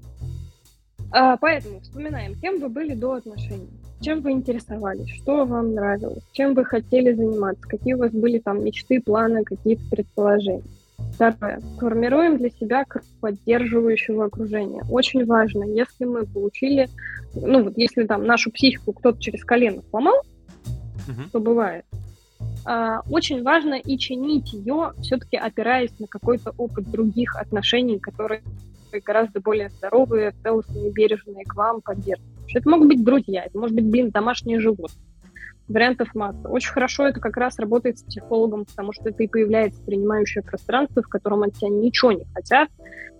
А, 1.11 1.35
поэтому 1.35 1.81
вспоминаем, 1.81 2.39
кем 2.39 2.61
вы 2.61 2.69
были 2.69 2.93
до 2.93 3.15
отношений, 3.15 3.82
чем 4.03 4.21
вы 4.21 4.31
интересовались, 4.31 5.09
что 5.09 5.45
вам 5.45 5.73
нравилось, 5.73 6.23
чем 6.33 6.53
вы 6.53 6.65
хотели 6.65 7.13
заниматься, 7.13 7.67
какие 7.67 7.93
у 7.93 7.99
вас 7.99 8.11
были 8.11 8.39
там 8.39 8.63
мечты, 8.63 9.01
планы, 9.01 9.43
какие-то 9.43 9.83
предположения. 9.89 10.63
Второе. 11.15 11.59
Формируем 11.79 12.37
для 12.37 12.49
себя 12.49 12.85
поддерживающего 13.21 14.25
окружения. 14.25 14.83
Очень 14.89 15.25
важно, 15.25 15.63
если 15.63 16.05
мы 16.05 16.25
получили, 16.25 16.89
ну 17.33 17.63
вот 17.63 17.73
если 17.77 18.03
там 18.03 18.25
нашу 18.25 18.51
психику 18.51 18.93
кто-то 18.93 19.21
через 19.21 19.43
колено 19.43 19.81
сломал, 19.89 20.21
uh-huh. 21.07 21.27
что 21.29 21.39
бывает, 21.39 21.85
а, 22.65 23.01
очень 23.09 23.43
важно 23.43 23.75
и 23.75 23.97
чинить 23.97 24.53
ее, 24.53 24.93
все-таки 25.01 25.37
опираясь 25.37 25.97
на 25.99 26.07
какой-то 26.07 26.53
опыт 26.57 26.89
других 26.89 27.35
отношений, 27.35 27.99
которые 27.99 28.41
гораздо 29.05 29.39
более 29.41 29.69
здоровые, 29.69 30.33
целостные, 30.43 30.91
бережные 30.91 31.45
к 31.45 31.55
вам, 31.55 31.81
поддерживающие. 31.81 32.32
Это 32.53 32.69
могут 32.69 32.87
быть 32.87 33.03
друзья, 33.03 33.43
это 33.43 33.57
может 33.57 33.75
быть, 33.75 33.85
блин, 33.85 34.11
домашние 34.11 34.59
животные. 34.59 35.05
Вариантов 35.67 36.13
масса. 36.13 36.49
Очень 36.49 36.71
хорошо 36.71 37.07
это 37.07 37.21
как 37.21 37.37
раз 37.37 37.57
работает 37.57 37.97
с 37.97 38.03
психологом, 38.03 38.65
потому 38.65 38.91
что 38.91 39.09
это 39.09 39.23
и 39.23 39.27
появляется 39.27 39.81
принимающее 39.81 40.43
пространство, 40.43 41.01
в 41.01 41.07
котором 41.07 41.43
от 41.43 41.53
тебя 41.53 41.69
ничего 41.69 42.11
не 42.11 42.25
хотят, 42.33 42.69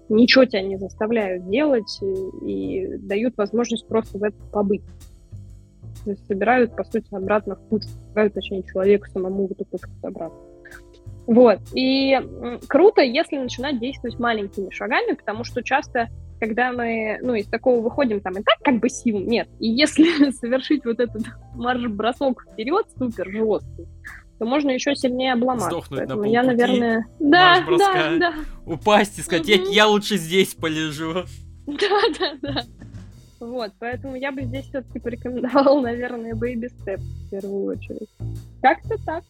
ничего 0.10 0.44
тебя 0.46 0.62
не 0.62 0.78
заставляют 0.78 1.50
делать 1.50 2.00
и, 2.02 2.84
и 2.84 2.98
дают 2.98 3.38
возможность 3.38 3.88
просто 3.88 4.18
в 4.18 4.24
этом 4.24 4.46
побыть. 4.52 4.84
То 6.04 6.12
есть 6.12 6.28
собирают, 6.28 6.76
по 6.76 6.84
сути, 6.84 7.08
обратно 7.12 7.56
в 7.56 7.62
кучу, 7.70 7.88
собирают, 7.88 8.34
точнее, 8.34 8.64
человеку 8.64 9.08
самому 9.08 9.48
в 9.48 9.52
эту 9.52 9.64
кучу 9.64 9.88
собраться. 10.02 10.38
Вот. 11.26 11.60
И 11.74 12.20
круто, 12.68 13.02
если 13.02 13.38
начинать 13.38 13.80
действовать 13.80 14.20
маленькими 14.20 14.70
шагами, 14.70 15.14
потому 15.14 15.46
что 15.46 15.64
часто, 15.64 16.10
когда 16.44 16.74
мы, 16.74 17.20
ну, 17.22 17.36
из 17.36 17.48
такого 17.48 17.82
выходим, 17.82 18.20
там, 18.20 18.34
и 18.34 18.44
так 18.44 18.58
как 18.62 18.82
бы 18.82 18.90
сил 18.90 19.18
нет, 19.18 19.48
и 19.60 19.70
если 19.70 20.30
совершить 20.42 20.84
вот 20.84 21.00
этот 21.00 21.24
марш-бросок 21.56 22.46
вперед 22.52 22.86
супер 22.98 23.32
жесткий, 23.32 23.88
то 24.40 24.46
можно 24.46 24.72
еще 24.72 24.94
сильнее 24.94 25.34
обломаться. 25.34 25.70
Сдохнуть 25.70 26.00
Поэтому 26.00 26.24
на 26.24 26.28
я, 26.28 26.44
наверное... 26.44 27.06
Да, 27.20 27.64
да, 27.66 28.18
да. 28.18 28.34
Упасть 28.66 29.20
и 29.20 29.22
сказать, 29.22 29.48
я, 29.48 29.56
я 29.56 29.88
лучше 29.88 30.18
здесь 30.18 30.54
полежу. 30.54 31.24
Да, 31.66 32.02
да, 32.20 32.34
да. 32.42 32.64
Вот, 33.40 33.72
поэтому 33.80 34.18
я 34.18 34.34
бы 34.34 34.42
здесь 34.42 34.66
все-таки 34.66 35.00
порекомендовала, 35.00 35.80
наверное, 35.82 36.34
Baby 36.34 36.68
Step 36.78 36.98
в 36.98 37.30
первую 37.30 37.78
очередь. 37.78 38.10
Как-то 38.62 38.98
так 39.06 39.24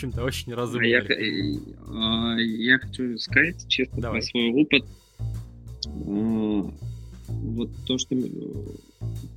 общем-то, 0.00 0.24
очень 0.24 0.54
разумно. 0.54 0.82
А 0.82 0.88
я, 0.88 1.02
а, 1.88 2.38
я 2.38 2.78
хочу 2.78 3.18
сказать, 3.18 3.66
честно, 3.68 4.00
Давай. 4.00 4.20
про 4.20 4.26
свой 4.26 4.52
опыт. 4.62 4.84
Вот 5.86 7.70
то, 7.86 7.98
что 7.98 8.16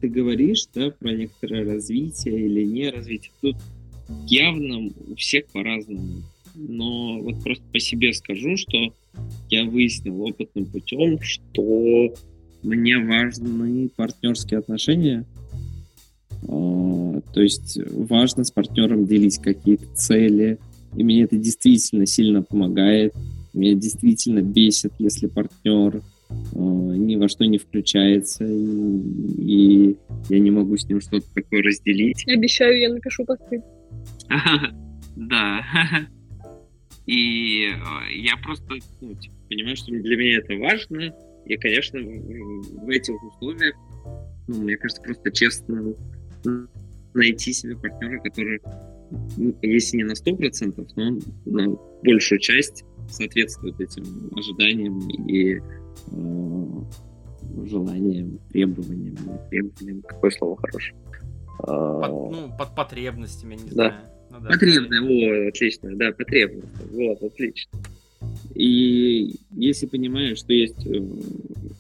ты 0.02 0.08
говоришь, 0.08 0.66
да, 0.74 0.92
про 0.92 1.12
некоторое 1.14 1.64
развитие 1.64 2.46
или 2.46 2.64
не 2.66 2.90
развитие, 2.90 3.32
тут 3.42 3.56
явно 4.28 4.92
у 5.08 5.16
всех 5.16 5.46
по-разному. 5.48 6.24
Но 6.56 7.22
вот 7.22 7.44
просто 7.44 7.64
по 7.72 7.80
себе 7.80 8.14
скажу, 8.14 8.58
что 8.58 8.94
я 9.50 9.66
выяснил 9.66 10.22
опытным 10.22 10.66
путем, 10.66 11.20
что 11.22 12.14
мне 12.62 12.98
важны 12.98 13.90
партнерские 13.96 14.60
отношения, 14.60 15.26
а, 16.48 17.22
то 17.34 17.42
есть 17.42 17.78
важно 17.92 18.44
с 18.44 18.52
партнером 18.52 19.06
делить 19.06 19.38
какие-то 19.38 19.86
цели, 19.96 20.60
и 20.96 21.04
мне 21.04 21.24
это 21.24 21.38
действительно 21.38 22.06
сильно 22.06 22.44
помогает. 22.44 23.14
Меня 23.54 23.76
действительно 23.76 24.42
бесит, 24.42 24.94
если 25.00 25.28
партнер 25.28 26.02
ни 26.56 27.16
во 27.16 27.28
что 27.28 27.46
не 27.46 27.58
включается, 27.58 28.46
и, 28.46 29.92
и 29.92 29.98
я 30.30 30.40
не 30.40 30.52
могу 30.52 30.78
с 30.78 30.88
ним 30.88 31.02
что-то 31.02 31.26
такое 31.34 31.62
разделить. 31.62 32.24
Обещаю, 32.28 32.80
я 32.80 32.94
напишу 32.94 33.26
посты. 33.26 33.62
Да. 35.16 35.62
И 37.06 37.70
я 38.16 38.38
просто 38.38 38.76
ну, 39.02 39.14
типа, 39.14 39.36
понимаю, 39.50 39.76
что 39.76 39.92
для 39.92 40.18
меня 40.18 40.38
это 40.38 40.56
важно. 40.56 41.14
И, 41.46 41.58
конечно, 41.58 42.00
в 42.00 42.90
этих 42.90 43.22
условиях, 43.22 43.76
ну, 44.48 44.62
мне 44.62 44.78
кажется, 44.78 45.02
просто 45.02 45.32
честно 45.32 45.94
найти 47.14 47.54
себе 47.54 47.76
партнера, 47.76 48.20
который, 48.22 48.62
ну, 49.38 49.56
если 49.62 49.98
не 49.98 50.04
на 50.04 50.14
100%, 50.14 50.88
но 50.96 51.20
на 51.46 51.78
большую 52.04 52.40
часть 52.40 52.86
соответствует 53.10 53.80
этим 53.80 54.04
ожиданиям 54.36 55.08
и 55.28 55.56
э, 55.56 55.62
желаниям, 57.66 58.40
требованиям, 58.52 59.18
требованиям, 59.50 60.02
какое 60.02 60.32
слово 60.32 60.58
хорошее? 60.58 60.96
Под, 61.58 62.10
ну, 62.10 62.52
под 62.58 62.76
потребностями, 62.76 63.56
не 63.56 63.70
да. 63.70 63.74
знаю. 63.74 63.94
Ну, 64.32 64.40
да. 64.40 64.50
Потребное, 64.50 65.02
о, 65.02 65.50
отлично, 65.50 65.96
да, 65.96 66.12
потребность, 66.12 66.68
вот, 66.92 67.22
отлично. 67.22 67.80
И 68.56 69.36
если 69.52 69.86
понимаешь, 69.86 70.40
что 70.40 70.54
есть 70.54 70.86
э, 70.88 71.02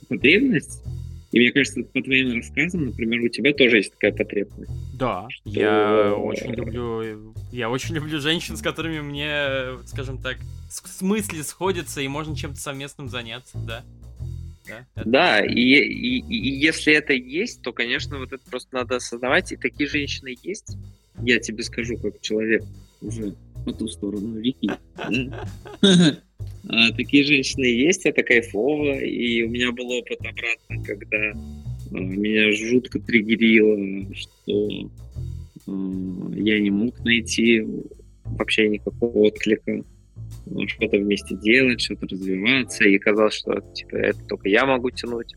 потребность, 0.08 0.84
и 1.32 1.40
мне 1.40 1.52
кажется, 1.52 1.82
по 1.82 2.02
твоим 2.02 2.38
рассказам, 2.38 2.86
например, 2.86 3.22
у 3.22 3.28
тебя 3.28 3.54
тоже 3.54 3.78
есть 3.78 3.94
такая 3.94 4.12
потребность. 4.12 4.72
Да, 5.00 5.26
что... 5.30 5.50
я 5.50 6.14
очень 6.14 6.52
люблю, 6.52 7.34
я 7.52 7.72
очень 7.72 7.96
люблю 7.96 8.20
женщин, 8.20 8.56
с 8.56 8.62
которыми 8.62 9.02
мне, 9.02 9.84
скажем 9.88 10.22
так, 10.22 10.38
с 10.70 11.02
мысли 11.02 11.42
сходятся 11.42 12.02
и 12.02 12.08
можно 12.08 12.36
чем-то 12.36 12.60
совместным 12.60 13.10
заняться, 13.10 13.58
да. 13.66 13.84
Да, 14.68 14.88
это... 14.96 15.10
да 15.10 15.46
и, 15.46 15.62
и, 15.62 16.20
и 16.20 16.60
если 16.60 16.94
это 16.94 17.14
есть, 17.14 17.62
то, 17.62 17.74
конечно, 17.74 18.18
вот 18.18 18.34
это 18.34 18.44
просто 18.50 18.76
надо 18.76 18.98
осознавать, 18.98 19.52
и 19.52 19.58
такие 19.58 19.90
женщины 19.90 20.36
есть. 20.44 20.78
Я 21.22 21.40
тебе 21.40 21.64
скажу, 21.64 21.98
как 21.98 22.22
человек 22.22 22.64
уже 23.02 23.36
по 23.66 23.74
ту 23.74 23.88
сторону 23.88 24.40
реки. 24.40 24.70
А, 26.70 26.92
такие 26.94 27.24
женщины 27.26 27.66
есть, 27.66 28.06
это 28.06 28.24
кайфово, 28.24 29.00
и 29.00 29.44
у 29.44 29.50
меня 29.50 29.72
был 29.72 29.90
опыт 29.92 30.20
обратно, 30.20 30.84
когда 30.86 31.32
а, 31.32 32.00
меня 32.00 32.52
жутко 32.54 33.00
триггерило, 33.00 34.14
что 34.14 34.90
а, 35.68 36.32
я 36.36 36.60
не 36.60 36.70
мог 36.70 36.98
найти 37.04 37.66
вообще 38.26 38.70
никакого 38.70 39.28
отклика, 39.28 39.84
что-то 40.68 40.98
вместе 40.98 41.36
делать, 41.36 41.82
что-то 41.82 42.08
развиваться, 42.08 42.84
и 42.86 42.98
казалось, 42.98 43.34
что 43.34 43.62
типа, 43.74 43.96
это 43.96 44.20
только 44.26 44.50
я 44.50 44.66
могу 44.66 44.90
тянуть. 44.92 45.36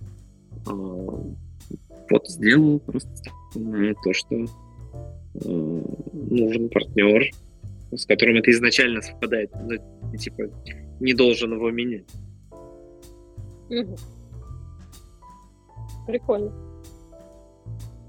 Вот 0.64 2.28
сделал 2.28 2.80
просто 2.80 3.30
то, 3.54 4.12
что 4.12 4.46
нужен 5.34 6.68
партнер, 6.68 7.30
с 7.92 8.06
которым 8.06 8.36
это 8.36 8.50
изначально 8.50 9.02
совпадает. 9.02 9.50
Ну, 9.54 10.16
типа, 10.16 10.44
не 11.00 11.12
должен 11.14 11.52
его 11.52 11.70
менять. 11.70 12.06
Угу. 13.68 13.96
Прикольно. 16.06 16.52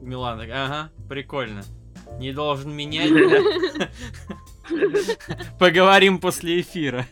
Милана, 0.01 0.43
ага, 0.43 0.91
прикольно. 1.09 1.63
Не 2.19 2.31
должен 2.31 2.73
менять. 2.75 3.11
Поговорим 5.59 6.19
после 6.19 6.61
эфира. 6.61 7.05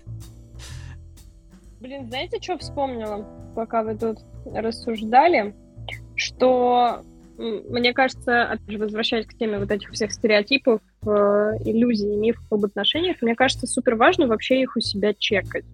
Блин, 1.79 2.07
знаете, 2.07 2.39
что 2.41 2.57
вспомнила, 2.57 3.25
пока 3.55 3.83
вы 3.83 3.95
тут 3.95 4.19
рассуждали? 4.45 5.55
Что, 6.15 7.01
мне 7.37 7.93
кажется, 7.93 8.43
опять 8.43 8.71
же, 8.71 8.77
возвращаясь 8.79 9.27
к 9.27 9.37
теме 9.37 9.59
вот 9.59 9.69
этих 9.69 9.91
всех 9.91 10.11
стереотипов, 10.11 10.81
э, 11.03 11.07
иллюзий, 11.65 12.15
мифов 12.15 12.45
об 12.49 12.65
отношениях, 12.65 13.17
мне 13.21 13.35
кажется, 13.35 13.67
супер 13.67 13.95
важно 13.95 14.27
вообще 14.27 14.61
их 14.61 14.75
у 14.75 14.79
себя 14.79 15.13
чекать. 15.13 15.65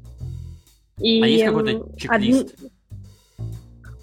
И, 0.99 1.21
а 1.21 1.27
есть 1.27 1.45
какой-то 1.45 1.97
чек-лист? 1.97 2.55
Од... 2.61 2.71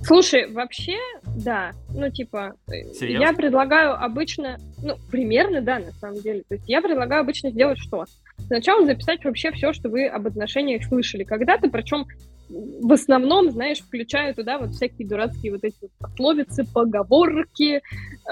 Слушай, 0.08 0.50
вообще, 0.50 0.96
да. 1.36 1.72
Ну, 1.94 2.10
типа, 2.10 2.54
Серьезно? 2.66 3.24
я 3.24 3.32
предлагаю 3.34 4.02
обычно, 4.02 4.56
ну, 4.82 4.96
примерно, 5.10 5.60
да, 5.60 5.78
на 5.78 5.92
самом 5.92 6.22
деле. 6.22 6.44
То 6.48 6.54
есть 6.54 6.66
я 6.66 6.80
предлагаю 6.80 7.20
обычно 7.20 7.50
сделать 7.50 7.78
что? 7.78 8.06
Сначала 8.46 8.86
записать 8.86 9.22
вообще 9.22 9.52
все, 9.52 9.74
что 9.74 9.90
вы 9.90 10.06
об 10.06 10.26
отношениях 10.26 10.82
слышали 10.84 11.24
когда-то, 11.24 11.68
причем 11.68 12.06
в 12.48 12.90
основном, 12.90 13.50
знаешь, 13.50 13.80
включаю 13.80 14.34
туда 14.34 14.56
вот 14.56 14.70
всякие 14.70 15.06
дурацкие 15.06 15.52
вот 15.52 15.64
эти 15.64 15.76
вот 15.82 15.90
пословицы, 15.98 16.64
поговорки, 16.72 17.82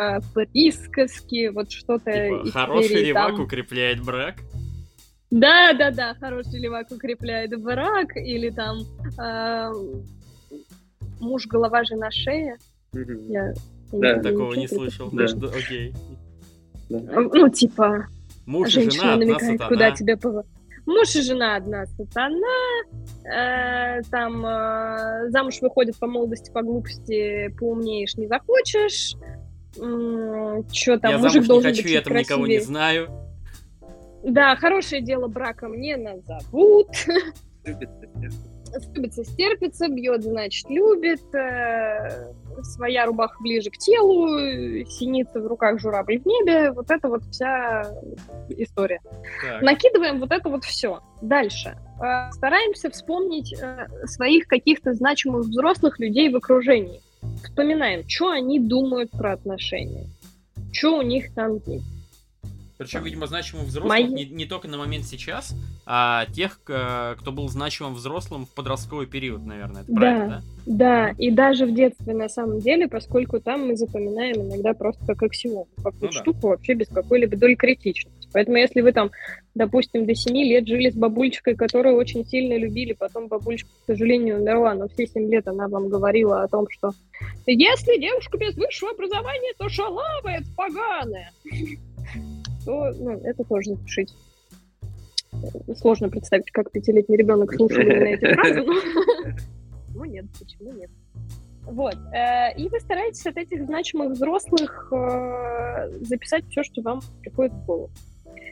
э, 0.00 0.20
присказки, 0.32 1.48
вот 1.48 1.70
что-то 1.70 2.10
типа, 2.10 2.50
Хороший 2.52 3.04
левак 3.04 3.32
там... 3.32 3.40
укрепляет 3.40 4.02
брак? 4.02 4.36
Да, 5.30 5.74
да, 5.74 5.90
да, 5.90 6.14
хороший 6.14 6.58
левак 6.58 6.90
укрепляет 6.90 7.60
брак, 7.60 8.16
или 8.16 8.48
там 8.48 8.78
э, 9.20 9.72
муж 11.20 11.47
голова, 11.47 11.84
жена 11.84 12.10
шея. 12.10 12.56
Я, 12.93 13.55
да, 13.93 14.09
я 14.09 14.22
такого 14.22 14.55
не, 14.55 14.68
слышал. 14.68 15.10
Да. 15.10 15.26
Даже, 15.26 15.36
окей. 15.48 15.94
Да. 16.88 16.98
Ну, 17.32 17.48
типа, 17.48 18.06
Муж 18.47 18.70
женщина 18.70 19.01
и 19.01 19.05
жена 19.05 19.16
намекает, 19.16 19.62
куда 19.64 19.90
тебе 19.90 20.16
поворот. 20.16 20.47
Муж 20.86 21.16
и 21.16 21.20
жена 21.20 21.56
одна 21.56 21.84
сатана, 21.86 22.84
э, 23.24 24.02
там 24.09 24.47
э, 24.47 25.30
замуж 25.30 25.60
выходит 25.60 25.98
по 25.98 26.06
молодости, 26.06 26.52
по 26.52 26.62
глупости, 26.62 27.52
поумнеешь, 27.59 28.14
не 28.14 28.28
захочешь. 28.28 29.14
Э, 29.78 30.62
что 30.72 30.98
там, 31.01 31.10
я 31.10 31.18
мужик 31.18 31.43
замуж 31.43 31.48
должен 31.48 31.72
не 31.72 31.76
хочу, 31.76 31.88
я 31.88 32.02
там 32.02 32.16
никого 32.16 32.47
не 32.47 32.60
знаю. 32.60 33.09
Да, 34.22 34.55
хорошее 34.55 35.02
дело 35.02 35.26
брака 35.26 35.66
мне 35.66 35.97
назовут. 35.97 36.88
Любится, 38.94 39.24
стерпится, 39.24 39.88
бьет, 39.88 40.22
значит, 40.22 40.68
любит. 40.70 41.22
Э, 41.34 42.32
своя 42.62 43.06
рубаха 43.06 43.36
ближе 43.42 43.70
к 43.70 43.76
телу, 43.76 44.28
синица 44.86 45.40
в 45.40 45.46
руках, 45.46 45.78
журавль 45.80 46.18
в 46.18 46.26
небе. 46.26 46.70
Вот 46.72 46.90
это 46.90 47.08
вот 47.08 47.22
вся 47.30 47.90
история. 48.48 49.00
Так. 49.42 49.62
Накидываем 49.62 50.18
вот 50.20 50.32
это 50.32 50.48
вот 50.48 50.64
все. 50.64 51.00
Дальше. 51.20 51.76
Э, 52.02 52.30
стараемся 52.32 52.90
вспомнить 52.90 53.54
э, 53.60 53.86
своих 54.04 54.46
каких-то 54.46 54.94
значимых 54.94 55.46
взрослых 55.46 55.98
людей 55.98 56.30
в 56.30 56.36
окружении. 56.36 57.00
Вспоминаем, 57.42 58.08
что 58.08 58.30
они 58.30 58.60
думают 58.60 59.10
про 59.10 59.32
отношения. 59.32 60.06
Что 60.72 60.98
у 60.98 61.02
них 61.02 61.34
там 61.34 61.60
есть 61.66 61.95
причем, 62.78 63.02
видимо, 63.04 63.26
значимым 63.26 63.66
взрослым 63.66 63.88
Мои... 63.88 64.04
не, 64.04 64.26
не 64.26 64.44
только 64.44 64.68
на 64.68 64.76
момент 64.76 65.04
сейчас, 65.04 65.54
а 65.86 66.26
тех, 66.26 66.60
кто 66.62 67.32
был 67.32 67.48
значимым 67.48 67.94
взрослым 67.94 68.44
в 68.46 68.50
подростковый 68.50 69.06
период, 69.06 69.44
наверное. 69.44 69.82
Это 69.82 69.92
да, 69.92 70.00
правильно, 70.00 70.42
да? 70.66 70.66
Да, 70.66 71.10
и 71.16 71.30
даже 71.30 71.64
в 71.66 71.74
детстве 71.74 72.12
на 72.12 72.28
самом 72.28 72.60
деле, 72.60 72.88
поскольку 72.88 73.40
там 73.40 73.68
мы 73.68 73.76
запоминаем 73.76 74.42
иногда 74.42 74.74
просто 74.74 75.06
как 75.06 75.22
аксиому, 75.22 75.68
как 75.82 75.94
ну, 76.00 76.12
штуку 76.12 76.40
да. 76.42 76.48
вообще 76.48 76.74
без 76.74 76.88
какой-либо 76.88 77.36
доли 77.36 77.54
критичности. 77.54 78.28
Поэтому 78.32 78.58
если 78.58 78.82
вы 78.82 78.92
там, 78.92 79.10
допустим, 79.54 80.04
до 80.04 80.14
7 80.14 80.36
лет 80.36 80.66
жили 80.66 80.90
с 80.90 80.94
бабульчикой, 80.94 81.54
которую 81.54 81.96
очень 81.96 82.26
сильно 82.26 82.58
любили, 82.58 82.92
потом 82.92 83.28
бабульчика, 83.28 83.70
к 83.70 83.86
сожалению, 83.86 84.40
умерла, 84.40 84.74
но 84.74 84.88
все 84.88 85.06
7 85.06 85.30
лет 85.30 85.48
она 85.48 85.68
вам 85.68 85.88
говорила 85.88 86.42
о 86.42 86.48
том, 86.48 86.66
что 86.68 86.90
если 87.46 87.98
девушка 87.98 88.36
без 88.36 88.54
высшего 88.56 88.90
образования, 88.90 89.54
то 89.56 89.68
шалава, 89.68 90.28
это 90.28 90.46
поганая 90.56 91.32
то 92.66 92.93
ну, 92.98 93.12
это 93.22 93.44
тоже 93.44 93.70
запишите. 93.70 94.12
Сложно 95.76 96.09
представить, 96.09 96.51
как 96.51 96.70
пятилетний 96.70 97.16
ребенок 97.16 97.55
слушал 97.55 97.80
именно 97.80 98.05
эти 98.05 98.34
фразы, 98.34 98.62
но... 98.62 98.74
Ну 99.94 100.05
нет, 100.05 100.26
почему 100.38 100.72
нет? 100.72 100.90
Вот. 101.62 101.94
Э, 102.12 102.55
и 102.56 102.68
вы 102.68 102.80
стараетесь 102.80 103.26
от 103.26 103.38
этих 103.38 103.64
значимых 103.64 104.12
взрослых 104.12 104.93
э, 104.93 105.88
записать 106.02 106.44
все, 106.51 106.62
что 106.62 106.82
вам 106.82 107.01
приходит 107.22 107.52
в 107.52 107.64
голову. 107.64 107.90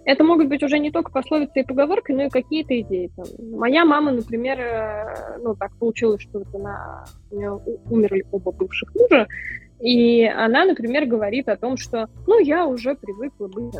Это 0.06 0.24
могут 0.24 0.48
быть 0.48 0.62
уже 0.62 0.78
не 0.78 0.90
только 0.90 1.10
пословицы 1.10 1.60
и 1.60 1.64
поговорки, 1.64 2.12
но 2.12 2.24
и 2.24 2.28
какие-то 2.28 2.78
идеи. 2.80 3.10
Там. 3.14 3.26
Моя 3.58 3.84
мама, 3.84 4.12
например, 4.12 4.58
э, 4.58 5.38
ну 5.42 5.54
так 5.54 5.76
получилось, 5.78 6.22
что 6.22 6.38
вот 6.40 6.54
она, 6.54 7.04
у 7.30 7.36
нее 7.36 7.60
умерли 7.90 8.24
оба 8.32 8.50
бывших 8.52 8.94
мужа, 8.94 9.26
и 9.80 10.24
она, 10.24 10.64
например, 10.64 11.06
говорит 11.06 11.48
о 11.48 11.56
том, 11.56 11.76
что, 11.76 12.08
ну, 12.26 12.38
я 12.38 12.66
уже 12.66 12.94
привыкла 12.94 13.48
быть 13.48 13.74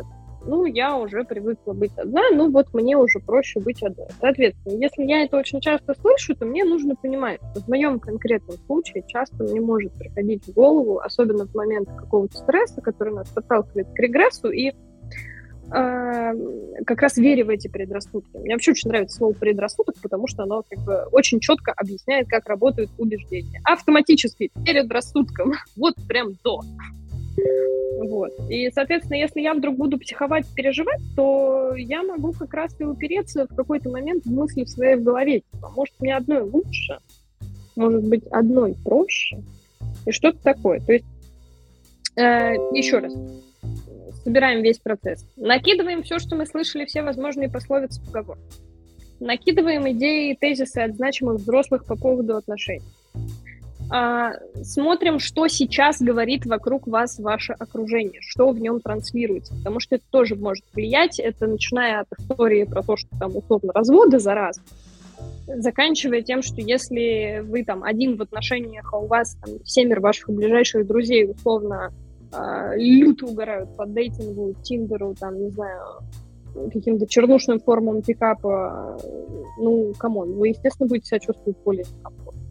ну, 0.47 0.65
я 0.65 0.95
уже 0.97 1.23
привыкла 1.23 1.73
быть 1.73 1.91
одна, 1.97 2.21
ну, 2.31 2.51
вот 2.51 2.73
мне 2.73 2.97
уже 2.97 3.19
проще 3.19 3.59
быть 3.59 3.81
одной. 3.81 4.07
Соответственно, 4.19 4.73
если 4.73 5.03
я 5.03 5.23
это 5.23 5.37
очень 5.37 5.59
часто 5.59 5.93
слышу, 5.99 6.35
то 6.35 6.45
мне 6.45 6.63
нужно 6.63 6.95
понимать, 6.95 7.39
что 7.51 7.61
в 7.61 7.67
моем 7.67 7.99
конкретном 7.99 8.57
случае 8.65 9.03
часто 9.07 9.43
мне 9.43 9.59
может 9.59 9.93
приходить 9.93 10.43
в 10.45 10.53
голову, 10.53 10.99
особенно 10.99 11.45
в 11.47 11.53
момент 11.55 11.89
какого-то 11.89 12.37
стресса, 12.37 12.81
который 12.81 13.13
нас 13.13 13.29
подталкивает 13.29 13.87
к 13.93 13.99
регрессу, 13.99 14.49
и 14.49 14.69
э, 14.69 14.73
как 16.85 17.01
раз 17.01 17.17
вере 17.17 17.43
в 17.43 17.49
эти 17.49 17.67
предрассудки. 17.67 18.37
Мне 18.37 18.53
вообще 18.53 18.71
очень 18.71 18.89
нравится 18.89 19.17
слово 19.17 19.33
предрассудок, 19.33 19.95
потому 20.01 20.27
что 20.27 20.43
оно 20.43 20.63
как 20.69 20.79
бы 20.85 21.05
очень 21.11 21.39
четко 21.39 21.73
объясняет, 21.75 22.27
как 22.27 22.47
работают 22.47 22.91
убеждения. 22.97 23.61
Автоматически 23.63 24.51
перед 24.63 24.91
рассудком, 24.91 25.53
вот 25.75 25.95
прям 26.07 26.33
до. 26.43 26.61
Вот. 27.97 28.31
И, 28.49 28.69
соответственно, 28.71 29.17
если 29.17 29.41
я 29.41 29.53
вдруг 29.53 29.77
буду 29.77 29.97
психовать, 29.97 30.45
переживать, 30.53 31.01
то 31.15 31.73
я 31.75 32.03
могу 32.03 32.33
как 32.33 32.53
раз 32.53 32.75
и 32.79 32.83
упереться 32.83 33.47
в 33.47 33.55
какой-то 33.55 33.89
момент 33.89 34.25
в 34.25 34.31
мысли 34.31 34.63
в 34.63 34.69
своей 34.69 34.95
голове. 34.95 35.41
Типа, 35.41 35.71
может, 35.75 35.95
мне 35.99 36.15
одной 36.15 36.41
лучше, 36.41 36.99
может 37.75 38.03
быть, 38.07 38.25
одной 38.27 38.75
проще, 38.83 39.41
и 40.05 40.11
что-то 40.11 40.39
такое. 40.43 40.79
То 40.81 40.93
есть, 40.93 41.05
э, 42.17 42.53
еще 42.73 42.99
раз, 42.99 43.13
собираем 44.23 44.61
весь 44.61 44.79
процесс. 44.79 45.25
Накидываем 45.35 46.03
все, 46.03 46.19
что 46.19 46.35
мы 46.35 46.45
слышали, 46.45 46.85
все 46.85 47.01
возможные 47.01 47.49
пословицы, 47.49 48.03
поговорки. 48.05 48.43
Накидываем 49.19 49.89
идеи, 49.91 50.37
тезисы 50.39 50.79
от 50.79 50.95
значимых 50.95 51.37
взрослых 51.37 51.85
по 51.85 51.95
поводу 51.95 52.35
отношений 52.35 52.85
смотрим, 54.63 55.19
что 55.19 55.47
сейчас 55.47 56.01
говорит 56.01 56.45
вокруг 56.45 56.87
вас 56.87 57.19
ваше 57.19 57.53
окружение, 57.53 58.19
что 58.21 58.49
в 58.49 58.59
нем 58.59 58.79
транслируется, 58.79 59.53
потому 59.55 59.79
что 59.79 59.95
это 59.95 60.05
тоже 60.09 60.35
может 60.35 60.65
влиять. 60.73 61.19
Это 61.19 61.47
начиная 61.47 62.01
от 62.01 62.07
истории 62.17 62.63
про 62.63 62.81
то, 62.81 62.97
что 62.97 63.09
там 63.19 63.35
условно 63.35 63.73
разводы 63.73 64.19
за 64.19 64.33
раз, 64.33 64.59
заканчивая 65.47 66.21
тем, 66.21 66.41
что 66.41 66.61
если 66.61 67.43
вы 67.45 67.63
там 67.63 67.83
один 67.83 68.17
в 68.17 68.21
отношениях, 68.21 68.89
а 68.93 68.97
у 68.97 69.07
вас 69.07 69.37
там 69.43 69.55
семеро 69.65 70.01
ваших 70.01 70.29
ближайших 70.29 70.87
друзей 70.87 71.29
условно 71.29 71.93
э, 72.33 72.77
люто 72.77 73.27
угорают 73.27 73.75
по 73.75 73.85
дейтингу, 73.85 74.55
тиндеру, 74.63 75.15
там, 75.19 75.39
не 75.41 75.49
знаю, 75.51 76.01
каким-то 76.73 77.05
чернушным 77.07 77.59
формам 77.59 78.01
пикапа, 78.01 78.97
ну, 79.59 79.93
come 79.97 80.18
on, 80.18 80.33
вы, 80.33 80.49
естественно, 80.49 80.87
будете 80.87 81.07
себя 81.07 81.19
чувствовать 81.19 81.57
более 81.63 81.85
комфортно 82.01 82.44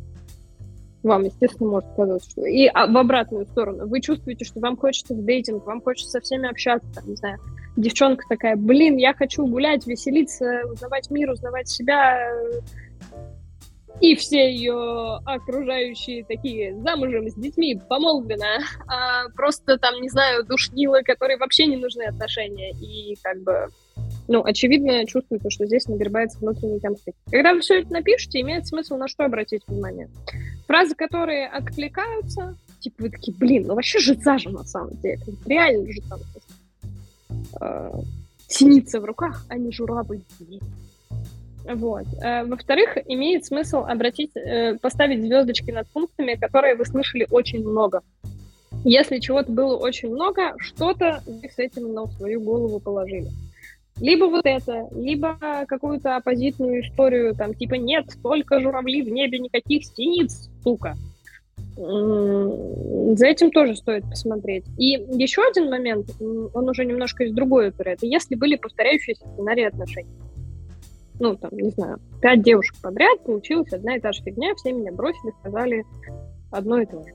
вам, 1.05 1.25
естественно, 1.25 1.71
может 1.71 1.91
казаться, 1.95 2.31
что... 2.31 2.45
И 2.47 2.67
а, 2.67 2.87
в 2.87 2.97
обратную 2.97 3.47
сторону. 3.47 3.87
Вы 3.87 4.01
чувствуете, 4.01 4.45
что 4.45 4.61
вам 4.61 4.77
хочется 4.77 5.15
в 5.15 5.25
дейтинг, 5.25 5.67
вам 5.67 5.81
хочется 5.81 6.11
со 6.11 6.21
всеми 6.21 6.49
общаться, 6.49 6.89
там, 6.95 7.09
не 7.09 7.17
знаю, 7.17 7.39
девчонка 7.77 8.25
такая, 8.29 8.57
блин, 8.57 8.97
я 8.97 9.15
хочу 9.15 9.47
гулять, 9.47 9.87
веселиться, 9.87 10.63
узнавать 10.71 11.11
мир, 11.11 11.31
узнавать 11.31 11.69
себя, 11.69 12.19
и 14.01 14.17
все 14.17 14.53
ее 14.53 15.21
окружающие 15.25 16.25
такие 16.25 16.77
замужем 16.81 17.29
с 17.29 17.35
детьми, 17.35 17.81
помолвлена, 17.89 18.59
а 18.89 19.29
просто 19.37 19.79
там, 19.79 20.01
не 20.01 20.09
знаю, 20.09 20.45
душнилы, 20.45 21.03
которые 21.03 21.39
вообще 21.39 21.67
не 21.67 21.77
нужны 21.77 22.03
отношения, 22.03 22.73
и 22.73 23.17
как 23.23 23.43
бы 23.43 23.69
ну, 24.27 24.43
очевидно, 24.45 25.07
чувствуется, 25.07 25.51
что 25.51 25.67
здесь 25.67 25.87
нагребается 25.87 26.39
внутренний 26.39 26.81
конфликт. 26.81 27.19
Когда 27.31 27.53
вы 27.53 27.61
все 27.61 27.81
это 27.81 27.93
напишете, 27.93 28.41
имеет 28.41 28.67
смысл 28.67 28.97
на 28.97 29.09
что 29.09 29.25
обратить 29.25 29.63
внимание. 29.67 30.09
Фразы, 30.67 30.95
которые 30.95 31.49
откликаются, 31.49 32.57
типа 32.81 33.05
вы 33.05 33.11
такие, 33.11 33.37
блин, 33.37 33.65
ну 33.67 33.75
вообще 33.75 33.99
же 33.99 34.15
зажим 34.15 34.53
на 34.53 34.65
самом 34.65 34.97
деле. 35.03 35.21
Реально 35.47 35.93
же 35.93 36.01
там 36.09 36.21
э, 37.61 37.93
синица 38.49 39.01
в 39.01 39.05
руках, 39.05 39.45
а 39.49 39.59
не 39.59 39.73
журавль 39.73 40.21
вот. 41.67 42.05
Э, 42.23 42.45
во-вторых, 42.45 42.99
имеет 43.07 43.47
смысл 43.47 43.79
обратить, 43.79 44.37
э, 44.37 44.77
поставить 44.81 45.23
звездочки 45.23 45.71
над 45.71 45.89
пунктами, 45.89 46.35
которые 46.35 46.75
вы 46.75 46.85
слышали 46.85 47.27
очень 47.31 47.67
много. 47.67 48.03
Если 48.85 49.19
чего-то 49.19 49.51
было 49.51 49.77
очень 49.77 50.11
много, 50.11 50.55
что-то 50.59 51.23
вы 51.27 51.49
с 51.49 51.59
этим 51.59 51.95
на 51.95 52.07
свою 52.07 52.43
голову 52.43 52.81
положили. 52.81 53.31
Либо 54.01 54.25
вот 54.25 54.45
это, 54.45 54.89
либо 54.95 55.39
какую-то 55.69 56.17
оппозитную 56.17 56.83
историю, 56.83 57.35
там, 57.35 57.55
типа, 57.55 57.75
нет, 57.75 58.07
только 58.23 58.61
журавли 58.61 59.03
в 59.03 59.09
небе, 59.09 59.39
никаких 59.39 59.85
синиц, 59.85 60.51
сука. 60.63 60.97
За 61.77 63.27
этим 63.27 63.51
тоже 63.51 63.77
стоит 63.77 64.05
посмотреть. 64.05 64.65
И 64.79 64.91
еще 65.17 65.43
один 65.43 65.71
момент, 65.71 66.11
он 66.21 66.69
уже 66.69 66.85
немножко 66.85 67.25
из 67.25 67.33
другой 67.33 67.69
оперы, 67.69 67.93
это 67.93 68.07
если 68.07 68.35
были 68.35 68.57
повторяющиеся 68.57 69.27
сценарии 69.29 69.65
отношений. 69.65 70.11
Ну, 71.21 71.37
там, 71.37 71.51
не 71.53 71.71
знаю, 71.71 72.01
пять 72.21 72.43
девушек 72.43 72.75
подряд, 72.83 73.23
получилась 73.23 73.73
одна 73.73 73.97
и 73.97 74.01
та 74.01 74.11
же 74.11 74.23
фигня, 74.23 74.55
все 74.57 74.73
меня 74.73 74.91
бросили, 74.91 75.33
сказали 75.41 75.85
одно 76.51 76.81
и 76.81 76.87
то 76.87 77.01
же. 77.03 77.15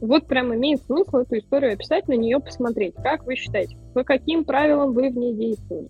Вот 0.00 0.26
прям 0.26 0.54
имеет 0.54 0.82
смысл 0.82 1.18
эту 1.18 1.38
историю 1.38 1.74
описать, 1.74 2.08
на 2.08 2.14
нее 2.14 2.40
посмотреть. 2.40 2.94
Как 2.94 3.26
вы 3.26 3.36
считаете, 3.36 3.76
по 3.92 4.02
каким 4.02 4.44
правилам 4.44 4.92
вы 4.92 5.10
в 5.10 5.16
ней 5.16 5.34
действовали? 5.34 5.88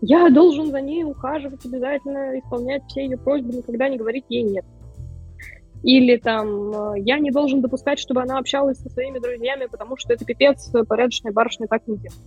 Я 0.00 0.30
должен 0.30 0.70
за 0.70 0.80
ней 0.80 1.04
ухаживать 1.04 1.64
обязательно, 1.64 2.38
исполнять 2.38 2.82
все 2.88 3.04
ее 3.04 3.16
просьбы, 3.16 3.52
никогда 3.52 3.88
не 3.88 3.98
говорить 3.98 4.24
ей 4.28 4.42
нет. 4.42 4.64
Или 5.82 6.16
там 6.16 6.94
э, 6.94 7.00
я 7.00 7.18
не 7.18 7.30
должен 7.30 7.60
допускать, 7.60 7.98
чтобы 7.98 8.22
она 8.22 8.38
общалась 8.38 8.78
со 8.78 8.88
своими 8.88 9.18
друзьями, 9.18 9.66
потому 9.70 9.96
что 9.96 10.12
это 10.12 10.24
пипец, 10.24 10.70
порядочная 10.88 11.32
барышня 11.32 11.68
так 11.68 11.86
не 11.86 11.96
делает. 11.96 12.20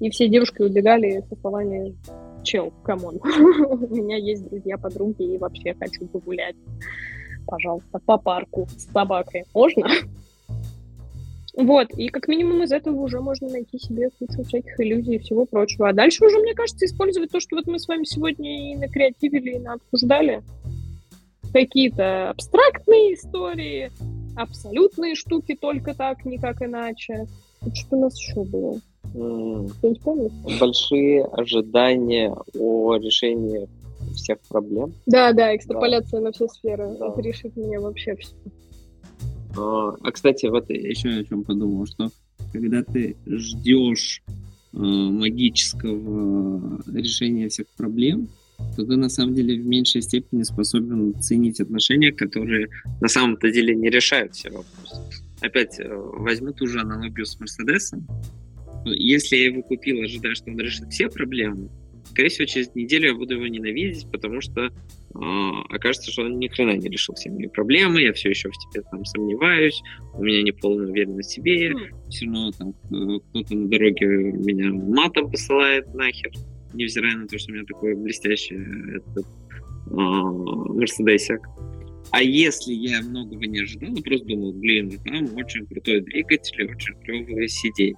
И 0.00 0.10
все 0.10 0.28
девушки 0.28 0.62
убегали 0.62 1.22
со 1.28 1.36
словами 1.36 1.96
«Чел, 2.44 2.72
come 2.84 3.02
on, 3.02 3.16
у 3.24 3.94
меня 3.94 4.16
есть 4.16 4.48
друзья-подруги 4.48 5.34
и 5.34 5.38
вообще 5.38 5.74
хочу 5.78 6.06
погулять. 6.06 6.56
Пожалуйста, 7.46 7.98
по 8.04 8.16
парку 8.16 8.66
с 8.68 8.90
собакой. 8.90 9.44
Можно?» 9.54 9.86
Вот, 11.58 11.90
и 11.90 12.06
как 12.06 12.28
минимум 12.28 12.62
из 12.62 12.70
этого 12.70 12.94
уже 13.00 13.20
можно 13.20 13.48
найти 13.48 13.80
себе 13.80 14.10
кучу 14.16 14.44
всяких 14.44 14.78
иллюзий 14.78 15.16
и 15.16 15.18
всего 15.18 15.44
прочего. 15.44 15.88
А 15.88 15.92
дальше 15.92 16.24
уже, 16.24 16.38
мне 16.38 16.54
кажется, 16.54 16.86
использовать 16.86 17.32
то, 17.32 17.40
что 17.40 17.56
вот 17.56 17.66
мы 17.66 17.80
с 17.80 17.88
вами 17.88 18.04
сегодня 18.04 18.70
и 18.70 18.76
накреативили, 18.76 19.58
и 19.58 19.64
обсуждали. 19.66 20.44
Какие-то 21.52 22.30
абстрактные 22.30 23.14
истории, 23.14 23.90
абсолютные 24.36 25.16
штуки 25.16 25.58
только 25.60 25.94
так, 25.94 26.24
никак 26.24 26.62
иначе. 26.62 27.26
Что 27.74 27.96
у 27.96 28.00
нас 28.02 28.16
еще 28.16 28.44
было? 28.44 28.78
Помнит? 30.04 30.32
Большие 30.60 31.24
ожидания 31.24 32.36
о 32.56 32.94
решении 32.94 33.68
всех 34.14 34.38
проблем. 34.48 34.92
Да, 35.06 35.32
да, 35.32 35.56
экстраполяция 35.56 36.20
да. 36.20 36.26
на 36.26 36.32
все 36.32 36.46
сферы. 36.46 36.94
Да. 37.00 37.08
Это 37.08 37.20
решит 37.20 37.56
мне 37.56 37.80
вообще 37.80 38.14
все. 38.14 38.32
А, 39.58 39.96
а, 40.02 40.12
кстати, 40.12 40.46
вот 40.46 40.70
еще 40.70 41.08
о 41.08 41.24
чем 41.24 41.44
подумал, 41.44 41.86
что 41.86 42.10
когда 42.52 42.82
ты 42.82 43.16
ждешь 43.26 44.22
э, 44.72 44.78
магического 44.78 46.80
решения 46.86 47.48
всех 47.48 47.66
проблем, 47.76 48.28
то 48.76 48.84
ты 48.84 48.96
на 48.96 49.08
самом 49.08 49.34
деле 49.34 49.60
в 49.60 49.66
меньшей 49.66 50.02
степени 50.02 50.42
способен 50.42 51.20
ценить 51.20 51.60
отношения, 51.60 52.12
которые 52.12 52.68
на 53.00 53.08
самом-то 53.08 53.50
деле 53.50 53.74
не 53.74 53.90
решают 53.90 54.34
все 54.34 54.50
вопросы. 54.50 54.96
Опять 55.40 55.80
э, 55.80 55.88
возьму 55.88 56.52
ту 56.52 56.66
же 56.66 56.80
аналогию 56.80 57.26
с 57.26 57.38
Мерседесом. 57.40 58.06
Если 58.84 59.36
я 59.36 59.46
его 59.46 59.62
купил, 59.62 60.02
ожидая, 60.02 60.34
что 60.34 60.50
он 60.50 60.58
решит 60.58 60.90
все 60.90 61.08
проблемы, 61.08 61.68
скорее 62.10 62.28
всего, 62.28 62.46
через 62.46 62.74
неделю 62.74 63.08
я 63.08 63.14
буду 63.14 63.34
его 63.34 63.46
ненавидеть, 63.46 64.06
потому 64.10 64.40
что 64.40 64.70
а, 65.14 65.62
окажется, 65.68 66.10
что 66.10 66.22
он 66.22 66.38
ни 66.38 66.48
хрена 66.48 66.76
не 66.76 66.88
решил 66.88 67.14
все 67.14 67.30
мои 67.30 67.46
проблемы, 67.46 68.02
я 68.02 68.12
все 68.12 68.30
еще 68.30 68.50
в 68.50 68.58
тебе 68.58 68.82
там 68.90 69.04
сомневаюсь, 69.04 69.80
у 70.14 70.22
меня 70.22 70.42
не 70.42 70.52
полная 70.52 70.88
уверенность 70.88 71.30
в 71.30 71.34
себе, 71.34 71.72
mm. 71.72 72.10
все 72.10 72.24
равно 72.26 72.50
там 72.52 72.72
кто-то 72.72 73.54
на 73.54 73.68
дороге 73.68 74.06
меня 74.06 74.72
матом 74.72 75.30
посылает 75.30 75.92
нахер, 75.94 76.32
невзирая 76.74 77.16
на 77.16 77.26
то, 77.26 77.38
что 77.38 77.52
у 77.52 77.54
меня 77.54 77.64
такой 77.64 77.94
блестящий 77.94 78.56
этот 78.96 79.26
а, 79.90 79.96
мерседесик. 79.96 81.40
А 82.10 82.22
если 82.22 82.72
я 82.72 83.02
многого 83.02 83.46
не 83.46 83.60
ожидал, 83.60 83.94
просто 84.02 84.26
думал, 84.26 84.52
блин, 84.54 84.98
там 85.04 85.34
очень 85.36 85.66
крутой 85.66 86.00
двигатель, 86.00 86.64
очень 86.64 86.94
клевое 87.02 87.48
сиденье. 87.48 87.96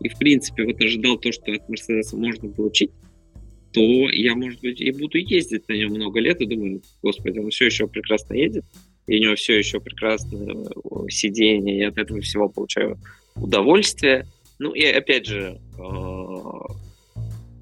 И, 0.00 0.08
в 0.08 0.18
принципе, 0.18 0.64
вот 0.64 0.80
ожидал 0.80 1.18
то, 1.18 1.30
что 1.30 1.52
от 1.52 1.68
Мерседеса 1.68 2.16
можно 2.16 2.48
получить, 2.48 2.90
то 3.72 3.80
я, 4.10 4.34
может 4.34 4.60
быть, 4.60 4.80
и 4.80 4.90
буду 4.92 5.18
ездить 5.18 5.68
на 5.68 5.72
нем 5.74 5.92
много 5.92 6.20
лет 6.20 6.40
и 6.40 6.46
думаю, 6.46 6.82
господи, 7.02 7.38
он 7.38 7.50
все 7.50 7.66
еще 7.66 7.88
прекрасно 7.88 8.34
едет, 8.34 8.64
и 9.06 9.18
у 9.18 9.20
него 9.20 9.34
все 9.34 9.58
еще 9.58 9.80
прекрасное 9.80 10.56
сиденье, 11.08 11.78
и 11.78 11.82
от 11.84 11.98
этого 11.98 12.20
всего 12.20 12.48
получаю 12.48 12.98
удовольствие. 13.34 14.26
Ну 14.58 14.72
и 14.72 14.84
опять 14.84 15.26
же, 15.26 15.58
э, 15.78 15.82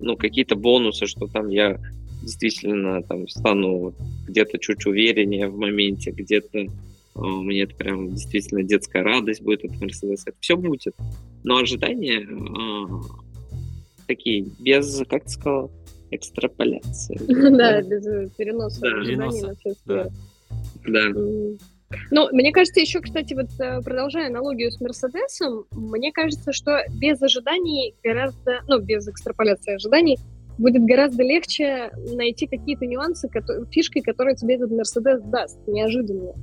ну 0.00 0.16
какие-то 0.16 0.56
бонусы, 0.56 1.06
что 1.06 1.26
там 1.26 1.48
я 1.48 1.78
действительно 2.22 3.02
там 3.02 3.28
стану 3.28 3.94
где-то 4.26 4.58
чуть 4.58 4.84
увереннее 4.86 5.48
в 5.48 5.56
моменте, 5.56 6.10
где-то 6.10 6.58
э, 6.58 6.68
мне 7.14 7.62
это 7.62 7.74
прям 7.74 8.10
действительно 8.10 8.62
детская 8.62 9.02
радость 9.02 9.42
будет 9.42 9.64
от 9.64 9.80
Мерседеса. 9.80 10.30
Это 10.30 10.38
все 10.40 10.56
будет. 10.56 10.94
Но 11.44 11.56
ожидания 11.56 12.20
э, 12.20 12.86
такие, 14.06 14.46
без, 14.58 15.02
как 15.08 15.24
ты 15.24 15.30
сказал, 15.30 15.70
экстраполяции. 16.10 17.18
Да, 17.56 17.82
без 17.82 18.30
переноса 18.32 18.86
ожиданий 18.86 19.42
на 19.42 19.54
все 19.54 19.74
сферы. 19.74 20.10
Да. 20.86 21.08
Ну, 22.10 22.28
мне 22.32 22.52
кажется, 22.52 22.80
еще, 22.80 23.00
кстати, 23.00 23.34
вот 23.34 23.48
э, 23.58 23.82
продолжая 23.82 24.28
аналогию 24.28 24.70
с 24.70 24.80
Мерседесом, 24.80 25.64
мне 25.72 26.12
кажется, 26.12 26.52
что 26.52 26.82
без 27.00 27.20
ожиданий 27.20 27.94
гораздо, 28.04 28.60
ну, 28.68 28.78
без 28.78 29.08
экстраполяции 29.08 29.74
ожиданий, 29.74 30.16
будет 30.56 30.84
гораздо 30.84 31.22
легче 31.24 31.90
найти 32.14 32.46
какие-то 32.46 32.86
нюансы, 32.86 33.28
которые, 33.28 33.66
фишки, 33.70 34.00
которые 34.00 34.36
тебе 34.36 34.54
этот 34.54 34.70
Мерседес 34.70 35.20
даст, 35.22 35.58
неожиданно. 35.66 36.34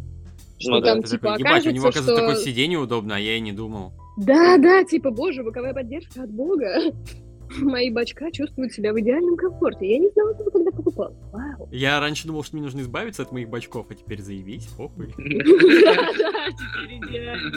Что 0.57 0.72
ну, 0.72 0.81
там, 0.81 1.02
да, 1.02 1.07
типа, 1.07 1.27
такой, 1.30 1.44
окажется, 1.44 1.69
у 1.69 1.73
него, 1.73 1.88
оказывается, 1.88 2.23
что... 2.23 2.27
такое 2.27 2.44
сиденье 2.44 2.80
удобно, 2.80 3.15
а 3.15 3.19
я 3.19 3.38
и 3.38 3.39
не 3.39 3.53
думал. 3.53 3.94
Да, 4.18 4.57
да, 4.57 4.84
типа, 4.84 5.11
боже, 5.11 5.44
боковая 5.44 5.73
поддержка 5.73 6.23
от 6.23 6.31
бога. 6.31 6.91
мои 7.61 7.89
бачка 7.89 8.31
чувствуют 8.31 8.73
себя 8.73 8.93
в 8.93 8.99
идеальном 8.99 9.37
комфорте. 9.37 9.89
Я 9.89 9.99
не 9.99 10.09
знала 10.09 10.31
этого, 10.31 10.49
когда 10.49 10.71
покупал. 10.71 11.13
Вау. 11.31 11.69
Я 11.71 11.99
раньше 11.99 12.27
думал, 12.27 12.43
что 12.43 12.55
мне 12.55 12.63
нужно 12.63 12.81
избавиться 12.81 13.23
от 13.23 13.31
моих 13.31 13.49
бачков, 13.49 13.87
а 13.89 13.95
теперь 13.95 14.21
заявить, 14.21 14.67
похуй. 14.77 15.13
Да, 15.17 16.47
теперь 16.51 16.97
идеально. 16.97 17.51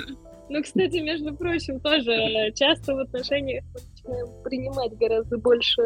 Ну, 0.48 0.62
кстати, 0.62 0.96
между 0.96 1.34
прочим, 1.34 1.78
тоже 1.80 2.52
часто 2.54 2.94
в 2.94 2.98
отношениях 2.98 3.64
мы 3.72 3.80
начинаем 3.90 4.42
принимать 4.42 4.96
гораздо 4.98 5.38
больше 5.38 5.82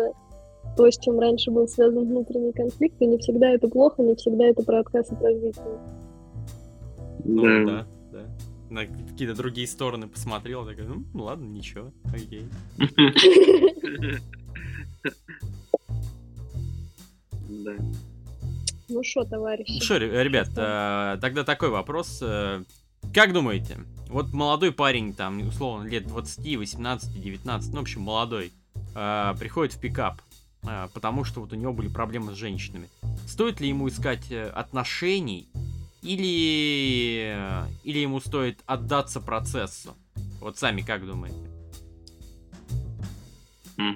то, 0.77 0.91
с 0.91 0.99
чем 0.99 1.21
раньше 1.21 1.51
был 1.51 1.69
связан 1.69 2.09
внутренний 2.09 2.53
конфликт, 2.53 3.01
и 3.01 3.07
не 3.07 3.19
всегда 3.19 3.51
это 3.51 3.69
плохо, 3.69 4.03
не 4.03 4.15
всегда 4.15 4.47
это 4.47 4.63
про 4.63 4.81
отказ 4.81 5.11
от 5.11 5.23
развития. 5.23 5.79
Ну, 7.25 7.67
да 7.67 7.87
на 8.75 8.87
какие-то 8.87 9.35
другие 9.35 9.67
стороны 9.67 10.09
посмотрел, 10.09 10.67
такой, 10.67 10.85
ну, 10.85 11.05
ну 11.15 11.25
ладно, 11.25 11.45
ничего, 11.45 11.93
окей. 12.13 12.49
Да. 17.49 17.77
Ну 18.89 19.03
что, 19.03 19.25
товарищи? 19.25 19.73
Ну 19.73 19.81
что, 19.81 19.97
ребят, 19.97 20.49
э, 20.57 21.19
тогда 21.21 21.45
такой 21.45 21.71
вопрос. 21.71 22.19
Э, 22.21 22.65
как 23.15 23.33
думаете, 23.33 23.79
вот 24.09 24.33
молодой 24.33 24.73
парень, 24.73 25.15
там, 25.15 25.47
условно, 25.47 25.89
лет 25.89 26.07
20, 26.07 26.57
18, 26.57 27.23
19, 27.23 27.73
ну, 27.73 27.79
в 27.79 27.83
общем, 27.83 28.03
молодой, 28.03 28.53
э, 28.95 29.35
приходит 29.39 29.75
в 29.75 29.81
пикап, 29.81 30.21
потому 30.63 31.25
что 31.25 31.41
вот 31.41 31.53
у 31.53 31.57
него 31.57 31.73
были 31.73 31.89
проблемы 31.89 32.33
с 32.33 32.37
женщинами. 32.37 32.91
Стоит 33.27 33.61
ли 33.61 33.69
ему 33.69 33.89
искать 33.89 34.31
отношений 34.33 35.49
или, 36.05 37.35
или 37.83 37.99
ему 37.99 38.21
стоит 38.21 38.61
отдаться 38.67 39.21
процессу? 39.21 39.97
Вот 40.41 40.59
сами 40.59 40.83
как 40.83 41.07
думаете? 41.07 41.37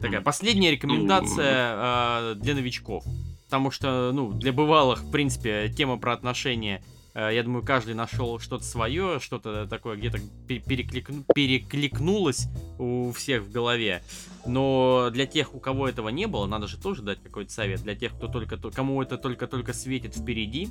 Такая 0.01 0.23
последняя 0.23 0.73
рекомендация 0.73 2.33
э, 2.33 2.35
для 2.37 2.55
новичков. 2.55 3.05
Потому 3.45 3.71
что, 3.71 4.11
ну, 4.13 4.33
для 4.33 4.53
бывалых, 4.53 5.03
в 5.03 5.11
принципе, 5.11 5.73
тема 5.75 5.99
про 5.99 6.15
отношения, 6.15 6.83
э, 7.15 7.31
я 7.33 7.43
думаю, 7.43 7.65
каждый 7.65 7.95
нашел 7.95 8.41
что-то 8.41 8.65
свое, 8.65 9.21
что-то 9.21 9.67
такое 9.67 9.97
где-то 9.97 10.19
перекликну, 10.49 11.25
перекликнулось 11.35 12.49
у 12.79 13.13
всех 13.13 13.43
в 13.45 13.53
голове. 13.53 14.03
Но 14.47 15.11
для 15.13 15.27
тех, 15.27 15.55
у 15.55 15.61
кого 15.61 15.89
этого 15.89 16.09
не 16.09 16.27
было, 16.27 16.47
надо 16.47 16.67
же 16.67 16.77
тоже 16.77 17.03
дать 17.03 17.23
какой-то 17.23 17.53
совет. 17.53 17.83
Для 17.83 17.95
тех, 17.95 18.15
кто 18.15 18.29
только, 18.29 18.57
кому 18.57 19.01
это 19.01 19.17
только-только 19.17 19.73
светит 19.73 20.17
впереди, 20.17 20.69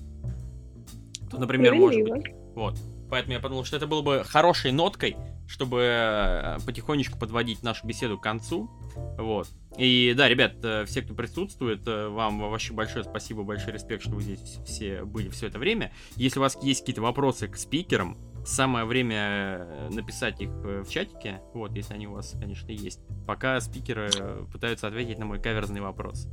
например, 1.33 1.75
может 1.75 2.03
быть. 2.03 2.33
Вот. 2.55 2.75
Поэтому 3.09 3.33
я 3.33 3.39
подумал, 3.39 3.63
что 3.63 3.77
это 3.77 3.87
было 3.87 4.01
бы 4.01 4.23
хорошей 4.25 4.71
ноткой, 4.71 5.15
чтобы 5.47 5.81
э, 5.81 6.57
потихонечку 6.65 7.17
подводить 7.17 7.63
нашу 7.63 7.87
беседу 7.87 8.17
к 8.17 8.23
концу. 8.23 8.69
Вот. 9.17 9.47
И 9.77 10.13
да, 10.17 10.27
ребят, 10.27 10.55
э, 10.63 10.85
все, 10.85 11.01
кто 11.01 11.13
присутствует, 11.13 11.87
э, 11.87 12.09
вам 12.09 12.39
вообще 12.39 12.73
большое 12.73 13.05
спасибо, 13.05 13.43
большой 13.43 13.73
респект, 13.73 14.03
что 14.03 14.11
вы 14.11 14.23
здесь 14.23 14.59
все 14.65 15.05
были 15.05 15.29
все 15.29 15.47
это 15.47 15.57
время. 15.57 15.93
Если 16.15 16.39
у 16.39 16.41
вас 16.41 16.57
есть 16.61 16.81
какие-то 16.81 17.01
вопросы 17.01 17.47
к 17.47 17.55
спикерам, 17.55 18.17
самое 18.45 18.85
время 18.85 19.89
написать 19.89 20.41
их 20.41 20.49
в 20.49 20.89
чатике, 20.89 21.41
вот, 21.53 21.73
если 21.73 21.93
они 21.93 22.07
у 22.07 22.13
вас, 22.13 22.33
конечно, 22.39 22.71
есть, 22.71 22.99
пока 23.25 23.59
спикеры 23.61 24.09
пытаются 24.51 24.87
ответить 24.87 25.17
на 25.17 25.25
мой 25.25 25.41
каверзный 25.41 25.81
вопрос. 25.81 26.27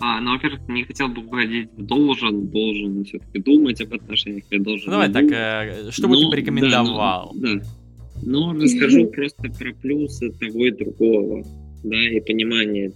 А, 0.00 0.20
ну, 0.20 0.32
во-первых, 0.32 0.68
не 0.68 0.84
хотел 0.84 1.08
бы 1.08 1.22
вводить 1.22 1.70
в 1.76 1.82
должен, 1.82 2.48
должен 2.48 3.04
все-таки 3.04 3.38
думать 3.38 3.80
об 3.80 3.94
отношениях, 3.94 4.44
я 4.50 4.58
должен... 4.58 4.86
Ну, 4.86 4.92
давай 4.92 5.12
так, 5.12 5.24
э, 5.30 5.90
что 5.90 6.08
бы 6.08 6.16
ты 6.16 6.28
порекомендовал? 6.30 7.32
Да, 7.34 7.48
ну, 7.48 7.60
да. 7.60 7.66
Но 8.22 8.52
расскажу 8.52 9.06
просто 9.08 9.50
про 9.50 9.72
плюсы 9.72 10.30
того 10.30 10.66
и 10.66 10.70
другого, 10.70 11.44
да, 11.82 12.08
и 12.10 12.20
понимание, 12.20 12.92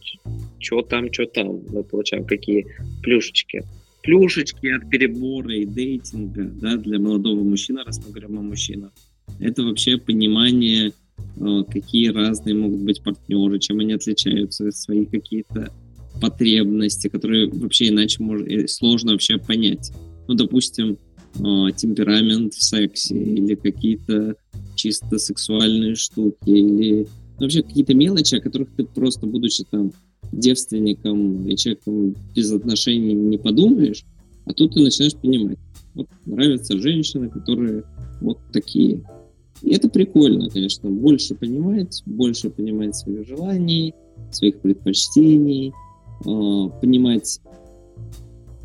что 0.59 0.83
там, 0.83 1.13
что 1.13 1.27
там, 1.27 1.61
мы 1.69 1.83
получаем 1.85 2.25
какие 2.25 2.67
плюшечки. 3.03 3.63
Плюшечки 4.03 4.67
от 4.69 4.89
перебора 4.91 5.55
и 5.55 5.67
дейтинга, 5.67 6.45
да, 6.45 6.77
для 6.77 6.99
молодого 6.99 7.43
мужчины, 7.43 7.83
раз 7.85 8.01
мы 8.05 8.13
говорим 8.13 8.39
о 8.39 8.43
мужчинах, 8.43 8.93
это 9.41 9.63
вообще 9.63 9.99
понимание, 9.99 10.93
э, 11.37 11.63
какие 11.71 12.09
разные 12.09 12.55
могут 12.55 12.81
быть 12.81 13.03
партнеры, 13.03 13.59
чем 13.59 13.81
они 13.81 13.93
отличаются, 13.93 14.71
свои 14.73 15.05
какие-то 15.05 15.73
потребности, 16.21 17.09
которые 17.09 17.51
вообще 17.51 17.89
иначе 17.89 18.23
может, 18.23 18.71
сложно 18.71 19.13
вообще 19.13 19.39
понять. 19.39 19.93
Ну, 20.27 20.35
допустим, 20.35 20.99
э, 21.37 21.73
темперамент 21.77 22.55
в 22.55 22.63
сексе 22.63 23.17
или 23.17 23.55
какие-то 23.55 24.37
чисто 24.75 25.19
сексуальные 25.19 25.95
штуки 25.95 26.49
или 26.51 27.07
вообще 27.39 27.63
какие-то 27.63 27.95
мелочи, 27.95 28.37
о 28.37 28.41
которых 28.41 28.69
ты 28.77 28.85
просто, 28.85 29.27
будучи 29.27 29.65
там 29.71 29.93
девственником 30.33 31.49
и 31.49 31.57
человеком 31.57 32.15
без 32.35 32.53
отношений 32.53 33.15
не 33.15 33.39
подумаешь, 33.39 34.05
а 34.45 34.53
тут 34.53 34.75
ты 34.75 34.81
начинаешь 34.81 35.15
понимать. 35.15 35.59
Вот 35.95 36.09
нравятся 36.27 36.79
женщины, 36.79 37.29
которые 37.29 37.85
вот 38.21 38.39
такие. 38.53 39.03
И 39.63 39.71
это 39.71 39.89
прикольно, 39.89 40.49
конечно, 40.49 40.91
больше 40.91 41.35
понимать, 41.35 42.03
больше 42.07 42.51
понимать 42.51 42.95
своих 42.95 43.27
желаний, 43.27 43.95
своих 44.31 44.61
предпочтений, 44.61 45.69
э, 45.69 45.88
понимать 46.23 47.41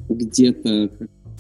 где-то, 0.10 0.90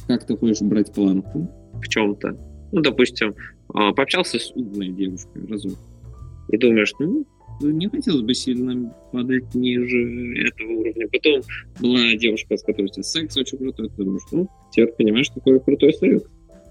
как, 0.08 0.26
ты 0.26 0.38
хочешь 0.38 0.62
брать 0.62 0.94
планку. 0.94 1.50
В 1.82 1.88
чем-то. 1.90 2.38
Ну, 2.72 2.82
допустим, 2.82 3.36
а, 3.74 3.92
пообщался 3.92 4.40
с 4.40 4.52
умной 4.56 4.90
девушкой 4.90 5.46
разок. 5.48 5.78
И 6.50 6.58
думаешь, 6.58 6.94
ну, 7.00 7.26
не 7.62 7.88
хотелось 7.88 8.22
бы 8.22 8.34
сильно 8.34 8.94
падать 9.12 9.54
ниже 9.54 10.48
этого 10.48 10.72
уровня. 10.72 11.08
Потом 11.10 11.42
была 11.80 12.16
девушка, 12.16 12.58
с 12.58 12.64
которой 12.64 12.86
у 12.86 12.88
тебя 12.88 13.04
секс 13.04 13.38
очень 13.38 13.58
крутой, 13.58 13.90
ты 13.90 14.04
думаешь, 14.04 14.24
ну, 14.32 14.48
теперь 14.72 14.94
понимаешь, 14.94 15.32
какой 15.34 15.60
крутой 15.60 15.94
секс. 15.94 16.24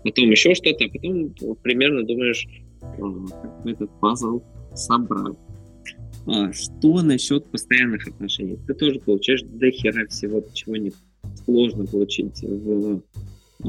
Потом 0.04 0.30
еще 0.30 0.54
что-то, 0.54 0.84
а 0.84 0.88
потом 0.88 1.56
примерно 1.62 2.04
думаешь, 2.04 2.48
как 2.80 3.66
этот 3.66 3.90
пазл 4.00 4.42
собрать. 4.74 5.36
А 6.26 6.52
что 6.52 7.02
насчет 7.02 7.46
постоянных 7.46 8.06
отношений? 8.06 8.58
Ты 8.66 8.74
тоже 8.74 9.00
получаешь 9.00 9.42
до 9.42 9.70
хера 9.70 10.06
всего, 10.06 10.44
чего 10.52 10.76
не 10.76 10.92
сложно 11.44 11.86
получить 11.86 12.40
в 12.42 13.02
э, 13.64 13.68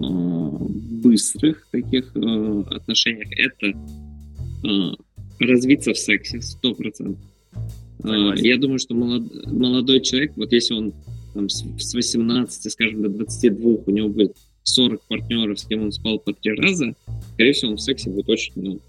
быстрых 1.04 1.68
таких 1.72 2.16
э, 2.16 2.64
отношениях. 2.70 3.30
Это 3.32 3.78
э, 4.68 4.96
развиться 5.40 5.94
в 5.94 5.98
сексе, 5.98 6.42
сто 6.42 6.76
процентов. 6.76 7.24
Э, 8.04 8.34
я 8.38 8.58
думаю, 8.58 8.80
что 8.80 8.94
молод, 8.94 9.24
молодой 9.48 10.02
человек, 10.02 10.34
вот 10.36 10.52
если 10.52 10.76
он 10.76 10.94
там, 11.34 11.50
с, 11.50 11.64
с 11.80 11.94
18, 11.94 12.72
скажем, 12.72 13.02
до 13.02 13.10
22, 13.10 13.78
у 13.86 13.92
него 13.92 14.10
будет 14.10 14.38
40 14.64 15.02
партнеров, 15.08 15.60
с 15.60 15.66
кем 15.66 15.84
он 15.84 15.92
спал 15.92 16.20
по 16.20 16.34
три 16.34 16.54
раза, 16.54 16.94
скорее 17.34 17.54
всего, 17.54 17.72
он 17.72 17.78
в 17.78 17.82
сексе 17.82 18.10
будет 18.10 18.30
очень 18.30 18.54
много. 18.56 18.80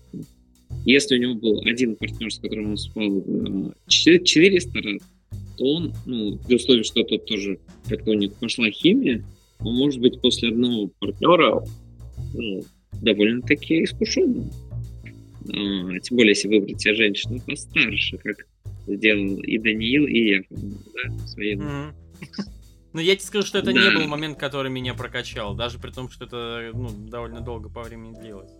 Если 0.84 1.16
у 1.16 1.20
него 1.20 1.34
был 1.34 1.60
один 1.64 1.96
партнер, 1.96 2.32
с 2.32 2.38
которым 2.38 2.70
он 2.70 2.76
спал 2.76 3.24
400 3.88 4.80
раз, 4.80 5.02
то 5.56 5.64
он, 5.64 5.94
ну, 6.04 6.38
при 6.38 6.56
условии, 6.56 6.82
что 6.82 7.04
тот 7.04 7.26
тоже 7.26 7.58
как-то 7.88 8.10
у 8.10 8.14
них 8.14 8.34
пошла 8.34 8.68
химия, 8.70 9.24
он 9.60 9.76
может 9.76 10.00
быть 10.00 10.20
после 10.20 10.50
одного 10.50 10.88
партнера 10.98 11.64
ну, 12.34 12.64
довольно-таки 13.00 13.84
искушенным. 13.84 14.50
А, 15.48 15.98
тем 16.00 16.16
более, 16.16 16.30
если 16.30 16.48
выбрать 16.48 16.80
себе 16.80 16.94
женщину 16.94 17.40
постарше, 17.40 18.18
как 18.18 18.46
сделал 18.86 19.40
и 19.40 19.58
Даниил, 19.58 20.06
и 20.06 20.28
я, 20.28 20.42
да, 20.50 21.26
своей. 21.26 21.56
Mm-hmm. 21.56 21.92
Ну, 22.94 23.00
я 23.00 23.16
тебе 23.16 23.26
скажу, 23.26 23.46
что 23.46 23.58
это 23.58 23.72
да. 23.72 23.90
не 23.90 23.96
был 23.96 24.06
момент, 24.06 24.38
который 24.38 24.70
меня 24.70 24.94
прокачал, 24.94 25.54
даже 25.54 25.78
при 25.78 25.90
том, 25.90 26.08
что 26.10 26.26
это 26.26 26.70
ну, 26.72 26.90
довольно 27.08 27.40
долго 27.40 27.68
по 27.68 27.82
времени 27.82 28.14
длилось. 28.14 28.52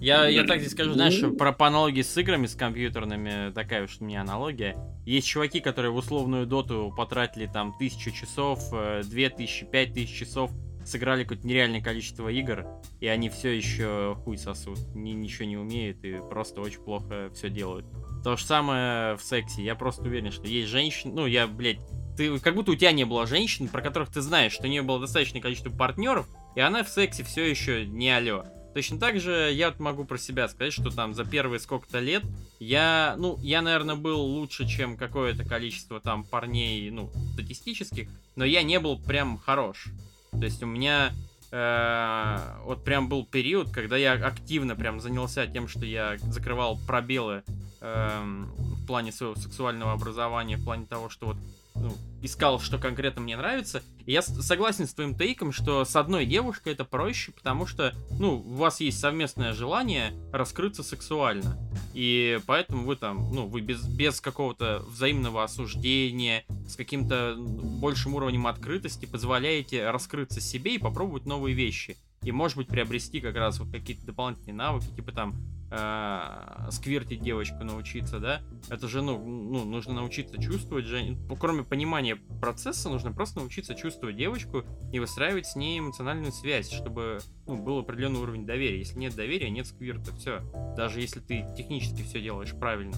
Я, 0.00 0.26
я 0.28 0.44
так 0.44 0.60
здесь 0.60 0.72
скажу, 0.72 0.94
знаешь, 0.94 1.20
про 1.36 1.52
по 1.52 1.66
аналогии 1.66 2.00
с 2.00 2.16
играми, 2.16 2.46
с 2.46 2.54
компьютерными, 2.54 3.52
такая 3.52 3.84
уж 3.84 3.98
у 4.00 4.04
меня 4.04 4.22
аналогия. 4.22 4.76
Есть 5.04 5.28
чуваки, 5.28 5.60
которые 5.60 5.92
в 5.92 5.96
условную 5.96 6.46
доту 6.46 6.92
потратили 6.96 7.46
там 7.46 7.76
тысячу 7.78 8.10
часов, 8.10 8.60
э, 8.72 9.02
две 9.04 9.28
тысячи, 9.28 9.66
пять 9.66 9.92
тысяч 9.92 10.18
часов, 10.18 10.50
сыграли 10.86 11.24
какое-то 11.24 11.46
нереальное 11.46 11.82
количество 11.82 12.28
игр, 12.30 12.66
и 13.00 13.06
они 13.08 13.28
все 13.28 13.50
еще 13.50 14.16
хуй 14.24 14.38
сосут, 14.38 14.78
ни, 14.94 15.10
ничего 15.10 15.44
не 15.44 15.58
умеют 15.58 16.02
и 16.02 16.18
просто 16.30 16.62
очень 16.62 16.80
плохо 16.80 17.30
все 17.34 17.50
делают. 17.50 17.84
То 18.24 18.36
же 18.36 18.44
самое 18.44 19.16
в 19.16 19.22
сексе. 19.22 19.62
Я 19.62 19.74
просто 19.74 20.02
уверен, 20.02 20.32
что 20.32 20.46
есть 20.46 20.68
женщины, 20.68 21.12
ну 21.14 21.26
я, 21.26 21.46
блядь, 21.46 21.80
ты, 22.16 22.38
как 22.38 22.54
будто 22.54 22.72
у 22.72 22.74
тебя 22.74 22.92
не 22.92 23.04
было 23.04 23.26
женщин, 23.26 23.68
про 23.68 23.82
которых 23.82 24.10
ты 24.10 24.22
знаешь, 24.22 24.52
что 24.52 24.66
у 24.66 24.70
нее 24.70 24.82
было 24.82 24.98
достаточное 24.98 25.42
количество 25.42 25.70
партнеров, 25.70 26.26
и 26.56 26.60
она 26.60 26.84
в 26.84 26.88
сексе 26.88 27.22
все 27.22 27.44
еще 27.44 27.84
не 27.84 28.08
алё. 28.10 28.44
Точно 28.74 28.98
так 29.00 29.18
же 29.18 29.50
я 29.52 29.74
могу 29.78 30.04
про 30.04 30.16
себя 30.16 30.48
сказать, 30.48 30.72
что 30.72 30.90
там 30.90 31.14
за 31.14 31.24
первые 31.24 31.58
сколько-то 31.58 31.98
лет 31.98 32.22
я, 32.60 33.14
ну, 33.18 33.36
я, 33.40 33.62
наверное, 33.62 33.96
был 33.96 34.20
лучше, 34.20 34.66
чем 34.68 34.96
какое-то 34.96 35.44
количество 35.44 36.00
там 36.00 36.22
парней, 36.24 36.90
ну, 36.90 37.10
статистических, 37.32 38.08
но 38.36 38.44
я 38.44 38.62
не 38.62 38.78
был 38.78 38.98
прям 38.98 39.38
хорош. 39.38 39.86
То 40.30 40.44
есть 40.44 40.62
у 40.62 40.66
меня 40.66 41.12
э, 41.50 42.38
вот 42.64 42.84
прям 42.84 43.08
был 43.08 43.26
период, 43.26 43.70
когда 43.70 43.96
я 43.96 44.12
активно 44.12 44.76
прям 44.76 45.00
занялся 45.00 45.46
тем, 45.46 45.66
что 45.66 45.84
я 45.84 46.16
закрывал 46.18 46.78
пробелы 46.86 47.42
э, 47.80 48.22
в 48.22 48.86
плане 48.86 49.10
своего 49.10 49.34
сексуального 49.34 49.92
образования, 49.92 50.56
в 50.56 50.64
плане 50.64 50.86
того, 50.86 51.08
что 51.08 51.26
вот 51.26 51.36
ну, 51.80 51.96
искал, 52.22 52.60
что 52.60 52.78
конкретно 52.78 53.22
мне 53.22 53.36
нравится. 53.36 53.82
И 54.06 54.12
я 54.12 54.22
согласен 54.22 54.86
с 54.86 54.94
твоим 54.94 55.14
тейком, 55.14 55.52
что 55.52 55.84
с 55.84 55.96
одной 55.96 56.26
девушкой 56.26 56.74
это 56.74 56.84
проще, 56.84 57.32
потому 57.32 57.66
что, 57.66 57.94
ну, 58.18 58.36
у 58.36 58.54
вас 58.54 58.80
есть 58.80 59.00
совместное 59.00 59.52
желание 59.52 60.12
раскрыться 60.32 60.82
сексуально. 60.82 61.58
И 61.94 62.38
поэтому 62.46 62.84
вы 62.84 62.96
там, 62.96 63.32
ну, 63.32 63.46
вы 63.46 63.60
без, 63.60 63.82
без 63.86 64.20
какого-то 64.20 64.84
взаимного 64.88 65.42
осуждения, 65.42 66.44
с 66.68 66.76
каким-то 66.76 67.36
большим 67.38 68.14
уровнем 68.14 68.46
открытости 68.46 69.06
позволяете 69.06 69.90
раскрыться 69.90 70.40
себе 70.40 70.74
и 70.74 70.78
попробовать 70.78 71.26
новые 71.26 71.54
вещи. 71.54 71.96
И, 72.22 72.32
может 72.32 72.58
быть, 72.58 72.68
приобрести 72.68 73.20
как 73.20 73.34
раз 73.36 73.58
вот 73.58 73.70
какие-то 73.70 74.04
дополнительные 74.04 74.54
навыки, 74.54 74.86
типа 74.94 75.12
там 75.12 75.34
э, 75.70 76.68
сквертить 76.70 77.22
девочку 77.22 77.64
научиться, 77.64 78.18
да, 78.18 78.42
это 78.68 78.88
же, 78.88 79.02
ну, 79.02 79.18
ну, 79.18 79.64
нужно 79.64 79.94
научиться 79.94 80.40
чувствовать 80.40 80.84
же, 80.84 81.16
кроме 81.38 81.64
понимания 81.64 82.16
процесса, 82.40 82.88
нужно 82.88 83.12
просто 83.12 83.40
научиться 83.40 83.74
чувствовать 83.74 84.16
девочку 84.16 84.64
и 84.92 84.98
выстраивать 84.98 85.46
с 85.46 85.56
ней 85.56 85.78
эмоциональную 85.78 86.32
связь, 86.32 86.70
чтобы, 86.70 87.18
ну, 87.46 87.56
был 87.56 87.78
определенный 87.78 88.20
уровень 88.20 88.46
доверия. 88.46 88.78
Если 88.78 88.98
нет 88.98 89.14
доверия, 89.14 89.50
нет 89.50 89.66
сквирта, 89.66 90.14
все. 90.16 90.40
Даже 90.76 91.00
если 91.00 91.20
ты 91.20 91.46
технически 91.56 92.02
все 92.02 92.20
делаешь 92.20 92.54
правильно. 92.58 92.96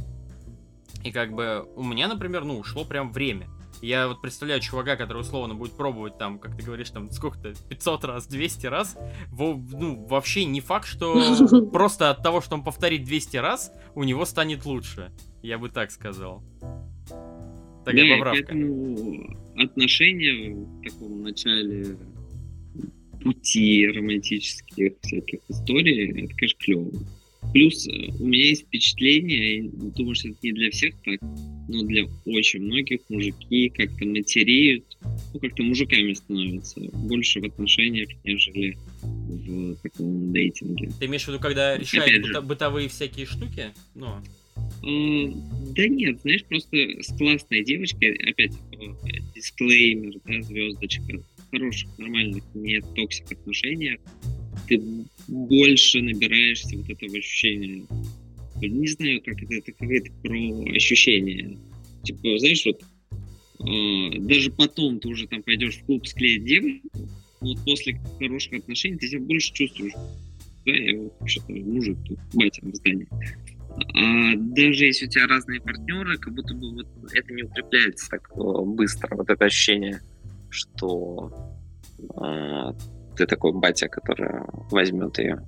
И 1.05 1.11
как 1.11 1.33
бы 1.33 1.67
у 1.77 1.83
меня, 1.83 2.09
например, 2.09 2.45
ну, 2.45 2.59
ушло 2.59 2.85
прям 2.85 3.13
время. 3.13 3.49
Я 3.83 4.07
вот 4.07 4.23
представляю 4.23 4.61
чувака, 4.61 4.95
который 4.95 5.23
условно 5.23 5.55
будет 5.55 5.73
пробовать 5.73 6.17
там, 6.17 6.39
как 6.39 6.57
ты 6.57 6.63
говоришь, 6.63 6.91
там 6.91 7.11
сколько-то, 7.11 7.53
500 7.69 8.05
раз, 8.05 8.27
200 8.29 8.67
раз. 8.69 8.97
Во, 9.29 9.55
ну, 9.55 10.07
вообще 10.07 10.45
не 10.45 10.61
факт, 10.61 10.87
что 10.87 11.15
просто 11.73 12.11
от 12.11 12.23
того, 12.23 12.41
что 12.41 12.55
он 12.55 12.63
повторит 12.63 13.03
200 13.03 13.37
раз, 13.39 13.73
у 13.97 14.05
него 14.05 14.25
станет 14.25 14.65
лучше. 14.67 15.11
Я 15.43 15.59
бы 15.59 15.69
так 15.69 15.91
сказал. 15.91 16.45
Такая 17.85 18.09
да, 18.09 18.17
поправка. 18.19 18.45
Поэтому 18.47 19.37
отношения 19.57 20.55
в 20.55 20.83
таком 20.85 21.23
начале 21.23 21.97
пути 23.21 23.89
романтических 23.89 24.93
всяких 25.03 25.41
историй, 25.49 26.25
это, 26.25 26.35
конечно, 26.37 26.59
клево. 26.61 26.91
Плюс 27.53 27.87
э, 27.87 27.91
у 28.19 28.27
меня 28.27 28.47
есть 28.47 28.63
впечатление, 28.63 29.71
думаю, 29.73 30.15
что 30.15 30.29
это 30.29 30.39
не 30.43 30.53
для 30.53 30.71
всех 30.71 30.95
так, 31.05 31.21
но 31.69 31.83
для 31.83 32.07
очень 32.25 32.61
многих 32.63 33.01
мужики 33.09 33.69
как-то 33.69 34.07
матереют, 34.07 34.85
ну, 35.35 35.41
как-то 35.41 35.63
мужиками 35.63 36.15
становятся 36.15 36.81
больше 36.81 37.41
в 37.41 37.45
отношениях, 37.45 38.09
нежели 38.25 38.77
в 39.03 39.77
таком 39.77 40.33
дейтинге. 40.33 40.91
Ты 40.99 41.07
имеешь 41.07 41.25
в 41.25 41.29
виду, 41.29 41.41
когда 41.41 41.77
решают 41.77 42.25
быто- 42.25 42.43
бытовые 42.43 42.89
всякие 42.89 43.27
штуки? 43.27 43.71
Ну. 43.95 44.17
Да 44.83 45.87
нет, 45.87 46.21
знаешь, 46.23 46.45
просто 46.45 46.77
с 47.01 47.17
классной 47.17 47.65
девочкой, 47.65 48.15
опять 48.29 48.53
дисклеймер, 49.35 50.15
да, 50.25 50.43
звездочка, 50.43 51.23
хороших, 51.51 51.99
нормальных, 51.99 52.43
не 52.55 52.81
toxic 52.81 53.31
отношениях, 53.33 54.01
ты 54.77 55.07
больше 55.29 56.03
набираешься 56.03 56.77
вот 56.77 56.89
этого 56.89 57.19
ощущения 57.19 57.87
не 58.69 58.89
знаю, 58.89 59.21
как 59.25 59.43
это, 59.43 59.55
это 59.55 59.73
какое-то 59.73 60.13
про 60.23 60.77
ощущение. 60.77 61.59
Типа, 62.05 62.39
знаешь, 62.39 62.65
вот 62.67 62.83
э, 63.67 64.19
даже 64.21 64.51
потом 64.51 65.01
ты 65.01 65.09
уже 65.09 65.27
там 65.27 65.43
пойдешь 65.43 65.77
в 65.77 65.85
клуб 65.85 66.07
склеить 66.07 66.45
девушку, 66.45 66.89
вот 67.41 67.59
после 67.65 68.01
хороших 68.19 68.61
отношений 68.61 68.99
ты 68.99 69.09
себя 69.09 69.21
больше 69.21 69.53
чувствуешь. 69.53 69.95
Да, 70.65 70.73
я 70.73 71.01
вот 71.01 71.13
вообще-то 71.19 71.53
мужик 71.53 71.99
тут, 72.07 72.19
батя 72.35 72.61
в 72.65 72.75
здании. 72.75 73.09
А 73.95 74.37
даже 74.37 74.85
если 74.85 75.07
у 75.07 75.09
тебя 75.09 75.27
разные 75.27 75.61
партнеры, 75.61 76.19
как 76.19 76.35
будто 76.35 76.55
бы 76.55 76.73
вот 76.73 76.87
это 77.13 77.33
не 77.33 77.43
укрепляется 77.43 78.09
так 78.11 78.31
быстро, 78.37 79.17
вот 79.17 79.31
это 79.31 79.45
ощущение, 79.45 80.01
что 80.51 81.59
э, 81.99 82.73
ты 83.17 83.27
такой 83.27 83.53
батя, 83.53 83.89
который 83.89 84.43
возьмет 84.71 85.19
ее 85.19 85.43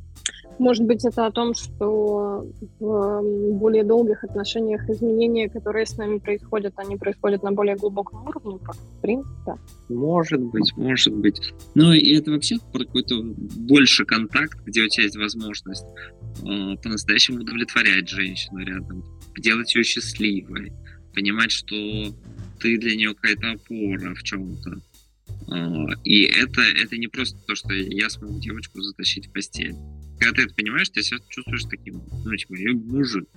Может 0.58 0.84
быть, 0.84 1.04
это 1.04 1.26
о 1.26 1.30
том, 1.30 1.54
что 1.54 2.46
в 2.80 3.22
более 3.52 3.84
долгих 3.84 4.24
отношениях 4.24 4.88
изменения, 4.88 5.48
которые 5.48 5.86
с 5.86 5.96
нами 5.96 6.18
происходят, 6.18 6.74
они 6.76 6.96
происходят 6.96 7.42
на 7.42 7.52
более 7.52 7.76
глубоком 7.76 8.26
уровне, 8.26 8.58
в 8.58 9.00
принципе. 9.00 9.54
Может 9.88 10.40
быть, 10.40 10.72
может 10.76 11.14
быть. 11.14 11.54
Ну 11.74 11.92
и 11.92 12.14
это 12.16 12.30
вообще 12.30 12.56
про 12.72 12.84
какой-то 12.84 13.22
больше 13.22 14.04
контакт, 14.04 14.58
где 14.64 14.82
у 14.82 14.88
тебя 14.88 15.04
есть 15.04 15.16
возможность 15.16 15.86
э, 16.42 16.76
по-настоящему 16.82 17.40
удовлетворять 17.40 18.08
женщину 18.08 18.58
рядом, 18.58 19.02
делать 19.38 19.74
ее 19.74 19.82
счастливой, 19.84 20.72
понимать, 21.14 21.50
что 21.50 21.74
ты 22.60 22.78
для 22.78 22.96
нее 22.96 23.14
какая-то 23.14 23.52
опора 23.52 24.14
в 24.14 24.22
чем-то. 24.22 24.80
Э, 25.52 25.94
и 26.04 26.22
это, 26.22 26.62
это 26.62 26.96
не 26.96 27.08
просто 27.08 27.38
то, 27.46 27.54
что 27.54 27.72
я 27.74 28.08
смогу 28.10 28.40
девочку 28.40 28.80
затащить 28.82 29.28
в 29.28 29.32
постель 29.32 29.74
когда 30.18 30.36
ты 30.36 30.42
это 30.42 30.54
понимаешь, 30.54 30.88
ты 30.90 31.02
себя 31.02 31.18
чувствуешь 31.28 31.64
таким, 31.64 32.02
ну, 32.24 32.36
типа, 32.36 32.54
я 32.54 32.72
мужик. 32.72 33.28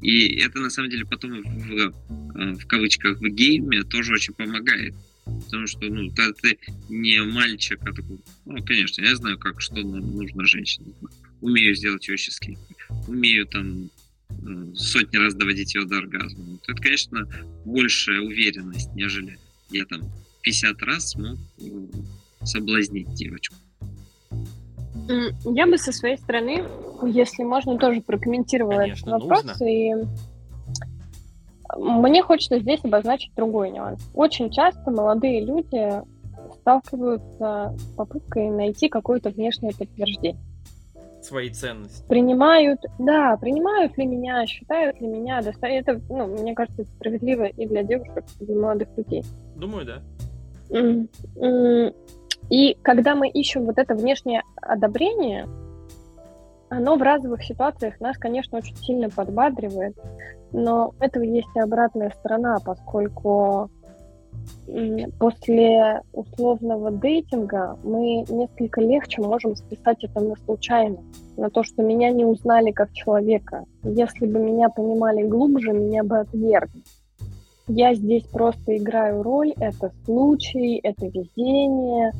И 0.00 0.36
это, 0.40 0.60
на 0.60 0.70
самом 0.70 0.90
деле, 0.90 1.04
потом 1.04 1.42
в, 1.42 1.72
э, 1.72 2.54
в 2.54 2.66
кавычках 2.66 3.18
в 3.18 3.28
гейме 3.28 3.82
тоже 3.84 4.14
очень 4.14 4.34
помогает. 4.34 4.94
Потому 5.24 5.66
что, 5.66 5.86
ну, 5.86 6.10
ты, 6.10 6.32
ты 6.32 6.58
не 6.88 7.22
мальчик, 7.22 7.78
а 7.82 7.92
такой, 7.92 8.18
ну, 8.44 8.64
конечно, 8.64 9.02
я 9.02 9.14
знаю, 9.14 9.38
как, 9.38 9.60
что 9.60 9.76
нужно 9.76 10.44
женщине. 10.44 10.92
Умею 11.40 11.74
сделать 11.74 12.08
ее 12.08 12.16
счастливой. 12.16 12.64
Умею 13.06 13.46
там 13.46 13.90
э, 14.30 14.74
сотни 14.74 15.16
раз 15.16 15.34
доводить 15.34 15.74
ее 15.74 15.84
до 15.84 15.98
оргазма. 15.98 16.58
Это, 16.66 16.80
конечно, 16.80 17.28
большая 17.64 18.20
уверенность, 18.20 18.92
нежели 18.94 19.38
я 19.70 19.84
там 19.84 20.00
50 20.42 20.82
раз 20.82 21.10
смог 21.10 21.38
соблазнить 22.42 23.12
девочку. 23.14 23.54
Я 25.44 25.66
бы 25.66 25.78
со 25.78 25.92
своей 25.92 26.16
стороны, 26.16 26.64
если 27.04 27.42
можно, 27.42 27.78
тоже 27.78 28.00
прокомментировала 28.00 28.78
Конечно, 28.78 29.10
этот 29.10 29.22
вопрос. 29.22 29.44
Нужно. 29.44 29.64
И 29.64 29.94
мне 31.76 32.22
хочется 32.22 32.58
здесь 32.58 32.80
обозначить 32.84 33.34
другой 33.34 33.70
нюанс. 33.70 34.00
Очень 34.14 34.50
часто 34.50 34.90
молодые 34.90 35.44
люди 35.44 36.02
сталкиваются 36.60 37.74
с 37.76 37.96
попыткой 37.96 38.50
найти 38.50 38.88
какое-то 38.88 39.30
внешнее 39.30 39.72
подтверждение. 39.76 40.40
Свои 41.22 41.50
ценности. 41.50 42.04
Принимают, 42.08 42.80
да, 42.98 43.36
принимают 43.36 43.96
ли 43.96 44.06
меня, 44.06 44.44
считают 44.46 45.00
ли 45.00 45.06
меня, 45.06 45.40
это, 45.40 46.00
ну, 46.08 46.26
мне 46.26 46.52
кажется, 46.54 46.82
это 46.82 46.90
справедливо 46.96 47.44
и 47.44 47.66
для 47.66 47.84
девушек, 47.84 48.24
и 48.40 48.44
для 48.44 48.56
молодых 48.56 48.88
людей. 48.96 49.24
Думаю, 49.56 49.86
да. 49.86 50.02
И 52.50 52.76
когда 52.82 53.14
мы 53.14 53.28
ищем 53.28 53.66
вот 53.66 53.78
это 53.78 53.94
внешнее 53.94 54.42
одобрение, 54.56 55.46
оно 56.68 56.96
в 56.96 57.02
разовых 57.02 57.44
ситуациях 57.44 58.00
нас, 58.00 58.16
конечно, 58.16 58.58
очень 58.58 58.76
сильно 58.76 59.10
подбадривает, 59.10 59.94
но 60.52 60.92
у 60.98 61.02
этого 61.02 61.22
есть 61.22 61.48
и 61.54 61.60
обратная 61.60 62.10
сторона, 62.10 62.58
поскольку 62.64 63.70
после 65.18 66.00
условного 66.12 66.90
дейтинга 66.90 67.78
мы 67.84 68.24
несколько 68.28 68.80
легче 68.80 69.20
можем 69.20 69.54
списать 69.54 70.02
это 70.02 70.20
на 70.20 70.34
случайность, 70.36 71.02
на 71.36 71.50
то, 71.50 71.62
что 71.62 71.82
меня 71.82 72.10
не 72.10 72.24
узнали 72.24 72.70
как 72.70 72.92
человека. 72.92 73.66
Если 73.84 74.26
бы 74.26 74.38
меня 74.40 74.68
понимали 74.68 75.22
глубже, 75.22 75.72
меня 75.72 76.02
бы 76.02 76.18
отвергли. 76.18 76.82
Я 77.68 77.94
здесь 77.94 78.24
просто 78.24 78.76
играю 78.76 79.22
роль, 79.22 79.52
это 79.58 79.92
случай, 80.04 80.80
это 80.82 81.06
везение, 81.06 82.12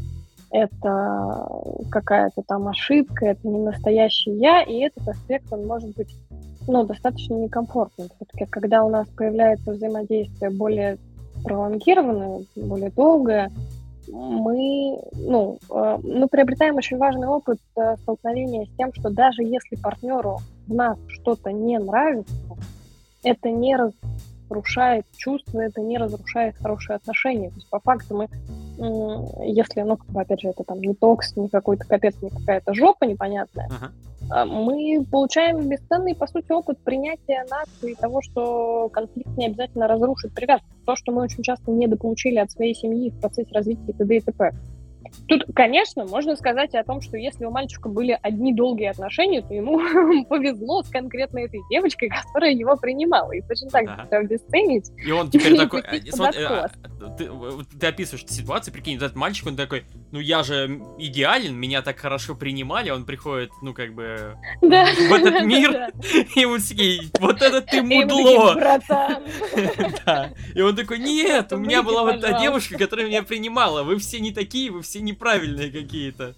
это 0.50 1.48
какая-то 1.90 2.42
там 2.46 2.68
ошибка, 2.68 3.26
это 3.26 3.48
не 3.48 3.58
настоящий 3.58 4.32
я, 4.32 4.62
и 4.62 4.80
этот 4.80 5.08
аспект, 5.08 5.52
он 5.52 5.66
может 5.66 5.94
быть 5.96 6.14
ну, 6.68 6.84
достаточно 6.84 7.34
некомфортным. 7.34 8.08
Все-таки, 8.16 8.46
когда 8.50 8.84
у 8.84 8.90
нас 8.90 9.08
появляется 9.16 9.72
взаимодействие 9.72 10.50
более 10.50 10.98
пролонгированное, 11.42 12.44
более 12.54 12.90
долгое, 12.90 13.50
мы, 14.08 14.98
ну, 15.14 15.58
э, 15.70 15.98
мы 16.02 16.28
приобретаем 16.28 16.76
очень 16.76 16.98
важный 16.98 17.28
опыт 17.28 17.58
э, 17.76 17.96
столкновения 18.02 18.66
с 18.66 18.76
тем, 18.76 18.92
что 18.92 19.10
даже 19.10 19.42
если 19.42 19.76
партнеру 19.76 20.38
в 20.66 20.74
нас 20.74 20.98
что-то 21.08 21.50
не 21.50 21.78
нравится, 21.78 22.34
это 23.22 23.50
не 23.50 23.76
разрушает 24.52 25.06
чувства, 25.16 25.60
это 25.60 25.80
не 25.80 25.98
разрушает 25.98 26.56
хорошие 26.56 26.96
отношения. 26.96 27.50
То 27.50 27.56
есть 27.56 27.70
по 27.70 27.80
факту 27.80 28.16
мы 28.16 28.28
если, 29.44 29.82
ну, 29.82 29.96
как 29.96 30.06
бы, 30.08 30.20
опять 30.20 30.40
же, 30.40 30.48
это 30.48 30.64
там 30.64 30.80
не 30.80 30.94
токс, 30.94 31.36
не 31.36 31.48
какой-то 31.48 31.86
капец, 31.86 32.14
не 32.22 32.30
какая-то 32.30 32.74
жопа 32.74 33.04
непонятная, 33.04 33.68
uh-huh. 33.68 34.44
мы 34.46 35.04
получаем 35.10 35.68
бесценный, 35.68 36.14
по 36.14 36.26
сути, 36.26 36.50
опыт 36.50 36.78
принятия 36.78 37.44
нас 37.50 37.68
и 37.82 37.94
того, 37.94 38.22
что 38.22 38.88
конфликт 38.88 39.36
не 39.36 39.46
обязательно 39.46 39.86
разрушит 39.86 40.34
привязку. 40.34 40.66
То, 40.86 40.96
что 40.96 41.12
мы 41.12 41.22
очень 41.22 41.42
часто 41.42 41.70
недополучили 41.70 42.38
от 42.38 42.50
своей 42.50 42.74
семьи 42.74 43.10
в 43.10 43.20
процессе 43.20 43.50
развития 43.52 43.92
т.д. 43.92 44.16
и 44.16 44.20
т.п. 44.20 44.52
Тут, 45.28 45.44
конечно, 45.54 46.04
можно 46.04 46.36
сказать 46.36 46.74
о 46.74 46.84
том, 46.84 47.00
что 47.00 47.16
если 47.16 47.44
у 47.44 47.50
мальчика 47.50 47.88
были 47.88 48.18
одни 48.22 48.54
долгие 48.54 48.90
отношения, 48.90 49.42
то 49.42 49.54
ему 49.54 49.78
повезло 50.28 50.82
с 50.82 50.88
конкретно 50.88 51.38
этой 51.38 51.60
девочкой, 51.70 52.08
которая 52.08 52.52
его 52.52 52.76
принимала. 52.76 53.32
И 53.32 53.40
точно 53.42 53.68
так 53.70 53.88
же 53.88 53.94
это 54.04 54.16
обесценить. 54.18 54.90
И 55.04 55.10
он 55.10 55.30
теперь 55.30 55.56
такой... 55.58 55.80
Э, 55.80 56.00
а, 56.18 56.68
ты, 57.16 57.30
ты 57.78 57.86
описываешь 57.86 58.26
ситуацию, 58.26 58.72
прикинь, 58.72 58.96
этот 58.96 59.16
мальчик, 59.16 59.46
он 59.46 59.56
такой, 59.56 59.84
ну 60.10 60.20
я 60.20 60.42
же 60.42 60.80
идеален, 60.98 61.54
меня 61.54 61.82
так 61.82 61.98
хорошо 61.98 62.34
принимали, 62.34 62.90
он 62.90 63.04
приходит, 63.04 63.50
ну 63.62 63.74
как 63.74 63.94
бы, 63.94 64.36
да. 64.62 64.86
в 64.86 65.12
этот 65.12 65.44
мир, 65.44 65.92
и 66.34 66.44
он 66.44 66.60
такие, 66.60 67.10
вот 67.20 67.42
это 67.42 67.60
ты 67.60 67.82
мудло. 67.82 68.56
И 70.54 70.60
он 70.60 70.76
такой, 70.76 70.98
нет, 70.98 71.52
у 71.52 71.58
меня 71.58 71.82
была 71.82 72.02
вот 72.04 72.20
та 72.20 72.40
девушка, 72.40 72.78
которая 72.78 73.06
меня 73.06 73.22
принимала, 73.22 73.82
вы 73.82 73.98
все 73.98 74.20
не 74.20 74.32
такие, 74.32 74.70
вы 74.70 74.82
все 74.82 75.00
неправильные 75.02 75.70
какие-то. 75.70 76.34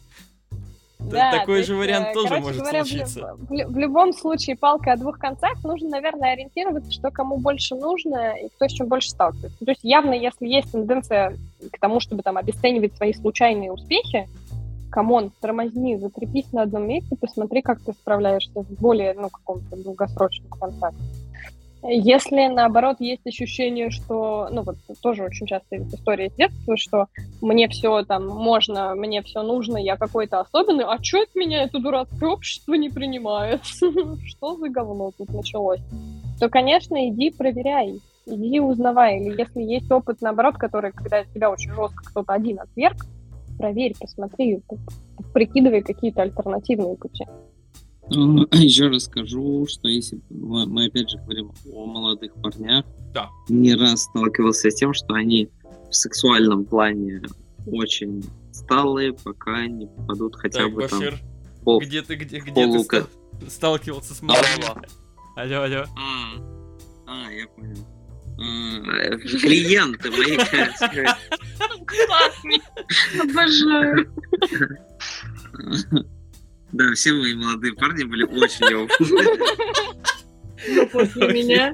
Да, 1.11 1.39
Такой 1.39 1.62
же 1.62 1.77
вариант 1.77 2.09
э, 2.09 2.15
тоже 2.15 2.41
может 2.41 2.61
говоря, 2.61 2.85
случиться. 2.85 3.36
В, 3.36 3.47
в, 3.47 3.73
в 3.74 3.78
любом 3.78 4.12
случае, 4.12 4.57
палка 4.57 4.93
о 4.93 4.97
двух 4.97 5.19
концах, 5.19 5.62
нужно, 5.62 5.91
наверное, 5.91 6.32
ориентироваться, 6.32 6.91
что 6.91 7.11
кому 7.11 7.36
больше 7.36 7.74
нужно 7.74 8.35
и 8.36 8.49
кто 8.49 8.69
с 8.69 8.73
чем 8.73 8.89
больше 8.89 9.11
сталкивается. 9.11 9.65
То 9.65 9.70
есть 9.70 9.82
явно, 9.82 10.15
если 10.15 10.47
есть 10.47 10.73
тенденция 10.73 11.36
к 11.70 11.78
тому, 11.78 12.01
чтобы 12.01 12.23
там 12.23 12.36
обесценивать 12.36 12.97
свои 12.97 13.12
случайные 13.12 13.70
успехи, 13.70 14.27
come 14.90 15.14
on, 15.14 15.32
тормозни, 15.41 15.97
закрепись 15.97 16.52
на 16.53 16.62
одном 16.62 16.86
месте, 16.86 17.16
посмотри, 17.20 17.62
как 17.62 17.81
ты 17.81 17.93
справляешься 17.93 18.62
в 18.62 18.81
более, 18.81 19.15
ну, 19.15 19.28
каком-то 19.28 19.77
долгосрочном 19.77 20.49
контакте. 20.51 21.03
Если, 21.86 22.47
наоборот, 22.47 22.97
есть 23.01 23.27
ощущение, 23.27 23.90
что, 23.90 24.48
ну, 24.51 24.62
вот 24.62 24.77
тоже 25.02 25.23
очень 25.23 25.47
часто 25.47 25.77
история 25.77 26.31
с 26.31 26.35
детства, 26.35 26.78
что 26.78 27.06
мне 27.43 27.69
все 27.69 28.02
там 28.05 28.27
можно, 28.27 28.94
мне 28.94 29.20
все 29.23 29.43
нужно, 29.43 29.77
я 29.77 29.98
какой-то 29.98 30.40
особенный, 30.40 30.85
а 30.85 30.97
что 31.02 31.19
это 31.19 31.39
меня 31.39 31.65
это 31.65 31.78
дурацкое 31.78 32.31
общество 32.31 32.73
не 32.73 32.89
принимает? 32.89 33.61
Что 34.24 34.56
за 34.56 34.69
говно 34.70 35.11
тут 35.16 35.28
началось? 35.28 35.81
То, 36.40 36.48
конечно, 36.48 37.06
иди 37.11 37.31
проверяй, 37.31 38.01
иди 38.24 38.61
узнавай. 38.61 39.20
Или 39.20 39.39
если 39.39 39.61
есть 39.61 39.90
опыт, 39.90 40.23
наоборот, 40.23 40.56
который, 40.56 40.90
когда 40.90 41.23
тебя 41.24 41.51
очень 41.51 41.73
жестко 41.73 42.02
кто-то 42.02 42.32
один 42.32 42.61
отверг, 42.61 42.97
проверь, 43.59 43.94
посмотри, 44.01 44.62
прикидывай 45.35 45.82
какие-то 45.82 46.23
альтернативные 46.23 46.97
пути. 46.97 47.27
А 48.10 48.56
Еще 48.56 48.89
расскажу, 48.89 49.66
что 49.68 49.89
если 49.89 50.20
мы 50.28 50.86
опять 50.86 51.09
же 51.09 51.18
говорим 51.18 51.52
о 51.72 51.86
молодых 51.86 52.35
парнях, 52.35 52.85
да. 53.14 53.31
не 53.48 53.74
раз 53.74 54.02
сталкивался 54.02 54.70
с 54.70 54.74
тем, 54.74 54.93
что 54.93 55.14
они 55.14 55.51
в 55.90 55.94
сексуальном 55.94 56.64
плане 56.64 57.22
очень 57.66 58.22
сталые, 58.52 59.14
пока 59.14 59.66
не 59.66 59.86
попадут 59.86 60.36
хотя 60.36 60.64
так, 60.64 60.74
бы 60.74 60.82
Башир, 60.82 61.12
там 61.12 61.20
пол, 61.64 61.81
где 61.81 62.02
ты 62.02 62.16
где, 62.16 62.40
где 62.40 62.52
полука... 62.52 63.06
ты 63.40 63.51
сталкивался 63.51 64.14
с 64.14 64.22
молодым? 64.22 64.85
Алло, 65.36 65.62
алло. 65.62 65.85
А, 65.97 66.35
а 67.06 67.32
я 67.32 67.48
понял. 67.48 67.86
А, 68.36 69.16
клиенты 69.16 70.10
мои, 70.10 70.36
Обожаю. 73.20 74.12
Да, 76.74 76.92
все 76.94 77.12
мои 77.12 77.34
молодые 77.34 77.72
парни 77.74 78.02
были 78.02 78.24
очень 78.24 78.66
Но 80.74 80.86
после 80.86 81.28
меня... 81.28 81.72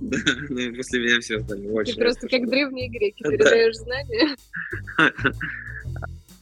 Да, 0.00 0.18
ну 0.48 0.74
после 0.76 1.00
меня 1.00 1.20
все 1.20 1.40
стали 1.40 1.66
очень. 1.66 1.94
Ты 1.94 2.00
просто 2.00 2.28
как 2.28 2.48
древние 2.48 2.88
греки 2.88 3.22
передаешь 3.22 3.76
знания. 3.76 4.36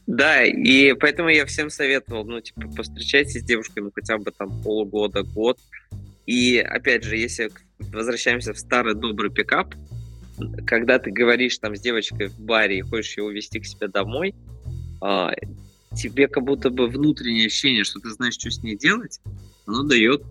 Да, 0.07 0.45
и 0.45 0.93
поэтому 0.93 1.31
я 1.31 1.47
всем 1.47 1.71
советовал, 1.71 2.27
ну, 2.27 2.39
типа, 2.41 2.69
постречайтесь 2.77 3.41
с 3.41 3.45
девушкой, 3.45 3.81
ну, 3.81 3.91
хотя 3.93 4.19
бы 4.19 4.31
там 4.31 4.63
полгода, 4.63 5.23
год. 5.23 5.59
И, 6.27 6.59
опять 6.59 7.05
же, 7.05 7.17
если 7.17 7.51
возвращаемся 7.79 8.53
в 8.53 8.59
старый 8.59 8.95
добрый 8.95 9.31
пикап, 9.31 9.75
когда 10.67 10.99
ты 10.99 11.11
говоришь 11.11 11.57
там 11.57 11.75
с 11.75 11.81
девочкой 11.81 12.29
в 12.29 12.39
баре 12.39 12.79
и 12.79 12.83
хочешь 12.83 13.17
ее 13.17 13.25
увезти 13.25 13.61
к 13.61 13.67
себе 13.67 13.89
домой, 13.89 14.35
а, 15.01 15.33
тебе 15.95 16.29
как 16.29 16.45
будто 16.45 16.71
бы 16.71 16.87
внутреннее 16.87 17.47
ощущение, 17.47 17.85
что 17.85 18.01
ты 18.01 18.11
знаешь, 18.11 18.35
что 18.35 18.51
с 18.51 18.63
ней 18.63 18.77
делать, 18.77 19.21
оно 19.67 19.83
дает 19.83 20.23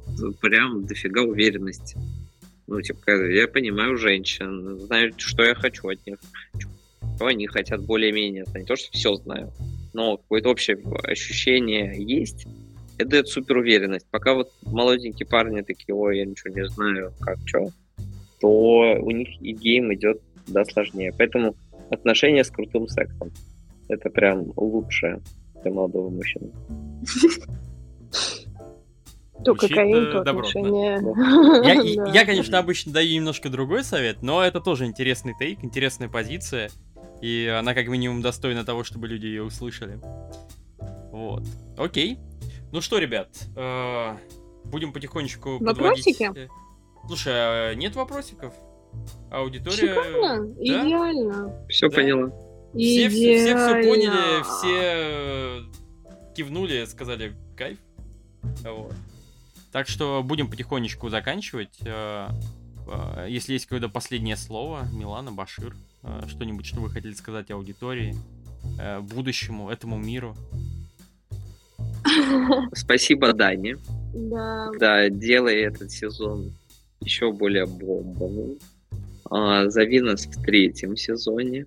прям 0.42 0.86
дофига 0.86 1.22
уверенности. 1.22 1.98
Ну, 2.68 2.82
типа, 2.82 3.12
я 3.28 3.48
понимаю 3.48 3.98
женщин, 3.98 4.80
знаю, 4.80 5.14
что 5.18 5.44
я 5.44 5.56
хочу 5.56 5.88
от 5.90 6.06
них, 6.06 6.18
что 6.58 7.26
они 7.26 7.48
хотят 7.48 7.84
более-менее. 7.84 8.46
Не 8.56 8.66
то, 8.66 8.76
что 8.76 8.92
все 8.92 9.16
знаю, 9.16 9.52
но 9.94 10.18
какое-то 10.18 10.50
общее 10.50 10.78
ощущение 11.04 11.96
есть. 11.98 12.48
Это 12.98 13.10
дает 13.10 13.28
супер 13.28 13.58
уверенность. 13.58 14.08
Пока 14.12 14.34
вот 14.34 14.52
молоденькие 14.62 15.28
парни 15.28 15.62
такие, 15.62 15.96
ой, 15.96 16.20
я 16.20 16.26
ничего 16.26 16.54
не 16.54 16.68
знаю, 16.68 17.14
как, 17.20 17.38
что, 17.46 17.72
то 18.40 18.98
у 19.02 19.12
них 19.12 19.30
и 19.42 19.52
гейм 19.54 19.94
идет 19.94 20.22
да 20.48 20.64
сложнее. 20.66 21.12
Поэтому 21.18 21.56
отношения 21.90 22.44
с 22.44 22.52
крутым 22.52 22.88
сексом 22.88 23.32
это 23.88 24.10
прям 24.10 24.54
лучшее 24.56 25.22
для 25.64 25.72
молодого 25.72 26.10
мужчины. 26.10 26.52
То 29.44 29.56
кокаин, 29.56 30.12
то 30.12 30.22
отношения. 30.22 31.02
Я, 31.64 32.12
я, 32.14 32.26
конечно, 32.26 32.60
обычно 32.60 32.94
даю 32.94 33.16
немножко 33.16 33.50
другой 33.50 33.84
совет, 33.84 34.22
но 34.22 34.42
это 34.44 34.62
тоже 34.62 34.86
интересный 34.86 35.34
тейк, 35.38 35.64
интересная 35.64 36.08
позиция. 36.08 36.70
И 37.22 37.48
она 37.48 37.74
как 37.74 37.88
минимум 37.88 38.22
достойна 38.22 38.64
того, 38.64 38.84
чтобы 38.84 39.08
люди 39.08 39.26
ее 39.26 39.44
услышали. 39.44 40.00
Вот. 41.12 41.44
Окей. 41.78 42.20
Ну 42.72 42.82
что, 42.82 42.98
ребят, 42.98 43.30
э, 43.56 44.18
будем 44.66 44.94
потихонечку 44.94 45.58
Вопросики? 45.60 46.28
подводить... 46.28 46.50
Слушай, 47.08 47.34
а 47.36 47.76
нет 47.76 47.96
вопросиков? 47.96 48.54
Аудитория... 49.32 49.94
Шикарно, 49.94 50.48
да? 50.48 50.54
идеально. 50.62 51.68
Все 51.70 51.90
да? 51.90 51.96
поняла. 51.96 52.32
Все, 52.74 53.10
все, 53.10 53.38
все 53.38 53.56
все 53.56 53.84
поняли, 53.84 54.44
все 54.44 54.82
э, 54.82 55.62
кивнули, 56.36 56.86
сказали 56.86 57.34
кайф. 57.56 57.78
Вот. 58.64 58.94
Так 59.72 59.88
что 59.88 60.24
будем 60.24 60.50
потихонечку 60.50 61.10
заканчивать. 61.10 61.78
Э, 61.86 62.30
э, 62.88 63.28
если 63.30 63.54
есть 63.54 63.66
какое-то 63.66 63.90
последнее 63.90 64.38
слово, 64.38 64.88
Милана, 64.92 65.32
Башир, 65.32 65.76
что-нибудь, 66.28 66.66
что 66.66 66.82
вы 66.82 66.90
хотели 66.90 67.14
сказать 67.14 67.50
аудитории, 67.50 68.16
будущему, 69.02 69.70
этому 69.70 69.98
миру. 69.98 70.36
Спасибо, 72.74 73.34
Дани. 73.34 73.78
Да. 74.14 74.70
Да, 74.80 75.10
делай 75.10 75.62
этот 75.62 75.92
сезон 75.92 76.52
еще 77.04 77.32
более 77.32 77.66
бомбовым. 77.66 78.58
А, 79.30 79.70
зови 79.70 80.02
нас 80.02 80.26
в 80.26 80.42
третьем 80.44 80.96
сезоне. 80.96 81.66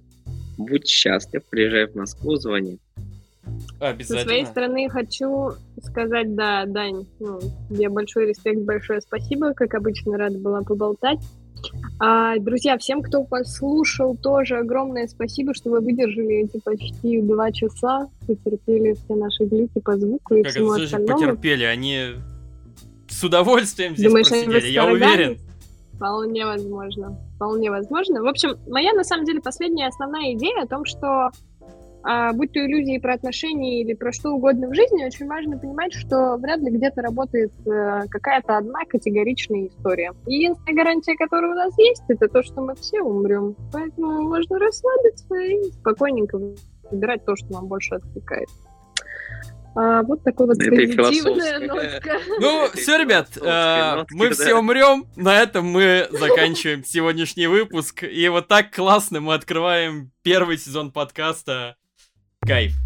Будь 0.57 0.87
счастлив, 0.87 1.43
приезжай 1.49 1.87
в 1.87 1.95
Москву, 1.95 2.37
звони. 2.37 2.79
Обязательно. 3.79 4.19
Со 4.19 4.25
своей 4.25 4.47
стороны 4.47 4.89
хочу 4.89 5.53
сказать, 5.83 6.35
да, 6.35 6.65
Дань, 6.67 7.07
ну, 7.21 7.41
тебе 7.71 7.89
большой 7.89 8.27
респект, 8.29 8.61
большое 8.63 9.01
спасибо. 9.01 9.53
Как 9.55 9.75
обычно, 9.75 10.17
рада 10.17 10.39
была 10.39 10.63
поболтать. 10.63 11.21
А, 11.99 12.39
друзья, 12.39 12.77
всем, 12.79 13.03
кто 13.03 13.25
послушал, 13.25 14.17
тоже 14.17 14.59
огромное 14.59 15.09
спасибо, 15.09 15.55
что 15.55 15.71
вы 15.71 15.81
выдержали 15.81 16.45
эти 16.45 16.61
почти 16.63 17.21
два 17.23 17.51
часа, 17.53 18.09
потерпели 18.27 18.93
все 18.93 19.15
наши 19.15 19.45
глюки 19.45 19.81
по 19.81 19.97
звуку 19.97 20.35
и 20.35 20.43
как 20.43 20.53
всему 20.53 20.75
это 20.75 20.85
остальному. 20.85 21.19
потерпели? 21.19 21.65
Они 21.65 22.09
с 23.09 23.25
удовольствием 23.25 23.97
здесь 23.97 24.09
Думаешь, 24.09 24.29
просидели, 24.29 24.69
я 24.69 24.85
уверен. 24.87 25.39
Вполне 25.95 26.45
возможно. 26.45 27.19
Вполне 27.37 27.71
возможно. 27.71 28.23
В 28.23 28.27
общем, 28.27 28.57
моя, 28.67 28.93
на 28.95 29.05
самом 29.05 29.25
деле, 29.25 29.41
последняя 29.41 29.89
основная 29.89 30.33
идея 30.33 30.63
о 30.63 30.67
том, 30.67 30.85
что 30.85 31.31
а, 32.09 32.33
будь 32.33 32.53
то 32.53 32.61
иллюзии 32.61 32.99
про 32.99 33.15
отношения 33.15 33.83
или 33.83 33.93
про 33.93 34.13
что 34.13 34.31
угодно 34.31 34.69
в 34.69 34.75
жизни, 34.75 35.05
очень 35.05 35.27
важно 35.27 35.59
понимать, 35.59 35.93
что 35.93 36.37
вряд 36.37 36.61
ли 36.61 36.71
где-то 36.71 37.03
работает 37.03 37.53
э, 37.67 38.03
какая-то 38.09 38.59
одна 38.59 38.85
категоричная 38.89 39.67
история. 39.67 40.13
Единственная 40.27 40.77
гарантия, 40.77 41.17
которая 41.17 41.51
у 41.51 41.55
нас 41.55 41.77
есть, 41.77 42.05
это 42.07 42.29
то, 42.29 42.45
что 42.45 42.61
мы 42.61 42.77
все 42.77 43.03
умрем. 43.03 43.57
Поэтому 43.73 44.23
можно 44.23 44.59
расслабиться 44.59 45.35
и 45.35 45.65
спокойненько 45.73 46.39
выбирать 46.93 47.25
то, 47.25 47.35
что 47.35 47.55
вам 47.55 47.67
больше 47.67 47.97
откликается. 47.97 48.57
А, 49.77 50.03
вот 50.03 50.25
такой 50.25 50.47
вот 50.47 50.59
позитивная 50.59 51.59
нотка. 51.59 52.19
Ну, 52.41 52.69
все, 52.75 52.97
ребят, 52.99 53.29
э, 53.37 54.05
мы 54.11 54.31
все 54.31 54.55
умрем. 54.55 55.07
На 55.17 55.39
этом 55.43 55.67
мы 55.67 56.09
заканчиваем 56.11 56.83
сегодняшний 56.83 57.47
выпуск. 57.47 58.03
И 58.03 58.27
вот 58.29 58.49
так 58.49 58.75
классно 58.75 59.21
мы 59.21 59.35
открываем 59.35 60.13
первый 60.23 60.57
сезон 60.57 60.93
подкаста. 60.93 61.77
Кайф. 62.41 62.86